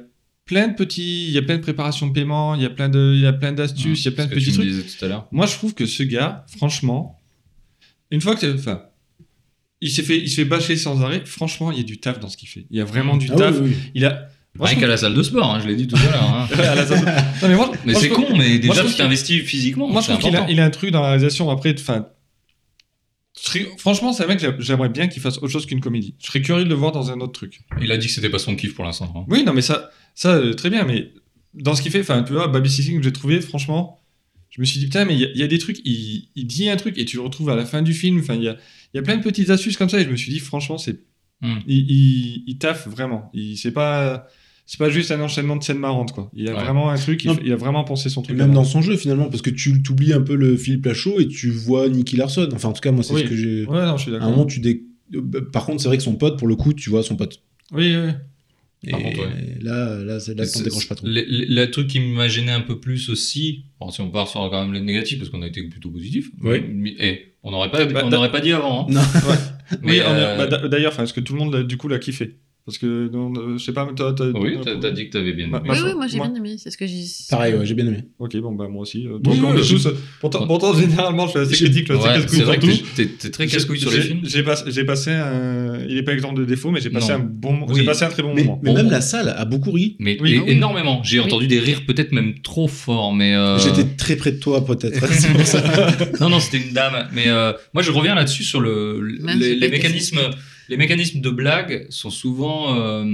plein 0.49 0.67
de 0.67 0.73
petits, 0.73 1.27
il 1.27 1.31
y 1.31 1.37
a 1.37 1.43
plein 1.43 1.57
de 1.57 1.61
préparations 1.61 2.07
de 2.07 2.11
paiement, 2.11 2.55
il 2.55 2.61
y 2.63 2.65
a 2.65 2.69
plein 2.71 2.89
de, 2.89 3.13
il 3.15 3.21
y 3.21 3.27
a 3.27 3.33
plein 3.33 3.51
d'astuces, 3.53 4.01
il 4.01 4.05
y 4.05 4.07
a 4.07 4.11
plein 4.11 4.25
de 4.25 4.31
petits 4.33 4.51
trucs. 4.51 4.65
disais 4.65 4.81
tout 4.81 5.05
à 5.05 5.07
l'heure. 5.07 5.27
Moi, 5.31 5.45
je 5.45 5.53
trouve 5.53 5.75
que 5.75 5.85
ce 5.85 6.01
gars, 6.03 6.45
franchement, 6.57 7.19
une 8.09 8.19
fois 8.19 8.35
que, 8.35 8.55
enfin, 8.55 8.81
il 9.81 9.91
s'est 9.91 10.01
fait, 10.03 10.17
il 10.17 10.27
se 10.27 10.35
fait 10.37 10.45
bâcher 10.45 10.75
sans 10.75 11.01
arrêt. 11.03 11.21
Franchement, 11.25 11.71
il 11.71 11.77
y 11.77 11.81
a 11.81 11.83
du 11.83 11.99
taf 11.99 12.19
dans 12.19 12.27
ce 12.29 12.35
qu'il 12.35 12.49
fait. 12.49 12.65
Il 12.71 12.77
y 12.77 12.81
a 12.81 12.85
vraiment 12.85 13.15
du 13.15 13.29
Ah 13.31 13.35
taf. 13.35 13.55
oui, 13.61 13.69
oui. 13.69 13.75
Il 13.93 14.05
a. 14.05 14.27
Moi, 14.57 14.67
Rien 14.67 14.79
qu'à 14.79 14.87
la 14.87 14.97
salle 14.97 15.13
de 15.13 15.21
sport, 15.21 15.53
hein, 15.53 15.59
je 15.61 15.67
l'ai 15.67 15.75
dit 15.75 15.85
tout 15.87 15.95
à 15.95 16.03
l'heure. 16.11 16.23
hein. 16.23 16.47
mais 17.43 17.55
moi, 17.55 17.71
Mais 17.85 17.91
moi, 17.93 18.01
c'est 18.01 18.09
con, 18.09 18.25
mais 18.35 18.57
déjà 18.57 18.81
tu 18.81 18.87
qu'il- 18.87 18.97
t'investis 18.97 19.43
physiquement. 19.43 19.87
Moi, 19.87 20.01
je 20.01 20.07
trouve 20.07 20.19
qu'il 20.19 20.35
a, 20.35 20.49
il 20.49 20.59
a 20.59 20.65
un 20.65 20.69
truc 20.71 20.89
dans 20.89 21.01
la 21.01 21.09
réalisation. 21.09 21.51
Après, 21.51 21.73
enfin, 21.79 22.07
serais- 23.45 23.67
franchement, 23.77 24.13
c'est 24.13 24.23
un 24.23 24.27
mec, 24.27 24.39
j'a- 24.39 24.55
j'aimerais 24.59 24.89
bien 24.89 25.07
qu'il 25.07 25.21
fasse 25.21 25.37
autre 25.37 25.47
chose 25.49 25.65
qu'une 25.65 25.81
comédie. 25.81 26.15
Je 26.19 26.27
serais 26.27 26.41
curieux 26.41 26.63
de 26.63 26.69
le 26.69 26.75
voir 26.75 26.91
dans 26.91 27.11
un 27.11 27.19
autre 27.21 27.33
truc. 27.33 27.61
Il 27.81 27.91
a 27.91 27.97
dit 27.97 28.07
que 28.07 28.13
c'était 28.13 28.29
pas 28.29 28.39
son 28.39 28.55
kiff 28.55 28.73
pour 28.75 28.85
l'instant. 28.85 29.11
hein. 29.15 29.25
Oui, 29.29 29.43
non, 29.43 29.53
mais 29.53 29.61
ça, 29.61 29.91
ça, 30.15 30.35
euh, 30.35 30.53
très 30.53 30.69
bien. 30.69 30.85
Mais 30.85 31.11
dans 31.53 31.75
ce 31.75 31.81
qu'il 31.81 31.91
fait, 31.91 32.01
enfin, 32.01 32.23
tu 32.23 32.33
vois, 32.33 32.47
Babysitting 32.47 32.97
que 32.97 33.03
j'ai 33.03 33.13
trouvé, 33.13 33.41
franchement, 33.41 33.99
je 34.49 34.61
me 34.61 34.65
suis 34.65 34.79
dit 34.79 34.85
putain, 34.85 35.05
mais 35.05 35.13
il 35.15 35.19
y, 35.21 35.25
a- 35.25 35.29
il 35.31 35.37
y 35.37 35.43
a 35.43 35.47
des 35.47 35.59
trucs. 35.59 35.79
Il, 35.85 36.29
il 36.35 36.47
dit 36.47 36.69
un 36.69 36.75
truc 36.75 36.97
et 36.97 37.05
tu 37.05 37.17
le 37.17 37.21
retrouves 37.23 37.49
à 37.49 37.55
la 37.55 37.65
fin 37.65 37.81
du 37.81 37.93
film. 37.93 38.19
Enfin, 38.19 38.35
il 38.35 38.43
y 38.43 38.47
a, 38.49 38.57
y 38.93 38.97
a 38.97 39.01
plein 39.01 39.17
de 39.17 39.23
petites 39.23 39.49
astuces 39.51 39.77
comme 39.77 39.89
ça 39.89 39.99
et 39.99 40.03
je 40.03 40.09
me 40.09 40.15
suis 40.15 40.31
dit 40.31 40.39
franchement, 40.39 40.77
c'est, 40.77 40.99
Hmm. 41.41 41.59
il, 41.67 41.89
il, 41.89 42.43
il 42.47 42.57
taffe 42.57 42.85
vraiment. 42.89 43.29
Il, 43.33 43.57
c'est 43.57 43.71
pas. 43.71 44.27
C'est 44.72 44.78
pas 44.78 44.91
juste 44.91 45.09
un 45.09 45.20
enchaînement 45.20 45.55
de 45.55 45.63
scènes 45.63 45.80
marrantes, 45.80 46.11
quoi. 46.11 46.30
Il 46.36 46.43
y 46.45 46.47
a 46.47 46.53
Ouais. 46.53 46.61
vraiment 46.63 46.91
un 46.91 46.95
truc, 46.95 47.24
il, 47.26 47.51
a 47.51 47.55
vraiment 47.55 47.84
pensé 47.84 48.07
son 48.07 48.22
Et 48.22 48.26
truc. 48.26 48.38
même 48.38 48.53
dans 48.53 48.63
son 48.63 48.84
jeu, 48.84 48.97
finalement, 48.97 49.28
parce 49.28 49.41
que 49.41 49.49
tu 49.49 49.82
t'oublies 49.82 50.13
un 50.13 50.22
peu 50.22 50.36
le 50.36 50.55
Philippe 50.57 50.86
Lachaud 50.86 51.20
et 51.20 51.28
tu 51.28 51.49
vois 51.49 51.89
Nicky 51.89 52.17
Larson. 52.17 52.47
Enfin, 52.53 52.70
en 52.70 52.74
tout 52.74 52.82
cas, 52.82 52.91
moi, 52.91 53.03
c'est 53.03 53.13
Oui. 53.15 53.22
ce 53.24 53.30
que 53.30 53.36
j'ai. 53.36 53.65
Ouais, 53.65 53.84
non, 53.84 53.97
je 53.97 54.03
suis 54.03 54.11
À 54.11 54.17
un 54.17 54.20
d'accord. 54.20 54.30
moment, 54.30 54.45
tu 54.45 54.59
dé... 54.59 54.84
euh, 55.15 55.22
Par 55.51 55.65
contre, 55.65 55.82
c'est 55.82 55.88
vrai 55.88 55.97
que 55.97 56.03
son 56.03 56.13
pote, 56.13 56.38
pour 56.38 56.47
le 56.47 56.55
coup, 56.55 56.74
tu 56.74 56.91
vois 56.91 57.01
son 57.01 57.15
pote. 57.15 57.41
Oui, 57.72 57.95
oui. 57.95 58.11
Et 58.84 58.91
Par 58.91 58.99
contre, 59.01 59.20
ouais. 59.22 59.57
là, 59.59 60.03
là, 60.03 60.20
c'est 60.20 60.36
là 60.38 60.45
que 60.45 60.53
t'en 60.53 60.61
décroches 60.61 60.88
pas 60.88 60.93
trop. 60.93 61.07
Le, 61.07 61.13
le- 61.28 61.45
le 61.55 61.72
truc 61.72 61.88
qui 61.88 61.99
m'a 61.99 62.28
gêné 62.28 62.51
un 62.51 62.61
peu 62.61 62.80
plus 62.80 63.09
aussi, 63.09 63.63
bon, 63.80 63.89
si 63.89 64.01
on 64.01 64.11
part 64.11 64.28
sur 64.28 64.39
quand 64.51 64.63
même 64.63 64.74
les 64.74 64.82
négatifs, 64.82 65.17
parce 65.17 65.32
qu'on 65.32 65.41
a 65.41 65.47
été 65.47 65.63
plutôt 65.63 65.89
positif, 65.89 66.30
Oui. 66.43 66.61
mais- 66.72 66.95
et 66.99 67.34
on 67.41 67.49
n'aurait 67.49 67.72
pas, 67.72 67.86
Bah, 67.88 68.03
on 68.05 68.09
n'aurait 68.11 68.32
pas 68.32 68.39
dit 68.39 68.51
avant. 68.51 68.84
hein. 68.88 68.93
Non. 68.93 69.01
Mais, 69.82 69.93
oui, 69.93 69.99
euh, 70.05 70.38
bah, 70.38 70.45
d'a- 70.45 70.67
d'ailleurs, 70.67 70.99
est-ce 70.99 71.11
que 71.13 71.22
tout 71.22 71.34
le 71.34 71.39
monde, 71.39 71.63
du 71.67 71.76
coup, 71.76 71.88
l'a 71.88 71.97
kiffé? 71.99 72.38
Parce 72.70 72.78
que, 72.78 73.09
non, 73.11 73.34
euh, 73.36 73.57
je 73.57 73.63
sais 73.63 73.74
pas, 73.74 73.88
toi, 73.95 74.13
t'as- 74.15 74.26
oui, 74.30 74.57
t'as 74.63 74.76
t'as 74.76 74.91
dit 74.91 75.07
que 75.07 75.13
t'avais 75.13 75.34
bien 75.34 75.45
aimé. 75.47 75.53
ma- 75.53 75.74
Oui, 75.74 75.80
Moi, 75.80 75.89
oui, 75.89 75.95
moi 75.95 76.05
j'ai 76.07 76.17
moi- 76.17 76.28
bien 76.28 76.36
aimé, 76.38 76.55
c'est 76.59 76.70
ce 76.70 76.78
que 76.78 76.86
j'ai. 76.86 77.01
Pareil, 77.32 77.55
ouais, 77.55 77.65
j'ai 77.65 77.74
bien 77.74 77.88
aimé. 77.88 78.03
Ok, 78.20 78.38
bon, 78.38 78.51
bah, 78.53 78.67
moi 78.70 78.84
aussi. 78.84 79.07
euh, 79.07 79.13
Oui, 79.15 79.22
Donc, 79.24 79.36
on 79.43 79.53
oui, 79.55 79.59
est 79.59 79.63
je- 79.63 79.74
tous. 79.74 79.88
Pourtant, 80.22 80.45
pourtant, 80.45 80.74
généralement, 80.76 81.26
je 81.26 81.32
suis 81.32 81.39
assez 81.39 81.55
critique, 81.55 81.88
je 81.88 81.93
suis 81.93 81.99
assez 82.03 82.07
Ouais, 82.07 82.13
casse-couille 82.22 82.38
c'est 82.38 82.43
vrai 82.45 82.57
que 82.59 82.65
tout. 82.67 82.78
t'es- 82.95 83.05
t'es 83.07 83.11
t'es 83.17 83.30
très 83.32 83.47
casse-couille 83.47 83.80
sur 83.80 83.89
les 83.89 83.95
J'ai- 83.97 84.07
films. 84.09 84.20
J'ai 84.24 84.43
pas- 84.43 84.63
j'ai 84.67 84.84
passé 84.84 85.09
un. 85.11 85.80
Il 85.89 85.97
est 85.97 86.03
pas 86.03 86.13
exemple 86.13 86.39
de 86.39 86.45
défaut, 86.45 86.70
mais 86.70 86.80
j'ai 86.80 86.91
passé 86.91 87.09
Non. 87.13 87.15
un 87.15 87.20
bon. 87.24 87.65
Oui. 87.67 87.76
J'ai 87.80 87.86
passé 87.86 88.05
un 88.05 88.09
très 88.09 88.22
bon 88.22 88.36
Mais, 88.36 88.43
moment. 88.43 88.59
mais 88.61 88.70
Bon, 88.70 88.76
même 88.78 88.86
bon. 88.86 88.91
la 88.91 89.01
salle 89.01 89.30
a 89.36 89.45
beaucoup 89.45 89.72
ri. 89.72 89.95
Mais 89.99 90.17
Oui. 90.22 90.34
et- 90.34 90.38
Ah 90.38 90.43
oui. 90.45 90.51
énormément. 90.51 91.01
J'ai 91.03 91.17
Oui. 91.20 91.26
entendu 91.26 91.47
des 91.47 91.59
rires 91.59 91.86
peut-être 91.88 92.11
même 92.11 92.36
trop 92.41 92.67
forts, 92.67 93.13
mais 93.15 93.34
euh, 93.36 93.57
J'étais 93.57 93.86
très 93.97 94.15
près 94.15 94.32
de 94.34 94.38
toi, 94.39 94.63
peut-être. 94.63 94.99
c'est 95.11 95.32
pour 95.34 95.41
ça. 95.47 95.63
non 96.22 96.30
non 96.30 96.39
c'était 96.39 96.63
une 96.65 96.74
dame. 96.74 97.07
Mais 97.13 97.24
euh, 97.28 97.53
moi 97.74 97.82
je 97.82 97.89
reviens 97.91 98.13
là-dessus 98.13 98.43
sur 98.43 98.59
le 98.61 99.01
les, 99.01 99.53
été 99.53 99.70
mécanismes 99.70 100.20
les 100.70 100.78
mécanismes 100.78 101.22
de 101.22 101.30
blague 101.30 101.88
sont 101.89 102.09
souvent 102.09 102.76
euh, 102.80 103.05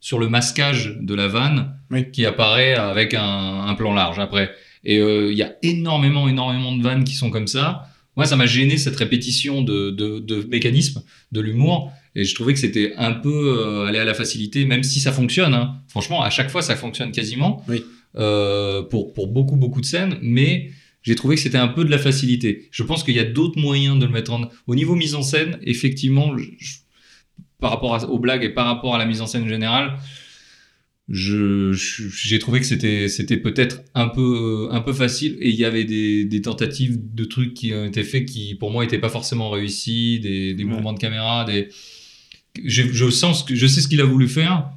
sur 0.00 0.18
le 0.18 0.28
masquage 0.28 0.96
de 1.00 1.14
la 1.14 1.28
vanne 1.28 1.74
Oui. 1.90 2.10
qui 2.12 2.24
apparaît 2.26 2.74
avec 2.74 3.14
un, 3.14 3.64
un 3.66 3.74
plan 3.74 3.92
large 3.94 4.18
après. 4.18 4.50
Et 4.84 4.98
euh, 4.98 5.30
il 5.30 5.36
y 5.38 5.42
a 5.42 5.54
énormément 5.62 6.28
énormément 6.28 6.74
de 6.76 6.82
vannes 6.82 7.04
qui 7.04 7.14
sont 7.14 7.30
comme 7.30 7.46
ça. 7.46 7.88
Moi 8.16 8.26
ça 8.26 8.36
m'a 8.36 8.46
gêné 8.46 8.76
cette 8.78 8.96
répétition 8.96 9.62
de, 9.62 9.90
de, 9.90 10.18
de 10.18 10.42
mécanismes 10.50 11.02
de 11.32 11.40
l'humour. 11.40 11.92
Et 12.14 12.24
je 12.24 12.34
trouvais 12.34 12.52
que 12.52 12.58
c'était 12.58 12.92
un 12.98 13.12
peu 13.12 13.56
euh, 13.58 13.86
aller 13.86 13.98
à 13.98 14.04
la 14.04 14.12
facilité, 14.14 14.64
même 14.66 14.82
si 14.82 15.00
ça 15.00 15.12
fonctionne. 15.12 15.54
hein. 15.54 15.76
Franchement, 15.88 16.22
à 16.22 16.28
chaque 16.28 16.50
fois, 16.50 16.60
ça 16.60 16.76
fonctionne 16.76 17.10
quasiment 17.10 17.64
Oui. 17.68 17.82
euh, 18.16 18.82
pour, 18.82 19.14
pour 19.14 19.28
beaucoup, 19.28 19.56
beaucoup 19.56 19.80
de 19.80 19.86
scènes. 19.86 20.18
Mais 20.20 20.70
j'ai 21.02 21.14
trouvé 21.14 21.36
que 21.36 21.40
c'était 21.40 21.56
un 21.56 21.68
peu 21.68 21.84
de 21.86 21.90
la 21.90 21.96
facilité. 21.98 22.68
Je 22.70 22.82
pense 22.82 23.02
qu'il 23.02 23.14
y 23.16 23.18
a 23.18 23.24
d'autres 23.24 23.58
moyens 23.58 23.98
de 23.98 24.04
le 24.04 24.12
mettre 24.12 24.30
en... 24.32 24.42
Au 24.66 24.74
niveau 24.74 24.94
mise 24.94 25.14
en 25.14 25.22
scène, 25.22 25.58
effectivement, 25.62 26.36
je- 26.36 26.50
par 27.62 27.70
rapport 27.70 27.94
à- 27.94 28.04
aux 28.04 28.18
blagues 28.18 28.44
et 28.44 28.50
par 28.50 28.66
rapport 28.66 28.94
à 28.94 28.98
la 28.98 29.06
mise 29.06 29.22
en 29.22 29.26
scène 29.26 29.48
générale, 29.48 29.96
je, 31.08 31.72
je- 31.72 32.08
j'ai 32.08 32.38
trouvé 32.38 32.60
que 32.60 32.66
c'était, 32.66 33.08
c'était 33.08 33.36
peut-être 33.36 33.80
un 33.94 34.08
peu, 34.08 34.68
un 34.70 34.80
peu 34.80 34.92
facile 34.92 35.36
et 35.40 35.48
il 35.50 35.54
y 35.56 35.64
avait 35.64 35.84
des, 35.84 36.24
des 36.24 36.42
tentatives 36.42 36.98
de 37.14 37.24
trucs 37.24 37.54
qui 37.54 37.72
ont 37.74 37.84
été 37.84 38.02
faits 38.04 38.26
qui, 38.26 38.54
pour 38.54 38.70
moi, 38.70 38.84
n'étaient 38.84 38.98
pas 38.98 39.08
forcément 39.08 39.50
réussis, 39.50 40.20
des, 40.20 40.54
des 40.54 40.64
Ouais. 40.64 40.70
mouvements 40.70 40.92
de 40.92 40.98
caméra, 40.98 41.44
des... 41.44 41.68
Je, 42.64 42.82
je 42.92 43.10
sens 43.10 43.42
que 43.44 43.54
je 43.54 43.66
sais 43.66 43.80
ce 43.80 43.88
qu'il 43.88 44.00
a 44.00 44.04
voulu 44.04 44.28
faire, 44.28 44.68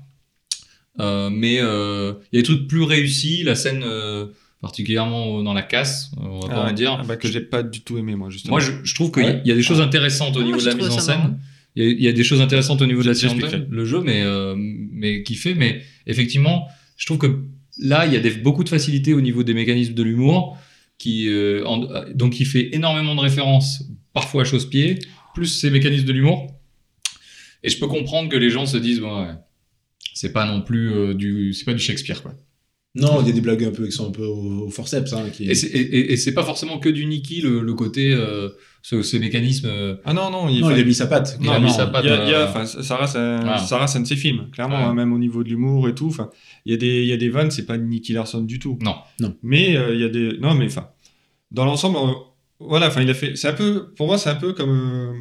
euh, 0.99 1.29
mais 1.29 1.57
euh, 1.59 2.13
il 2.31 2.37
y 2.37 2.39
a 2.39 2.41
des 2.41 2.45
trucs 2.47 2.67
plus 2.67 2.83
réussis, 2.83 3.43
la 3.43 3.53
scène 3.55 3.83
euh, 3.83 4.27
particulièrement 4.61 5.43
dans 5.43 5.53
la 5.53 5.61
casse, 5.61 6.09
on 6.17 6.39
va 6.39 6.47
pas 6.47 6.63
Ah, 6.67 6.69
en 6.71 6.73
dire. 6.73 6.97
ah, 6.99 7.03
bah, 7.05 7.17
que 7.17 7.27
j'ai 7.27 7.41
pas 7.41 7.63
du 7.63 7.81
tout 7.81 7.97
aimé, 7.97 8.15
moi, 8.15 8.29
justement. 8.29 8.53
Moi, 8.53 8.61
je, 8.61 8.71
je 8.83 8.95
trouve 8.95 9.11
qu'il 9.11 9.23
y 9.23 9.25
a- 9.25 9.29
Ouais. 9.29 9.41
il 9.43 9.49
y 9.49 9.51
a 9.51 9.55
des 9.55 9.61
choses 9.61 9.81
intéressantes 9.81 10.35
au 10.37 10.39
Ah, 10.39 10.43
niveau 10.43 10.59
de 10.59 10.65
la 10.65 10.71
j'ai 10.71 10.77
mise 10.77 10.87
en 10.89 10.99
scène. 10.99 11.17
marrant. 11.17 11.39
Il 11.75 11.83
y, 11.83 11.87
a, 11.87 11.89
il 11.91 12.01
y 12.01 12.07
a 12.07 12.13
des 12.13 12.23
choses 12.23 12.41
intéressantes 12.41 12.81
au 12.81 12.85
niveau 12.85 13.01
de 13.01 13.07
la 13.07 13.13
scène, 13.13 13.31
le 13.69 13.85
jeu, 13.85 14.01
mais, 14.01 14.21
euh, 14.23 14.55
mais 14.57 15.23
qui 15.23 15.35
fait. 15.35 15.55
Mais 15.55 15.81
effectivement, 16.07 16.67
je 16.97 17.05
trouve 17.05 17.17
que 17.17 17.39
là, 17.79 18.05
il 18.05 18.13
y 18.13 18.15
a 18.15 18.19
des, 18.19 18.31
beaucoup 18.31 18.63
de 18.63 18.69
facilité 18.69 19.13
au 19.13 19.19
niveau 19.21 19.43
des 19.43 19.53
mécanismes 19.53 19.93
de 19.93 20.03
l'humour, 20.03 20.57
qui 20.97 21.27
euh, 21.27 21.65
en- 21.65 22.05
donc 22.13 22.33
qui 22.33 22.45
fait 22.45 22.73
énormément 22.73 23.13
de 23.15 23.19
références, 23.19 23.83
parfois 24.13 24.43
à 24.43 24.45
chausse-pied, 24.45 24.99
plus 25.33 25.47
ces 25.47 25.69
mécanismes 25.69 26.05
de 26.05 26.13
l'humour. 26.13 26.47
Et 27.63 27.69
je 27.69 27.77
peux 27.77 27.87
comprendre 27.87 28.29
que 28.29 28.37
les 28.37 28.49
gens 28.49 28.65
se 28.65 28.77
disent, 28.77 29.01
bon, 29.01 29.23
ouais, 29.25 29.33
c'est 30.13 30.31
pas 30.31 30.45
non 30.45 30.61
plus 30.61 30.93
euh, 30.93 31.13
du, 31.13 31.51
c'est 31.53 31.65
pas 31.65 31.73
du 31.73 31.79
Shakespeare, 31.83 32.21
quoi. 32.23 32.33
Non, 32.95 33.19
il 33.21 33.27
y 33.27 33.29
a 33.29 33.33
des 33.33 33.41
blagues 33.41 33.63
un 33.65 33.71
peu 33.71 33.85
qui 33.85 33.91
sont 33.91 34.07
un 34.07 34.11
peu 34.11 34.23
au, 34.25 34.67
au 34.67 34.69
forceps. 34.69 35.11
Hein, 35.13 35.25
qui... 35.31 35.49
Et 35.49 35.55
c'est, 35.55 36.15
c'est 36.17 36.33
pas 36.33 36.43
forcément 36.43 36.79
que 36.79 36.87
du 36.89 37.05
Niki, 37.05 37.41
le, 37.41 37.61
le 37.61 37.73
côté, 37.73 38.13
euh, 38.13 38.49
ce- 38.81 39.01
ces 39.01 39.19
mécanismes. 39.19 39.67
euh, 39.67 39.95
Ah 40.05 40.13
non, 40.13 40.29
non, 40.31 40.47
il, 40.47 40.61
Non, 40.61 40.71
il 40.71 40.79
a 40.79 40.83
mis 40.83 40.93
sa 40.93 41.07
patte. 41.07 41.37
Il 41.41 41.49
a 41.49 41.59
mis 41.59 41.69
sa 41.69 41.87
patte. 41.87 42.05
Il 42.05 42.09
y 42.09 42.13
a, 42.13 42.23
il 42.23 42.29
y 42.31 42.33
a- 42.33 42.57
euh, 42.57 42.65
ça 42.65 42.95
reste 42.97 43.15
un, 43.17 43.99
de 43.99 44.05
ses 44.07 44.15
films, 44.15 44.49
clairement, 44.51 44.77
Ouais. 44.77 44.83
hein, 44.83 44.93
même 44.93 45.11
au 45.11 45.17
niveau 45.17 45.43
de 45.43 45.49
l'humour 45.49 45.89
et 45.89 45.93
tout. 45.95 46.15
Il 46.65 46.71
y 46.71 46.75
a 46.75 46.77
des, 46.77 47.01
il 47.01 47.07
y 47.07 47.11
a 47.13 47.17
des 47.17 47.29
vannes, 47.29 47.51
c'est 47.51 47.65
pas 47.65 47.77
Nicky 47.77 48.13
Larson 48.13 48.41
du 48.41 48.59
tout. 48.59 48.79
Non. 48.81 48.95
Non. 49.19 49.35
Mais 49.43 49.75
euh, 49.75 49.93
il 49.93 49.99
y 49.99 50.03
a 50.05 50.09
des, 50.09 50.37
non, 50.39 50.53
mais 50.55 50.65
enfin, 50.67 50.87
dans 51.51 51.65
l'ensemble, 51.65 51.97
euh, 51.97 52.13
voilà, 52.61 52.87
enfin, 52.87 53.01
il 53.01 53.09
a 53.09 53.13
fait, 53.13 53.35
c'est 53.35 53.49
un 53.49 53.53
peu, 53.53 53.93
pour 53.97 54.07
moi, 54.07 54.17
c'est 54.17 54.29
un 54.29 54.35
peu 54.35 54.53
comme 54.53 54.69
euh, 54.69 55.11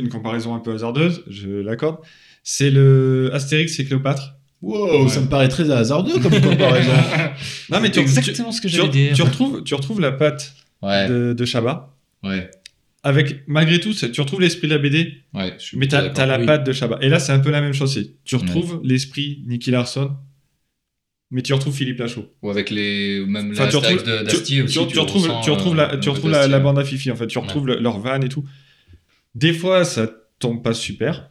une 0.00 0.08
comparaison 0.08 0.54
un 0.54 0.60
peu 0.60 0.72
hasardeuse, 0.72 1.24
je 1.28 1.48
l'accorde. 1.50 1.96
C'est 2.44 2.70
le 2.70 3.30
Astérix 3.32 3.78
et 3.80 3.84
Cléopâtre. 3.84 4.34
Wow, 4.64 5.08
ça 5.08 5.20
me 5.20 5.26
paraît 5.28 5.48
très 5.48 5.70
hasardeux 5.70 6.18
comme 6.20 6.40
comparaison. 6.40 6.92
Non, 7.70 7.80
mais 7.80 7.90
tu, 7.90 8.00
exactement 8.00 8.52
ce 8.52 8.60
que 8.60 8.68
tu, 8.68 8.78
tu, 8.90 9.12
tu 9.14 9.22
retrouves, 9.22 9.62
tu 9.64 9.74
retrouves 9.74 10.00
la 10.00 10.12
patte 10.12 10.54
Ouais, 10.82 11.08
de, 11.08 11.32
de 11.32 11.44
Chabat. 11.44 11.94
ouais, 12.22 12.50
Avec, 13.02 13.42
malgré 13.46 13.80
tout, 13.80 13.92
tu 13.94 14.20
retrouves 14.20 14.40
l'esprit 14.40 14.68
de 14.68 14.74
la 14.74 14.78
BD, 14.78 15.14
ouais. 15.32 15.54
je 15.58 15.64
suis 15.64 15.78
mais 15.78 15.88
t'as 15.88 16.10
t'as 16.10 16.26
la 16.26 16.38
oui. 16.38 16.46
patte 16.46 16.64
de 16.66 16.72
Chabat. 16.72 16.98
Et 17.00 17.08
là, 17.08 17.18
c'est 17.18 17.32
un 17.32 17.38
peu 17.40 17.50
la 17.50 17.60
même 17.62 17.72
chose. 17.72 17.98
Tu 18.24 18.36
retrouves 18.36 18.80
l'esprit 18.84 19.42
Nicky 19.46 19.70
Larson, 19.70 20.12
mais 21.30 21.42
tu 21.42 21.52
retrouves 21.54 21.74
Philippe 21.74 21.98
Lachaud. 21.98 22.26
Ou 22.42 22.50
avec 22.50 22.70
les. 22.70 23.24
Même 23.26 23.50
Enfin, 23.52 23.64
la 23.64 23.70
tu 23.70 23.76
retrouves, 23.76 24.02
de- 24.04 24.28
tu, 24.28 24.42
tu- 24.66 24.78
retrouves, 24.98 25.30
tu 25.42 25.50
retrouves 25.50 25.74
la, 25.76 25.96
tu 25.96 26.08
retrouves 26.10 26.30
la, 26.30 26.58
bande 26.60 26.78
à 26.78 26.84
Fifi, 26.84 27.10
en 27.10 27.16
fait. 27.16 27.26
Tu 27.26 27.38
retrouves 27.38 27.66
le- 27.66 27.80
leur 27.80 27.98
van 27.98 28.20
et 28.20 28.28
tout. 28.28 28.44
Des 29.34 29.52
fois, 29.52 29.84
ça 29.84 30.08
tombe 30.38 30.62
pas 30.62 30.74
super. 30.74 31.30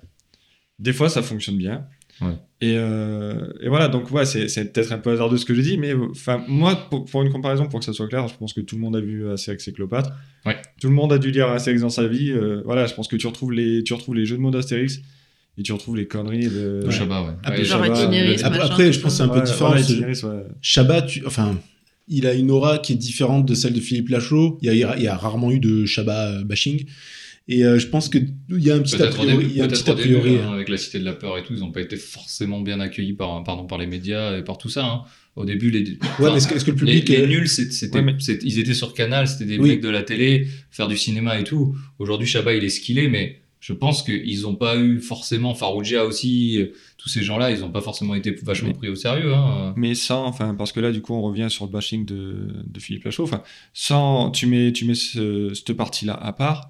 Des 0.80 0.94
fois, 0.94 1.08
ça 1.10 1.22
fonctionne 1.22 1.58
bien. 1.58 1.86
Ouais. 2.22 2.34
Et, 2.62 2.76
euh, 2.78 3.48
et 3.62 3.68
voilà, 3.68 3.88
donc 3.90 4.10
ouais, 4.12 4.26
c'est 4.26 4.48
c'est 4.48 4.72
peut-être 4.72 4.92
un 4.94 4.98
peu 4.98 5.12
hasardeux 5.12 5.38
ce 5.38 5.46
que 5.46 5.54
je 5.54 5.62
dis, 5.62 5.78
mais 5.78 5.94
enfin 5.94 6.44
moi, 6.48 6.76
pour, 6.90 7.04
pour 7.06 7.22
une 7.24 7.32
comparaison, 7.32 7.66
pour 7.68 7.80
que 7.80 7.86
ça 7.86 7.92
soit 7.94 8.08
clair, 8.08 8.28
je 8.28 8.36
pense 8.38 8.54
que 8.54 8.62
tout 8.62 8.76
le 8.76 8.82
monde 8.82 8.96
a 8.96 9.02
vu 9.02 9.30
Astérix 9.30 9.68
et 9.68 9.74
Cléopâtre. 9.74 10.12
Ouais. 10.46 10.56
Tout 10.80 10.88
le 10.88 10.94
monde 10.94 11.12
a 11.12 11.18
dû 11.18 11.32
lire 11.32 11.48
Astérix 11.50 11.82
dans 11.82 11.90
sa 11.90 12.08
vie. 12.08 12.32
euh, 12.32 12.62
voilà, 12.66 12.86
je 12.86 12.94
pense 12.94 13.08
que 13.08 13.16
tu 13.18 13.28
retrouves 13.28 13.52
les, 13.52 13.84
tu 13.84 13.94
retrouves 13.94 14.16
les 14.16 14.26
jeux 14.26 14.38
de 14.38 14.42
mots 14.42 14.52
d'Astérix 14.52 15.02
et 15.58 15.64
tu 15.64 15.74
retrouves 15.74 15.98
les 15.98 16.08
conneries 16.08 16.48
de. 16.48 16.80
Ouais. 16.86 16.92
Ouais, 17.52 17.88
euh, 17.90 18.16
Après, 18.38 18.60
machin, 18.60 18.68
après, 18.70 18.88
tout 18.88 18.94
je 18.94 19.00
pense 19.00 19.12
que 19.12 19.18
c'est 19.18 19.24
un 19.24 19.28
peu 19.28 19.40
différent. 19.46 19.72
tu- 21.02 21.24
enfin, 21.26 21.58
il 22.08 22.26
a 22.28 22.34
une 22.34 22.50
aura 22.52 22.78
qui 22.80 22.94
est 22.94 22.98
différente 22.98 23.46
de 23.46 23.56
celle 23.56 23.74
de 23.74 23.80
Philippe 23.82 24.10
Lachaud. 24.10 24.58
Il 24.62 24.74
y 24.74 24.84
a, 24.84 24.96
il 24.98 25.04
y 25.04 25.08
a 25.08 25.16
rarement 25.18 25.52
eu 25.52 25.60
de 25.60 25.86
Chabat 25.86 26.30
euh, 26.30 26.44
bashing. 26.44 26.86
Et 27.50 27.66
euh, 27.66 27.78
je 27.78 27.88
pense 27.88 28.08
qu'il 28.08 28.36
y 28.52 28.72
a 28.72 28.76
un 28.76 28.80
petit 28.82 29.02
a 29.02 29.08
priori. 29.08 29.28
début, 29.38 29.46
il 29.52 29.58
y 29.58 29.62
a 29.62 29.66
un 29.66 29.68
petit 29.68 29.90
a 29.90 29.94
début, 29.96 30.18
priori, 30.18 30.38
hein, 30.42 30.54
avec 30.54 30.70
la 30.70 30.78
Cité 30.78 30.98
de 31.00 31.04
la 31.04 31.12
Peur 31.14 31.38
et 31.38 31.44
tout, 31.44 31.54
ils 31.54 31.60
n'ont 31.60 31.72
pas 31.74 31.82
été 31.82 31.98
forcément 31.98 32.62
bien 32.62 32.80
accueillis 32.80 33.12
par, 33.14 33.44
pardon, 33.44 33.66
par 33.66 33.78
les 33.78 33.86
médias 33.88 34.38
et 34.38 34.44
par 34.44 34.58
tout 34.58 34.70
ça. 34.70 34.86
hein. 34.86 35.02
Au 35.36 35.44
début, 35.46 35.70
les, 35.72 35.82
Ouais, 35.82 35.98
enfin, 36.20 36.32
mais 36.32 36.38
est-ce 36.38 36.48
que, 36.48 36.54
le 36.72 36.76
les, 36.86 37.02
public. 37.02 37.10
les 37.10 37.22
euh, 37.24 37.28
nuls, 37.28 37.48
c'est- 37.50 37.72
c'était, 37.74 37.98
Ouais, 37.98 38.04
mais- 38.04 38.16
c'est- 38.20 38.42
ils 38.44 38.60
étaient 38.60 38.74
sur 38.76 38.94
Canal, 38.94 39.28
c'était 39.28 39.46
des 39.46 39.58
Oui. 39.58 39.70
mecs 39.72 39.82
de 39.82 39.90
la 39.90 40.04
télé, 40.04 40.48
faire 40.72 40.88
du 40.88 40.96
cinéma 40.96 41.38
et 41.40 41.44
tout. 41.44 41.76
Aujourd'hui, 42.00 42.28
Chabat, 42.28 42.54
il 42.54 42.64
est 42.64 42.70
skillé, 42.70 43.08
mais 43.10 43.42
je 43.60 43.74
pense 43.74 44.04
qu'ils 44.04 44.42
n'ont 44.44 44.56
pas 44.56 44.78
eu 44.78 45.00
forcément, 45.00 45.54
Farouja 45.56 46.06
aussi, 46.06 46.60
euh, 46.62 46.68
tous 46.98 47.10
ces 47.10 47.24
gens-là, 47.24 47.50
ils 47.52 47.60
n'ont 47.62 47.72
pas 47.72 47.82
forcément 47.82 48.14
été 48.16 48.32
vachement 48.44 48.70
Mais- 48.70 48.74
pris 48.76 48.90
au 48.90 48.96
sérieux. 48.96 49.34
Hein. 49.34 49.74
Mais 49.76 49.96
sans, 49.96 50.24
enfin, 50.26 50.54
parce 50.56 50.72
que 50.72 50.80
là, 50.80 50.92
du 50.92 51.02
coup, 51.02 51.14
on 51.14 51.22
revient 51.24 51.48
sur 51.50 51.66
le 51.66 51.72
bashing 51.72 52.06
de, 52.06 52.36
de 52.68 52.80
Philippe 52.80 53.04
Lachaud. 53.04 53.24
Enfin, 53.24 53.42
sans, 53.74 54.30
tu 54.32 54.46
mets, 54.46 54.72
tu 54.72 54.86
mets 54.86 54.94
ce- 54.96 55.52
cette 55.56 55.74
partie-là 55.74 56.14
à 56.14 56.32
part. 56.32 56.70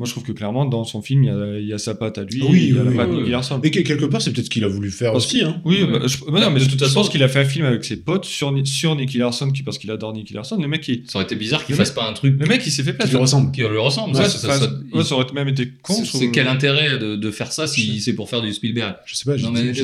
Moi, 0.00 0.06
je 0.06 0.12
trouve 0.12 0.24
que 0.24 0.32
clairement, 0.32 0.64
dans 0.64 0.84
son 0.84 1.02
film, 1.02 1.24
il 1.24 1.26
y 1.26 1.30
a, 1.30 1.58
il 1.58 1.66
y 1.66 1.72
a 1.74 1.78
sa 1.78 1.94
patte 1.94 2.16
à 2.16 2.24
lui, 2.24 2.40
Oui, 2.42 2.68
il 2.70 2.74
y 2.74 2.78
a 2.78 2.82
oui, 2.82 2.96
la 2.96 3.04
patte 3.04 3.10
oui. 3.12 3.18
Et 3.64 3.70
que- 3.70 3.80
quelque 3.80 4.06
part, 4.06 4.22
c'est 4.22 4.32
peut-être 4.32 4.46
ce 4.46 4.50
qu'il 4.50 4.64
a 4.64 4.68
voulu 4.68 4.90
faire 4.90 5.12
Parce 5.12 5.26
aussi. 5.26 5.42
Hein. 5.42 5.60
Oui, 5.66 5.82
Ouais. 5.82 5.98
bah, 5.98 6.06
je, 6.06 6.16
bah 6.32 6.40
non, 6.40 6.50
mais 6.50 6.54
De 6.54 6.64
de 6.64 6.70
toute 6.70 6.70
toute 6.70 6.80
façon, 6.80 7.00
façon- 7.00 7.12
qu'il 7.12 7.22
a 7.22 7.28
fait 7.28 7.40
un 7.40 7.44
film 7.44 7.66
avec 7.66 7.84
ses 7.84 7.96
potes 7.98 8.24
sur, 8.24 8.50
sur 8.64 8.96
Nicky 8.96 9.18
Larson, 9.18 9.50
qui, 9.50 9.62
parce 9.62 9.76
qu'il 9.76 9.90
adore 9.90 10.14
Nicky 10.14 10.32
Larson. 10.32 10.56
Le 10.58 10.68
mec, 10.68 10.88
il, 10.88 11.02
Ça 11.06 11.18
aurait 11.18 11.26
été 11.26 11.36
bizarre 11.36 11.66
qu'ils 11.66 11.74
Le 11.74 11.84
fassent 11.84 11.90
pas 11.90 12.08
un 12.08 12.14
truc 12.14 12.34
le 12.40 12.46
mec, 12.46 12.62
il 12.64 12.70
s'est 12.72 12.82
fait 12.82 12.92
Qui 12.92 12.96
plaisir. 12.96 13.18
lui 13.18 13.22
ressemble. 13.22 13.52
qui 13.52 13.60
lui 13.60 13.76
ressemble. 13.76 14.16
Ouais, 14.16 14.22
ça, 14.24 14.30
ça- 14.30 14.48
enfin, 14.48 14.58
ça- 14.58 14.96
ouais, 14.96 15.04
ça 15.04 15.14
aurait 15.16 15.26
même 15.34 15.48
été 15.48 15.70
con. 15.82 15.92
c'est- 15.92 16.06
je 16.06 16.10
c'est 16.16 16.30
quel 16.30 16.48
intérêt 16.48 16.98
de, 16.98 17.16
de 17.16 17.30
faire 17.30 17.52
ça 17.52 17.66
si 17.66 18.00
c'est 18.00 18.14
pour 18.14 18.30
faire 18.30 18.40
du 18.40 18.54
Spielberg? 18.54 18.94
Je 19.04 19.14
sais 19.14 19.26
pas, 19.26 19.36
je 19.36 19.44
Non, 19.44 19.50
mais- 19.52 19.74
je 19.74 19.82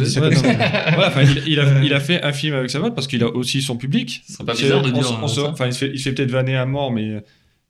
il, 1.46 1.60
a, 1.60 1.82
il 1.84 1.92
a 1.92 2.00
fait 2.00 2.22
un 2.22 2.32
film 2.32 2.54
avec 2.54 2.70
sa 2.70 2.80
pote 2.80 2.94
parce 2.94 3.06
qu'il 3.06 3.22
a 3.22 3.28
aussi 3.28 3.60
son 3.62 3.76
public. 3.76 4.22
Ce 4.26 4.32
serait 4.34 4.44
pas 4.44 4.54
C'est- 4.54 4.62
bizarre 4.62 4.82
de 4.82 4.90
dire, 4.90 5.02
il 5.70 5.98
se 5.98 6.02
fait 6.02 6.12
peut-être 6.12 6.30
vanner 6.30 6.56
à 6.56 6.64
mort, 6.66 6.90
mais 6.92 7.22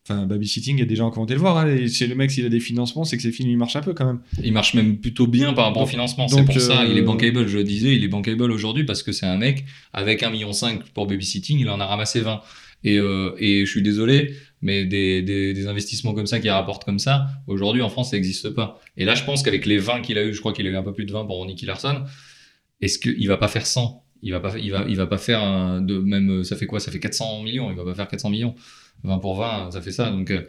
enfin, 0.09 0.27
babysitting, 0.27 0.77
il 0.77 0.81
y 0.81 0.83
a 0.83 0.87
des 0.87 0.97
gens 0.97 1.11
qui 1.11 1.19
ont 1.19 1.25
été 1.25 1.35
le 1.35 1.41
voir. 1.41 1.59
Hein, 1.59 1.77
c'est 1.89 2.07
le 2.07 2.15
mec, 2.15 2.31
s'il 2.31 2.45
a 2.47 2.49
des 2.49 2.61
financements, 2.61 3.05
c'est 3.05 3.17
que 3.17 3.23
ses 3.23 3.33
films, 3.33 3.51
ils 3.51 3.57
marchent 3.57 3.77
un 3.77 3.83
peu 3.83 3.93
quand 3.95 4.07
même. 4.07 4.21
Il 4.43 4.53
marche 4.53 4.75
même 4.75 4.99
plutôt 4.99 5.27
bien 5.27 5.53
par 5.53 5.67
rapport 5.67 5.83
au 5.83 5.87
financement. 5.87 6.29
C'est 6.29 6.45
pour 6.45 6.55
ça, 6.61 6.83
euh, 6.83 6.89
il 6.91 6.97
est 6.99 7.03
bankable, 7.03 7.47
je 7.49 7.59
le 7.59 7.65
disais, 7.65 7.95
il 7.97 8.05
est 8.05 8.09
bankable 8.09 8.51
aujourd'hui 8.53 8.85
parce 8.85 9.03
que 9.03 9.13
c'est 9.13 9.27
un 9.27 9.37
mec 9.39 9.65
avec 9.93 10.23
1,5 10.23 10.31
million 10.33 10.51
pour 10.95 11.07
babysitting, 11.07 11.59
il 11.59 11.69
en 11.69 11.81
a 11.81 11.87
ramassé 11.87 12.21
20. 12.21 12.41
Et, 12.85 12.99
euh, 12.99 13.35
et 13.39 13.65
je 13.67 13.71
suis 13.71 13.83
désolé, 13.83 14.35
mais 14.63 14.85
des, 14.85 15.23
des, 15.23 15.55
des 15.55 15.67
investissements 15.67 16.13
comme 16.15 16.27
ça 16.27 16.39
qui 16.39 16.49
rapportent 16.51 16.85
comme 16.85 16.99
ça, 17.01 17.27
aujourd'hui 17.47 17.83
en 17.83 17.89
France, 17.89 18.11
ça 18.11 18.17
n'existe 18.17 18.51
pas. 18.51 18.81
Et 18.97 19.05
là, 19.05 19.15
je 19.17 19.25
pense 19.25 19.43
qu'avec 19.43 19.67
les 19.67 19.79
20 19.79 20.03
qu'il 20.03 20.19
a 20.19 20.25
eu, 20.25 20.33
je 20.35 20.39
crois 20.41 20.53
qu'il 20.53 20.67
a 20.67 20.71
eu 20.71 20.77
un 20.77 20.83
peu 20.85 20.93
plus 20.93 21.05
de 21.07 21.13
20 21.13 21.25
pour 21.25 21.45
Nicky 21.47 21.67
Larson, 21.67 22.05
est-ce 22.81 22.99
qu'il 22.99 23.27
va 23.29 23.37
pas 23.39 23.49
faire 23.49 23.67
100 23.67 24.03
il 24.23 24.33
va 24.33 24.41
pas, 24.41 24.55
il 24.59 24.71
va, 24.73 24.85
il 24.89 24.97
va 24.97 25.07
pas 25.07 25.19
faire 25.19 25.43
un- 25.43 25.81
de 25.83 25.99
même, 25.99 26.43
ça 26.43 26.57
fait 26.57 26.67
quoi? 26.67 26.81
Ça 26.81 26.91
fait 26.91 26.99
400 26.99 27.43
millions. 27.43 27.71
Il 27.71 27.77
va 27.77 27.85
pas 27.85 27.95
faire 27.95 28.09
400 28.09 28.31
millions. 28.31 28.55
20 29.07 29.19
pour 29.19 29.37
20, 29.37 29.71
ça 29.71 29.81
fait 29.81 29.93
ça. 29.93 30.11
Donc, 30.11 30.31
euh, 30.31 30.43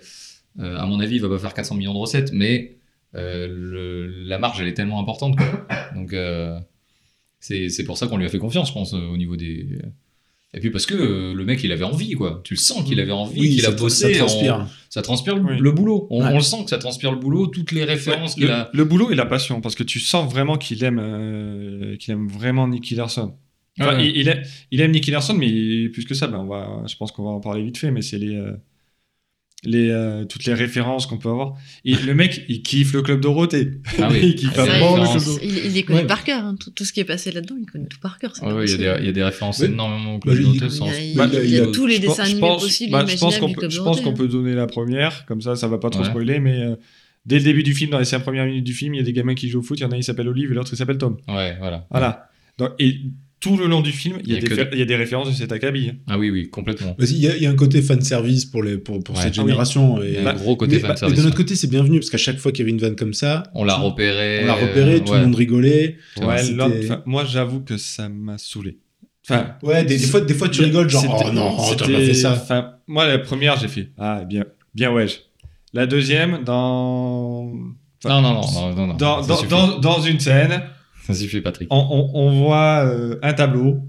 euh, 0.60 0.78
à 0.78 0.86
mon 0.86 1.00
avis, 1.00 1.16
il 1.16 1.22
va 1.22 1.30
pas 1.30 1.40
faire 1.40 1.54
400 1.54 1.76
millions 1.76 1.94
de 1.94 2.00
recettes, 2.00 2.32
mais 2.34 2.78
euh, 3.16 3.48
le- 3.50 4.08
la 4.26 4.38
marge, 4.40 4.60
elle 4.62 4.68
est 4.68 4.74
tellement 4.74 5.00
importante. 5.00 5.36
quoi. 5.38 5.68
Donc, 5.96 6.14
euh, 6.14 6.60
c'est 7.40 7.70
c'est 7.70 7.84
pour 7.84 7.98
ça 7.98 8.08
qu'on 8.08 8.18
lui 8.18 8.26
a 8.26 8.30
fait 8.30 8.40
confiance, 8.40 8.70
je 8.70 8.74
pense, 8.74 8.94
euh, 8.94 8.98
au 9.08 9.18
niveau 9.18 9.36
des. 9.36 9.68
Et 10.54 10.60
puis 10.62 10.72
parce 10.72 10.86
que 10.86 10.96
euh, 10.96 11.34
le 11.34 11.46
mec, 11.46 11.62
il 11.64 11.72
avait 11.74 11.84
envie, 11.84 12.14
quoi. 12.14 12.42
Tu 12.44 12.54
le 12.54 12.60
sens 12.60 12.84
qu'il 12.86 13.00
avait 13.00 13.12
envie, 13.12 13.40
Oui, 13.40 13.50
qu'il 13.56 13.66
a 13.66 13.70
ça, 13.70 13.76
bossé. 13.76 14.14
ça 14.14 14.20
transpire. 14.20 14.68
ça 14.90 15.02
transpire 15.02 15.36
le, 15.36 15.42
Oui. 15.44 15.60
le 15.60 15.72
boulot. 15.72 16.08
On, 16.10 16.24
Ouais. 16.24 16.30
on 16.32 16.36
le 16.36 16.42
sent 16.42 16.64
que 16.64 16.70
ça 16.70 16.78
transpire 16.78 17.12
le 17.12 17.18
boulot, 17.20 17.48
toutes 17.48 17.72
les 17.74 17.84
références 17.84 18.36
qu'il 18.36 18.46
le, 18.46 18.52
a. 18.54 18.70
le 18.74 18.86
boulot 18.86 19.12
et 19.12 19.16
la 19.16 19.26
passion, 19.26 19.60
parce 19.62 19.76
que 19.76 19.84
tu 19.84 20.00
sens 20.00 20.32
vraiment 20.32 20.58
qu'il 20.58 20.84
aime, 20.84 21.00
euh, 21.02 21.98
qu'il 21.98 22.14
aime 22.14 22.28
vraiment 22.30 22.68
Nicky 22.68 22.96
Larson. 22.96 23.36
Enfin, 23.80 23.98
Ouais. 23.98 24.08
il, 24.08 24.18
il 24.18 24.28
aime, 24.28 24.42
il 24.72 24.82
aime 24.82 24.92
Nicky 24.92 25.12
Larson, 25.12 25.34
mais 25.36 25.90
plus 25.90 26.06
que 26.06 26.14
ça, 26.16 26.28
ben 26.28 26.40
on 26.40 26.48
va, 26.48 26.84
je 26.88 26.96
pense 26.96 27.12
qu'on 27.12 27.24
va 27.24 27.30
en 27.30 27.40
parler 27.40 27.64
vite 27.64 27.78
fait, 27.78 27.92
mais 27.92 28.02
c'est 28.02 28.18
les, 28.18 28.36
euh, 28.36 28.54
les, 29.64 29.90
euh, 29.90 30.24
toutes 30.26 30.46
les 30.46 30.54
références 30.54 31.08
qu'on 31.08 31.18
peut 31.18 31.30
avoir. 31.30 31.56
Et 31.84 31.96
le 31.96 32.14
mec, 32.14 32.44
il 32.48 32.62
kiffe 32.62 32.94
le 32.94 33.02
club 33.02 33.22
Dorothée. 33.22 33.72
Ah 34.00 34.08
oui. 34.12 34.20
il 34.24 34.36
kiffe 34.36 34.52
Ah, 34.58 34.66
le 34.66 35.26
club. 35.26 35.40
Il, 35.44 35.58
il 35.66 35.74
les 35.74 35.84
connaît 35.84 36.02
Ouais. 36.02 36.08
par 36.08 36.24
cœur, 36.24 36.44
hein. 36.46 36.56
tout, 36.60 36.70
tout 36.70 36.86
ce 36.86 36.94
qui 36.94 37.00
est 37.00 37.06
passé 37.06 37.32
là-dedans, 37.32 37.56
il 37.60 37.66
connaît 37.66 37.88
tout 37.88 38.00
par 38.00 38.20
cœur. 38.20 38.34
Ouais, 38.44 38.66
il 38.66 38.72
y, 38.72 38.74
a 38.88 38.98
des- 38.98 39.02
il 39.02 39.06
y 39.08 39.10
a 39.10 39.12
des 39.12 39.24
références 39.24 39.60
Ouais. 39.60 39.66
énormément 39.68 40.16
au 40.16 40.20
Bah, 40.20 40.32
Club 40.34 40.38
il- 40.38 40.44
Dorothée, 40.44 40.60
Il 40.60 40.64
y 40.64 40.66
a- 40.68 40.70
sans- 40.70 40.86
il 40.88 40.92
y 41.16 41.20
a- 41.20 41.44
il 41.44 41.50
y 41.50 41.56
a 41.60 41.64
il 41.64 41.70
a- 41.70 41.72
tous 41.72 41.88
les 41.88 42.00
dessins 42.00 42.24
animés 42.24 42.40
pense- 42.40 42.62
possibles, 42.64 42.92
bah, 42.92 43.06
je 43.08 43.18
pense 43.18 43.40
qu'on 43.40 43.54
peut, 43.54 43.66
hein. 43.66 44.14
peut 44.16 44.28
donner 44.28 44.54
la 44.54 44.68
première, 44.68 45.26
comme 45.26 45.42
ça, 45.42 45.56
ça 45.56 45.68
va 45.68 45.80
pas 45.80 45.90
trop 45.90 46.02
Ouais. 46.04 46.08
spoiler, 46.10 46.40
mais 46.40 46.62
euh, 46.62 46.76
dès 47.26 47.40
le 47.40 47.44
début 47.44 47.64
du 47.64 47.74
film, 47.74 47.90
dans 47.92 48.00
les 48.00 48.06
cinq 48.06 48.20
premières 48.20 48.46
minutes 48.46 48.64
du 48.64 48.74
film, 48.74 48.94
il 48.94 48.98
y 48.98 49.02
a 49.02 49.04
des 49.04 49.14
gamins 49.14 49.34
qui 49.36 49.50
jouent 49.50 49.60
au 49.60 49.64
foot, 49.64 49.80
il 49.80 49.82
y 49.82 49.86
en 49.86 49.92
a 49.92 49.96
un 49.96 49.98
qui 49.98 50.04
s'appelle 50.04 50.28
Olive 50.28 50.52
et 50.52 50.54
l'autre 50.54 50.70
il 50.72 50.78
s'appelle 50.78 51.00
Tom. 51.00 51.18
Ouais, 51.28 51.56
voilà. 51.60 51.88
Voilà. 51.90 52.30
Donc, 52.60 52.72
et 52.80 53.02
tout 53.40 53.56
le 53.56 53.68
long 53.68 53.82
du 53.82 53.92
film, 53.92 54.18
il 54.24 54.32
y 54.32 54.36
a, 54.36 54.40
y 54.40 54.42
des, 54.42 54.56
y 54.90 54.94
a 54.94 54.98
références 54.98 55.30
de 55.30 55.34
cet 55.34 55.52
acabit. 55.52 55.92
Ah 56.08 56.18
oui, 56.18 56.32
oui, 56.32 56.50
complètement. 56.50 56.96
Vas-y, 56.98 57.14
Il 57.14 57.18
y, 57.40 57.44
y 57.44 57.46
a 57.46 57.50
un 57.52 57.56
côté 57.56 57.82
fan 57.84 58.02
service 58.02 58.46
pour, 58.46 58.64
les, 58.64 58.78
pour, 58.78 59.04
pour 59.04 59.16
Ouais. 59.16 59.22
cette 59.22 59.34
Ah 59.38 59.42
oui. 59.44 59.48
génération. 59.50 60.02
Et, 60.02 60.22
Bah, 60.24 60.32
un 60.32 60.34
gros 60.34 60.56
côté 60.56 60.78
mais, 60.78 60.82
bah, 60.82 60.88
fan 60.88 60.94
mais 60.96 61.00
service. 61.00 61.18
de 61.20 61.24
notre 61.24 61.38
côté, 61.38 61.56
c'est 61.56 61.68
bienvenu 61.70 62.00
parce 62.00 62.10
qu'à 62.10 62.18
chaque 62.18 62.38
fois 62.40 62.52
qu'il 62.52 62.60
y 62.60 62.64
avait 62.64 62.72
une 62.72 62.80
vanne 62.82 62.96
comme 62.96 63.14
ça, 63.14 63.44
On 63.54 63.64
l'a 63.64 63.76
repéré. 63.76 64.40
on 64.44 64.48
l'a 64.48 64.54
repéré, 64.56 65.02
tout 65.04 65.12
ouais. 65.12 65.20
le 65.20 65.26
monde 65.26 65.36
rigolait. 65.36 65.98
Ouais, 66.20 66.26
enfin, 66.60 67.04
moi, 67.06 67.26
j'avoue 67.26 67.62
que 67.62 67.78
ça 67.78 68.10
m'a 68.10 68.38
saoulé. 68.40 68.80
Enfin, 69.30 69.56
Ouais, 69.62 69.84
des, 69.84 69.98
des 69.98 70.06
fois, 70.08 70.22
des 70.22 70.34
fois 70.34 70.50
tu 70.50 70.62
rigoles, 70.64 70.90
genre, 70.90 71.04
oh 71.06 71.32
non, 71.34 71.58
t'as 71.58 71.64
c'était- 71.86 71.94
pas 71.94 72.00
fait 72.00 72.14
ça. 72.14 72.32
Enfin, 72.42 72.72
moi, 72.88 73.06
la 73.06 73.20
première, 73.20 73.60
j'ai 73.60 73.68
fait 73.68 73.90
Ah, 73.98 74.24
bien, 74.28 74.46
bien, 74.74 74.92
ouais. 74.92 75.06
La 75.74 75.86
deuxième, 75.86 76.44
dans. 76.44 77.44
Non, 78.06 78.22
non, 78.22 78.34
non, 78.34 78.42
non, 78.54 78.76
non, 78.76 78.88
non. 78.88 78.94
Dans, 78.96 79.22
dans, 79.50 79.80
dans 79.80 80.02
une 80.02 80.20
scène, 80.20 80.62
ça 81.14 81.14
suffit, 81.14 81.42
Patrick. 81.42 81.68
on, 81.72 81.78
on, 81.78 82.20
on 82.20 82.32
voit 82.40 82.86
euh, 82.86 83.18
un 83.22 83.34
tableau. 83.34 83.80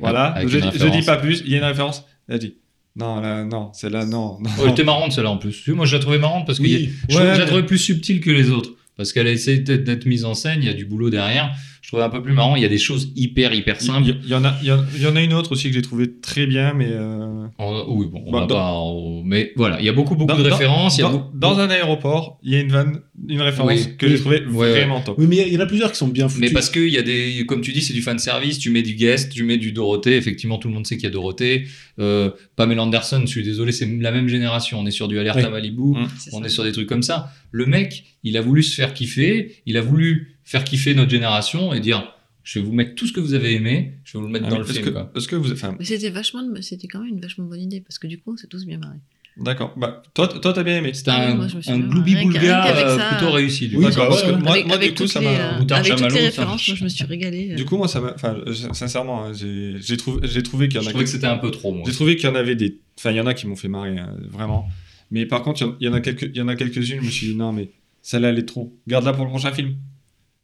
Voilà. 0.00 0.34
Je, 0.46 0.58
je 0.58 0.88
dis 0.88 1.02
pas 1.02 1.16
plus. 1.16 1.42
Il 1.46 1.52
y 1.52 1.54
a 1.54 1.58
une 1.58 1.64
référence. 1.64 2.04
Elle 2.28 2.38
dit 2.38 2.54
Non, 2.96 3.20
là, 3.20 3.44
non, 3.44 3.70
celle-là, 3.72 4.04
non. 4.06 4.38
non. 4.40 4.50
Oh, 4.58 4.62
elle 4.64 4.70
était 4.72 4.84
marrante 4.84 5.12
celle-là 5.12 5.30
en 5.30 5.36
plus. 5.38 5.66
Moi 5.68 5.86
je 5.86 5.94
la 5.96 6.00
trouvais 6.00 6.18
marrante 6.18 6.46
parce 6.46 6.58
que 6.58 6.64
Oui. 6.64 6.90
je, 7.08 7.16
Ouais, 7.16 7.34
je 7.34 7.38
la 7.40 7.46
trouvais 7.46 7.64
plus 7.66 7.78
subtile 7.78 8.20
que 8.20 8.30
les 8.30 8.50
autres. 8.50 8.70
Parce 8.96 9.12
qu'elle 9.12 9.26
a 9.28 9.30
essayé 9.30 9.58
d'être 9.60 10.06
mise 10.06 10.24
en 10.24 10.34
scène, 10.34 10.58
il 10.60 10.66
y 10.66 10.68
a 10.68 10.74
du 10.74 10.84
boulot 10.84 11.08
derrière. 11.10 11.54
Je 11.88 11.92
trouvais 11.92 12.04
un 12.04 12.10
peu 12.10 12.20
plus 12.22 12.34
marrant. 12.34 12.54
Il 12.54 12.60
y 12.60 12.66
a 12.66 12.68
des 12.68 12.76
choses 12.76 13.12
hyper, 13.16 13.54
hyper 13.54 13.80
simples. 13.80 14.14
Il 14.22 14.28
y, 14.28 14.34
en 14.34 14.44
a, 14.44 14.54
il 14.60 14.68
y 14.68 14.72
en- 14.72 14.84
il 14.94 15.00
y 15.00 15.06
en 15.06 15.16
a 15.16 15.22
une 15.22 15.32
autre 15.32 15.52
aussi 15.52 15.68
que 15.68 15.74
j'ai 15.74 15.80
trouvé 15.80 16.12
très 16.20 16.46
bien, 16.46 16.74
mais. 16.74 16.88
euh, 16.90 17.46
On- 17.58 17.86
oui, 17.88 18.06
bon, 18.12 18.22
on 18.26 18.30
Bah, 18.30 18.40
dans- 18.40 18.46
pas. 18.56 18.72
en- 18.72 19.22
Mais 19.24 19.52
voilà, 19.56 19.80
il 19.80 19.86
y 19.86 19.88
a 19.88 19.94
beaucoup, 19.94 20.14
beaucoup 20.14 20.30
Dans- 20.30 20.36
de 20.38 20.42
dans- 20.46 20.54
références. 20.54 20.98
il 20.98 21.00
y 21.00 21.04
a 21.04 21.06
dans, 21.06 21.12
beaucoup- 21.16 21.30
dans 21.38 21.58
un 21.60 21.70
aéroport, 21.70 22.38
il 22.42 22.52
y 22.52 22.56
a 22.56 22.60
une 22.60 22.68
vanne, 22.68 23.00
une 23.26 23.40
référence 23.40 23.72
Oui. 23.72 23.96
que 23.96 24.04
Oui. 24.04 24.12
j'ai 24.12 24.18
trouvé 24.20 24.42
Ouais, 24.52 24.70
vraiment 24.72 25.00
top. 25.00 25.14
Oui, 25.18 25.24
mais 25.26 25.36
il 25.48 25.54
y 25.54 25.56
en 25.56 25.60
a 25.60 25.66
plusieurs 25.66 25.90
qui 25.90 25.96
sont 25.96 26.08
bien 26.08 26.28
foutus. 26.28 26.42
Mais 26.46 26.52
parce 26.52 26.68
que 26.68 26.78
il 26.78 26.92
y 26.92 26.98
a 26.98 27.02
des, 27.02 27.46
comme 27.48 27.62
tu 27.62 27.72
dis, 27.72 27.80
c'est 27.80 27.94
du 27.94 28.02
fan 28.02 28.18
service. 28.18 28.58
Tu 28.58 28.68
mets 28.68 28.82
du 28.82 28.92
guest, 28.92 29.32
tu 29.32 29.42
mets 29.44 29.56
du 29.56 29.72
Dorothée. 29.72 30.18
Effectivement, 30.18 30.58
tout 30.58 30.68
le 30.68 30.74
monde 30.74 30.86
sait 30.86 30.96
qu'il 30.98 31.04
y 31.04 31.08
a 31.08 31.10
Dorothée. 31.10 31.68
Euh, 31.98 32.30
Pamela 32.54 32.82
Anderson, 32.82 33.22
je 33.22 33.28
suis 33.30 33.42
désolé, 33.42 33.72
c'est 33.72 33.86
la 33.86 34.12
même 34.12 34.28
génération. 34.28 34.78
On 34.78 34.84
est 34.84 34.90
sur 34.90 35.08
du 35.08 35.18
Alerte 35.18 35.38
à 35.38 35.48
Malibu. 35.48 35.80
Mm. 35.94 36.06
On 36.34 36.40
ça. 36.40 36.44
est 36.44 36.50
sur 36.50 36.64
des 36.64 36.72
trucs 36.72 36.86
comme 36.86 37.02
ça. 37.02 37.32
Le 37.50 37.64
mec, 37.64 38.04
il 38.24 38.36
a 38.36 38.42
voulu 38.42 38.62
se 38.62 38.74
faire 38.74 38.92
kiffer. 38.92 39.62
Il 39.64 39.78
a 39.78 39.80
voulu 39.80 40.34
faire 40.48 40.64
kiffer 40.64 40.94
notre 40.94 41.10
génération 41.10 41.72
et 41.74 41.80
dire, 41.80 42.12
je 42.42 42.58
vais 42.58 42.64
vous 42.64 42.72
mettre 42.72 42.94
tout 42.94 43.06
ce 43.06 43.12
que 43.12 43.20
vous 43.20 43.34
avez 43.34 43.52
aimé. 43.54 43.98
Je 44.04 44.14
vais 44.14 44.20
vous 44.20 44.26
le 44.26 44.32
mettre 44.32 44.46
Ah 44.48 44.50
dans 44.50 44.58
le 44.58 44.64
film. 44.64 44.84
que, 44.84 44.90
quoi. 44.90 45.12
est-ce 45.14 45.28
que 45.28 45.36
vous. 45.36 45.52
Enfin, 45.52 45.76
Mais 45.78 45.84
c'était 45.84 46.08
vachement, 46.10 46.40
c'était 46.62 46.88
quand 46.88 47.00
même 47.00 47.10
une 47.14 47.20
vachement 47.20 47.44
bonne 47.44 47.60
idée 47.60 47.80
parce 47.80 47.98
que 47.98 48.06
du 48.06 48.18
coup, 48.18 48.32
on 48.32 48.36
s'est 48.38 48.46
tous 48.46 48.64
bien 48.64 48.78
marrés. 48.78 48.96
d'accord. 49.36 49.74
Bah, 49.76 50.02
toi, 50.14 50.26
toi, 50.28 50.52
t'as 50.54 50.62
bien 50.62 50.78
aimé. 50.78 50.92
C'était 50.94 51.10
Ah 51.12 51.34
oui, 51.36 51.44
un, 51.44 51.48
je 51.60 51.70
un 51.70 51.78
gloubi 51.78 52.14
boulga 52.16 52.66
euh, 52.74 53.08
plutôt 53.16 53.30
réussi. 53.32 53.68
Du 53.68 53.76
Oui, 53.76 53.84
coup. 53.84 53.90
D'accord, 53.90 54.08
bah 54.08 54.16
parce 54.16 54.22
que 54.22 54.36
moi, 54.42 54.52
avec 54.52 54.66
moi, 54.66 54.76
avec 54.76 54.88
du 54.88 54.94
coup, 54.94 55.02
toutes, 55.02 55.12
ça 55.12 55.20
m'a. 55.20 55.28
euh, 55.30 55.64
avec 55.74 55.96
toutes 55.96 56.12
les 56.14 56.20
références, 56.20 56.66
moi 56.68 56.76
je 56.78 56.84
me 56.84 56.88
suis 56.88 57.04
régalée. 57.04 57.54
Du 57.54 57.64
coup, 57.66 57.76
moi, 57.76 57.86
ça 57.86 58.00
m'a. 58.00 58.14
Enfin, 58.14 58.34
euh, 58.46 58.54
sincèrement, 58.72 59.26
hein, 59.26 59.32
j'ai 59.34 59.74
j'ai 59.80 59.96
trouvé, 59.98 60.26
j'ai 60.26 60.42
trouvé 60.42 60.68
qu'il 60.68 60.76
y 60.76 60.78
en 60.78 60.82
Je 60.84 60.88
a. 60.88 60.90
trouvais 60.92 61.04
que 61.04 61.10
c'était 61.10 61.26
un 61.26 61.36
peu 61.36 61.50
trop, 61.50 61.72
moi. 61.74 61.82
J'ai 61.86 61.92
trouvé 61.92 62.16
qu'il 62.16 62.26
y 62.28 62.32
en 62.32 62.34
avait 62.34 62.56
des. 62.56 62.78
Enfin, 62.98 63.10
il 63.10 63.16
y 63.18 63.20
en 63.20 63.26
a 63.26 63.34
qui 63.34 63.46
m'ont 63.46 63.56
fait 63.56 63.68
marrer, 63.68 63.98
hein, 63.98 64.16
vraiment. 64.30 64.66
Mais 65.10 65.26
par 65.26 65.42
contre, 65.42 65.60
il 65.60 65.64
y 65.64 65.68
en- 65.68 65.76
il 65.80 65.86
y 65.86 65.88
en 65.90 65.92
a 65.92 66.00
quelques, 66.00 66.22
il 66.34 66.36
y 66.36 66.40
en 66.40 66.48
a 66.48 66.56
quelques-unes. 66.56 67.00
Je 67.02 67.06
me 67.06 67.10
suis 67.10 67.26
dit 67.28 67.34
non, 67.36 67.52
mais 67.52 67.68
celle-là, 68.02 68.30
elle 68.30 68.38
est 68.38 68.46
trop. 68.48 68.74
Garde-la 68.88 69.12
pour 69.12 69.24
le 69.24 69.30
prochain 69.30 69.52
film. 69.52 69.74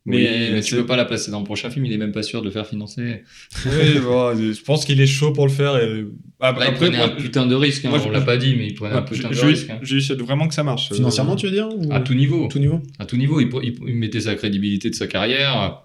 Mais, 0.06 0.18
Mais, 0.18 0.50
mais 0.52 0.60
tu 0.60 0.74
peux 0.74 0.84
pas 0.84 0.96
la 0.96 1.06
placer 1.06 1.30
dans 1.30 1.38
le 1.38 1.44
prochain 1.46 1.70
film, 1.70 1.86
il 1.86 1.92
est 1.92 1.96
même 1.96 2.12
pas 2.12 2.22
sûr 2.22 2.40
de 2.42 2.46
le 2.46 2.50
faire 2.52 2.66
financer. 2.66 3.22
Oui, 3.64 3.98
bon, 4.02 4.36
je 4.36 4.62
pense 4.62 4.84
qu'il 4.84 5.00
est 5.00 5.06
chaud 5.06 5.32
pour 5.32 5.46
le 5.46 5.52
faire. 5.52 5.76
Et... 5.78 6.04
Ah, 6.40 6.52
Là, 6.52 6.66
il 6.68 6.74
prenait 6.74 6.98
moi, 6.98 7.06
un 7.06 7.10
putain 7.16 7.46
de 7.46 7.54
risque, 7.54 7.86
hein, 7.86 7.88
moi, 7.88 7.98
je- 7.98 8.04
on 8.08 8.10
l'a 8.10 8.20
pas 8.20 8.36
dit, 8.36 8.54
mais 8.54 8.66
il 8.66 8.74
prenait 8.74 8.92
un 8.92 8.98
ouais, 8.98 9.04
putain 9.06 9.28
je- 9.30 9.34
de 9.34 9.40
je- 9.40 9.46
risque. 9.46 9.70
hein. 9.70 9.78
Je 9.80 9.98
souhaite 9.98 10.20
vraiment 10.20 10.46
que 10.46 10.52
ça 10.54 10.62
marche. 10.62 10.92
Euh, 10.92 10.96
Financièrement, 10.96 11.36
tu 11.36 11.46
veux 11.46 11.52
dire 11.52 11.68
ou- 11.74 11.90
À 11.90 12.00
tout 12.00 12.12
niveau. 12.12 12.48
tout 12.48 12.58
niveau 12.58 12.82
À 12.98 13.06
tout 13.06 13.16
niveau, 13.16 13.40
il, 13.40 13.48
il- 13.62 13.78
il 13.88 13.94
mettait 13.94 14.20
sa 14.20 14.34
crédibilité 14.34 14.90
de 14.90 14.94
sa 14.94 15.06
carrière. 15.06 15.80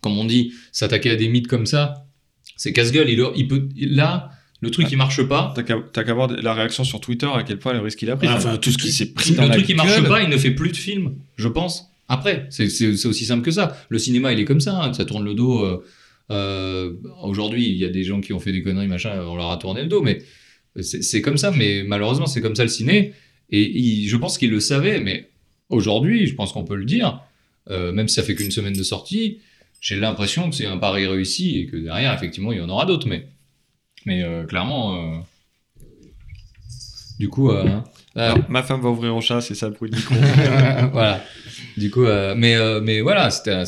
Comme 0.00 0.16
on 0.16 0.24
dit, 0.24 0.52
s'attaquer 0.70 1.10
à 1.10 1.16
des 1.16 1.28
mythes 1.28 1.48
comme 1.48 1.66
ça, 1.66 2.06
c'est 2.56 2.72
casse-gueule. 2.72 3.10
Il, 3.10 3.20
il 3.34 3.48
peut, 3.48 3.68
là, 3.80 4.30
le 4.60 4.70
truc 4.70 4.86
qui 4.86 4.94
marche 4.94 5.22
pas, 5.24 5.52
T'as 5.56 6.04
qu'à 6.04 6.14
voir 6.14 6.28
la 6.30 6.54
réaction 6.54 6.84
sur 6.84 7.00
Twitter, 7.00 7.26
à 7.34 7.42
quel 7.42 7.58
point 7.58 7.72
le 7.72 7.80
risque 7.80 7.98
qu'il 7.98 8.10
a 8.10 8.16
pris. 8.16 8.28
Ah, 8.30 8.36
enfin, 8.36 8.56
tout 8.58 8.70
ce 8.70 8.78
qui 8.78 8.92
s'est 8.92 9.12
pris 9.12 9.32
dans 9.32 9.42
le 9.42 9.48
la 9.48 9.54
truc 9.56 9.66
qui 9.66 9.74
marche 9.74 10.04
pas, 10.04 10.22
il 10.22 10.28
ne 10.28 10.36
fait 10.36 10.52
plus 10.52 10.70
de 10.70 10.76
films, 10.76 11.16
je 11.34 11.48
pense. 11.48 11.90
Après. 12.08 12.46
C'est 12.50 12.66
aussi 13.06 13.24
simple 13.24 13.44
que 13.44 13.50
ça. 13.50 13.76
Le 13.88 13.98
cinéma, 13.98 14.32
il 14.32 14.40
est 14.40 14.44
comme 14.44 14.60
ça. 14.60 14.82
hein. 14.82 14.92
Ça 14.92 15.04
tourne 15.04 15.24
le 15.24 15.34
dos. 15.34 15.64
euh, 15.64 15.84
euh, 16.30 16.92
Aujourd'hui, 17.22 17.68
il 17.68 17.76
y 17.76 17.84
a 17.84 17.88
des 17.88 18.04
gens 18.04 18.20
qui 18.20 18.32
ont 18.32 18.40
fait 18.40 18.52
des 18.52 18.62
conneries, 18.62 18.88
machin, 18.88 19.20
on 19.26 19.36
leur 19.36 19.50
a 19.50 19.56
tourné 19.56 19.82
le 19.82 19.88
dos, 19.88 20.02
mais 20.02 20.22
c'est 20.80 21.22
comme 21.22 21.36
ça. 21.36 21.50
Mais 21.50 21.82
malheureusement, 21.84 22.26
c'est 22.26 22.40
comme 22.40 22.56
ça 22.56 22.62
le 22.62 22.68
ciné. 22.68 23.12
Et 23.50 24.04
je 24.06 24.16
pense 24.16 24.38
qu'il 24.38 24.50
le 24.50 24.60
savait, 24.60 25.00
mais 25.00 25.30
aujourd'hui, 25.68 26.26
je 26.26 26.34
pense 26.34 26.52
qu'on 26.52 26.64
peut 26.64 26.76
le 26.76 26.84
dire, 26.84 27.20
euh, 27.70 27.92
même 27.92 28.08
si 28.08 28.16
ça 28.16 28.22
fait 28.22 28.34
qu'une 28.34 28.50
semaine 28.50 28.72
de 28.74 28.82
sortie, 28.82 29.38
j'ai 29.80 29.96
l'impression 29.96 30.50
que 30.50 30.56
c'est 30.56 30.66
un 30.66 30.78
pari 30.78 31.06
réussi 31.06 31.58
et 31.58 31.66
que 31.66 31.76
derrière, 31.76 32.12
effectivement, 32.12 32.50
il 32.52 32.58
y 32.58 32.60
en 32.60 32.68
aura 32.68 32.86
d'autres. 32.86 33.08
Mais, 33.08 33.28
clairement, 34.48 35.24
du 37.18 37.28
coup, 37.28 37.50
euh, 37.50 37.80
Alors, 38.16 38.38
ma 38.48 38.62
femme 38.62 38.80
va 38.80 38.88
ouvrir 38.88 39.14
au 39.14 39.20
chat, 39.20 39.40
c'est 39.40 39.54
ça 39.54 39.68
le 39.68 39.74
bruit 39.74 39.90
du 39.90 39.96
micro. 39.96 40.14
voilà. 40.92 41.22
Du 41.76 41.90
coup, 41.90 42.04
euh, 42.04 42.34
mais, 42.36 42.56
euh, 42.56 42.80
mais 42.82 43.00
voilà, 43.02 43.30
c'était, 43.30 43.64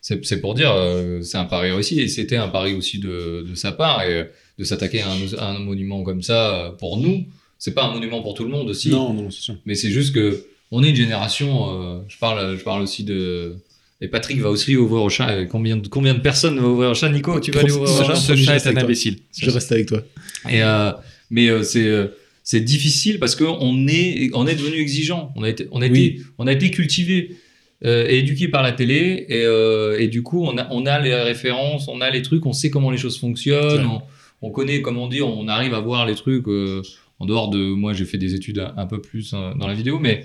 c'est 0.00 0.40
pour 0.40 0.54
dire, 0.54 0.72
euh, 0.72 1.20
c'est 1.22 1.38
un 1.38 1.44
pari 1.44 1.70
réussi 1.70 2.00
et 2.00 2.08
c'était 2.08 2.36
un 2.36 2.48
pari 2.48 2.74
aussi 2.74 2.98
de, 2.98 3.46
de 3.48 3.54
sa 3.54 3.72
part 3.72 4.02
et 4.02 4.14
euh, 4.14 4.24
de 4.58 4.64
s'attaquer 4.64 5.02
à 5.02 5.08
un, 5.10 5.38
à 5.38 5.50
un 5.52 5.58
monument 5.58 6.02
comme 6.02 6.22
ça 6.22 6.74
pour 6.78 6.96
nous. 6.98 7.24
C'est 7.58 7.74
pas 7.74 7.84
un 7.84 7.92
monument 7.94 8.22
pour 8.22 8.34
tout 8.34 8.44
le 8.44 8.50
monde 8.50 8.68
aussi. 8.68 8.90
Non, 8.90 9.12
non, 9.14 9.30
c'est 9.30 9.40
sûr. 9.40 9.54
Mais 9.64 9.74
c'est 9.74 9.90
juste 9.90 10.14
que 10.14 10.44
on 10.70 10.82
est 10.82 10.90
une 10.90 10.96
génération. 10.96 11.68
euh, 11.70 11.98
je 12.08 12.18
parle, 12.18 12.56
je 12.58 12.62
parle 12.64 12.82
aussi 12.82 13.04
de. 13.04 13.54
Et 14.00 14.08
Patrick 14.08 14.38
va 14.40 14.50
aussi 14.50 14.76
ouvrir 14.76 15.02
au 15.02 15.08
chat. 15.08 15.40
Et 15.40 15.46
Combien 15.46 15.76
de, 15.78 15.88
combien 15.88 16.12
de 16.12 16.20
personnes 16.20 16.58
vont 16.58 16.72
ouvrir 16.72 16.90
au 16.90 16.94
chat? 16.94 17.08
Nico, 17.08 17.40
tu 17.40 17.50
vas 17.50 17.60
aller 17.60 17.72
ouvrir 17.72 17.94
au 17.94 18.04
chat? 18.04 18.14
Ce 18.16 18.34
je 18.36 18.44
chat 18.44 18.52
reste 18.52 18.66
est 18.66 18.68
un 18.68 18.72
avec 18.72 18.80
toi. 18.80 18.84
imbécile. 18.84 19.18
Je 19.38 19.50
reste 19.50 19.72
avec 19.72 19.86
toi. 19.86 20.02
Et 20.50 20.62
euh, 20.62 20.92
mais 21.30 21.48
euh, 21.48 21.62
c'est 21.62 21.86
euh, 21.86 22.08
c'est 22.50 22.60
difficile 22.60 23.18
parce 23.18 23.34
qu'on 23.34 23.88
est 23.88 24.30
on 24.32 24.46
est 24.46 24.54
devenu 24.54 24.76
exigeant. 24.78 25.32
On 25.36 25.42
a 25.42 25.48
été 25.50 25.66
on 25.72 25.82
a 25.82 25.88
Oui. 25.88 26.04
été 26.06 26.22
on 26.38 26.46
a 26.46 26.52
été 26.52 26.70
cultivé 26.70 27.36
euh, 27.84 28.06
et 28.08 28.18
éduqué 28.20 28.46
par 28.48 28.62
la 28.62 28.70
télé 28.72 29.26
et, 29.28 29.42
euh, 29.44 29.98
et 30.02 30.06
du 30.08 30.22
coup 30.22 30.42
on 30.44 30.56
a 30.56 30.66
on 30.70 30.86
a 30.86 30.98
les 31.00 31.12
références, 31.14 31.88
on 31.88 32.00
a 32.00 32.08
les 32.10 32.22
trucs, 32.22 32.46
on 32.46 32.52
sait 32.54 32.70
comment 32.70 32.90
les 32.92 32.98
choses 33.04 33.18
fonctionnent, 33.18 33.84
on, 33.86 34.00
on 34.42 34.50
connaît 34.50 34.80
comment 34.80 35.08
dire, 35.08 35.26
on 35.28 35.48
arrive 35.48 35.74
à 35.74 35.80
voir 35.80 36.06
les 36.06 36.14
trucs 36.14 36.46
euh, 36.48 36.82
en 37.18 37.26
dehors 37.26 37.48
de 37.50 37.58
moi 37.58 37.92
j'ai 37.92 38.04
fait 38.04 38.18
des 38.18 38.34
études 38.34 38.60
un, 38.60 38.72
un 38.76 38.86
peu 38.86 39.00
plus 39.02 39.32
euh, 39.34 39.52
dans 39.58 39.66
la 39.66 39.74
vidéo 39.74 39.98
mais 39.98 40.24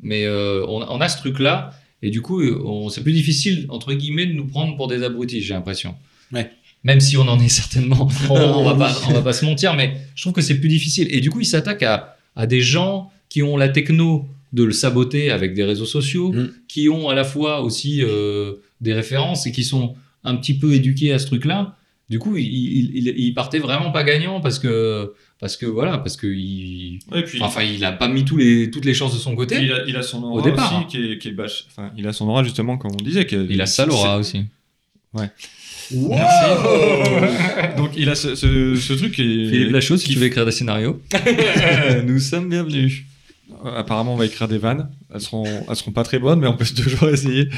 mais 0.00 0.26
on, 0.28 0.78
on 0.96 1.00
a 1.00 1.08
ce 1.08 1.18
truc 1.18 1.38
là 1.38 1.70
et 2.02 2.10
du 2.10 2.22
coup 2.22 2.40
on 2.42 2.88
c'est 2.88 3.02
plus 3.02 3.12
difficile 3.12 3.66
entre 3.68 3.92
guillemets 3.92 4.26
de 4.26 4.32
nous 4.32 4.46
prendre 4.46 4.74
pour 4.76 4.88
des 4.88 5.02
abrutis 5.02 5.42
j'ai 5.42 5.54
l'impression. 5.54 5.94
Ouais. 6.32 6.50
Même 6.84 7.00
si 7.00 7.16
on 7.16 7.22
en 7.28 7.40
est 7.40 7.48
certainement 7.48 8.08
Oh, 8.30 8.34
on 8.36 8.64
va 8.64 8.74
pas, 8.74 8.96
on 9.08 9.12
va 9.12 9.22
pas 9.22 9.32
se 9.32 9.44
mentir, 9.44 9.74
mais 9.74 9.96
je 10.14 10.22
trouve 10.22 10.32
que 10.32 10.40
c'est 10.42 10.58
plus 10.58 10.68
difficile. 10.68 11.08
Et 11.10 11.20
du 11.20 11.30
coup, 11.30 11.40
il 11.40 11.46
s'attaque 11.46 11.82
à, 11.82 12.16
à 12.36 12.46
des 12.46 12.60
gens 12.60 13.10
qui 13.28 13.42
ont 13.42 13.56
la 13.56 13.68
techno 13.68 14.26
de 14.52 14.62
le 14.64 14.72
saboter 14.72 15.30
avec 15.30 15.54
des 15.54 15.64
réseaux 15.64 15.84
sociaux, 15.86 16.32
Mm. 16.32 16.48
qui 16.68 16.88
ont 16.88 17.08
à 17.10 17.14
la 17.14 17.24
fois 17.24 17.60
aussi 17.62 18.02
euh, 18.02 18.54
des 18.80 18.94
références 18.94 19.46
et 19.46 19.52
qui 19.52 19.64
sont 19.64 19.94
un 20.24 20.36
petit 20.36 20.54
peu 20.54 20.72
éduqués 20.72 21.12
à 21.12 21.18
ce 21.18 21.26
truc-là. 21.26 21.76
Du 22.08 22.18
coup, 22.18 22.36
il, 22.38 22.46
il, 22.46 23.14
il- 23.18 23.34
partait 23.34 23.58
vraiment 23.58 23.90
pas 23.90 24.02
gagnant 24.02 24.40
parce 24.40 24.58
que, 24.58 25.12
parce 25.38 25.58
que 25.58 25.66
voilà, 25.66 25.98
parce 25.98 26.16
que 26.16 26.26
il, 26.26 27.00
Et 27.14 27.22
puis, 27.22 27.42
enfin, 27.42 27.62
il 27.62 27.84
a 27.84 27.92
pas 27.92 28.08
mis 28.08 28.24
tous 28.24 28.38
les, 28.38 28.70
toutes 28.70 28.86
les 28.86 28.94
chances 28.94 29.12
de 29.12 29.18
son 29.18 29.36
côté. 29.36 29.56
il, 29.60 29.70
a, 29.70 29.84
il 29.86 29.94
a 29.94 30.02
son 30.02 30.22
aura 30.22 30.40
Au 30.40 30.42
départ, 30.42 30.74
aussi 30.74 30.86
qui 30.86 31.04
est, 31.12 31.18
qui 31.18 31.28
est 31.28 31.32
bâche- 31.32 31.64
Enfin, 31.68 31.92
il 31.98 32.06
a 32.08 32.14
son 32.14 32.26
aura 32.28 32.42
justement, 32.44 32.78
comme 32.78 32.92
on 32.98 33.04
disait. 33.04 33.26
qui 33.26 33.34
est- 33.34 33.46
Il 33.50 33.60
a 33.60 33.66
ça, 33.66 33.84
Laura 33.84 34.16
aussi. 34.16 34.44
Donc 37.76 37.90
il 37.96 38.08
a 38.08 38.14
ce, 38.14 38.34
ce, 38.34 38.74
ce 38.76 38.92
truc 38.94 39.12
qui 39.14 39.22
est. 39.22 39.48
Philippe 39.50 39.72
Lachaud, 39.72 39.96
si 39.96 40.08
tu 40.10 40.18
veux 40.18 40.26
écrire 40.26 40.44
des 40.44 40.52
scénarios. 40.52 41.00
Nous 42.06 42.18
sommes 42.18 42.48
bienvenus. 42.48 43.04
Apparemment, 43.76 44.14
on 44.14 44.16
va 44.16 44.26
écrire 44.26 44.48
des 44.48 44.58
vannes. 44.58 44.88
Elles 45.12 45.20
seront, 45.20 45.44
elles 45.68 45.76
seront 45.76 45.92
pas 45.92 46.04
très 46.04 46.18
bonnes, 46.18 46.40
mais 46.40 46.46
on 46.46 46.56
peut 46.56 46.64
toujours 46.66 47.08
essayer. 47.08 47.48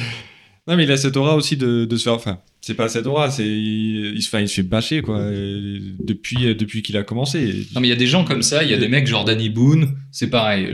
Non, 0.68 0.76
mais 0.76 0.85
il 0.85 0.93
a 0.93 0.97
cette 0.97 1.16
aura 1.16 1.35
aussi 1.37 1.57
de, 1.57 1.85
de 1.85 1.97
se 1.97 2.05
faire. 2.05 2.12
Enfin, 2.14 2.39
c'est 2.61 2.74
pas 2.74 2.89
cette 2.89 3.07
aura, 3.07 3.31
c'est 3.31 3.47
il, 3.47 4.12
il 4.14 4.22
se 4.22 4.28
fait, 4.28 4.43
il 4.43 4.49
se 4.49 4.55
fait 4.57 4.62
bâcher 4.62 5.03
quoi. 5.03 5.20
Et 5.33 5.78
depuis, 6.05 6.55
depuis 6.55 6.83
qu'il 6.83 6.97
a 6.97 7.03
commencé. 7.03 7.66
Non, 7.74 7.81
mais 7.81 7.89
il 7.89 7.91
y 7.91 7.95
a 7.95 7.97
des 7.97 8.07
gens 8.07 8.24
comme 8.24 8.43
ça, 8.43 8.62
il 8.62 8.70
y 8.70 8.74
a 8.74 8.76
des 8.76 8.89
mecs 8.89 9.07
genre 9.07 9.24
Danny 9.24 9.49
Boone, 9.49 9.97
c'est 10.12 10.28
pareil. 10.31 10.68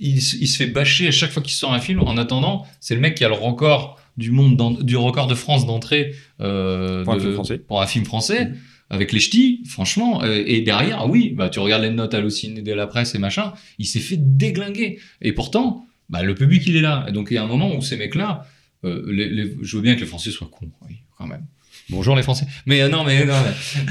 Il, 0.00 0.20
se- 0.20 0.36
il 0.36 0.48
se 0.48 0.56
fait 0.56 0.66
bâcher 0.66 1.06
à 1.08 1.12
chaque 1.12 1.30
fois 1.30 1.42
qu'il 1.42 1.54
sort 1.54 1.72
un 1.72 1.78
film. 1.80 2.00
En 2.00 2.16
attendant, 2.18 2.66
c'est 2.80 2.94
le 2.94 3.00
mec 3.00 3.14
qui 3.14 3.24
a 3.24 3.28
le 3.28 3.34
record 3.34 3.98
du 4.16 4.30
monde, 4.30 4.56
d'en- 4.56 4.70
du 4.72 4.96
record 4.96 5.26
de 5.26 5.34
France 5.34 5.66
d'entrée 5.66 6.14
euh, 6.40 7.04
Pour 7.04 7.14
un 7.14 7.16
de- 7.16 7.20
film 7.22 7.32
français. 7.34 7.58
pour 7.58 7.80
un 7.82 7.86
film 7.86 8.04
français. 8.04 8.50
Avec 8.90 9.12
les 9.12 9.20
ch'tis, 9.20 9.62
franchement, 9.66 10.22
euh, 10.22 10.42
et 10.46 10.60
derrière, 10.60 11.08
oui, 11.08 11.30
bah 11.34 11.48
tu 11.48 11.60
regardes 11.60 11.82
les 11.82 11.88
notes 11.90 12.12
hallucinées 12.12 12.60
de 12.60 12.72
la 12.74 12.86
presse 12.86 13.14
et 13.14 13.18
machin, 13.18 13.54
il 13.78 13.86
s'est 13.86 14.00
fait 14.00 14.18
déglinguer. 14.18 14.98
Et 15.22 15.32
pourtant, 15.32 15.86
bah 16.10 16.22
le 16.22 16.34
public 16.34 16.62
il 16.66 16.76
est 16.76 16.82
là. 16.82 17.06
Et 17.08 17.12
donc 17.12 17.28
il 17.30 17.34
y 17.34 17.38
a 17.38 17.42
un 17.42 17.46
moment 17.46 17.74
où 17.74 17.80
ces 17.80 17.96
mecs-là, 17.96 18.46
euh, 18.84 19.02
les- 19.10 19.30
les- 19.30 19.56
je 19.62 19.76
veux 19.76 19.82
bien 19.82 19.94
que 19.94 20.00
les 20.00 20.06
Français 20.06 20.30
soient 20.30 20.50
cons, 20.52 20.68
oui, 20.86 20.96
quand 21.16 21.26
même. 21.26 21.46
Bonjour 21.88 22.14
les 22.16 22.22
Français. 22.22 22.44
Mais 22.66 22.82
euh, 22.82 22.88
non, 22.90 23.02
mais 23.02 23.24
non, 23.24 23.32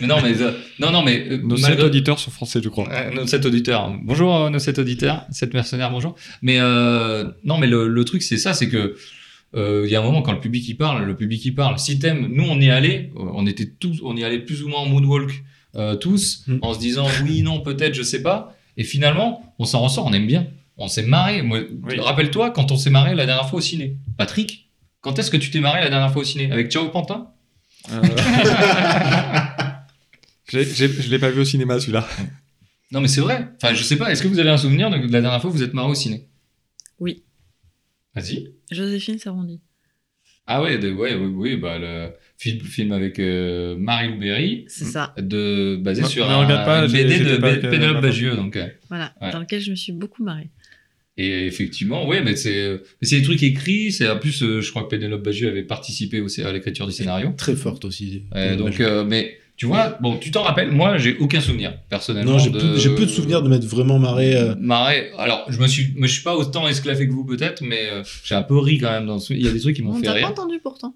mais, 0.01 0.07
non, 0.07 0.22
mais 0.22 0.39
euh, 0.39 0.51
non, 0.80 0.91
non, 0.91 1.01
mais 1.03 1.26
euh, 1.32 1.38
Nos 1.38 1.47
malgré- 1.57 1.72
sept 1.72 1.80
auditeurs 1.82 2.19
sont 2.19 2.30
français, 2.32 2.61
je 2.63 2.69
crois. 2.69 2.88
nos 3.11 3.26
sept 3.26 3.43
auditeurs. 3.47 3.91
Bonjour 4.03 4.51
nos 4.51 4.59
sept 4.59 4.78
auditeurs, 4.78 5.26
sept 5.32 5.53
mercenaires, 5.55 5.89
bonjour. 5.89 6.13
Mais 6.43 6.59
non, 6.59 7.57
mais 7.57 7.65
le, 7.67 7.88
le 7.88 8.05
truc 8.05 8.22
c'est 8.22 8.38
ça, 8.38 8.53
c'est 8.53 8.69
que 8.69 8.95
il 9.54 9.89
y 9.89 9.95
a 9.95 9.99
un 9.99 10.04
moment 10.04 10.22
quand 10.22 10.32
le 10.32 10.39
public 10.39 10.68
y 10.70 10.74
parle, 10.76 11.06
le 11.06 11.16
public 11.16 11.43
y 11.45 11.52
parle. 11.52 11.78
Si 11.80 11.99
t'aimes, 11.99 12.28
nous 12.32 12.43
on 12.43 12.60
y 12.60 12.70
allait, 12.70 13.12
euh, 13.18 13.24
on 13.34 13.45
était 13.47 13.66
tous, 13.68 13.99
on 14.04 14.16
y 14.16 14.24
allait 14.24 14.39
plus 14.39 14.64
ou 14.64 14.70
moins 14.70 14.80
en 14.80 14.86
moonwalk 14.88 15.43
euh, 15.76 15.95
tous, 15.95 16.43
Mm. 16.47 16.58
en 16.62 16.74
se 16.74 16.80
disant 16.80 17.08
oui, 17.24 17.41
non, 17.43 17.62
peut-être, 17.62 17.93
je 17.93 18.04
sais 18.04 18.22
pas. 18.22 18.56
Et 18.78 18.84
finalement, 18.84 19.54
on 19.60 19.66
s'en 19.66 19.82
ressort, 19.82 20.06
on 20.06 20.14
aime 20.14 20.28
bien, 20.28 20.47
on 20.78 20.88
s'est 20.88 21.04
marré. 21.04 21.41
Oui. 21.41 21.99
rappelle-toi 21.99 22.52
quand 22.52 22.72
on 22.72 22.78
s'est 22.78 22.89
marré 22.89 23.16
la 23.16 23.26
dernière 23.26 23.49
fois 23.49 23.60
au 23.60 23.62
ciné. 23.62 23.97
Patrick, 24.18 24.70
quand 25.02 25.18
est-ce 25.20 25.32
que 25.32 25.38
tu 25.38 25.49
t'es 25.52 25.60
marré 25.60 25.82
la 25.82 25.89
dernière 25.89 26.12
fois 26.12 26.22
au 26.22 26.26
ciné? 26.26 26.52
Avec 26.52 26.72
Ciao 26.72 26.88
Pantin? 26.89 27.28
Euh, 27.91 28.02
j'ai- 30.49 30.64
je 30.66 31.10
l'ai 31.10 31.20
pas 31.20 31.30
vu 31.30 31.41
au 31.41 31.45
cinéma 31.45 31.80
celui-là. 31.80 32.08
Non, 32.91 33.02
mais 33.02 33.08
c'est 33.08 33.22
vrai. 33.22 33.47
Enfin, 33.62 33.74
je 33.74 33.84
sais 33.84 33.95
pas. 33.97 34.12
Est-ce 34.12 34.22
que 34.22 34.28
vous 34.28 34.39
avez 34.39 34.49
un 34.49 34.58
souvenir 34.58 34.89
de 34.89 34.97
de 34.97 35.12
la 35.12 35.22
dernière 35.22 35.41
fois 35.41 35.49
où 35.49 35.54
vous 35.54 35.64
êtes 35.64 35.74
marré 35.74 35.89
au 35.89 35.95
ciné? 35.95 36.28
Oui. 36.99 37.24
Vas-y. 38.16 38.49
Joséphine 38.72 39.17
Sarondi. 39.19 39.59
Ah 40.47 40.61
ouais, 40.63 40.78
de- 40.80 40.91
ouais, 40.91 41.13
oui, 41.15 41.28
oui, 41.36 41.55
bah 41.57 41.78
le 41.78 42.09
film, 42.38 42.59
film 42.61 42.91
avec 42.91 43.19
euh, 43.19 43.76
Marie 43.78 44.09
Louberry, 44.09 44.65
C'est 44.67 44.86
ça. 44.86 45.13
de 45.17 45.78
basé 45.80 46.03
sur 46.03 46.30
un, 46.30 46.45
pas, 46.47 46.86
une 46.86 46.91
BD 46.91 47.19
de 47.19 47.67
Pénélope 47.69 48.01
Bagieux, 48.01 48.36
donc. 48.36 48.55
euh, 48.57 48.67
Voilà, 48.89 49.13
Ouais. 49.22 49.32
dans 49.32 49.39
lequel 49.39 49.61
je 49.61 49.69
me 49.72 49.76
suis 49.76 49.91
beaucoup 49.93 50.24
marrée. 50.24 50.49
et 51.17 51.45
effectivement, 51.45 52.07
ouais, 52.07 52.24
mais 52.24 52.36
c'est, 52.36 52.80
mais 53.01 53.07
c'est 53.07 53.17
des 53.19 53.24
trucs 53.24 53.43
écrits. 53.43 53.91
C'est 53.91 54.09
en 54.09 54.17
plus, 54.17 54.41
euh, 54.41 54.61
je 54.61 54.69
crois 54.72 54.84
que 54.84 54.88
Pénélope 54.89 55.24
Bagieux 55.24 55.49
avait 55.49 55.63
participé 55.63 56.19
aussi 56.19 56.41
à 56.41 56.51
l'écriture 56.51 56.88
du 56.88 56.93
scénario. 56.93 57.34
Très 57.38 57.55
forte 57.55 57.86
aussi. 57.86 58.24
Ouais, 58.34 58.55
donc, 58.57 58.80
euh, 58.80 59.05
mais 59.05 59.38
tu 59.62 59.68
vois, 59.68 59.95
bon, 60.01 60.18
tu 60.18 60.32
t'en 60.32 60.41
rappelles 60.41 60.72
Moi, 60.72 60.97
j'ai 60.97 61.18
aucun 61.20 61.39
souvenir 61.39 61.74
personnellement. 61.88 62.32
non, 62.32 62.39
j'ai 62.39 62.49
de- 62.49 62.95
peu, 62.95 63.05
de 63.05 63.12
souvenirs 63.12 63.43
de 63.43 63.47
m'être 63.47 63.64
vraiment 63.66 63.99
marré. 63.99 64.36
euh, 64.36 64.55
Marré. 64.59 65.12
Alors, 65.20 65.45
je 65.49 65.59
me 65.59 65.68
suis, 65.68 65.93
me 65.95 66.07
suis 66.07 66.24
pas 66.24 66.36
autant 66.36 66.68
esclavé 66.68 67.07
que 67.07 67.14
vous 67.14 67.26
peut-être, 67.26 67.62
mais 67.62 67.89
euh, 67.91 68.01
j'ai 68.24 68.34
un 68.34 68.41
peu 68.41 68.57
ri 68.57 68.80
quand 68.80 68.89
même. 68.89 69.05
Dans 69.05 69.20
ce... 69.20 69.34
Il 69.34 69.45
y 69.45 69.47
a 69.47 69.51
des 69.51 69.59
trucs 69.59 69.76
qui 69.76 69.84
m'ont 69.84 69.91
On 69.91 69.95
fait 69.97 70.01
t'a 70.01 70.14
pas 70.14 70.18
rire. 70.18 70.30
entendu 70.30 70.59
pourtant. 70.64 70.95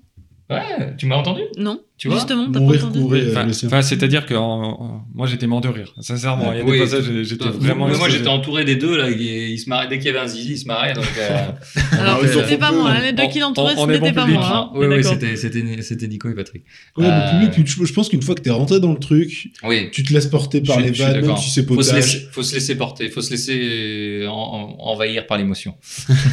Ouais, 0.49 0.95
tu 0.97 1.07
m'as 1.07 1.15
entendu? 1.15 1.41
Non. 1.57 1.79
Tu 1.97 2.09
vois? 2.09 2.17
Justement, 2.17 2.51
t'as 2.51 2.59
pas 2.59 2.65
entendu. 2.65 2.99
euh, 2.99 3.31
Enfin, 3.31 3.47
enfin, 3.67 3.81
c'est-à-dire 3.81 4.25
que 4.25 4.33
en- 4.33 4.63
en- 4.81 5.05
moi 5.13 5.27
j'étais 5.27 5.47
mort 5.47 5.61
de 5.61 5.69
rire, 5.69 5.93
sincèrement. 6.01 6.51
Il 6.51 6.57
y 6.57 6.61
a 6.61 6.63
des 6.65 6.69
Oui. 6.71 6.79
passages, 6.79 7.05
j'étais 7.23 7.45
Euh, 7.45 7.51
vraiment. 7.51 7.87
moi, 7.87 8.09
j'étais 8.09 8.27
entouré 8.27 8.65
des 8.65 8.75
deux 8.75 8.97
là. 8.97 9.09
Ils, 9.09 9.57
se 9.57 9.69
marraient 9.69 9.87
dès 9.87 9.97
qu'il 9.97 10.07
y 10.07 10.09
avait 10.09 10.19
un 10.19 10.27
zizi, 10.27 10.51
ils 10.51 10.57
se 10.57 10.65
marraient. 10.67 10.93
Donc, 10.93 11.05
euh, 11.17 11.47
Alors, 11.93 12.19
c'était 12.21 12.57
pas 12.57 12.73
moi. 12.73 12.99
Les 12.99 13.13
deux 13.13 13.27
qui 13.31 13.39
l'entouraient, 13.39 13.75
n'était 13.87 14.11
pas 14.11 14.23
public, 14.25 14.39
moi. 14.39 14.71
hein. 14.73 14.77
oui, 14.77 14.87
oui, 14.87 15.03
c'était, 15.05 15.37
c'était, 15.37 15.81
c'était 15.81 16.07
Nico 16.09 16.29
et 16.29 16.35
Patrick. 16.35 16.63
Ouais, 16.97 17.05
Euh, 17.05 17.09
le 17.31 17.31
public, 17.47 17.51
puis 17.51 17.63
je, 17.65 17.85
je 17.85 17.93
pense 17.93 18.09
qu'une 18.09 18.21
fois 18.21 18.35
que 18.35 18.41
t'es 18.41 18.49
rentré 18.51 18.81
dans 18.81 18.91
le 18.91 18.99
truc, 18.99 19.47
Oui. 19.63 19.89
tu 19.91 20.03
te 20.03 20.11
laisses 20.13 20.27
porter 20.27 20.59
par 20.61 20.81
les 20.81 20.91
vannes, 20.91 21.13
même 21.13 21.21
d'accord. 21.21 21.39
si 21.39 21.49
c'est 21.49 21.65
Faut 21.65 21.81
se, 21.81 21.89
potage. 21.91 21.95
laisser, 22.13 22.27
faut 22.31 22.43
se 22.43 22.53
laisser 22.55 22.75
porter, 22.75 23.09
faut 23.09 23.21
se 23.21 23.31
laisser 23.31 24.25
en- 24.27 24.75
envahir 24.79 25.27
par 25.27 25.37
l'émotion. 25.37 25.75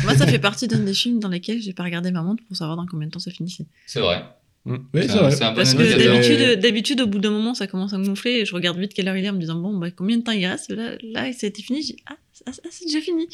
Moi, 0.03 0.17
ça 0.17 0.27
fait 0.27 0.41
partie 0.41 0.67
d'un 0.67 0.81
des 0.81 0.93
films 0.95 1.21
dans 1.21 1.29
lesquels 1.29 1.63
j'ai 1.63 1.73
pas 1.73 1.85
regardé 1.85 2.11
ma 2.11 2.23
montre 2.23 2.43
pour 2.49 2.57
savoir 2.57 2.77
dans 2.77 2.85
combien 2.87 3.07
de 3.07 3.13
temps 3.13 3.21
ça 3.21 3.31
finissait. 3.31 3.65
C'est 3.87 4.01
vrai. 4.03 4.25
Oui, 4.65 4.79
C'est 4.95 5.09
vrai. 5.09 5.31
c'est 5.33 5.43
un 5.45 5.51
bon 5.51 5.57
Parce 5.57 5.75
que 5.75 6.55
d'habitude, 6.55 7.01
au 7.01 7.07
bout 7.07 7.19
d'un 7.19 7.31
moment, 7.31 7.55
ça 7.55 7.67
commence 7.67 7.93
à 7.95 7.99
me 7.99 8.07
gonfler 8.07 8.33
et 8.33 8.45
je 8.45 8.55
regarde 8.55 8.79
vite 8.79 8.95
quelle 8.95 9.09
heure 9.09 9.17
il 9.17 9.25
est 9.25 9.31
en 9.31 9.35
me 9.35 9.41
disant 9.41 9.57
bon, 9.57 9.77
bah, 9.77 9.91
combien 9.91 10.17
de 10.19 10.23
temps 10.23 10.33
il 10.33 10.47
reste? 10.47 10.71
Là, 10.71 10.93
là 11.03 11.33
ça 11.33 11.47
a 11.47 11.49
été 11.49 11.63
fini. 11.63 11.83
J'ai 11.83 11.95
dit, 11.95 12.03
ah, 12.09 12.15
ah, 12.47 12.53
ah, 12.65 12.69
c'est 12.71 12.85
déjà 12.87 13.01
fini. 13.01 13.27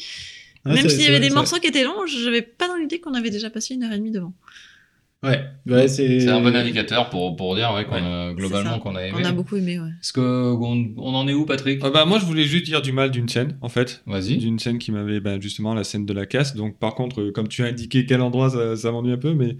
Ah, 0.65 0.73
Même 0.73 0.89
s'il 0.89 1.01
y 1.01 1.07
avait 1.07 1.19
des 1.19 1.29
morceaux 1.29 1.57
qui 1.57 1.67
étaient 1.67 1.83
longs, 1.83 2.05
j'avais 2.07 2.41
pas 2.41 2.67
dans 2.67 2.75
l'idée 2.75 2.99
qu'on 2.99 3.13
avait 3.13 3.29
déjà 3.29 3.49
passé 3.49 3.75
une 3.75 3.83
heure 3.83 3.91
et 3.91 3.97
demie 3.97 4.11
devant. 4.11 4.33
Ouais, 5.21 5.43
ouais 5.67 5.87
c'est. 5.89 6.27
Un 6.29 6.39
bon 6.41 6.55
indicateur 6.55 7.09
pour, 7.09 7.35
pour 7.35 7.53
dire 7.55 7.73
ouais, 7.75 7.83
qu'on 7.85 7.95
Ouais. 7.95 7.99
a, 8.01 8.29
C'est 8.29 8.35
globalement 8.35 8.79
qu'on 8.79 8.95
a 8.95 9.03
aimé. 9.03 9.17
On 9.21 9.25
a 9.25 9.31
beaucoup 9.33 9.57
aimé, 9.57 9.77
ouais. 9.77 9.89
Est-ce 10.01 10.13
qu'on 10.13 10.93
on 10.97 11.13
en 11.13 11.27
est 11.27 11.33
où, 11.33 11.45
Patrick? 11.45 11.81
Ah 11.83 11.89
bah, 11.89 12.05
moi 12.05 12.19
je 12.19 12.25
voulais 12.25 12.45
juste 12.45 12.65
dire 12.65 12.81
du 12.81 12.93
mal 12.93 13.11
d'une 13.11 13.27
scène, 13.27 13.57
en 13.61 13.67
fait. 13.69 14.01
Vas-y. 14.07 14.37
D'une 14.37 14.59
scène 14.59 14.79
qui 14.79 14.93
m'avait 14.93 15.19
bah, 15.19 15.37
justement 15.39 15.73
la 15.73 15.83
scène 15.83 16.05
de 16.05 16.13
la 16.13 16.25
casse. 16.25 16.55
Donc 16.55 16.79
par 16.79 16.95
contre, 16.95 17.21
euh, 17.21 17.31
comme 17.31 17.49
tu 17.49 17.63
as 17.63 17.67
indiqué 17.67 18.05
quel 18.05 18.21
endroit, 18.21 18.49
ça, 18.49 18.77
ça 18.77 18.91
m'ennuie 18.93 19.11
un 19.11 19.17
peu, 19.17 19.33
mais 19.33 19.57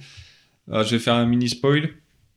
euh, 0.72 0.84
je 0.84 0.92
vais 0.92 1.00
faire 1.00 1.16
un 1.16 1.26
mini 1.26 1.50
spoil 1.50 1.90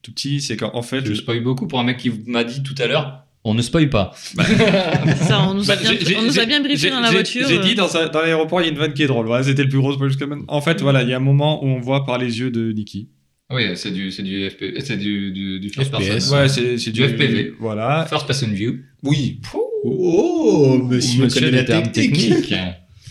tout 0.03 0.12
petit. 0.12 0.41
C'est 0.41 0.57
qu'en 0.57 0.74
en 0.74 0.83
fait, 0.83 1.05
Je 1.07 1.14
spoil 1.14 1.43
beaucoup 1.43 1.66
pour 1.66 1.78
un 1.80 1.85
mec 1.85 1.97
qui 1.99 2.11
m'a 2.26 2.45
dit 2.45 2.62
tout 2.62 2.74
à 2.78 2.87
l'heure 2.87 3.24
On 3.45 3.55
ne 3.55 3.62
spoil 3.62 3.89
pas. 3.91 4.12
C'est 4.16 4.37
ça, 5.28 5.43
on 5.49 5.55
nous 5.55 5.70
a 5.70 5.76
Bah, 5.76 5.80
bien, 5.83 5.93
on 6.18 6.22
nous 6.22 6.30
a 6.39 6.43
j'ai- 6.43 6.47
bien 6.47 6.61
briefé 6.61 6.76
j'ai- 6.76 6.91
dans 6.91 7.01
la 7.01 7.11
voiture. 7.11 7.47
J'ai 7.49 7.59
euh. 7.59 7.62
dit 7.62 7.74
dans, 7.74 7.89
l'aéroport, 8.14 8.61
il 8.61 8.64
y 8.64 8.68
a 8.68 8.72
une 8.72 8.78
vanne 8.78 8.95
qui 8.95 9.03
est 9.03 9.07
drôle. 9.07 9.26
Voilà, 9.26 9.43
c'était 9.45 9.62
le 9.62 9.68
plus 9.68 9.78
gros 9.78 9.93
spoil 9.93 10.09
jusqu'à 10.11 10.26
maintenant. 10.26 10.45
En 10.49 10.61
fait, 10.61 10.80
voilà, 10.80 11.03
il 11.03 11.09
y 11.09 11.12
a 11.12 11.16
un 11.16 11.20
moment 11.20 11.64
où 11.64 11.68
on 11.68 11.80
voit 11.80 12.05
par 12.05 12.18
les 12.18 12.39
yeux 12.41 12.51
de 12.51 12.72
Nikki. 12.72 13.09
Oui, 13.53 13.64
c'est 13.76 13.91
du, 13.91 14.11
c'est 14.11 14.22
du 14.22 14.49
FP, 14.49 14.64
c'est 14.83 14.97
du, 14.97 15.30
du, 15.30 15.61
du 15.61 15.68
first 15.68 15.95
FPS. 15.95 16.09
person. 16.09 16.37
Ouais, 16.37 16.49
c'est 16.49 16.78
c'est 16.78 16.91
Du 16.91 17.03
FPV. 17.07 17.53
Voilà. 17.61 18.07
First 18.09 18.26
person 18.26 18.49
view. 18.49 18.78
Oui. 19.03 19.41
Oh, 19.85 20.78
monsieur, 20.89 21.24
Monsieur 21.24 21.51
la 21.51 21.64
technique. 21.64 21.93
techniques. 21.93 22.55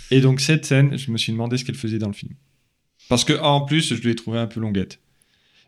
Et 0.10 0.20
donc 0.20 0.40
cette 0.42 0.66
scène, 0.66 0.98
je 0.98 1.12
me 1.12 1.18
suis 1.18 1.32
demandé 1.32 1.58
ce 1.58 1.64
qu'elle 1.66 1.76
faisait 1.76 2.00
dans 2.00 2.08
le 2.08 2.14
film. 2.14 2.34
Parce 3.08 3.24
que 3.24 3.34
en 3.40 3.62
plus, 3.62 3.94
je 3.96 4.02
l'ai 4.08 4.16
trouvé 4.16 4.40
un 4.40 4.48
peu 4.48 4.60
longuette. 4.60 5.00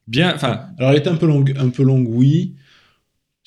Bien, 0.08 0.34
enfin, 0.36 0.62
Alors, 0.78 0.92
elle 0.92 0.98
était 0.98 1.10
un 1.10 1.16
peu 1.16 1.28
longue, 1.28 1.54
un 1.58 1.70
peu 1.70 1.84
longue, 1.84 2.08
oui. 2.10 2.56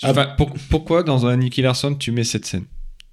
Ah. 0.03 0.11
enfin, 0.11 0.27
pour- 0.37 0.53
pourquoi 0.71 1.03
dans 1.03 1.27
un 1.27 1.37
Nicky 1.37 1.63
Larson 1.63 1.95
tu 1.95 2.13
mets 2.13 2.25
cette 2.25 2.45
scène? 2.47 2.65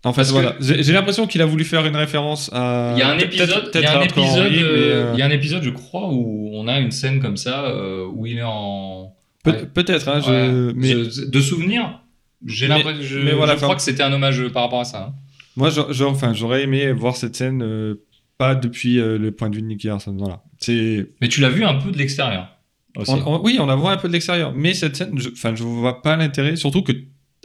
En 0.05 0.11
fait, 0.11 0.23
voilà, 0.23 0.55
j'ai 0.59 0.91
l'impression 0.91 1.27
qu'il 1.27 1.41
a 1.41 1.45
voulu 1.45 1.63
faire 1.63 1.85
une 1.85 1.95
référence 1.95 2.49
à. 2.53 2.93
Il 2.97 2.99
y 2.99 3.03
a 3.03 3.09
un 3.09 3.17
épisode, 3.19 3.71
il 3.73 3.81
y 3.81 3.85
a 3.85 3.91
un 3.97 4.01
Hardcore 4.01 4.23
épisode, 4.25 4.45
Henry, 4.47 4.55
mais, 4.57 4.63
euh, 4.63 4.65
euh, 5.05 5.11
il 5.13 5.19
y 5.19 5.21
a 5.21 5.25
un 5.25 5.29
épisode, 5.29 5.63
je 5.63 5.69
crois, 5.69 6.09
où 6.11 6.49
on 6.53 6.67
a 6.67 6.79
une 6.79 6.91
scène 6.91 7.21
comme 7.21 7.37
ça, 7.37 7.65
euh, 7.69 8.05
où 8.13 8.25
il 8.25 8.37
est 8.37 8.43
en. 8.43 9.13
Ouais. 9.45 9.65
Peut-être, 9.73 10.09
hein, 10.09 10.19
je- 10.19 10.67
Ouais. 10.67 10.73
mais 10.75 10.89
Je- 11.09 11.25
de 11.29 11.39
souvenir, 11.39 12.01
j'ai 12.45 12.67
l'impression, 12.67 13.01
je, 13.01 13.19
mais 13.19 13.31
voilà, 13.31 13.53
je 13.53 13.57
crois 13.59 13.69
enfin- 13.69 13.75
que 13.77 13.81
c'était 13.81 14.03
un 14.03 14.11
hommage 14.11 14.45
par 14.49 14.63
rapport 14.63 14.81
à 14.81 14.85
ça. 14.85 15.07
hein. 15.09 15.13
moi, 15.55 15.69
enfin, 16.07 16.33
j'aurais 16.33 16.63
aimé 16.63 16.91
voir 16.91 17.15
cette 17.15 17.35
scène 17.37 17.61
euh, 17.63 17.95
pas 18.37 18.55
depuis 18.55 18.99
euh, 18.99 19.17
le 19.17 19.31
point 19.31 19.49
de 19.49 19.55
vue 19.55 19.61
de 19.61 19.67
Nicky 19.67 19.87
Larson. 19.87 20.15
Voilà, 20.17 20.43
c'est 20.57 21.07
Mais 21.21 21.29
tu 21.29 21.39
l'as 21.39 21.49
vu 21.49 21.63
un 21.63 21.75
peu 21.75 21.91
de 21.91 21.97
l'extérieur. 21.97 22.52
Aussi. 22.97 23.11
On- 23.11 23.35
on- 23.35 23.43
oui, 23.43 23.57
on 23.59 23.65
la 23.65 23.75
voit 23.75 23.91
un 23.91 23.97
peu 23.97 24.07
de 24.07 24.13
l'extérieur, 24.13 24.53
mais 24.55 24.73
cette 24.73 24.95
scène, 24.95 25.17
je, 25.19 25.29
enfin, 25.29 25.55
je 25.55 25.63
vois 25.63 26.01
pas 26.01 26.15
l'intérêt, 26.15 26.55
surtout 26.55 26.81
que 26.83 26.91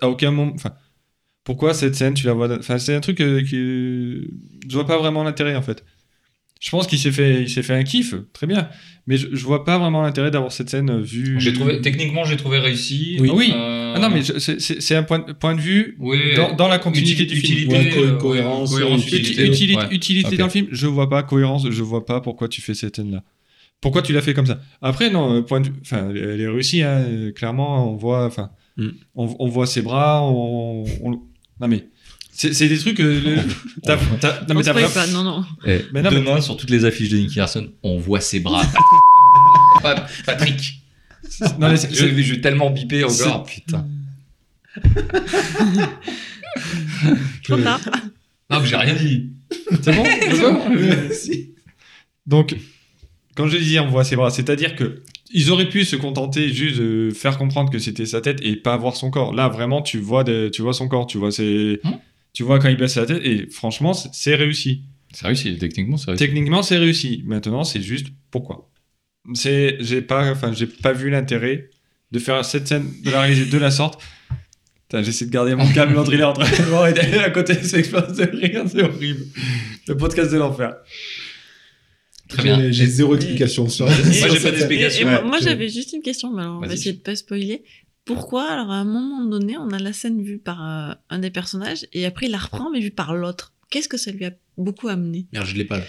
à 0.01 0.09
aucun 0.09 0.31
moment, 0.31 0.53
enfin, 0.55 0.73
pourquoi 1.45 1.75
cette 1.75 1.95
scène, 1.95 2.15
tu 2.15 2.27
la 2.27 2.35
vois, 2.35 2.59
enfin, 2.59 2.79
c'est 2.79 2.95
un 2.95 3.01
truc 3.01 3.21
euh, 3.21 3.41
qui, 3.43 3.57
je 4.69 4.75
vois 4.75 4.87
pas 4.87 4.99
vraiment 4.99 5.25
l'intérêt 5.25 5.57
en 5.57 5.63
fait. 5.63 5.85
Je 6.61 6.71
pense 6.71 6.89
qu'il 6.89 6.99
s'est 6.99 7.13
fait, 7.13 7.43
il 7.43 7.49
s'est 7.49 7.63
fait 7.63 7.75
un 7.75 7.85
kiff, 7.85 8.17
très 8.33 8.49
bien, 8.49 8.69
mais 9.07 9.17
je, 9.17 9.29
je 9.33 9.45
vois 9.45 9.65
pas 9.65 9.79
vraiment 9.79 10.03
l'intérêt 10.03 10.33
d'avoir 10.33 10.51
cette 10.51 10.69
scène 10.69 10.91
euh, 10.91 11.01
vue. 11.01 11.37
J'ai 11.41 11.53
trouvé, 11.53 11.81
techniquement, 11.81 12.25
j'ai 12.25 12.37
trouvé 12.37 12.59
réussi. 12.59 13.17
Oui. 13.21 13.31
Oui. 13.33 13.53
Euh, 13.55 13.95
Ah 13.97 14.01
non, 14.01 14.11
mais 14.11 14.23
je- 14.23 14.39
c'est- 14.41 14.61
c'est 14.61 14.83
c'est 14.83 14.97
un 14.97 15.05
point, 15.05 15.21
point 15.21 15.55
de 15.55 15.61
vue 15.61 15.97
oui, 16.01 16.35
dans, 16.37 16.55
dans 16.57 16.67
la 16.69 16.79
continuité 16.81 17.25
uti- 17.25 17.29
du 17.29 17.37
film. 17.37 17.71
utilité, 17.71 18.01
Ouais, 18.03 18.11
co- 18.11 18.17
cohérence, 18.19 18.73
cohérence, 18.75 19.07
utilité. 19.07 19.19
Uti- 19.29 19.31
utilité. 19.31 19.53
utilité, 19.53 19.77
Ouais. 19.79 19.95
utilité 19.95 20.29
Ok. 20.33 20.37
dans 20.37 20.45
le 20.47 20.51
film, 20.51 20.67
je 20.73 20.87
vois 20.89 21.09
pas 21.09 21.23
cohérence, 21.23 21.71
je 21.71 21.83
vois 21.85 22.05
pas 22.05 22.21
pourquoi 22.21 22.49
tu 22.49 22.61
fais 22.61 22.75
cette 22.75 22.97
scène-là. 22.97 23.23
Pourquoi 23.81 24.03
tu 24.03 24.13
l'as 24.13 24.23
fait 24.23 24.35
comme 24.35 24.47
ça? 24.47 24.61
Après, 24.83 25.09
non, 25.11 25.35
euh, 25.37 25.43
point 25.43 25.61
de 25.61 25.67
vue, 25.69 25.75
enfin, 25.83 26.11
elle 26.11 26.41
est 26.41 26.49
réussie, 26.49 26.83
hein, 26.83 26.99
euh, 27.07 27.33
clairement, 27.33 27.93
on 27.93 27.97
voit, 27.97 28.25
enfin, 28.27 28.51
Mm. 28.77 28.89
on, 29.17 29.37
on 29.41 29.49
voit 29.49 29.67
ses 29.67 29.83
bras, 29.83 30.23
on, 30.23 30.85
on- 31.03 31.11
non 31.61 31.69
mais, 31.69 31.89
c'est 32.33 32.69
des 32.69 32.79
trucs, 32.79 33.01
euh, 33.01 33.37
t'as- 33.85 33.97
non 33.97 34.03
On 34.51 34.55
mais 34.55 34.63
t'as 34.63 34.89
pas, 34.89 35.07
non, 35.09 35.23
non. 35.25 35.45
Eh, 35.67 35.81
Mais 35.93 36.03
non, 36.03 36.11
mais- 36.11 36.17
demain, 36.21 36.41
sur 36.41 36.57
toutes 36.57 36.71
les 36.71 36.85
affiches 36.85 37.09
de 37.09 37.17
Nicky 37.19 37.39
Larson, 37.39 37.69
on 37.83 37.99
voit 37.99 38.21
ses 38.21 38.41
bras. 38.41 38.65
Patrick. 40.27 40.81
non, 41.59 41.69
mais 41.71 41.77
Je, 41.77 41.89
je 42.23 42.35
vais 42.35 42.41
tellement 42.41 42.71
biper 42.71 43.05
encore. 43.05 43.45
Putain. 43.45 43.87
Trop 47.45 47.57
tard. 47.59 47.81
Non, 48.51 48.61
mais 48.61 48.67
j'ai 48.67 48.77
rien 48.77 48.95
dit. 48.95 49.31
c'est 49.83 49.95
bon, 49.95 50.05
je 50.05 51.07
peux 51.09 51.15
Si. 51.15 51.51
Donc, 52.27 52.57
quand 53.39 53.49
je 53.49 53.57
disais 53.57 53.79
on 53.79 53.89
voit 53.89 54.05
ses 54.05 54.17
bras, 54.17 54.31
c'est-à-dire 54.31 54.77
que 54.77 55.03
ils 55.33 55.51
auraient 55.51 55.69
pu 55.69 55.85
se 55.85 55.97
contenter 55.97 56.49
juste 56.51 56.79
de 56.79 57.11
faire 57.15 57.39
comprendre 57.39 57.71
que 57.71 57.79
c'était 57.79 58.05
sa 58.07 58.21
tête 58.21 58.39
et 58.43 58.57
pas 58.57 58.77
voir 58.77 58.97
son 58.97 59.11
corps. 59.11 59.35
Là, 59.35 59.49
vraiment, 59.49 59.81
tu 59.83 59.99
vois, 59.99 60.25
des- 60.25 60.51
tu 60.51 60.61
vois 60.63 60.73
son 60.75 60.89
corps, 60.89 61.07
tu 61.07 61.19
vois, 61.19 61.31
ses- 61.33 61.81
Hmm. 61.85 61.91
tu 62.33 62.43
vois 62.43 62.59
quand 62.59 62.69
il 62.69 62.77
baisse 62.77 62.97
la 62.97 63.07
tête 63.07 63.21
et 63.25 63.47
franchement, 63.51 63.93
c'est- 63.95 64.35
réussi. 64.35 64.83
C'est 65.15 65.27
réussi, 65.27 65.57
techniquement, 65.59 65.97
c'est 65.97 66.11
réussi. 66.11 66.25
Techniquement, 66.25 66.63
c'est 66.63 66.77
réussi. 66.79 67.23
Maintenant, 67.27 67.65
c'est 67.65 67.81
juste 67.83 68.09
pourquoi. 68.31 68.69
C'est, 69.35 69.77
j'ai 69.81 70.03
pas, 70.03 70.31
enfin, 70.33 70.53
j'ai 70.53 70.67
pas 70.67 70.93
vu 70.93 71.09
l'intérêt 71.11 71.71
de 72.13 72.19
faire 72.19 72.45
cette 72.45 72.67
scène, 72.69 72.87
de 73.05 73.11
la 73.11 73.21
réaliser 73.23 73.47
de 73.47 73.59
la 73.59 73.71
sorte. 73.71 74.01
J'essaie 74.91 75.27
de 75.27 75.31
garder 75.31 75.55
mon 75.55 75.69
calme, 75.73 75.93
l'autre 75.93 76.13
il 76.15 76.21
est 76.21 76.25
en 76.25 76.33
train 76.33 76.49
de 76.49 76.63
voir 76.71 76.87
et 76.89 76.95
d'aller 76.95 77.19
à 77.19 77.29
côté, 77.29 77.53
c'est 77.63 77.81
explose 77.81 78.17
de 78.17 78.25
rire, 78.25 78.65
c'est 78.67 78.83
horrible. 78.83 79.27
Le 79.87 79.95
podcast 79.99 80.33
de 80.33 80.39
l'enfer. 80.39 80.77
Très 82.29 82.43
bien. 82.43 82.71
J'ai- 82.71 82.87
zéro 82.87 83.15
explication 83.17 83.69
sur 83.69 83.87
Et- 83.87 83.91
Moi, 84.21 84.29
j'ai 84.29 84.41
pas 84.41 84.51
d'explication. 84.51 85.07
moi, 85.09 85.21
Ouais, 85.23 85.29
moi, 85.29 85.39
je- 85.39 85.45
j'avais 85.45 85.69
juste 85.69 85.93
une 85.93 86.03
question, 86.03 86.33
mais 86.33 86.43
alors 86.43 86.59
on 86.63 86.67
va 86.67 86.73
essayer 86.73 86.93
de 86.93 86.99
pas 87.01 87.17
spoiler. 87.17 87.63
Pourquoi, 88.05 88.51
alors 88.51 88.71
à 88.71 88.77
un 88.77 88.85
moment 88.85 89.25
donné, 89.27 89.57
on 89.59 89.69
a 89.71 89.79
la 89.79 89.93
scène 89.93 90.23
vue 90.23 90.39
par 90.39 90.65
euh, 90.65 90.95
un 91.11 91.19
des 91.19 91.31
personnages 91.31 91.87
et 91.93 92.07
après 92.07 92.27
il 92.27 92.33
la 92.33 92.39
reprend 92.39 92.71
mais 92.71 92.81
vue 92.81 92.91
par 92.91 93.15
l'autre? 93.15 93.53
Qu'est-ce 93.71 93.89
que 93.89 93.99
ça 93.99 94.11
lui 94.11 94.25
a 94.25 94.31
beaucoup 94.57 94.89
amené? 94.89 95.27
Merde, 95.33 95.47
je 95.47 95.55
l'ai 95.57 95.65
pas 95.65 95.79
là. 95.79 95.85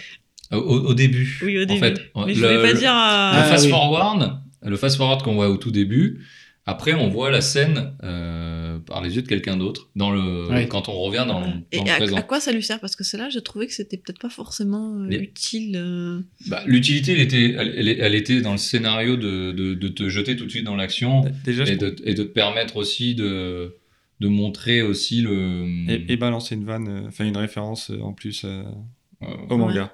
Au, 0.57 0.93
début. 0.93 1.39
Oui, 1.43 1.57
au 1.59 1.63
En 1.63 1.65
début. 1.65 1.79
fait, 1.79 2.11
mais 2.25 2.33
je 2.33 2.41
le- 2.41 2.47
voulais 2.47 2.61
pas 2.61 2.73
le- 2.73 2.79
dire. 2.79 2.91
Le 2.91 2.97
à- 2.97 3.31
Ah, 3.35 3.43
fast 3.43 3.65
oui. 3.65 3.69
forward, 3.71 4.39
le 4.63 4.75
fast 4.77 4.97
forward 4.97 5.21
qu'on 5.21 5.35
voit 5.35 5.49
au 5.49 5.57
tout 5.57 5.71
début. 5.71 6.25
Après, 6.69 6.93
on 6.93 7.07
voit 7.09 7.31
la 7.31 7.41
scène 7.41 7.93
euh, 8.03 8.77
par 8.79 9.01
les 9.01 9.15
yeux 9.15 9.21
de 9.23 9.27
quelqu'un 9.27 9.57
d'autre 9.57 9.89
dans 9.95 10.11
le 10.11 10.47
Ouais. 10.49 10.67
quand 10.67 10.87
on 10.89 10.93
revient 10.99 11.25
dans, 11.27 11.39
le- 11.41 11.47
Et 11.71 11.77
dans 11.77 11.83
le 11.85 11.89
à, 11.91 11.95
présent. 11.97 12.15
à 12.17 12.21
quoi 12.21 12.39
ça 12.39 12.51
lui 12.51 12.61
sert? 12.63 12.79
Parce 12.79 12.95
que 12.95 13.03
celle-là, 13.03 13.29
je 13.29 13.39
trouvais 13.39 13.65
que 13.67 13.73
c'était 13.73 13.97
peut-être 13.97 14.19
pas 14.19 14.29
forcément 14.29 14.95
euh, 15.01 15.07
Les- 15.07 15.17
utile. 15.17 15.75
euh. 15.77 16.19
Bah, 16.47 16.61
L'utilité, 16.67 17.13
elle 17.13 17.21
était, 17.21 17.55
elle, 17.57 17.73
elle- 17.77 17.89
elle 17.99 18.15
était 18.15 18.41
dans 18.41 18.51
le 18.53 18.57
scénario 18.57 19.17
de, 19.17 19.51
de, 19.51 19.73
de 19.73 19.87
te 19.87 20.07
jeter 20.09 20.35
tout 20.35 20.45
de 20.45 20.51
suite 20.51 20.63
dans 20.65 20.75
l'action 20.75 21.23
Déjà, 21.43 21.65
je 21.65 21.73
et 21.73 21.75
de, 21.75 21.95
et 22.05 22.13
de 22.13 22.23
te 22.23 22.27
permettre 22.29 22.77
aussi 22.77 23.15
de, 23.15 23.75
de 24.19 24.27
montrer 24.27 24.81
aussi 24.81 25.21
le. 25.21 25.65
et, 25.89 26.05
et 26.13 26.17
balancer 26.17 26.55
une 26.55 26.65
vanne, 26.65 26.87
euh, 26.87 27.07
enfin 27.07 27.25
une 27.25 27.37
référence 27.37 27.91
en 28.01 28.13
plus 28.13 28.43
euh, 28.45 28.63
euh, 29.23 29.27
au 29.49 29.57
manga. 29.57 29.91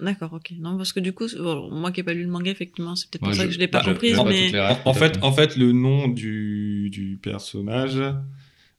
D'accord, 0.00 0.32
ok. 0.34 0.52
Non, 0.58 0.76
parce 0.76 0.92
que 0.92 1.00
du 1.00 1.12
coup, 1.12 1.26
bon, 1.38 1.70
moi 1.70 1.90
qui 1.92 2.00
n'ai 2.00 2.04
pas 2.04 2.12
lu 2.12 2.22
le 2.24 2.28
manga, 2.30 2.50
effectivement, 2.50 2.94
c'est 2.96 3.08
peut-être 3.10 3.22
pour 3.24 3.34
ça 3.34 3.46
que 3.46 3.52
je 3.52 3.58
l'ai 3.58 3.68
pas 3.68 3.82
je- 3.82 3.90
comprise, 3.90 4.16
pas 4.16 4.24
mais. 4.24 4.50
les 4.50 4.58
En, 4.84 4.92
fait, 4.94 5.18
en 5.22 5.32
fait, 5.32 5.56
le 5.56 5.72
nom 5.72 6.08
du, 6.08 6.90
du 6.90 7.18
personnage, 7.22 7.96
euh, 7.96 8.12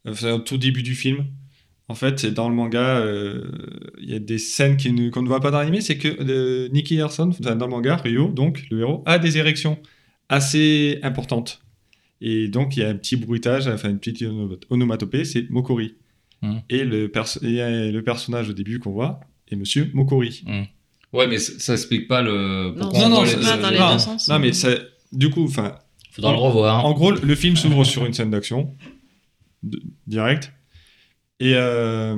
enfin, 0.08 0.34
au 0.34 0.40
tout 0.40 0.58
début 0.58 0.84
du 0.84 0.94
film, 0.96 1.26
en 1.90 1.96
fait, 1.96 2.20
c'est 2.20 2.32
dans 2.32 2.50
le 2.50 2.56
manga, 2.56 2.98
euh, 3.00 3.50
il 4.00 4.10
y 4.12 4.14
a 4.16 4.20
des 4.20 4.38
scènes 4.38 4.76
ne- 4.92 5.10
qu'on 5.10 5.22
ne 5.24 5.28
voit 5.28 5.40
pas 5.40 5.52
dans 5.52 5.60
l'anime, 5.60 5.82
c'est 5.82 5.98
que 5.98 6.08
euh, 6.08 6.68
Nicky 6.70 6.98
Larson, 6.98 7.32
dans 7.40 7.56
le 7.56 7.68
manga, 7.68 7.96
Ryo, 7.96 8.28
donc 8.30 8.66
le 8.70 8.82
héros, 8.82 9.04
a 9.06 9.18
des 9.20 9.38
érections 9.38 9.80
assez 10.30 11.00
importantes. 11.04 11.62
Et 12.20 12.48
donc, 12.48 12.76
il 12.76 12.82
y 12.82 12.84
a 12.84 12.90
un 12.90 12.96
petit 12.96 13.16
bruitage, 13.16 13.68
enfin 13.68 13.90
une 13.90 14.00
petite 14.00 14.22
ono- 14.24 14.58
onomatopée, 14.70 15.24
c'est 15.24 15.50
Mokori. 15.50 15.96
Mhm. 16.42 16.62
Et, 16.70 16.84
le 16.84 17.06
et, 17.44 17.62
euh, 17.62 17.92
le 17.92 18.02
personnage 18.04 18.50
au 18.50 18.54
début 18.54 18.80
qu'on 18.80 18.92
voit 18.92 19.20
est 19.50 19.56
Monsieur 19.56 19.90
Mokori. 19.94 20.44
Ouais, 21.14 21.28
mais 21.28 21.38
ça, 21.40 21.54
ça 21.58 21.74
explique 21.74 22.08
pas 22.08 22.22
le. 22.22 22.74
Non, 22.76 23.10
non, 23.10 23.26
c'est 23.26 23.38
les 23.38 23.44
pas 23.44 23.58
dans 23.58 23.70
les 23.70 23.80
non, 23.80 23.94
deux 23.94 24.00
sens. 24.00 24.28
non, 24.28 24.40
mais 24.40 24.54
ça, 24.54 24.70
du 25.12 25.30
coup, 25.30 25.46
enfin, 25.46 25.76
Faudra 26.12 26.32
le 26.32 26.38
revoir. 26.38 26.86
En 26.86 26.94
gros, 26.94 27.12
le 27.12 27.36
film 27.36 27.56
s'ouvre 27.56 27.84
sur 27.84 28.06
une 28.06 28.14
scène 28.14 28.32
d'action, 28.32 28.76
direct. 30.08 30.52
Et, 31.40 31.54
euh, 31.56 32.16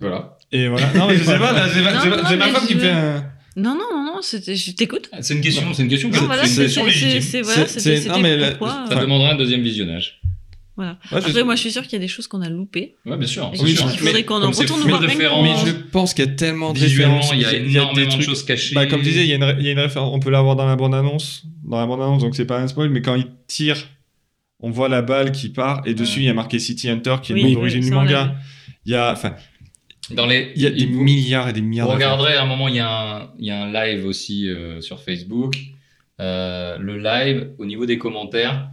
Voilà. 0.00 0.38
et 0.52 0.68
voilà. 0.68 0.92
Non, 0.94 1.06
mais 1.08 1.16
je 1.16 1.24
sais 1.24 1.38
pas, 1.38 1.68
j'ai 1.68 1.82
ma, 1.82 1.92
Non, 1.92 2.06
non, 2.10 2.52
femme 2.52 2.66
qui 2.66 2.74
me 2.74 2.80
fait 2.80 2.90
un. 2.90 3.24
Non, 3.56 3.74
non, 3.74 3.84
non, 3.92 4.04
non, 4.14 4.22
c'était- 4.22 4.56
je 4.56 4.70
t'écoute. 4.72 5.10
C'est 5.20 5.34
une 5.34 5.40
question, 5.42 5.74
c'est 5.74 5.82
une 5.82 5.88
question. 5.88 6.08
Non, 6.08 6.16
c'est 6.16 6.40
une 6.42 6.46
c'est 6.46 6.62
question 6.62 6.82
c'est- 6.82 6.88
légitime. 6.88 7.20
c'est- 7.20 7.42
voilà, 7.42 7.66
C'est- 7.66 7.80
c'était 7.80 8.00
c'est- 8.02 8.08
non, 8.08 8.20
mais 8.20 8.36
la-. 8.36 8.52
Ça 8.88 8.94
demanderait 9.00 9.30
un 9.32 9.36
deuxième 9.36 9.60
visionnage. 9.62 10.20
Voilà. 10.76 10.98
Ouais, 11.12 11.20
je- 11.20 11.26
Après, 11.28 11.44
moi, 11.44 11.56
je 11.56 11.60
suis 11.60 11.70
sûre 11.72 11.82
qu'il 11.82 11.92
y 11.94 11.96
a 11.96 11.98
des 12.00 12.08
choses 12.08 12.26
qu'on 12.26 12.40
a 12.40 12.48
loupées. 12.48 12.94
Ouais, 13.04 13.16
bien 13.16 13.26
sûr. 13.26 13.50
Oui, 13.60 13.76
sûr. 13.76 13.90
qu'il 13.90 13.98
faudrait 14.00 14.24
qu'on 14.24 14.42
en 14.42 14.50
retourne 14.50 14.80
voir. 14.82 15.00
Mais 15.02 15.08
je 15.66 15.72
pense 15.90 16.14
qu'il 16.14 16.24
y 16.24 16.28
a 16.28 16.30
tellement 16.32 16.72
de 16.72 16.78
Visuellement, 16.78 17.16
références. 17.20 17.34
il 17.36 17.42
y 17.42 17.44
a 17.44 17.50
des 17.64 17.70
énormément 17.70 18.06
de 18.06 18.10
trucs- 18.12 18.22
choses 18.24 18.44
cachées. 18.44 18.74
Bah, 18.74 18.86
comme 18.86 19.00
je 19.00 19.04
disais, 19.04 19.22
il 19.24 19.28
y, 19.28 19.32
a 19.32 19.36
une 19.36 19.44
ré- 19.44 19.56
il 19.58 19.66
y 19.66 19.68
a 19.68 19.72
une 19.72 19.78
référence. 19.78 20.10
On 20.14 20.20
peut 20.20 20.30
la 20.30 20.40
voir 20.40 20.56
dans 20.56 20.66
la 20.66 20.76
bande-annonce. 20.76 21.42
Dans 21.64 21.78
la 21.78 21.86
bande-annonce, 21.86 22.22
donc 22.22 22.34
c'est 22.34 22.46
pas 22.46 22.58
un 22.60 22.68
spoil, 22.68 22.88
mais 22.88 23.02
quand 23.02 23.14
il 23.16 23.26
tire, 23.46 23.76
on 24.60 24.70
voit 24.70 24.88
la 24.88 25.02
balle 25.02 25.32
qui 25.32 25.48
part 25.50 25.82
et 25.86 25.92
dessus, 25.94 26.20
il 26.20 26.26
y 26.26 26.28
a 26.30 26.34
marqué 26.34 26.58
City 26.58 26.88
Hunter 26.88 27.16
qui 27.22 27.32
est 27.32 27.34
Oui, 27.34 27.40
le 27.42 27.44
nom 27.44 27.48
oui, 27.50 27.54
d'origine 27.56 27.80
du 27.82 27.90
manga. 27.90 28.34
Il 28.86 28.92
y 28.92 28.94
a, 28.94 29.12
enfin, 29.12 29.34
Dans 30.10 30.26
les, 30.26 30.52
il 30.56 30.62
y 30.62 30.66
a 30.66 30.70
des 30.70 30.86
vous- 30.86 31.02
milliards 31.02 31.48
et 31.48 31.52
des 31.52 31.60
milliards 31.60 31.86
Vous 31.88 31.94
regarderez 31.94 32.34
à 32.34 32.42
un 32.42 32.46
moment, 32.46 32.68
il 32.68 32.76
y, 32.76 32.80
a 32.80 33.16
un- 33.18 33.30
il 33.38 33.44
y 33.46 33.50
a 33.50 33.62
un 33.64 33.72
live 33.72 34.06
aussi 34.06 34.48
euh, 34.48 34.80
sur 34.80 35.00
Facebook. 35.02 35.56
Euh, 36.20 36.76
le 36.78 36.98
live, 36.98 37.50
au 37.58 37.64
niveau 37.66 37.86
des 37.86 37.96
commentaires, 37.98 38.68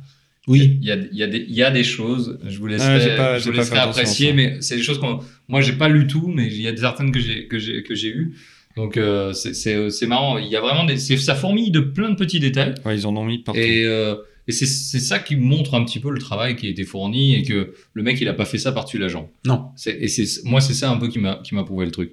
Oui. 0.47 0.77
il 0.81 0.87
y 0.87 0.91
a, 0.91 0.95
il 0.95 1.17
y, 1.17 1.23
a 1.23 1.27
des- 1.27 1.45
il 1.47 1.53
y 1.55 1.63
a 1.63 1.71
des 1.71 1.83
choses, 1.83 2.39
je 2.47 2.57
vous 2.57 2.67
laisserai, 2.67 3.11
Ah, 3.13 3.17
pas- 3.17 3.37
je 3.39 3.45
vous 3.45 3.51
laisserai 3.51 3.79
apprécier, 3.79 4.31
mais 4.33 4.57
c'est 4.61 4.77
des 4.77 4.83
choses 4.83 4.99
qu'on. 4.99 5.19
Moi, 5.49 5.61
j'ai 5.61 5.73
pas 5.73 5.89
lu 5.89 6.07
tout, 6.07 6.27
mais 6.33 6.47
il 6.47 6.61
y 6.61 6.67
a 6.67 6.71
des 6.71 6.77
certaines 6.81 7.11
que 7.11 7.19
j'ai 7.19 7.47
que 7.47 7.59
j'ai 7.59 7.83
que 7.83 7.93
j'ai 7.95 8.09
eues. 8.09 8.35
Donc 8.75 8.95
euh, 8.97 9.33
c'est- 9.33 9.53
c'est 9.53 9.89
c'est 9.89 10.07
marrant. 10.07 10.37
Il 10.37 10.47
y 10.47 10.55
a 10.55 10.61
vraiment 10.61 10.85
des, 10.85 10.97
c'est- 10.97 11.17
ça 11.17 11.35
fourmille 11.35 11.71
de 11.71 11.79
plein 11.79 12.09
de 12.11 12.15
petits 12.15 12.39
détails. 12.39 12.75
Ouais, 12.85 12.95
ils 12.95 13.05
en 13.07 13.15
ont 13.15 13.25
mis 13.25 13.39
partout. 13.39 13.59
Et, 13.59 13.83
euh, 13.85 14.15
et 14.47 14.51
c'est 14.51 14.67
c'est 14.67 14.99
ça 14.99 15.19
qui 15.19 15.35
montre 15.35 15.73
un 15.73 15.83
petit 15.83 15.99
peu 15.99 16.11
le 16.11 16.19
travail 16.19 16.55
qui 16.55 16.67
a 16.67 16.69
été 16.69 16.83
fourni 16.83 17.35
et 17.35 17.43
que 17.43 17.73
le 17.93 18.03
mec 18.03 18.21
il 18.21 18.27
a 18.29 18.33
pas 18.33 18.45
fait 18.45 18.59
ça 18.59 18.71
par-dessus 18.71 18.99
la 18.99 19.07
jambe. 19.09 19.27
Non. 19.45 19.65
Et 19.85 20.07
c'est 20.07 20.43
moi 20.45 20.61
c'est 20.61 20.73
ça 20.73 20.89
un 20.91 20.97
peu 20.97 21.07
qui 21.09 21.19
m'a 21.19 21.41
qui 21.43 21.55
m'a 21.55 21.63
prouvé 21.63 21.85
le 21.85 21.91
truc. 21.91 22.11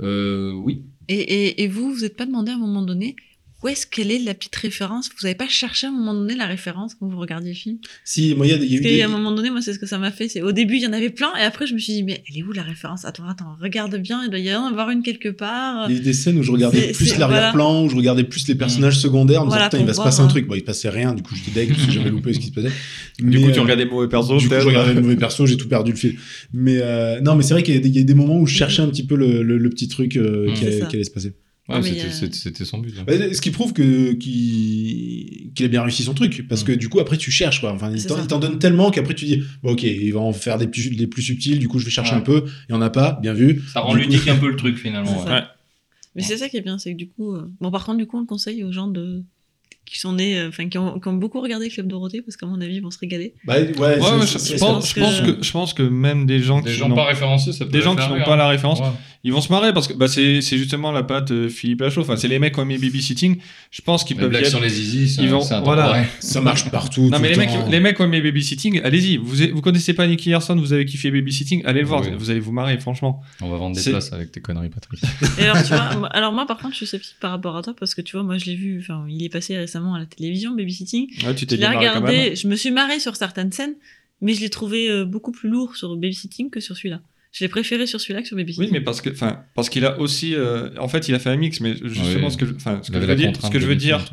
Euh, 0.00 0.52
oui. 0.52 0.82
Et, 1.08 1.14
et, 1.20 1.62
et 1.64 1.68
vous, 1.68 1.92
vous 1.92 2.00
n'êtes 2.00 2.16
pas 2.16 2.24
demandé 2.26 2.50
à 2.50 2.54
un 2.54 2.58
moment 2.58 2.82
donné 2.82 3.14
où 3.64 3.68
est-ce 3.68 3.86
qu'elle 3.86 4.10
est 4.10 4.18
la 4.18 4.34
petite 4.34 4.54
référence? 4.56 5.08
Vous 5.18 5.24
avez 5.24 5.34
pas 5.34 5.48
cherché 5.48 5.86
à 5.86 5.90
un 5.90 5.92
moment 5.92 6.12
donné 6.12 6.34
la 6.36 6.44
référence 6.46 6.94
quand 6.94 7.06
vous 7.08 7.18
regardiez 7.18 7.50
le 7.52 7.56
film? 7.56 7.78
Si, 8.04 8.34
moi, 8.34 8.46
il 8.46 8.50
y 8.50 8.52
a, 8.52 8.58
y 8.58 8.74
a 8.74 8.78
eu 8.78 8.80
des- 8.80 8.98
qu'à 8.98 9.06
un 9.06 9.08
moment 9.08 9.32
donné, 9.32 9.48
moi, 9.50 9.62
c'est 9.62 9.72
ce 9.72 9.78
que 9.78 9.86
ça 9.86 9.96
m'a 9.98 10.10
fait. 10.10 10.28
C'est 10.28 10.42
au 10.42 10.52
début, 10.52 10.76
il 10.76 10.82
y 10.82 10.86
en 10.86 10.92
avait 10.92 11.08
plein, 11.08 11.32
et 11.40 11.42
après, 11.42 11.66
je 11.66 11.72
me 11.74 11.78
suis 11.78 11.94
dit, 11.94 12.02
mais 12.02 12.22
elle 12.28 12.36
est 12.38 12.42
où 12.42 12.52
la 12.52 12.62
référence? 12.62 13.06
Attends, 13.06 13.26
attends, 13.26 13.56
regarde 13.60 13.96
bien, 13.96 14.22
il 14.24 14.28
doit 14.30 14.38
y 14.38 14.54
en 14.54 14.66
avoir 14.66 14.90
une 14.90 15.02
quelque 15.02 15.30
part. 15.30 15.86
Il 15.88 15.94
y 15.94 15.96
a 15.96 16.00
eu 16.00 16.02
des 16.04 16.12
scènes 16.12 16.38
où 16.38 16.42
je 16.42 16.52
regardais 16.52 16.92
plus 16.92 17.16
l'arrière-plan, 17.16 17.84
où 17.84 17.88
je 17.88 17.96
regardais 17.96 18.24
plus 18.24 18.46
les 18.48 18.54
personnages 18.54 18.98
secondaires, 18.98 19.40
en 19.40 19.44
me 19.46 19.48
disant, 19.48 19.56
Voilà, 19.56 19.70
putain, 19.70 19.80
il 19.82 19.86
va 19.86 19.94
se 19.94 20.02
passer 20.02 20.20
un 20.20 20.26
truc. 20.28 20.46
Bon, 20.46 20.54
il 20.54 20.62
passait 20.64 20.90
rien, 20.90 21.14
du 21.14 21.22
coup, 21.22 21.34
j'étais 21.34 21.50
deg, 21.58 21.70
parce 21.74 21.86
que 21.86 21.92
j'avais 21.92 22.10
loupé 22.10 22.34
ce 22.34 22.38
qui 22.40 22.48
se 22.48 22.52
passait. 22.52 22.70
Du 23.18 23.40
coup, 23.40 23.50
tu 23.50 23.58
euh, 23.58 23.62
regardais 23.62 23.86
mauvais 23.86 24.08
perso, 24.08 24.36
Du 24.36 24.46
coup, 24.48 24.54
je 24.60 24.66
regardais 24.66 24.94
mauvais 25.00 25.16
perso, 25.16 25.46
j'ai 25.46 25.56
tout 25.56 25.68
perdu 25.68 25.92
le 25.92 25.96
fil. 25.96 26.18
Mais 26.52 26.78
euh, 26.82 27.18
non, 27.22 27.34
mais 27.34 27.42
c'est 27.42 27.54
vrai 27.54 27.62
qu'il 27.62 27.74
y, 27.74 27.78
a 27.78 27.80
des- 27.80 27.88
il 27.88 27.96
y 27.96 28.00
a 28.00 28.02
des 28.04 28.14
moments 28.14 28.38
où 28.38 28.46
je 28.46 28.54
cherchais 28.54 28.82
un 28.82 28.88
petit 28.88 29.06
peu 29.06 29.14
le, 29.16 29.42
le- 29.42 29.56
le 29.56 29.70
petit 29.70 29.88
truc 29.88 30.16
euh, 30.16 30.50
Mm. 30.50 30.54
qui, 30.54 30.60
qui 30.88 30.96
allait 30.96 31.04
se 31.04 31.10
passer. 31.10 31.32
Ouais, 31.68 31.80
mais 31.80 32.10
c'était- 32.10 32.64
son 32.66 32.78
but. 32.78 32.94
hein. 32.98 33.04
Bah, 33.06 33.14
ce 33.32 33.40
qui 33.40 33.50
prouve 33.50 33.72
que 33.72 34.12
qu'il 34.12 35.64
a 35.64 35.68
bien 35.68 35.82
réussi 35.82 36.02
son 36.02 36.12
truc, 36.14 36.46
parce 36.48 36.62
que 36.62 36.72
du 36.72 36.88
coup 36.90 37.00
après 37.00 37.16
tu 37.16 37.30
cherches 37.30 37.60
quoi. 37.60 37.72
Enfin, 37.72 37.90
il 37.94 38.04
t'en 38.06 38.38
donne 38.38 38.58
tellement 38.58 38.90
qu'après 38.90 39.14
tu 39.14 39.24
dis 39.24 39.42
bon 39.62 39.72
ok, 39.72 39.82
il 39.82 40.10
va 40.12 40.20
en 40.20 40.32
faire 40.34 40.58
des 40.58 40.66
plus, 40.66 40.90
des 40.90 41.06
plus 41.06 41.22
subtils. 41.22 41.58
Du 41.58 41.68
coup 41.68 41.78
je 41.78 41.86
vais 41.86 41.90
chercher 41.90 42.12
Ouais. 42.12 42.18
un 42.18 42.22
peu. 42.22 42.44
Il 42.68 42.72
y 42.72 42.74
en 42.74 42.82
a 42.82 42.90
pas, 42.90 43.18
bien 43.22 43.32
vu. 43.32 43.62
Ça 43.72 43.80
rend 43.80 43.94
Du 43.94 44.04
coup- 44.04 44.10
ludique 44.10 44.28
un 44.28 44.36
peu 44.36 44.48
le 44.50 44.56
truc 44.56 44.76
finalement. 44.76 45.24
Ouais. 45.24 45.42
Mais 46.14 46.22
c'est 46.22 46.36
ça 46.36 46.48
qui 46.48 46.56
est 46.58 46.60
bien, 46.62 46.78
c'est 46.78 46.92
que 46.92 46.98
du 46.98 47.08
coup. 47.08 47.34
euh, 47.34 47.50
Bon, 47.60 47.70
par 47.70 47.84
contre, 47.84 47.98
du 47.98 48.06
coup, 48.06 48.18
on 48.18 48.20
le 48.20 48.26
conseille 48.26 48.62
aux 48.62 48.70
gens 48.70 48.86
de 48.88 49.22
qui 49.86 49.98
sont 49.98 50.14
nés, 50.14 50.38
euh, 50.38 50.48
enfin, 50.48 50.68
qui, 50.68 50.78
ont, 50.78 50.98
qui 50.98 51.08
ont 51.08 51.12
beaucoup 51.12 51.40
regardé 51.40 51.68
Club 51.68 51.88
Dorothée, 51.88 52.22
parce 52.22 52.36
qu'à 52.36 52.46
mon 52.46 52.60
avis, 52.60 52.76
ils 52.76 52.82
vont 52.82 52.90
se 52.90 52.98
régaler. 52.98 53.34
Bah, 53.44 53.54
ouais, 53.58 53.78
Ouais, 53.78 53.94
je, 53.96 54.00
pense, 54.58 54.88
je, 54.88 54.94
que- 54.94 55.00
pense 55.00 55.20
que, 55.20 55.42
je 55.42 55.52
pense 55.52 55.74
que 55.74 55.82
même 55.82 56.24
des 56.26 56.40
gens 56.40 56.60
Des 56.60 56.70
qui 56.70 56.76
gens 56.76 56.88
n'ont 56.88 56.94
pas 56.96 57.04
référencés, 57.04 57.52
ça 57.52 57.64
peut 57.66 57.70
des 57.70 57.78
les 57.78 57.84
gens 57.84 57.94
qui 57.94 58.08
n'ont 58.08 58.22
pas 58.24 58.36
la 58.36 58.48
référence, 58.48 58.80
Ouais. 58.80 58.86
ils 59.24 59.32
vont 59.32 59.40
se 59.42 59.52
marrer 59.52 59.72
parce 59.74 59.86
que 59.86 59.92
bah, 59.92 60.08
c'est 60.08 60.40
c'est 60.40 60.56
justement 60.56 60.90
la 60.90 61.02
patte 61.02 61.30
euh, 61.32 61.48
Philippe 61.50 61.82
Lachaud. 61.82 62.00
Enfin, 62.00 62.16
c'est 62.16 62.28
les 62.28 62.38
mecs 62.38 62.54
qui 62.54 62.60
ont 62.60 62.62
aimé 62.62 62.78
Babysitting. 62.78 63.36
Je 63.70 63.82
pense 63.82 64.04
qu'ils 64.04 64.16
Les 64.16 64.22
peuvent 64.28 64.40
y 64.42 64.46
sur 64.46 64.60
les 64.60 64.68
zizi, 64.70 65.08
c'est 65.08 65.22
Ils 65.22 65.28
vont- 65.28 65.40
voilà. 65.62 66.04
ça 66.20 66.40
marche 66.40 66.70
partout. 66.70 67.10
Non 67.10 67.18
mais 67.18 67.28
le 67.28 67.34
les 67.34 67.38
mecs, 67.46 67.50
les 67.70 67.80
mecs 67.80 67.96
qui 67.96 68.02
ont 68.02 68.06
aimé 68.06 68.20
Babysitting, 68.22 68.80
allez-y. 68.82 69.18
Vous, 69.18 69.36
vous 69.52 69.60
connaissez 69.60 69.92
pas 69.92 70.06
Nicky 70.06 70.30
Larson, 70.30 70.56
vous 70.56 70.72
avez 70.72 70.86
kiffé 70.86 71.10
Babysitting, 71.10 71.62
allez 71.66 71.80
le 71.82 71.86
voir. 71.86 72.00
Oui. 72.02 72.08
Vous 72.16 72.30
allez 72.30 72.40
vous 72.40 72.52
marrer, 72.52 72.78
franchement. 72.80 73.20
On 73.42 73.50
va 73.50 73.58
vendre 73.58 73.76
des 73.76 73.82
places 73.90 74.12
avec 74.14 74.32
tes 74.32 74.40
conneries, 74.40 74.70
Patrick. 74.70 75.00
Et 75.38 75.42
alors, 75.44 75.62
tu 75.62 75.68
vois, 75.74 75.94
moi- 75.96 76.08
alors 76.08 76.32
moi, 76.32 76.46
par 76.46 76.56
contre, 76.56 76.72
je 76.72 76.78
suis 76.78 76.86
sceptique 76.86 77.16
par 77.20 77.30
rapport 77.32 77.56
à 77.56 77.62
toi, 77.62 77.74
parce 77.78 77.94
que 77.94 78.00
tu 78.00 78.16
vois, 78.16 78.22
moi, 78.24 78.38
je 78.38 78.46
l'ai 78.46 78.56
vu, 78.56 78.78
enfin, 78.80 79.04
il 79.08 79.22
est 79.24 79.28
passé 79.28 79.56
récemment 79.58 79.73
à 79.76 79.98
la 79.98 80.06
télévision, 80.06 80.54
Babysitting. 80.54 81.08
Ouais, 81.26 81.34
tu 81.34 81.40
Je 81.42 81.46
t'es 81.46 81.56
bien 81.56 81.76
regardé, 81.76 82.36
je 82.36 82.46
me 82.48 82.56
suis 82.56 82.70
marrée 82.70 83.00
sur 83.00 83.16
certaines 83.16 83.50
scènes, 83.52 83.74
mais 84.20 84.34
je 84.34 84.40
l'ai 84.40 84.50
trouvé 84.50 84.88
euh, 84.90 85.04
beaucoup 85.04 85.32
plus 85.32 85.48
lourd 85.48 85.74
sur 85.76 85.94
Babysitting 85.96 86.50
que 86.50 86.60
sur 86.60 86.76
celui-là. 86.76 87.00
Je 87.32 87.42
l'ai 87.42 87.48
préféré 87.48 87.84
sur 87.88 88.00
celui-là 88.00 88.22
que 88.22 88.28
sur 88.28 88.36
Babysitting. 88.36 88.66
Oui, 88.66 88.70
mais 88.72 88.80
parce 88.80 89.00
que, 89.00 89.10
enfin, 89.10 89.40
parce 89.56 89.68
qu'il 89.68 89.84
a 89.84 89.98
aussi, 89.98 90.36
euh, 90.36 90.70
en 90.78 90.86
fait, 90.86 91.08
il 91.08 91.16
a 91.16 91.18
fait 91.18 91.30
un 91.30 91.36
mix. 91.36 91.58
Mais 91.60 91.74
justement, 91.82 92.26
Oui. 92.28 92.32
ce 92.32 92.36
que, 92.36 92.44
enfin, 92.54 92.78
ce 92.80 92.92
que 92.92 93.00
je 93.00 93.06
veux 93.06 93.16
dire, 93.16 93.32
ce 93.42 93.50
que 93.50 93.58
je 93.58 93.66
veux 93.66 93.74
dire 93.74 94.04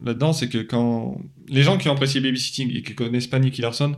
là-dedans, 0.00 0.32
c'est 0.32 0.48
que 0.48 0.58
quand 0.58 1.20
les 1.48 1.62
gens 1.62 1.76
qui 1.78 1.88
ont 1.88 1.92
apprécié 1.92 2.20
Babysitting 2.20 2.74
et 2.74 2.82
qui 2.82 2.94
connaissent 2.94 3.26
pas 3.26 3.38
Nicky 3.38 3.60
Larson 3.60 3.94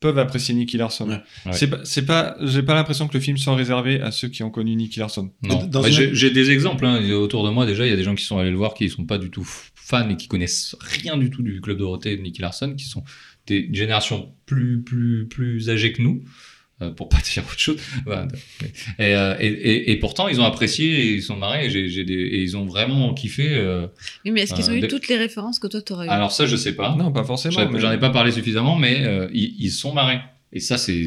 peuvent 0.00 0.18
apprécier 0.18 0.54
Nicky 0.54 0.78
Larson. 0.78 1.08
Ouais. 1.10 1.20
Ouais. 1.46 1.52
C'est 1.52 1.68
pas, 1.68 1.78
c'est 1.84 2.06
pas, 2.06 2.34
j'ai 2.40 2.62
pas 2.62 2.74
l'impression 2.74 3.06
que 3.06 3.12
le 3.14 3.20
film 3.20 3.36
soit 3.36 3.54
réservé 3.54 4.00
à 4.00 4.10
ceux 4.10 4.28
qui 4.28 4.42
ont 4.42 4.50
connu 4.50 4.74
Nicky 4.74 4.98
Larson. 4.98 5.30
Non. 5.42 5.62
Bah, 5.66 5.82
une- 5.86 5.92
J'ai 5.92 6.14
j'ai 6.14 6.30
des 6.30 6.50
exemples 6.50 6.86
hein. 6.86 7.08
autour 7.12 7.44
de 7.44 7.50
moi 7.50 7.66
déjà. 7.66 7.86
Il 7.86 7.90
y 7.90 7.92
a 7.92 7.96
des 7.96 8.02
gens 8.02 8.14
qui 8.14 8.24
sont 8.24 8.38
allés 8.38 8.50
le 8.50 8.56
voir 8.56 8.72
qui 8.74 8.88
sont 8.88 9.04
pas 9.04 9.18
du 9.18 9.30
tout 9.30 9.46
fans 9.90 10.08
et 10.08 10.16
qui 10.16 10.28
connaissent 10.28 10.76
rien 10.80 11.16
du 11.18 11.28
tout 11.30 11.42
du 11.42 11.60
club 11.60 11.78
Dorothée 11.78 12.12
et 12.12 12.16
de 12.16 12.22
Nicky 12.22 12.40
Larson, 12.42 12.74
qui 12.76 12.84
sont 12.84 13.02
des 13.46 13.68
générations 13.72 14.32
plus 14.46 14.80
plus 14.82 15.26
plus 15.28 15.68
âgées 15.70 15.92
que 15.92 16.02
nous. 16.02 16.22
euh, 16.82 16.90
pour 16.92 17.10
pas 17.10 17.18
dire 17.34 17.42
autre 17.44 17.58
chose. 17.58 17.76
Et, 18.98 19.14
euh, 19.14 19.34
et, 19.38 19.46
et, 19.48 19.90
et 19.90 19.96
pourtant, 19.98 20.28
ils 20.28 20.40
ont 20.40 20.44
apprécié 20.44 20.86
et 21.00 21.14
ils 21.14 21.22
sont 21.22 21.36
marrés 21.36 21.66
et, 21.66 21.70
j'ai- 21.70 21.88
j'ai 21.90 22.04
des, 22.04 22.14
et 22.14 22.42
ils 22.42 22.56
ont 22.56 22.64
vraiment 22.64 23.12
kiffé. 23.12 23.48
euh. 23.50 23.86
Oui, 24.24 24.30
mais 24.30 24.40
est-ce 24.42 24.54
qu'ils 24.54 24.64
Euh, 24.64 24.72
ont 24.72 24.76
eu 24.76 24.80
des- 24.80 24.88
toutes 24.88 25.08
les 25.08 25.16
références 25.18 25.58
que 25.58 25.66
toi, 25.66 25.82
t'aurais 25.82 26.06
eu? 26.06 26.08
Alors 26.08 26.32
ça, 26.32 26.46
je 26.46 26.56
sais 26.56 26.74
pas. 26.74 26.96
Non, 26.96 27.12
pas 27.12 27.24
forcément. 27.24 27.52
J'en 27.78 27.88
mais- 27.90 27.94
ai 27.96 27.98
pas 27.98 28.08
parlé 28.10 28.32
suffisamment, 28.32 28.76
mais 28.76 29.04
euh, 29.04 29.28
ils, 29.34 29.54
ils 29.58 29.70
sont 29.70 29.92
marrés. 29.92 30.20
Et 30.52 30.58
ça, 30.58 30.78
c'est 30.78 31.06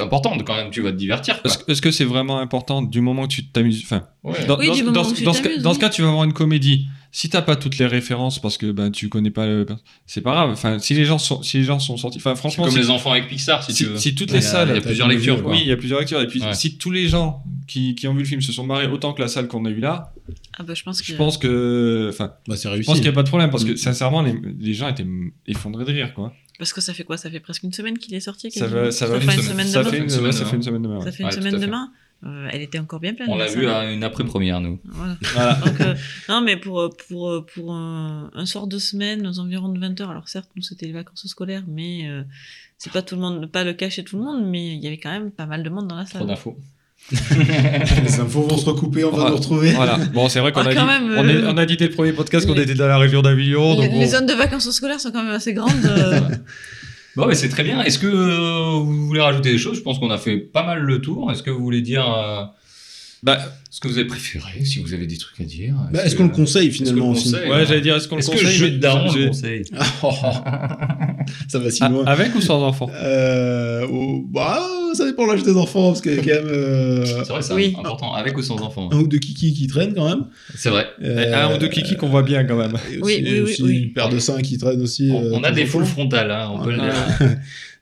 important 0.00 0.36
quand 0.38 0.54
même. 0.56 0.70
Tu 0.70 0.82
vas 0.82 0.90
te 0.92 0.96
divertir. 0.98 1.40
Est-ce 1.68 1.80
que 1.80 1.90
c'est 1.90 2.04
vraiment 2.04 2.38
important 2.40 2.82
du 2.82 3.00
moment 3.00 3.26
que 3.26 3.32
tu 3.32 3.46
t'amuses? 3.46 3.80
Enfin, 3.84 4.06
Ouais. 4.22 4.44
dans, 4.46 4.58
Oui, 4.58 4.66
dans- 4.66 4.74
ce 4.74 4.80
cas, 4.84 4.90
t'amuses, 4.92 5.62
dans 5.62 5.72
ce 5.72 5.78
oui. 5.78 5.80
cas, 5.80 5.88
tu 5.88 6.02
vas 6.02 6.10
voir 6.10 6.24
une 6.24 6.34
comédie. 6.34 6.88
Si 7.18 7.30
t'as 7.30 7.40
pas 7.40 7.56
toutes 7.56 7.78
les 7.78 7.86
références 7.86 8.38
parce 8.38 8.58
que 8.58 8.70
ben 8.72 8.90
tu 8.90 9.08
connais 9.08 9.30
pas 9.30 9.46
le, 9.46 9.64
c'est 10.04 10.20
pas 10.20 10.32
grave. 10.32 10.50
Enfin, 10.50 10.78
si 10.78 10.92
les 10.92 11.06
gens 11.06 11.16
sont, 11.16 11.42
si 11.42 11.56
les 11.56 11.64
gens 11.64 11.78
sont 11.78 11.96
sortis, 11.96 12.18
enfin 12.18 12.34
C'est 12.34 12.40
franchement, 12.40 12.64
comme 12.64 12.74
si, 12.74 12.78
les 12.78 12.90
enfants 12.90 13.12
avec 13.12 13.26
Pixar, 13.26 13.62
si, 13.64 13.72
si- 13.72 13.84
tu 13.84 13.90
veux. 13.90 13.96
si 13.96 14.14
toutes 14.14 14.28
Il 14.28 14.32
y 14.32 14.36
a- 14.36 14.40
les 14.40 14.42
salles, 14.42 14.68
il 14.68 14.74
y 14.74 14.78
a 14.78 14.82
plusieurs 14.82 15.08
lectures. 15.08 15.42
quoi. 15.42 15.52
oui, 15.52 15.60
il 15.62 15.66
y 15.68 15.72
a 15.72 15.78
plusieurs 15.78 15.98
lectures. 16.00 16.20
Et 16.20 16.26
puis 16.26 16.42
Ouais. 16.42 16.52
si 16.52 16.76
tous 16.76 16.90
les 16.90 17.08
gens 17.08 17.42
qui, 17.66 17.94
qui 17.94 18.06
ont 18.06 18.12
vu 18.12 18.18
le 18.18 18.24
film 18.26 18.42
se 18.42 18.52
sont 18.52 18.66
marrés 18.66 18.86
autant 18.86 19.14
que 19.14 19.22
la 19.22 19.28
salle 19.28 19.48
qu'on 19.48 19.64
a 19.64 19.70
eu 19.70 19.80
là, 19.80 20.12
Ah 20.58 20.62
bah, 20.62 20.74
je 20.74 20.82
pense 20.82 21.00
que. 21.00 21.06
je 21.06 21.14
pense 21.16 21.38
que, 21.38 22.10
enfin, 22.12 22.34
Bah, 22.48 22.54
c'est 22.56 22.64
je 22.68 22.74
réussi. 22.74 22.86
pense 22.86 22.96
qu'il 22.98 23.06
y 23.06 23.08
a 23.08 23.12
pas 23.12 23.22
de 23.22 23.28
problème 23.28 23.48
parce 23.50 23.64
que 23.64 23.72
Mm. 23.72 23.76
sincèrement, 23.78 24.20
les, 24.20 24.34
les 24.60 24.74
gens 24.74 24.88
étaient 24.88 25.06
effondrés 25.46 25.86
de 25.86 25.92
rire, 25.92 26.12
quoi. 26.12 26.34
Parce 26.58 26.74
que 26.74 26.82
ça 26.82 26.92
fait 26.92 27.04
quoi? 27.04 27.16
Ça 27.16 27.30
fait 27.30 27.40
presque 27.40 27.62
une 27.62 27.72
semaine 27.72 27.96
qu'il 27.96 28.14
est 28.14 28.20
sorti 28.20 28.50
Ça 28.50 28.66
va, 28.66 28.90
ça 28.90 29.06
va, 29.06 29.20
fera 29.20 29.34
une 29.34 29.40
semaine 29.42 29.66
ça 29.66 29.78
demain. 29.80 29.90
fait 29.90 29.98
une, 30.00 30.08
semaine 30.10 30.26
ouais, 30.26 30.32
ça 30.32 30.38
demain. 30.40 30.50
fait 30.50 30.56
une 30.56 30.62
semaine 30.62 30.82
demain. 30.82 31.00
Ça 31.00 31.12
fait 31.12 31.22
une 31.22 31.30
semaine 31.30 31.60
demain. 31.60 31.90
Euh, 32.26 32.48
elle 32.52 32.62
était 32.62 32.78
encore 32.80 32.98
bien 32.98 33.14
pleine. 33.14 33.28
On 33.30 33.36
la 33.36 33.46
vu 33.46 33.68
à 33.68 33.90
une 33.92 34.02
après-première, 34.02 34.60
nous. 34.60 34.80
Voilà. 34.84 35.16
Voilà. 35.34 35.52
Donc, 35.64 35.80
euh, 35.80 35.94
non, 36.28 36.40
mais 36.40 36.56
pour, 36.56 36.90
pour, 37.08 37.46
pour 37.54 37.72
un, 37.72 38.30
un 38.34 38.46
soir 38.46 38.66
de 38.66 38.78
semaine, 38.78 39.26
aux 39.26 39.38
environs 39.38 39.68
de 39.68 39.78
20h, 39.78 40.08
alors 40.10 40.28
certes, 40.28 40.48
nous, 40.56 40.62
c'était 40.62 40.86
les 40.86 40.92
vacances 40.92 41.26
scolaires, 41.26 41.62
mais 41.68 42.08
euh, 42.08 42.22
c'est 42.78 42.92
pas 42.92 43.02
tout 43.02 43.14
le 43.14 43.20
monde, 43.20 43.46
pas 43.50 43.62
le 43.64 43.74
cas 43.74 43.88
chez 43.90 44.02
tout 44.02 44.16
le 44.18 44.24
monde, 44.24 44.44
mais 44.44 44.74
il 44.74 44.82
y 44.82 44.86
avait 44.88 44.98
quand 44.98 45.10
même 45.12 45.30
pas 45.30 45.46
mal 45.46 45.62
de 45.62 45.68
monde 45.70 45.86
dans 45.86 45.96
la 45.96 46.04
Trop 46.04 46.18
salle. 46.18 46.26
d'infos. 46.26 46.56
Les 47.12 48.18
infos 48.20 48.42
vont 48.42 48.56
se 48.56 48.64
recouper, 48.64 49.04
on 49.04 49.10
va 49.10 49.16
Voilà. 49.16 49.30
nous 49.30 49.36
retrouver. 49.36 49.70
Voilà. 49.72 49.96
Bon, 50.12 50.28
c'est 50.28 50.40
vrai 50.40 50.50
qu'on 50.50 50.62
Ah, 50.62 50.68
a, 50.70 50.74
dit, 50.74 50.84
même, 50.84 51.14
on, 51.16 51.28
est- 51.28 51.36
euh, 51.36 51.52
on 51.52 51.56
a 51.56 51.64
dit 51.66 51.76
dès 51.76 51.86
le 51.88 51.94
premier 51.94 52.12
podcast 52.12 52.46
qu'on 52.46 52.54
était 52.54 52.74
dans 52.74 52.88
la 52.88 52.98
région 52.98 53.22
d'Avignon. 53.22 53.72
les, 53.72 53.76
donc 53.88 53.92
les 53.92 54.04
bon. 54.06 54.10
zones 54.10 54.26
de 54.26 54.32
vacances 54.32 54.68
scolaires 54.70 54.98
sont 54.98 55.12
quand 55.12 55.22
même 55.22 55.32
assez 55.34 55.52
grandes. 55.54 55.70
Bon, 57.16 57.26
mais 57.26 57.34
c'est 57.34 57.48
très 57.48 57.64
bien. 57.64 57.82
Est-ce 57.82 57.98
que 57.98 58.06
euh, 58.06 58.78
vous 58.78 59.06
voulez 59.06 59.20
rajouter 59.20 59.50
des 59.52 59.58
choses? 59.58 59.76
Je 59.76 59.82
pense 59.82 59.98
qu'on 59.98 60.10
a 60.10 60.18
fait 60.18 60.36
pas 60.36 60.64
mal 60.64 60.80
le 60.80 61.00
tour. 61.00 61.30
Est-ce 61.32 61.42
que 61.42 61.50
vous 61.50 61.62
voulez 61.62 61.80
dire 61.80 62.06
euh, 62.06 62.44
Bah, 63.22 63.38
ce 63.70 63.80
que 63.80 63.88
vous 63.88 63.96
avez 63.98 64.06
préféré 64.06 64.64
Si 64.64 64.80
vous 64.80 64.92
avez 64.92 65.06
des 65.06 65.16
trucs 65.16 65.40
à 65.40 65.44
dire? 65.44 65.74
Bah, 65.92 66.04
Est-ce 66.04 66.14
qu'on 66.14 66.24
le 66.24 66.28
conseille 66.30 66.70
finalement 66.70 67.08
le 67.08 67.14
conseille? 67.14 67.50
Ouais, 67.50 67.64
j'allais 67.66 67.80
dire, 67.80 67.96
est-ce 67.96 68.06
qu'on 68.08 68.16
le 68.16 68.20
Est-ce 68.20 68.30
que 68.30 68.36
conseille? 68.36 68.54
jeu 68.56 68.70
de 68.70 68.76
daron 68.78 69.10
le 69.12 69.28
conseille. 69.28 69.64
Ça 71.48 71.58
va 71.58 71.70
si 71.70 71.78
Ah, 71.82 71.88
loin. 71.88 72.04
Avec 72.06 72.34
ou 72.34 72.40
sans 72.40 72.62
enfant? 72.62 72.88
Euh, 72.94 73.86
oh, 73.90 74.22
bah, 74.28 74.62
ça 74.94 75.04
dépend 75.06 75.26
de 75.26 75.32
l'âge 75.32 75.42
des 75.42 75.56
enfants, 75.56 75.88
parce 75.88 76.00
qu'il 76.00 76.14
y 76.14 76.18
a 76.18 76.22
quand 76.22 76.42
même 76.44 76.52
euh, 76.52 77.04
C'est 77.06 77.28
vrai, 77.32 77.42
c'est 77.42 77.54
Oui. 77.54 77.74
important. 77.78 78.14
Avec 78.14 78.36
ou 78.36 78.42
sans 78.42 78.60
enfant 78.60 78.88
un 78.92 78.98
ou 78.98 79.06
deux 79.06 79.18
kikis 79.18 79.52
qui 79.54 79.66
traînent 79.66 79.94
quand 79.94 80.08
même. 80.08 80.24
C'est 80.54 80.70
vrai. 80.70 80.86
Euh, 81.02 81.34
Un 81.34 81.54
ou 81.54 81.58
deux 81.58 81.68
kikis 81.68 81.96
qu'on 81.96 82.08
voit 82.08 82.22
bien 82.22 82.44
quand 82.44 82.56
même. 82.56 82.74
et 82.92 82.98
aussi, 82.98 83.16
oui, 83.22 83.24
oui, 83.30 83.40
aussi 83.40 83.62
oui. 83.62 83.76
une 83.84 83.92
paire 83.92 84.08
de 84.08 84.18
seins 84.18 84.40
qui 84.42 84.58
traînent 84.58 84.80
aussi. 84.82 85.10
On, 85.12 85.22
euh, 85.24 85.30
on 85.34 85.42
a 85.44 85.50
de 85.50 85.56
des 85.56 85.66
foules 85.66 85.84
frontales, 85.84 86.30
hein, 86.30 86.50
on 86.52 86.62
peut 86.62 86.70
le 86.72 86.78
dire. 86.78 86.94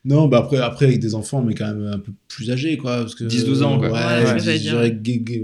Non, 0.07 0.29
bah 0.29 0.37
après, 0.41 0.59
après 0.59 0.85
avec 0.85 0.99
des 1.01 1.15
enfants, 1.15 1.41
mais 1.43 1.55
quand 1.55 1.65
même 1.67 1.87
un 1.95 1.99
peu 1.99 2.13
plus 2.29 2.51
âgés, 2.51 2.77
quoi. 2.77 2.97
Parce 2.99 3.15
que, 3.15 3.25
10-12 3.25 3.63
ans, 3.63 3.79
quoi. 3.79 3.89
Ouais, 3.91 3.95
Ouais, 3.95 4.25
ouais, 4.27 4.33
que 4.35 4.39
je 4.39 4.59
dirais 4.59 4.95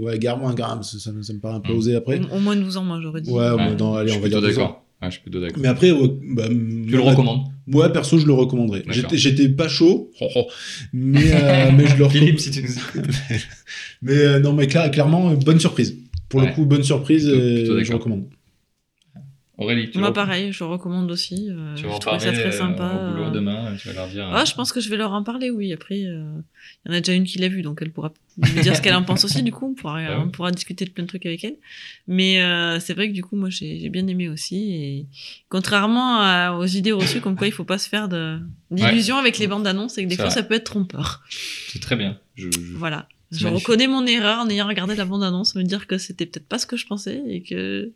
ouais, 0.03 0.19
gare 0.19 0.37
moins 0.37 0.53
grave, 0.53 0.83
ça, 0.83 0.99
ça 0.99 1.11
me, 1.11 1.23
ça 1.23 1.33
me 1.33 1.39
paraît 1.39 1.55
un 1.55 1.59
peu 1.61 1.73
Mm. 1.73 1.77
osé 1.77 1.95
après. 1.95 2.19
au, 2.31 2.35
au 2.35 2.39
moins 2.39 2.55
12 2.55 2.77
ans, 2.77 2.83
moi, 2.83 2.99
j'aurais 3.01 3.21
dit. 3.21 3.31
Ouais, 3.31 3.49
au 3.49 3.57
moins 3.57 3.69
Ouais. 3.69 3.75
dans- 3.75 3.95
allez, 3.95 4.09
je 4.09 4.13
on 4.13 4.21
suis 4.21 4.21
va 4.21 4.29
dire 4.29 4.37
plutôt 4.37 4.47
12 4.53 4.57
ans. 4.59 4.61
d'accord. 4.61 4.83
Ouais, 5.01 5.07
je 5.07 5.11
suis 5.13 5.21
plutôt 5.23 5.39
d'accord. 5.41 5.57
Mais 5.63 5.67
après, 5.67 5.89
ouais, 5.91 6.11
bah, 6.35 6.43
Tu 6.47 6.91
le 6.91 6.99
recommandes 6.99 7.39
Ouais, 7.73 7.89
perso, 7.91 8.17
je 8.17 8.25
le 8.25 8.33
recommanderais. 8.33 8.83
J'étais, 9.13 9.49
pas 9.49 9.67
chaud, 9.67 10.11
oh, 10.21 10.27
oh. 10.35 10.47
mais, 10.93 11.31
euh, 11.33 11.71
mais 11.75 11.87
je 11.87 11.95
le 11.97 12.03
recommande. 12.05 12.11
Philippe, 12.11 12.39
si 12.39 12.51
tu 12.51 12.61
nous. 12.63 13.01
Mais 14.01 14.17
euh, 14.17 14.39
non, 14.39 14.53
mais 14.53 14.65
cla- 14.65 14.89
clairement, 14.89 15.29
euh, 15.31 15.35
bonne 15.35 15.59
surprise. 15.59 15.95
Pour 16.27 16.39
Ouais. 16.41 16.47
le 16.47 16.53
coup, 16.53 16.65
bonne 16.65 16.83
surprise, 16.83 17.25
Plutôt- 17.27 17.39
euh, 17.39 17.55
plutôt 17.57 17.83
je 17.83 17.93
recommande. 17.93 18.23
Aurélie, 19.61 19.91
tu 19.91 19.99
Moi, 19.99 20.11
pareil, 20.13 20.51
je 20.51 20.63
recommande 20.63 21.11
aussi. 21.11 21.47
euh, 21.49 21.75
tu 21.75 21.83
vas 21.83 21.89
je 21.91 21.95
en 21.95 21.99
parler 21.99 22.19
ça 22.19 22.31
très 22.31 22.45
euh, 22.47 22.51
sympa. 22.51 22.83
au 22.85 23.11
boulot 23.11 23.25
euh. 23.25 23.29
demain, 23.31 23.75
tu 23.79 23.87
vas 23.89 23.93
leur 23.93 24.07
dire. 24.07 24.27
Ah, 24.33 24.43
je 24.43 24.53
pense 24.55 24.71
que 24.71 24.79
je 24.81 24.89
vais 24.89 24.97
leur 24.97 25.11
en 25.13 25.23
parler, 25.23 25.49
oui. 25.51 25.71
Après, 25.71 25.99
il 25.99 26.33
y 26.85 26.89
en 26.89 26.93
a 26.93 26.99
déjà 26.99 27.13
une 27.13 27.25
qui 27.25 27.37
l'a 27.37 27.47
vu, 27.47 27.61
donc 27.61 27.79
elle 27.81 27.91
pourra 27.91 28.11
me 28.37 28.61
dire 28.63 28.75
ce 28.75 28.81
qu'elle 28.81 28.95
en 28.95 29.03
pense 29.03 29.23
aussi. 29.23 29.43
Du 29.43 29.51
coup, 29.51 29.67
on 29.69 29.73
pourra, 29.75 29.99
Ah 29.99 30.17
oui. 30.17 30.23
on 30.25 30.29
pourra 30.31 30.51
discuter 30.51 30.85
de 30.85 30.89
plein 30.89 31.03
de 31.03 31.09
trucs 31.09 31.25
avec 31.25 31.43
elle. 31.43 31.57
Mais 32.07 32.41
c'est 32.79 32.93
vrai 32.93 33.07
que 33.09 33.13
du 33.13 33.23
coup, 33.23 33.35
moi, 33.35 33.49
j'ai 33.49 33.87
bien 33.89 34.07
aimé 34.07 34.29
aussi. 34.29 34.71
Et 34.73 35.05
contrairement 35.49 36.19
à- 36.21 36.53
aux 36.57 36.65
idées 36.65 36.91
reçues, 36.91 37.21
comme 37.21 37.35
quoi 37.35 37.47
il 37.47 37.53
faut 37.53 37.63
pas 37.65 37.77
se 37.77 37.87
faire 37.87 38.09
d'illusions 38.71 39.17
avec 39.17 39.37
les 39.37 39.47
bandes 39.47 39.67
annonces, 39.67 39.97
et 39.97 40.03
que 40.05 40.09
des 40.09 40.15
fois, 40.15 40.25
vrai. 40.25 40.33
ça 40.33 40.43
peut 40.43 40.55
être 40.55 40.63
trompeur. 40.65 41.21
C'est 41.69 41.81
très 41.81 41.95
bien. 41.95 42.17
Je, 42.35 42.49
je- 42.51 42.73
Voilà. 42.75 43.07
Je 43.31 43.47
reconnais 43.47 43.87
mon 43.87 44.05
erreur 44.05 44.39
en 44.39 44.49
ayant 44.49 44.67
regardé 44.67 44.93
la 44.95 45.05
bande 45.05 45.23
annonce, 45.23 45.55
me 45.55 45.63
dire 45.63 45.87
que 45.87 45.97
c'était 45.97 46.25
peut-être 46.25 46.47
pas 46.49 46.57
ce 46.59 46.65
que 46.65 46.75
je 46.75 46.85
pensais 46.85 47.21
et 47.29 47.41
que 47.43 47.93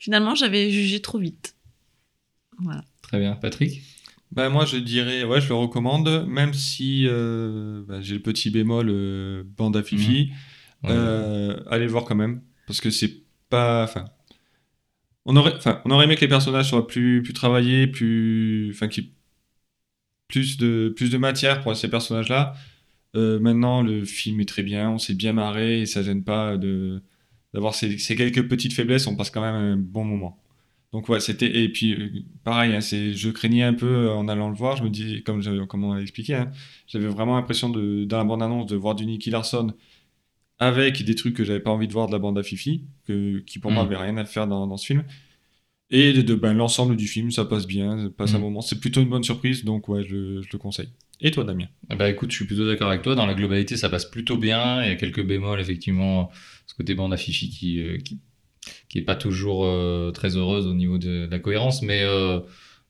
finalement, 0.00 0.34
j'avais 0.34 0.72
jugé 0.72 1.00
trop 1.00 1.18
vite. 1.18 1.54
Voilà. 2.58 2.82
Très 3.02 3.20
bien. 3.20 3.36
Patrick? 3.36 3.82
Bah, 4.32 4.48
moi, 4.48 4.64
je 4.64 4.76
dirais, 4.76 5.22
ouais, 5.22 5.40
je 5.40 5.48
le 5.48 5.54
recommande, 5.54 6.26
même 6.26 6.54
si 6.54 7.06
euh, 7.06 7.84
bah, 7.86 8.00
j'ai 8.00 8.14
le 8.14 8.22
petit 8.22 8.50
bémol 8.50 8.88
euh, 8.88 9.44
bande 9.56 9.76
à 9.76 9.82
Fifi. 9.84 10.30
Ouais. 10.82 10.90
Euh, 10.90 11.60
allez 11.68 11.84
le 11.84 11.90
voir 11.90 12.04
quand 12.04 12.14
même, 12.14 12.40
parce 12.66 12.80
que 12.80 12.90
c'est 12.90 13.22
pas. 13.48 13.84
Enfin, 13.84 14.06
on 15.26 15.36
aurait, 15.36 15.54
enfin, 15.54 15.82
on 15.84 15.90
aurait 15.90 16.04
aimé 16.06 16.16
que 16.16 16.22
les 16.22 16.28
personnages 16.28 16.70
soient 16.70 16.86
plus, 16.86 17.22
plus 17.22 17.34
travaillés, 17.34 17.86
plus, 17.86 18.70
enfin, 18.72 18.88
qui 18.88 19.12
plus 20.28 20.56
de, 20.56 20.92
plus 20.96 21.10
de 21.10 21.18
matière 21.18 21.60
pour 21.60 21.76
ces 21.76 21.90
personnages-là. 21.90 22.54
Euh, 23.16 23.40
maintenant, 23.40 23.82
le 23.82 24.04
film 24.04 24.40
est 24.40 24.48
très 24.48 24.62
bien, 24.62 24.90
on 24.90 24.98
s'est 24.98 25.14
bien 25.14 25.32
marré 25.32 25.80
et 25.82 25.86
ça 25.86 26.02
gêne 26.02 26.22
pas 26.22 26.56
de, 26.56 27.02
d'avoir 27.54 27.74
ces, 27.74 27.98
ces 27.98 28.16
quelques 28.16 28.46
petites 28.48 28.72
faiblesses, 28.72 29.06
on 29.06 29.16
passe 29.16 29.30
quand 29.30 29.40
même 29.42 29.54
un 29.54 29.76
bon 29.76 30.04
moment. 30.04 30.38
Donc 30.92 31.08
ouais, 31.08 31.20
c'était 31.20 31.62
et 31.62 31.68
puis 31.68 31.94
euh, 31.94 32.08
pareil, 32.42 32.74
hein, 32.74 32.80
c'est 32.80 33.12
je 33.14 33.30
craignais 33.30 33.62
un 33.62 33.74
peu 33.74 33.86
euh, 33.86 34.12
en 34.14 34.26
allant 34.28 34.48
le 34.48 34.56
voir. 34.56 34.76
Je 34.76 34.82
me 34.82 34.90
dis 34.90 35.22
comme 35.22 35.40
je- 35.42 35.64
comme 35.64 35.84
on 35.84 35.94
l'a 35.94 36.02
expliqué, 36.02 36.34
hein, 36.34 36.50
j'avais 36.88 37.06
vraiment 37.06 37.36
l'impression 37.36 37.68
de 37.70 38.04
dans 38.04 38.18
la 38.18 38.24
bande 38.24 38.42
annonce 38.42 38.66
de 38.66 38.74
voir 38.76 38.94
du 38.96 39.06
Nicky 39.06 39.30
Larson 39.30 39.72
avec 40.58 41.02
des 41.04 41.14
trucs 41.14 41.34
que 41.34 41.44
j'avais 41.44 41.60
pas 41.60 41.70
envie 41.70 41.88
de 41.88 41.92
voir 41.92 42.06
de 42.06 42.12
la 42.12 42.18
bande 42.18 42.38
à 42.38 42.42
Fifi, 42.42 42.84
que, 43.06 43.38
qui 43.40 43.58
pour 43.58 43.70
moi 43.70 43.82
Mm. 43.82 43.86
avait 43.86 43.96
rien 43.96 44.16
à 44.18 44.24
faire 44.24 44.46
dans, 44.46 44.66
dans 44.66 44.76
ce 44.76 44.86
film. 44.86 45.04
Et 45.90 46.12
de, 46.12 46.22
de- 46.22 46.34
ben, 46.34 46.52
l'ensemble 46.52 46.96
du 46.96 47.06
film, 47.08 47.30
ça 47.30 47.44
passe 47.44 47.66
bien, 47.66 48.04
ça 48.04 48.10
passe 48.10 48.34
un 48.34 48.38
Mm. 48.38 48.42
moment. 48.42 48.60
C'est 48.60 48.78
plutôt 48.78 49.00
une 49.00 49.08
bonne 49.08 49.24
surprise, 49.24 49.64
donc 49.64 49.88
ouais, 49.88 50.02
je, 50.02 50.42
je 50.42 50.48
le 50.52 50.58
conseille. 50.58 50.90
Et 51.20 51.30
toi, 51.30 51.44
Damien? 51.44 51.66
Ben, 51.88 52.06
écoute, 52.06 52.30
je 52.30 52.36
suis 52.36 52.44
plutôt 52.46 52.66
d'accord 52.66 52.88
avec 52.88 53.02
toi. 53.02 53.14
Dans 53.14 53.26
la 53.26 53.34
globalité, 53.34 53.76
ça 53.76 53.88
passe 53.88 54.04
plutôt 54.06 54.36
bien. 54.38 54.82
Il 54.82 54.88
y 54.88 54.92
a 54.92 54.96
quelques 54.96 55.24
bémols, 55.24 55.60
effectivement. 55.60 56.30
Ce 56.66 56.74
côté 56.74 56.94
bande 56.94 57.12
à 57.12 57.16
Fifi 57.16 57.50
qui, 57.50 57.80
euh, 57.80 57.98
qui, 57.98 58.18
qui 58.88 58.98
est 58.98 59.02
pas 59.02 59.16
toujours 59.16 59.64
euh, 59.66 60.10
très 60.12 60.36
heureuse 60.36 60.66
au 60.66 60.74
niveau 60.74 60.98
de, 60.98 61.26
de 61.26 61.28
la 61.30 61.38
cohérence. 61.38 61.82
Mais, 61.82 62.02
euh, 62.04 62.40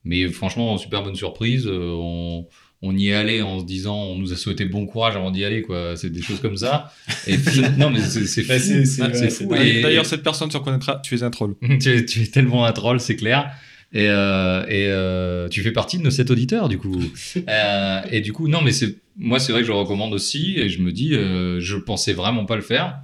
mais 0.04 0.28
franchement, 0.28 0.76
super 0.78 1.02
bonne 1.02 1.16
surprise. 1.16 1.66
Euh, 1.66 1.90
on, 1.98 2.46
on 2.82 2.96
y 2.96 3.08
est 3.08 3.14
allé 3.14 3.42
en 3.42 3.58
se 3.58 3.64
disant, 3.64 3.96
on 3.96 4.16
nous 4.16 4.32
a 4.32 4.36
souhaité 4.36 4.64
bon 4.64 4.86
courage 4.86 5.16
avant 5.16 5.30
d'y 5.32 5.44
aller, 5.44 5.62
quoi. 5.62 5.96
C'est 5.96 6.10
des 6.10 6.22
choses 6.22 6.40
comme 6.40 6.56
ça. 6.56 6.92
Et 7.26 7.36
puis, 7.36 7.60
non, 7.78 7.90
mais 7.90 8.00
c'est 8.00 8.26
c'est 8.26 8.44
Bah, 8.46 8.58
fou. 8.60 9.02
Ah, 9.02 9.28
fou. 9.30 9.46
dingue. 9.48 9.66
Et- 9.66 9.82
D'ailleurs, 9.82 10.06
cette 10.06 10.22
personne 10.22 10.50
se 10.50 10.56
reconnaîtra, 10.56 11.00
tu 11.04 11.14
es 11.16 11.22
un 11.24 11.30
troll. 11.30 11.56
tu, 11.80 11.88
es, 11.90 12.04
tu 12.04 12.22
es 12.22 12.26
tellement 12.26 12.64
un 12.64 12.72
troll, 12.72 13.00
c'est 13.00 13.16
clair. 13.16 13.50
Et, 13.92 14.06
euh, 14.08 14.64
et 14.68 14.86
euh, 14.88 15.48
tu 15.48 15.62
fais 15.62 15.72
partie 15.72 15.98
de 15.98 16.02
nos 16.04 16.10
sept 16.10 16.30
auditeurs, 16.30 16.68
du 16.68 16.78
coup. 16.78 17.00
Euh, 17.48 18.02
et 18.10 18.20
du 18.20 18.32
coup, 18.32 18.48
non, 18.48 18.60
mais 18.62 18.72
c'est 18.72 18.96
moi, 19.16 19.38
c'est 19.40 19.52
vrai 19.52 19.62
que 19.62 19.66
je 19.66 19.72
recommande 19.72 20.12
aussi. 20.14 20.58
Et 20.58 20.68
je 20.68 20.80
me 20.80 20.92
dis, 20.92 21.10
je 21.12 21.76
pensais 21.76 22.12
vraiment 22.12 22.44
pas 22.44 22.56
le 22.56 22.62
faire. 22.62 23.00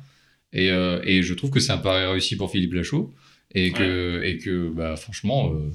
Et, 0.53 0.69
et 0.69 1.23
je 1.23 1.35
trouve 1.35 1.51
que 1.51 1.61
c'est 1.61 1.73
un 1.73 1.79
pari 1.79 2.07
réussi 2.07 2.37
pour 2.37 2.51
Philippe 2.51 2.75
Lachaud. 2.75 3.15
Et 3.55 3.73
que, 3.73 4.23
et 4.23 4.39
que 4.39 4.69
bah, 4.69 4.97
franchement, 4.97 5.51
euh, 5.53 5.71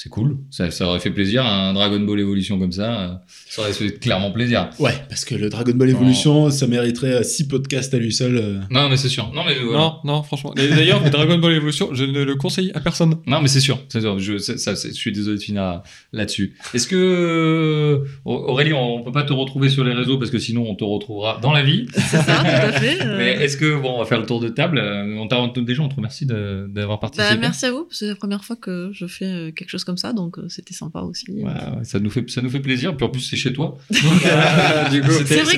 c'est 0.00 0.10
cool. 0.10 0.36
Ça, 0.52 0.70
ça 0.70 0.86
aurait 0.86 1.00
fait 1.00 1.10
plaisir. 1.10 1.44
Un 1.44 1.72
Dragon 1.72 1.98
Ball 1.98 2.20
Evolution 2.20 2.56
comme 2.56 2.70
ça, 2.70 3.00
euh, 3.00 3.14
ça 3.48 3.62
aurait 3.62 3.72
fait 3.72 3.98
clairement 3.98 4.30
plaisir. 4.30 4.70
Ouais, 4.78 4.92
parce 5.08 5.24
que 5.24 5.34
le 5.34 5.48
Dragon 5.48 5.72
Ball 5.74 5.90
Evolution, 5.90 6.50
ça 6.50 6.68
mériterait 6.68 7.24
6 7.24 7.48
podcasts 7.48 7.92
à 7.94 7.98
lui 7.98 8.12
seul. 8.12 8.36
euh. 8.36 8.60
Non, 8.70 8.88
mais 8.88 8.96
c'est 8.96 9.08
sûr. 9.08 9.32
Non, 9.34 9.42
mais 9.44 9.56
voilà. 9.58 9.78
Non, 9.80 9.94
non, 10.04 10.22
franchement. 10.22 10.52
D'ailleurs, 10.54 11.02
le 11.02 11.10
Dragon 11.10 11.36
Ball 11.38 11.52
Evolution, 11.54 11.88
je 11.94 12.04
ne 12.04 12.22
le 12.22 12.36
conseille 12.36 12.70
à 12.76 12.80
personne. 12.80 13.16
Non, 13.26 13.40
mais 13.42 13.48
c'est 13.48 13.58
sûr. 13.58 13.80
C'est 13.88 14.00
sûr. 14.02 14.20
Je, 14.20 14.38
ça, 14.38 14.76
suis 14.76 15.10
désolé 15.10 15.36
de 15.38 15.42
finir 15.42 15.82
là-dessus. 16.12 16.54
Est-ce 16.74 16.86
que, 16.86 16.94
euh, 16.96 18.04
Aurélie, 18.24 18.72
on 18.74 19.02
peut 19.02 19.10
pas 19.12 19.24
te 19.24 19.32
retrouver 19.32 19.68
sur 19.68 19.82
les 19.82 19.94
réseaux 19.94 20.18
parce 20.18 20.30
que 20.30 20.38
sinon 20.38 20.64
on 20.68 20.74
te 20.76 20.84
retrouvera 20.84 21.38
dans 21.42 21.52
la 21.52 21.62
vie. 21.64 21.86
C'est 21.92 22.18
ça, 22.18 22.36
tout 22.38 22.46
à 22.46 22.72
fait. 22.72 23.02
euh. 23.04 23.18
Mais 23.18 23.32
est-ce 23.44 23.56
que, 23.56 23.80
bon, 23.80 23.96
on 23.96 23.98
va 23.98 24.04
faire 24.04 24.20
le 24.20 24.26
tour 24.26 24.40
de 24.40 24.48
table. 24.48 24.78
Euh, 24.78 25.16
On 25.18 25.26
t'a, 25.26 25.38
déjà, 25.60 25.82
on 25.82 25.88
te 25.88 25.96
remercie 25.96 26.26
de- 26.26 26.66
d'avoir 26.68 27.00
participé. 27.00 27.34
Bah, 27.34 27.38
merci 27.40 27.66
à 27.66 27.72
vous, 27.72 27.84
parce 27.84 27.90
que 27.98 28.06
c'est 28.06 28.08
la 28.08 28.14
première 28.14 28.44
fois 28.44 28.54
que 28.56 28.90
je 28.92 29.06
fais 29.06 29.24
euh, 29.24 29.50
quelque 29.50 29.68
chose 29.70 29.84
comme 29.88 29.96
ça, 29.96 30.12
donc 30.12 30.38
euh, 30.38 30.46
c'était 30.50 30.74
sympa 30.74 31.00
aussi. 31.00 31.24
Ouais, 31.30 31.44
ouais, 31.44 31.84
ça 31.84 31.98
nous 31.98 32.10
fait, 32.10 32.28
ça 32.28 32.42
nous 32.42 32.50
fait 32.50 32.60
plaisir. 32.60 32.94
Puis 32.94 33.06
en 33.06 33.08
plus, 33.08 33.22
c'est 33.22 33.38
chez 33.38 33.54
toi. 33.54 33.78
C'est 33.90 34.00
vrai 34.00 34.10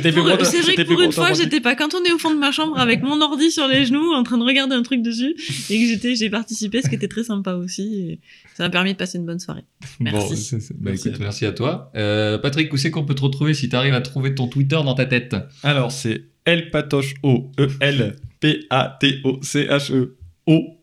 que 0.00 0.12
pour, 0.14 0.22
vrai 0.22 0.38
que 0.38 1.04
une 1.04 1.10
fois, 1.10 1.32
j'étais 1.32 1.60
pas 1.60 1.74
cantonné 1.74 2.12
au 2.12 2.18
fond 2.18 2.32
de 2.32 2.38
ma 2.38 2.52
chambre 2.52 2.78
avec 2.78 3.02
mon 3.02 3.20
ordi 3.20 3.50
sur 3.50 3.66
les 3.66 3.84
genoux 3.84 4.12
en 4.12 4.22
train 4.22 4.38
de 4.38 4.44
regarder 4.44 4.76
un 4.76 4.84
truc 4.84 5.02
dessus 5.02 5.34
et 5.68 5.80
que 5.80 5.86
j'étais, 5.88 6.14
j'ai 6.14 6.30
participé, 6.30 6.80
ce 6.80 6.88
qui 6.88 6.94
était 6.94 7.08
très 7.08 7.24
sympa 7.24 7.54
aussi. 7.54 7.82
Et 7.82 8.20
ça 8.54 8.62
m'a 8.62 8.70
permis 8.70 8.92
de 8.92 8.98
passer 8.98 9.18
une 9.18 9.26
bonne 9.26 9.40
soirée. 9.40 9.64
Bon, 9.98 10.12
Merci. 10.12 10.36
c'est- 10.36 10.60
c'est- 10.60 10.74
bah, 10.74 10.90
Merci 10.90 11.08
écoute, 11.08 11.20
à 11.20 11.24
merci 11.24 11.44
à 11.44 11.50
toi. 11.50 11.90
Euh, 11.96 12.38
Patrick, 12.38 12.72
où 12.72 12.76
c'est 12.76 12.92
qu'on 12.92 13.04
peut 13.04 13.16
te 13.16 13.22
retrouver 13.22 13.52
si 13.52 13.68
tu 13.68 13.74
arrives 13.74 13.94
à 13.94 14.00
trouver 14.00 14.36
ton 14.36 14.46
Twitter 14.46 14.76
dans 14.76 14.94
ta 14.94 15.06
tête? 15.06 15.34
Alors, 15.64 15.90
c'est 15.90 16.22
El 16.44 16.70
Patoche 16.70 17.14
O. 17.24 17.50
E 17.58 17.66
E-L-P-A-T-O-C-H-E-O. 17.82 20.79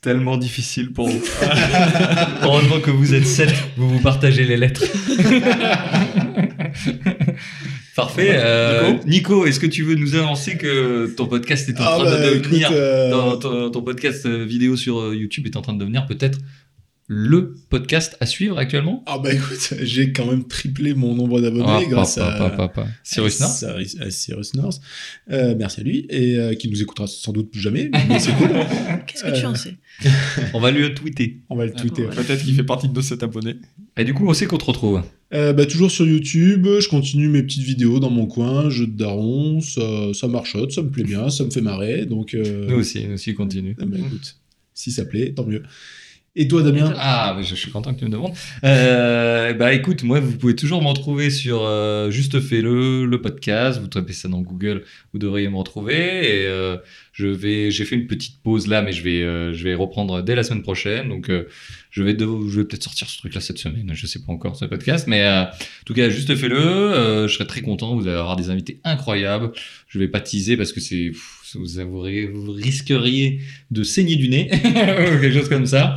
C'est 0.00 0.10
tellement 0.12 0.36
difficile 0.36 0.92
pour 0.92 1.08
vous. 1.08 1.20
Heureusement 2.42 2.78
que 2.78 2.92
vous 2.92 3.14
êtes 3.14 3.26
sept, 3.26 3.52
vous 3.76 3.88
vous 3.88 3.98
partagez 3.98 4.44
les 4.44 4.56
lettres. 4.56 4.84
Parfait. 7.96 8.30
Euh, 8.34 8.92
Nico, 9.06 9.44
est-ce 9.44 9.58
que 9.58 9.66
tu 9.66 9.82
veux 9.82 9.96
nous 9.96 10.14
annoncer 10.14 10.56
que 10.56 11.12
ton 11.16 11.26
podcast 11.26 11.68
est 11.68 11.80
en 11.80 11.84
Ah, 11.84 11.96
train 11.98 12.04
bah, 12.04 12.20
de 12.20 12.36
écoute, 12.36 12.44
devenir, 12.44 12.68
euh, 12.70 13.70
ton, 13.70 13.82
podcast 13.82 14.24
euh, 14.26 14.44
vidéo 14.44 14.76
sur 14.76 15.12
YouTube 15.12 15.46
est 15.46 15.56
en 15.56 15.62
train 15.62 15.72
de 15.72 15.80
devenir 15.80 16.06
peut-être 16.06 16.38
le 17.10 17.54
podcast 17.70 18.16
à 18.20 18.26
suivre 18.26 18.58
actuellement? 18.58 19.02
Ah 19.06 19.18
bah 19.18 19.32
écoute, 19.32 19.72
j'ai 19.82 20.12
quand 20.12 20.26
même 20.26 20.46
triplé 20.46 20.92
mon 20.92 21.14
nombre 21.14 21.40
d'abonnés 21.40 21.64
Ah, 21.66 21.80
grâce 21.88 22.18
à. 22.18 22.78
Cyrus 23.02 23.40
North? 23.40 23.64
À, 23.64 24.04
à 24.04 24.10
Cyrus 24.10 24.54
North. 24.54 24.78
Euh, 25.30 25.54
merci 25.58 25.80
à 25.80 25.84
lui 25.84 26.06
et 26.10 26.36
euh, 26.36 26.54
qui 26.54 26.68
nous 26.68 26.82
écoutera 26.82 27.06
sans 27.06 27.32
doute 27.32 27.50
plus 27.50 27.60
jamais, 27.60 27.90
mais 28.08 28.18
c'est 28.20 28.32
cool. 28.32 28.48
Qu'est-ce 29.06 29.24
que 29.24 29.38
tu 29.40 29.46
Euh, 29.46 29.48
en 29.48 29.54
sais? 29.54 29.74
On 30.52 30.60
va 30.60 30.70
lui 30.70 30.82
le 30.82 30.94
tweeter. 30.94 31.40
On 31.48 31.56
va 31.56 31.64
le 31.64 31.72
tweeter. 31.72 32.02
voilà. 32.04 32.22
Peut-être 32.22 32.44
qu'il 32.44 32.54
fait 32.54 32.62
partie 32.62 32.88
de 32.88 32.92
nos 32.94 33.00
7 33.02 33.22
abonnés. 33.22 33.56
Et 33.96 34.04
du 34.04 34.12
coup, 34.12 34.28
on 34.28 34.34
sait 34.34 34.44
qu'on 34.46 34.58
te 34.58 34.66
retrouve. 34.66 35.02
Euh, 35.32 35.54
bah, 35.54 35.64
toujours 35.64 35.90
sur 35.90 36.06
YouTube, 36.06 36.66
je 36.78 36.88
continue 36.88 37.28
mes 37.28 37.42
petites 37.42 37.62
vidéos 37.62 38.00
dans 38.00 38.10
mon 38.10 38.26
coin, 38.26 38.68
jeux 38.68 38.86
de 38.86 38.96
daron, 38.96 39.60
ça, 39.62 40.12
ça 40.12 40.28
marchote, 40.28 40.72
ça 40.72 40.82
me 40.82 40.90
plaît 40.90 41.04
bien, 41.04 41.30
ça 41.30 41.44
me 41.44 41.50
fait 41.50 41.60
marrer, 41.62 42.04
donc... 42.06 42.34
euh, 42.34 42.66
Nous 42.68 42.76
aussi, 42.76 43.06
nous 43.06 43.14
aussi, 43.14 43.34
continue. 43.34 43.76
ah 43.80 43.84
bah, 43.86 43.96
écoute, 43.98 44.36
si 44.74 44.90
ça 44.92 45.04
plaît, 45.06 45.32
tant 45.34 45.44
mieux. 45.46 45.62
Et 46.36 46.46
toi, 46.46 46.62
Damien 46.62 46.92
Ah, 46.96 47.34
mais 47.36 47.42
je, 47.42 47.54
suis 47.54 47.70
content 47.70 47.92
que 47.92 47.98
tu 47.98 48.04
me 48.04 48.10
demandes. 48.10 48.32
Euh, 48.62 49.52
bah 49.54 49.72
écoute, 49.72 50.04
moi, 50.04 50.20
vous 50.20 50.36
pouvez 50.36 50.54
toujours 50.54 50.82
m'en 50.82 50.94
trouver 50.94 51.30
sur 51.30 51.64
euh, 51.64 52.10
Juste 52.10 52.40
Fais-le, 52.40 53.06
le 53.06 53.20
podcast. 53.20 53.80
Vous 53.80 53.88
tapez 53.88 54.12
ça 54.12 54.28
dans 54.28 54.40
Google, 54.40 54.84
vous 55.12 55.18
devriez 55.18 55.48
me 55.48 55.56
retrouver. 55.56 55.96
Et 55.96 56.46
euh, 56.46 56.76
je 57.18 57.26
vais, 57.26 57.72
j'ai 57.72 57.84
fait 57.84 57.96
une 57.96 58.06
petite 58.06 58.40
pause 58.44 58.68
là, 58.68 58.80
mais 58.80 58.92
je 58.92 59.02
vais, 59.02 59.22
euh, 59.22 59.52
je 59.52 59.64
vais 59.64 59.74
reprendre 59.74 60.22
dès 60.22 60.36
la 60.36 60.44
semaine 60.44 60.62
prochaine. 60.62 61.08
Donc, 61.08 61.30
euh, 61.30 61.48
je 61.90 62.04
vais, 62.04 62.14
dev- 62.14 62.48
je 62.48 62.60
vais 62.60 62.64
peut-être 62.64 62.84
sortir 62.84 63.08
ce 63.08 63.18
truc-là 63.18 63.40
cette 63.40 63.58
semaine. 63.58 63.90
Je 63.92 64.06
sais 64.06 64.20
pas 64.24 64.32
encore 64.32 64.54
ce 64.54 64.66
podcast, 64.66 65.08
mais 65.08 65.22
euh, 65.22 65.42
en 65.42 65.48
tout 65.84 65.94
cas, 65.94 66.10
Juste 66.10 66.32
Fais-le. 66.36 66.56
euh, 66.56 67.26
je 67.26 67.34
serai 67.34 67.46
très 67.48 67.60
content. 67.60 67.96
Vous 67.96 68.06
allez 68.06 68.16
avoir 68.16 68.36
des 68.36 68.50
invités 68.50 68.78
incroyables. 68.84 69.50
Je 69.88 69.98
vais 69.98 70.06
pas 70.06 70.20
teaser 70.20 70.56
parce 70.56 70.72
que 70.72 70.78
c'est, 70.80 71.10
vous 71.54 72.52
risqueriez 72.52 73.40
de 73.70 73.82
saigner 73.82 74.14
du 74.16 74.28
nez 74.28 74.48
ou 74.54 75.20
quelque 75.20 75.32
chose 75.32 75.48
comme 75.48 75.66
ça. 75.66 75.96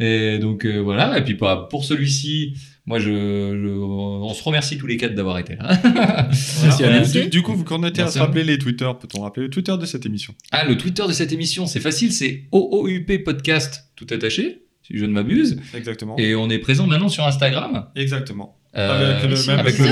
Et 0.00 0.38
donc 0.38 0.64
euh, 0.64 0.78
voilà, 0.80 1.16
et 1.18 1.22
puis 1.24 1.34
pour, 1.34 1.68
pour 1.68 1.84
celui-ci, 1.84 2.54
moi 2.86 2.98
je, 2.98 3.04
je- 3.10 3.68
on 3.78 4.32
se 4.32 4.42
remercie 4.42 4.78
tous 4.78 4.86
les 4.86 4.96
quatre 4.96 5.14
d'avoir 5.14 5.38
été 5.38 5.56
là. 5.56 5.78
Merci 6.62 6.84
à 6.84 7.00
vous. 7.02 7.12
Du, 7.12 7.28
du 7.28 7.42
coup, 7.42 7.54
vous 7.54 7.64
connaissez 7.64 8.00
à 8.02 8.06
se 8.08 8.18
rappeler 8.18 8.44
les 8.44 8.58
Twitter. 8.58 8.88
Peut-on 9.00 9.22
rappeler 9.22 9.44
le 9.44 9.50
Twitter 9.50 9.74
de 9.78 9.86
cette 9.86 10.06
émission? 10.06 10.34
Ah, 10.52 10.64
le 10.64 10.76
Twitter 10.76 11.04
de 11.06 11.12
cette 11.12 11.32
émission, 11.32 11.66
c'est 11.66 11.80
facile, 11.80 12.12
c'est 12.12 12.44
OOUP 12.52 13.24
Podcast, 13.24 13.90
tout 13.96 14.06
attaché, 14.10 14.62
si 14.86 14.96
je 14.98 15.04
ne 15.04 15.12
m'abuse. 15.12 15.58
Exactement. 15.74 16.16
Et 16.18 16.34
on 16.34 16.48
est 16.50 16.58
présent 16.58 16.86
maintenant 16.86 17.08
sur 17.08 17.26
Instagram. 17.26 17.86
Exactement. 17.96 18.56
Euh, 18.76 19.18
Avec 19.18 19.30
le 19.30 19.46
même- 19.46 19.58
avec 19.58 19.78
le 19.78 19.84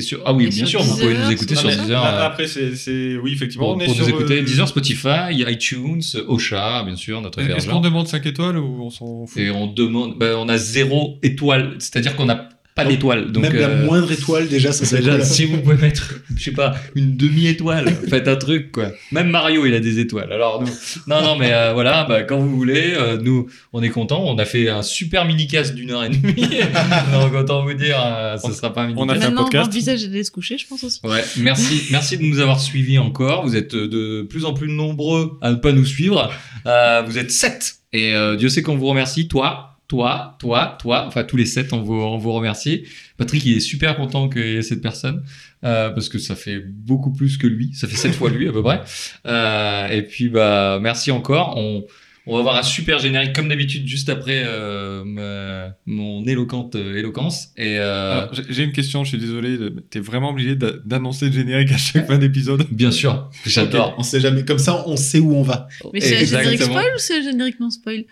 Et 0.00 0.02
sur, 0.02 0.20
ah 0.24 0.32
oui, 0.32 0.46
Et 0.46 0.48
bien 0.48 0.64
sûr, 0.64 0.82
vous 0.82 0.96
pouvez 0.96 1.14
nous 1.14 1.30
écouter 1.30 1.54
sur 1.54 1.68
Deezer. 1.68 2.02
a- 2.02 2.22
euh, 2.22 2.26
Après, 2.26 2.46
c'est, 2.46 2.74
c'est- 2.74 3.16
oui, 3.22 3.32
effectivement. 3.34 3.66
pour 3.66 3.76
on 3.76 3.80
est 3.80 3.84
pour 3.84 3.96
nous 3.96 4.08
écouter, 4.08 4.38
euh, 4.38 4.42
Deezer, 4.42 4.66
Spotify, 4.66 5.30
iTunes, 5.30 6.00
Ocha, 6.26 6.82
bien 6.84 6.96
sûr, 6.96 7.20
notre 7.20 7.38
Est-ce 7.40 7.48
hébergeur. 7.50 7.74
qu'on 7.74 7.80
demande 7.80 8.08
5 8.08 8.24
étoiles 8.24 8.56
ou 8.56 8.82
on 8.82 8.88
s'en 8.90 9.26
fout? 9.26 9.36
Et 9.40 9.50
on 9.50 9.66
demande, 9.66 10.16
ben, 10.18 10.34
on 10.38 10.48
a 10.48 10.56
zéro 10.56 11.18
étoile, 11.22 11.74
c'est-à-dire 11.78 12.16
qu'on 12.16 12.24
n'a 12.24 12.48
pas 12.80 12.84
Donc, 12.84 12.92
d'étoile. 12.92 13.32
Donc, 13.32 13.42
Même 13.44 13.56
la 13.56 13.68
euh, 13.68 13.84
moindre 13.86 14.10
étoile, 14.12 14.48
déjà, 14.48 14.72
ça 14.72 14.84
serait 14.84 15.00
Déjà, 15.02 15.16
cool. 15.16 15.24
si 15.24 15.44
vous 15.46 15.58
pouvez 15.58 15.76
mettre, 15.76 16.14
je 16.36 16.42
sais 16.44 16.50
pas, 16.52 16.74
une 16.94 17.16
demi-étoile, 17.16 17.94
faites 18.08 18.28
un 18.28 18.36
truc, 18.36 18.72
quoi. 18.72 18.90
Même 19.12 19.30
Mario, 19.30 19.66
il 19.66 19.74
a 19.74 19.80
des 19.80 19.98
étoiles. 19.98 20.32
Alors, 20.32 20.62
nous, 20.62 20.72
non, 21.06 21.22
non, 21.22 21.36
mais 21.36 21.52
euh, 21.52 21.72
voilà, 21.72 22.04
bah, 22.04 22.22
quand 22.22 22.38
vous 22.38 22.54
voulez, 22.56 22.92
euh, 22.94 23.18
nous, 23.20 23.46
on 23.72 23.82
est 23.82 23.88
contents. 23.90 24.24
On 24.26 24.38
a 24.38 24.44
fait 24.44 24.68
un 24.68 24.82
super 24.82 25.24
mini-cast 25.24 25.74
d'une 25.74 25.90
heure 25.92 26.04
et 26.04 26.08
demie. 26.10 26.34
Donc, 27.12 27.34
autant 27.34 27.64
vous 27.64 27.74
dire, 27.74 27.96
ce 28.42 28.46
On- 28.46 28.52
sera 28.52 28.72
pas 28.72 28.82
un 28.82 28.86
mini 28.88 28.98
on 29.00 29.08
a 29.08 29.14
fait 29.14 29.24
un 29.26 29.32
podcast. 29.32 29.66
mon 29.66 29.72
visage 29.72 30.04
allait 30.04 30.24
se 30.24 30.30
coucher, 30.30 30.58
je 30.58 30.66
pense 30.66 30.82
aussi. 30.84 31.00
Ouais, 31.04 31.24
merci, 31.38 31.82
merci 31.90 32.16
de 32.18 32.22
nous 32.22 32.38
avoir 32.40 32.60
suivis 32.60 32.98
encore. 32.98 33.44
Vous 33.46 33.56
êtes 33.56 33.74
de 33.74 34.22
plus 34.28 34.44
en 34.44 34.52
plus 34.54 34.68
nombreux 34.68 35.38
à 35.40 35.50
ne 35.50 35.56
pas 35.56 35.72
nous 35.72 35.84
suivre. 35.84 36.30
Euh, 36.66 37.02
vous 37.06 37.18
êtes 37.18 37.30
sept. 37.30 37.76
Et 37.92 38.14
euh, 38.14 38.36
Dieu 38.36 38.48
sait 38.48 38.62
qu'on 38.62 38.76
vous 38.76 38.86
remercie. 38.86 39.26
Toi, 39.28 39.69
toi, 39.90 40.36
toi, 40.38 40.78
toi. 40.80 41.04
Enfin, 41.06 41.24
tous 41.24 41.36
les 41.36 41.44
sept, 41.46 41.72
on 41.72 41.82
vous, 41.82 41.94
on 41.94 42.16
vous 42.16 42.32
remercie. 42.32 42.84
Patrick, 43.18 43.44
il 43.44 43.56
est 43.56 43.60
super 43.60 43.96
content 43.96 44.28
qu'il 44.28 44.46
y 44.46 44.56
ait 44.56 44.62
cette 44.62 44.80
personne. 44.80 45.22
euh, 45.64 45.90
parce 45.90 46.08
que 46.08 46.18
ça 46.18 46.36
fait 46.36 46.60
beaucoup 46.60 47.12
plus 47.12 47.36
que 47.36 47.46
lui. 47.46 47.74
Ça 47.74 47.86
fait 47.88 47.96
sept 47.96 48.14
fois 48.14 48.30
lui, 48.30 48.48
à 48.48 48.52
peu 48.52 48.62
près. 48.62 48.80
Euh, 49.26 49.88
et 49.88 50.02
puis, 50.02 50.28
bah, 50.28 50.78
merci 50.80 51.10
encore. 51.10 51.54
On, 51.58 51.84
on 52.26 52.34
va 52.34 52.40
avoir 52.40 52.56
un 52.56 52.62
super 52.62 52.98
générique, 52.98 53.32
comme 53.34 53.48
d'habitude, 53.48 53.86
juste 53.88 54.08
après 54.10 54.42
euh, 54.46 55.02
ma- 55.04 55.74
mon 55.86 56.24
éloquente 56.26 56.76
euh, 56.76 56.96
éloquence. 56.98 57.48
Et 57.56 57.78
euh, 57.80 58.26
j'ai- 58.48 58.62
une 58.64 58.72
question, 58.72 59.02
je 59.04 59.08
suis 59.10 59.18
désolé. 59.18 59.58
T'es 59.90 60.00
vraiment 60.00 60.30
obligé 60.30 60.54
d'a- 60.54 60.74
d'annoncer 60.84 61.26
le 61.26 61.32
générique 61.32 61.72
à 61.72 61.78
chaque 61.78 62.06
fin 62.06 62.18
d'épisode 62.18 62.66
bien 62.70 62.92
sûr, 62.92 63.30
j'adore. 63.46 63.88
Ok, 63.88 63.94
On 63.98 64.02
sait 64.02 64.20
jamais. 64.20 64.44
Comme 64.44 64.58
ça, 64.58 64.84
on 64.86 64.96
sait 64.96 65.18
où 65.18 65.34
on 65.34 65.42
va. 65.42 65.66
Mais 65.92 66.00
c'est 66.00 66.16
un 66.18 66.24
générique 66.24 66.62
spoil 66.62 66.84
ou 66.94 66.98
c'est 66.98 67.18
un 67.18 67.22
générique 67.22 67.58
non 67.58 67.70
spoil? 67.70 68.04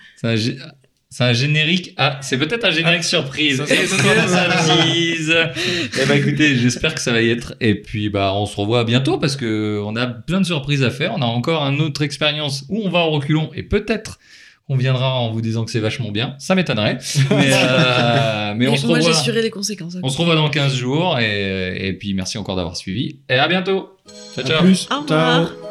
C'est 1.11 1.25
un 1.25 1.33
générique. 1.33 1.95
Ah, 1.97 2.19
c'est 2.21 2.37
peut-être 2.37 2.65
un 2.67 2.71
générique 2.71 3.03
surprise. 3.05 3.57
ça, 3.59 3.67
ça, 3.67 3.75
Est-ce 3.75 3.97
que 3.97 4.29
ça, 4.29 4.49
tease 4.85 5.35
Eh 6.03 6.07
ben 6.07 6.19
écoutez, 6.19 6.55
j'espère 6.57 6.95
que 6.95 7.01
ça 7.01 7.13
va 7.13 7.23
y 7.23 7.31
être. 7.31 7.55
Et 7.61 7.75
puis 7.81 8.11
bah 8.11 8.33
on 8.35 8.45
se 8.45 8.55
revoit 8.57 8.85
bientôt 8.85 9.17
parce 9.19 9.35
que 9.35 9.81
on 9.85 9.97
a 9.97 10.07
plein 10.07 10.41
de 10.41 10.47
surprises 10.47 10.83
à 10.83 10.91
faire. 10.91 11.15
On 11.17 11.23
a 11.23 11.27
encore 11.27 11.63
une 11.63 11.81
autre 11.81 12.03
expérience 12.03 12.65
où 12.69 12.83
on 12.85 12.91
va 12.91 12.99
en 12.99 13.11
reculons 13.11 13.51
et 13.55 13.63
peut-être 13.63 14.19
qu'on 14.67 14.77
viendra 14.77 15.15
en 15.15 15.31
vous 15.31 15.41
disant 15.41 15.65
que 15.65 15.71
c'est 15.71 15.81
vachement 15.81 16.11
bien. 16.11 16.35
Ça 16.39 16.55
m'étonnerait. 16.55 16.99
Mais, 17.31 17.51
euh, 17.55 18.53
mais 18.55 18.69
on 18.69 18.77
se 18.77 18.87
moi, 18.87 18.99
revoit. 18.99 19.13
j'assurais 19.13 19.41
les 19.41 19.49
conséquences. 19.49 19.97
On 20.03 20.11
se 20.11 20.19
revoit 20.19 20.35
dans 20.35 20.51
15 20.51 20.75
jours 20.77 21.19
et, 21.19 21.89
et 21.89 21.93
puis 21.95 22.13
merci 22.13 22.37
encore 22.37 22.57
d'avoir 22.57 22.77
suivi. 22.77 23.21
Et 23.31 23.35
à 23.35 23.49
bientôt. 23.49 23.97
Ciao 24.35 24.45
À 24.45 24.49
ciao. 24.49 24.61
plus. 24.63 24.87
Au 24.91 25.01
revoir. 25.01 25.47
Ciao. 25.49 25.68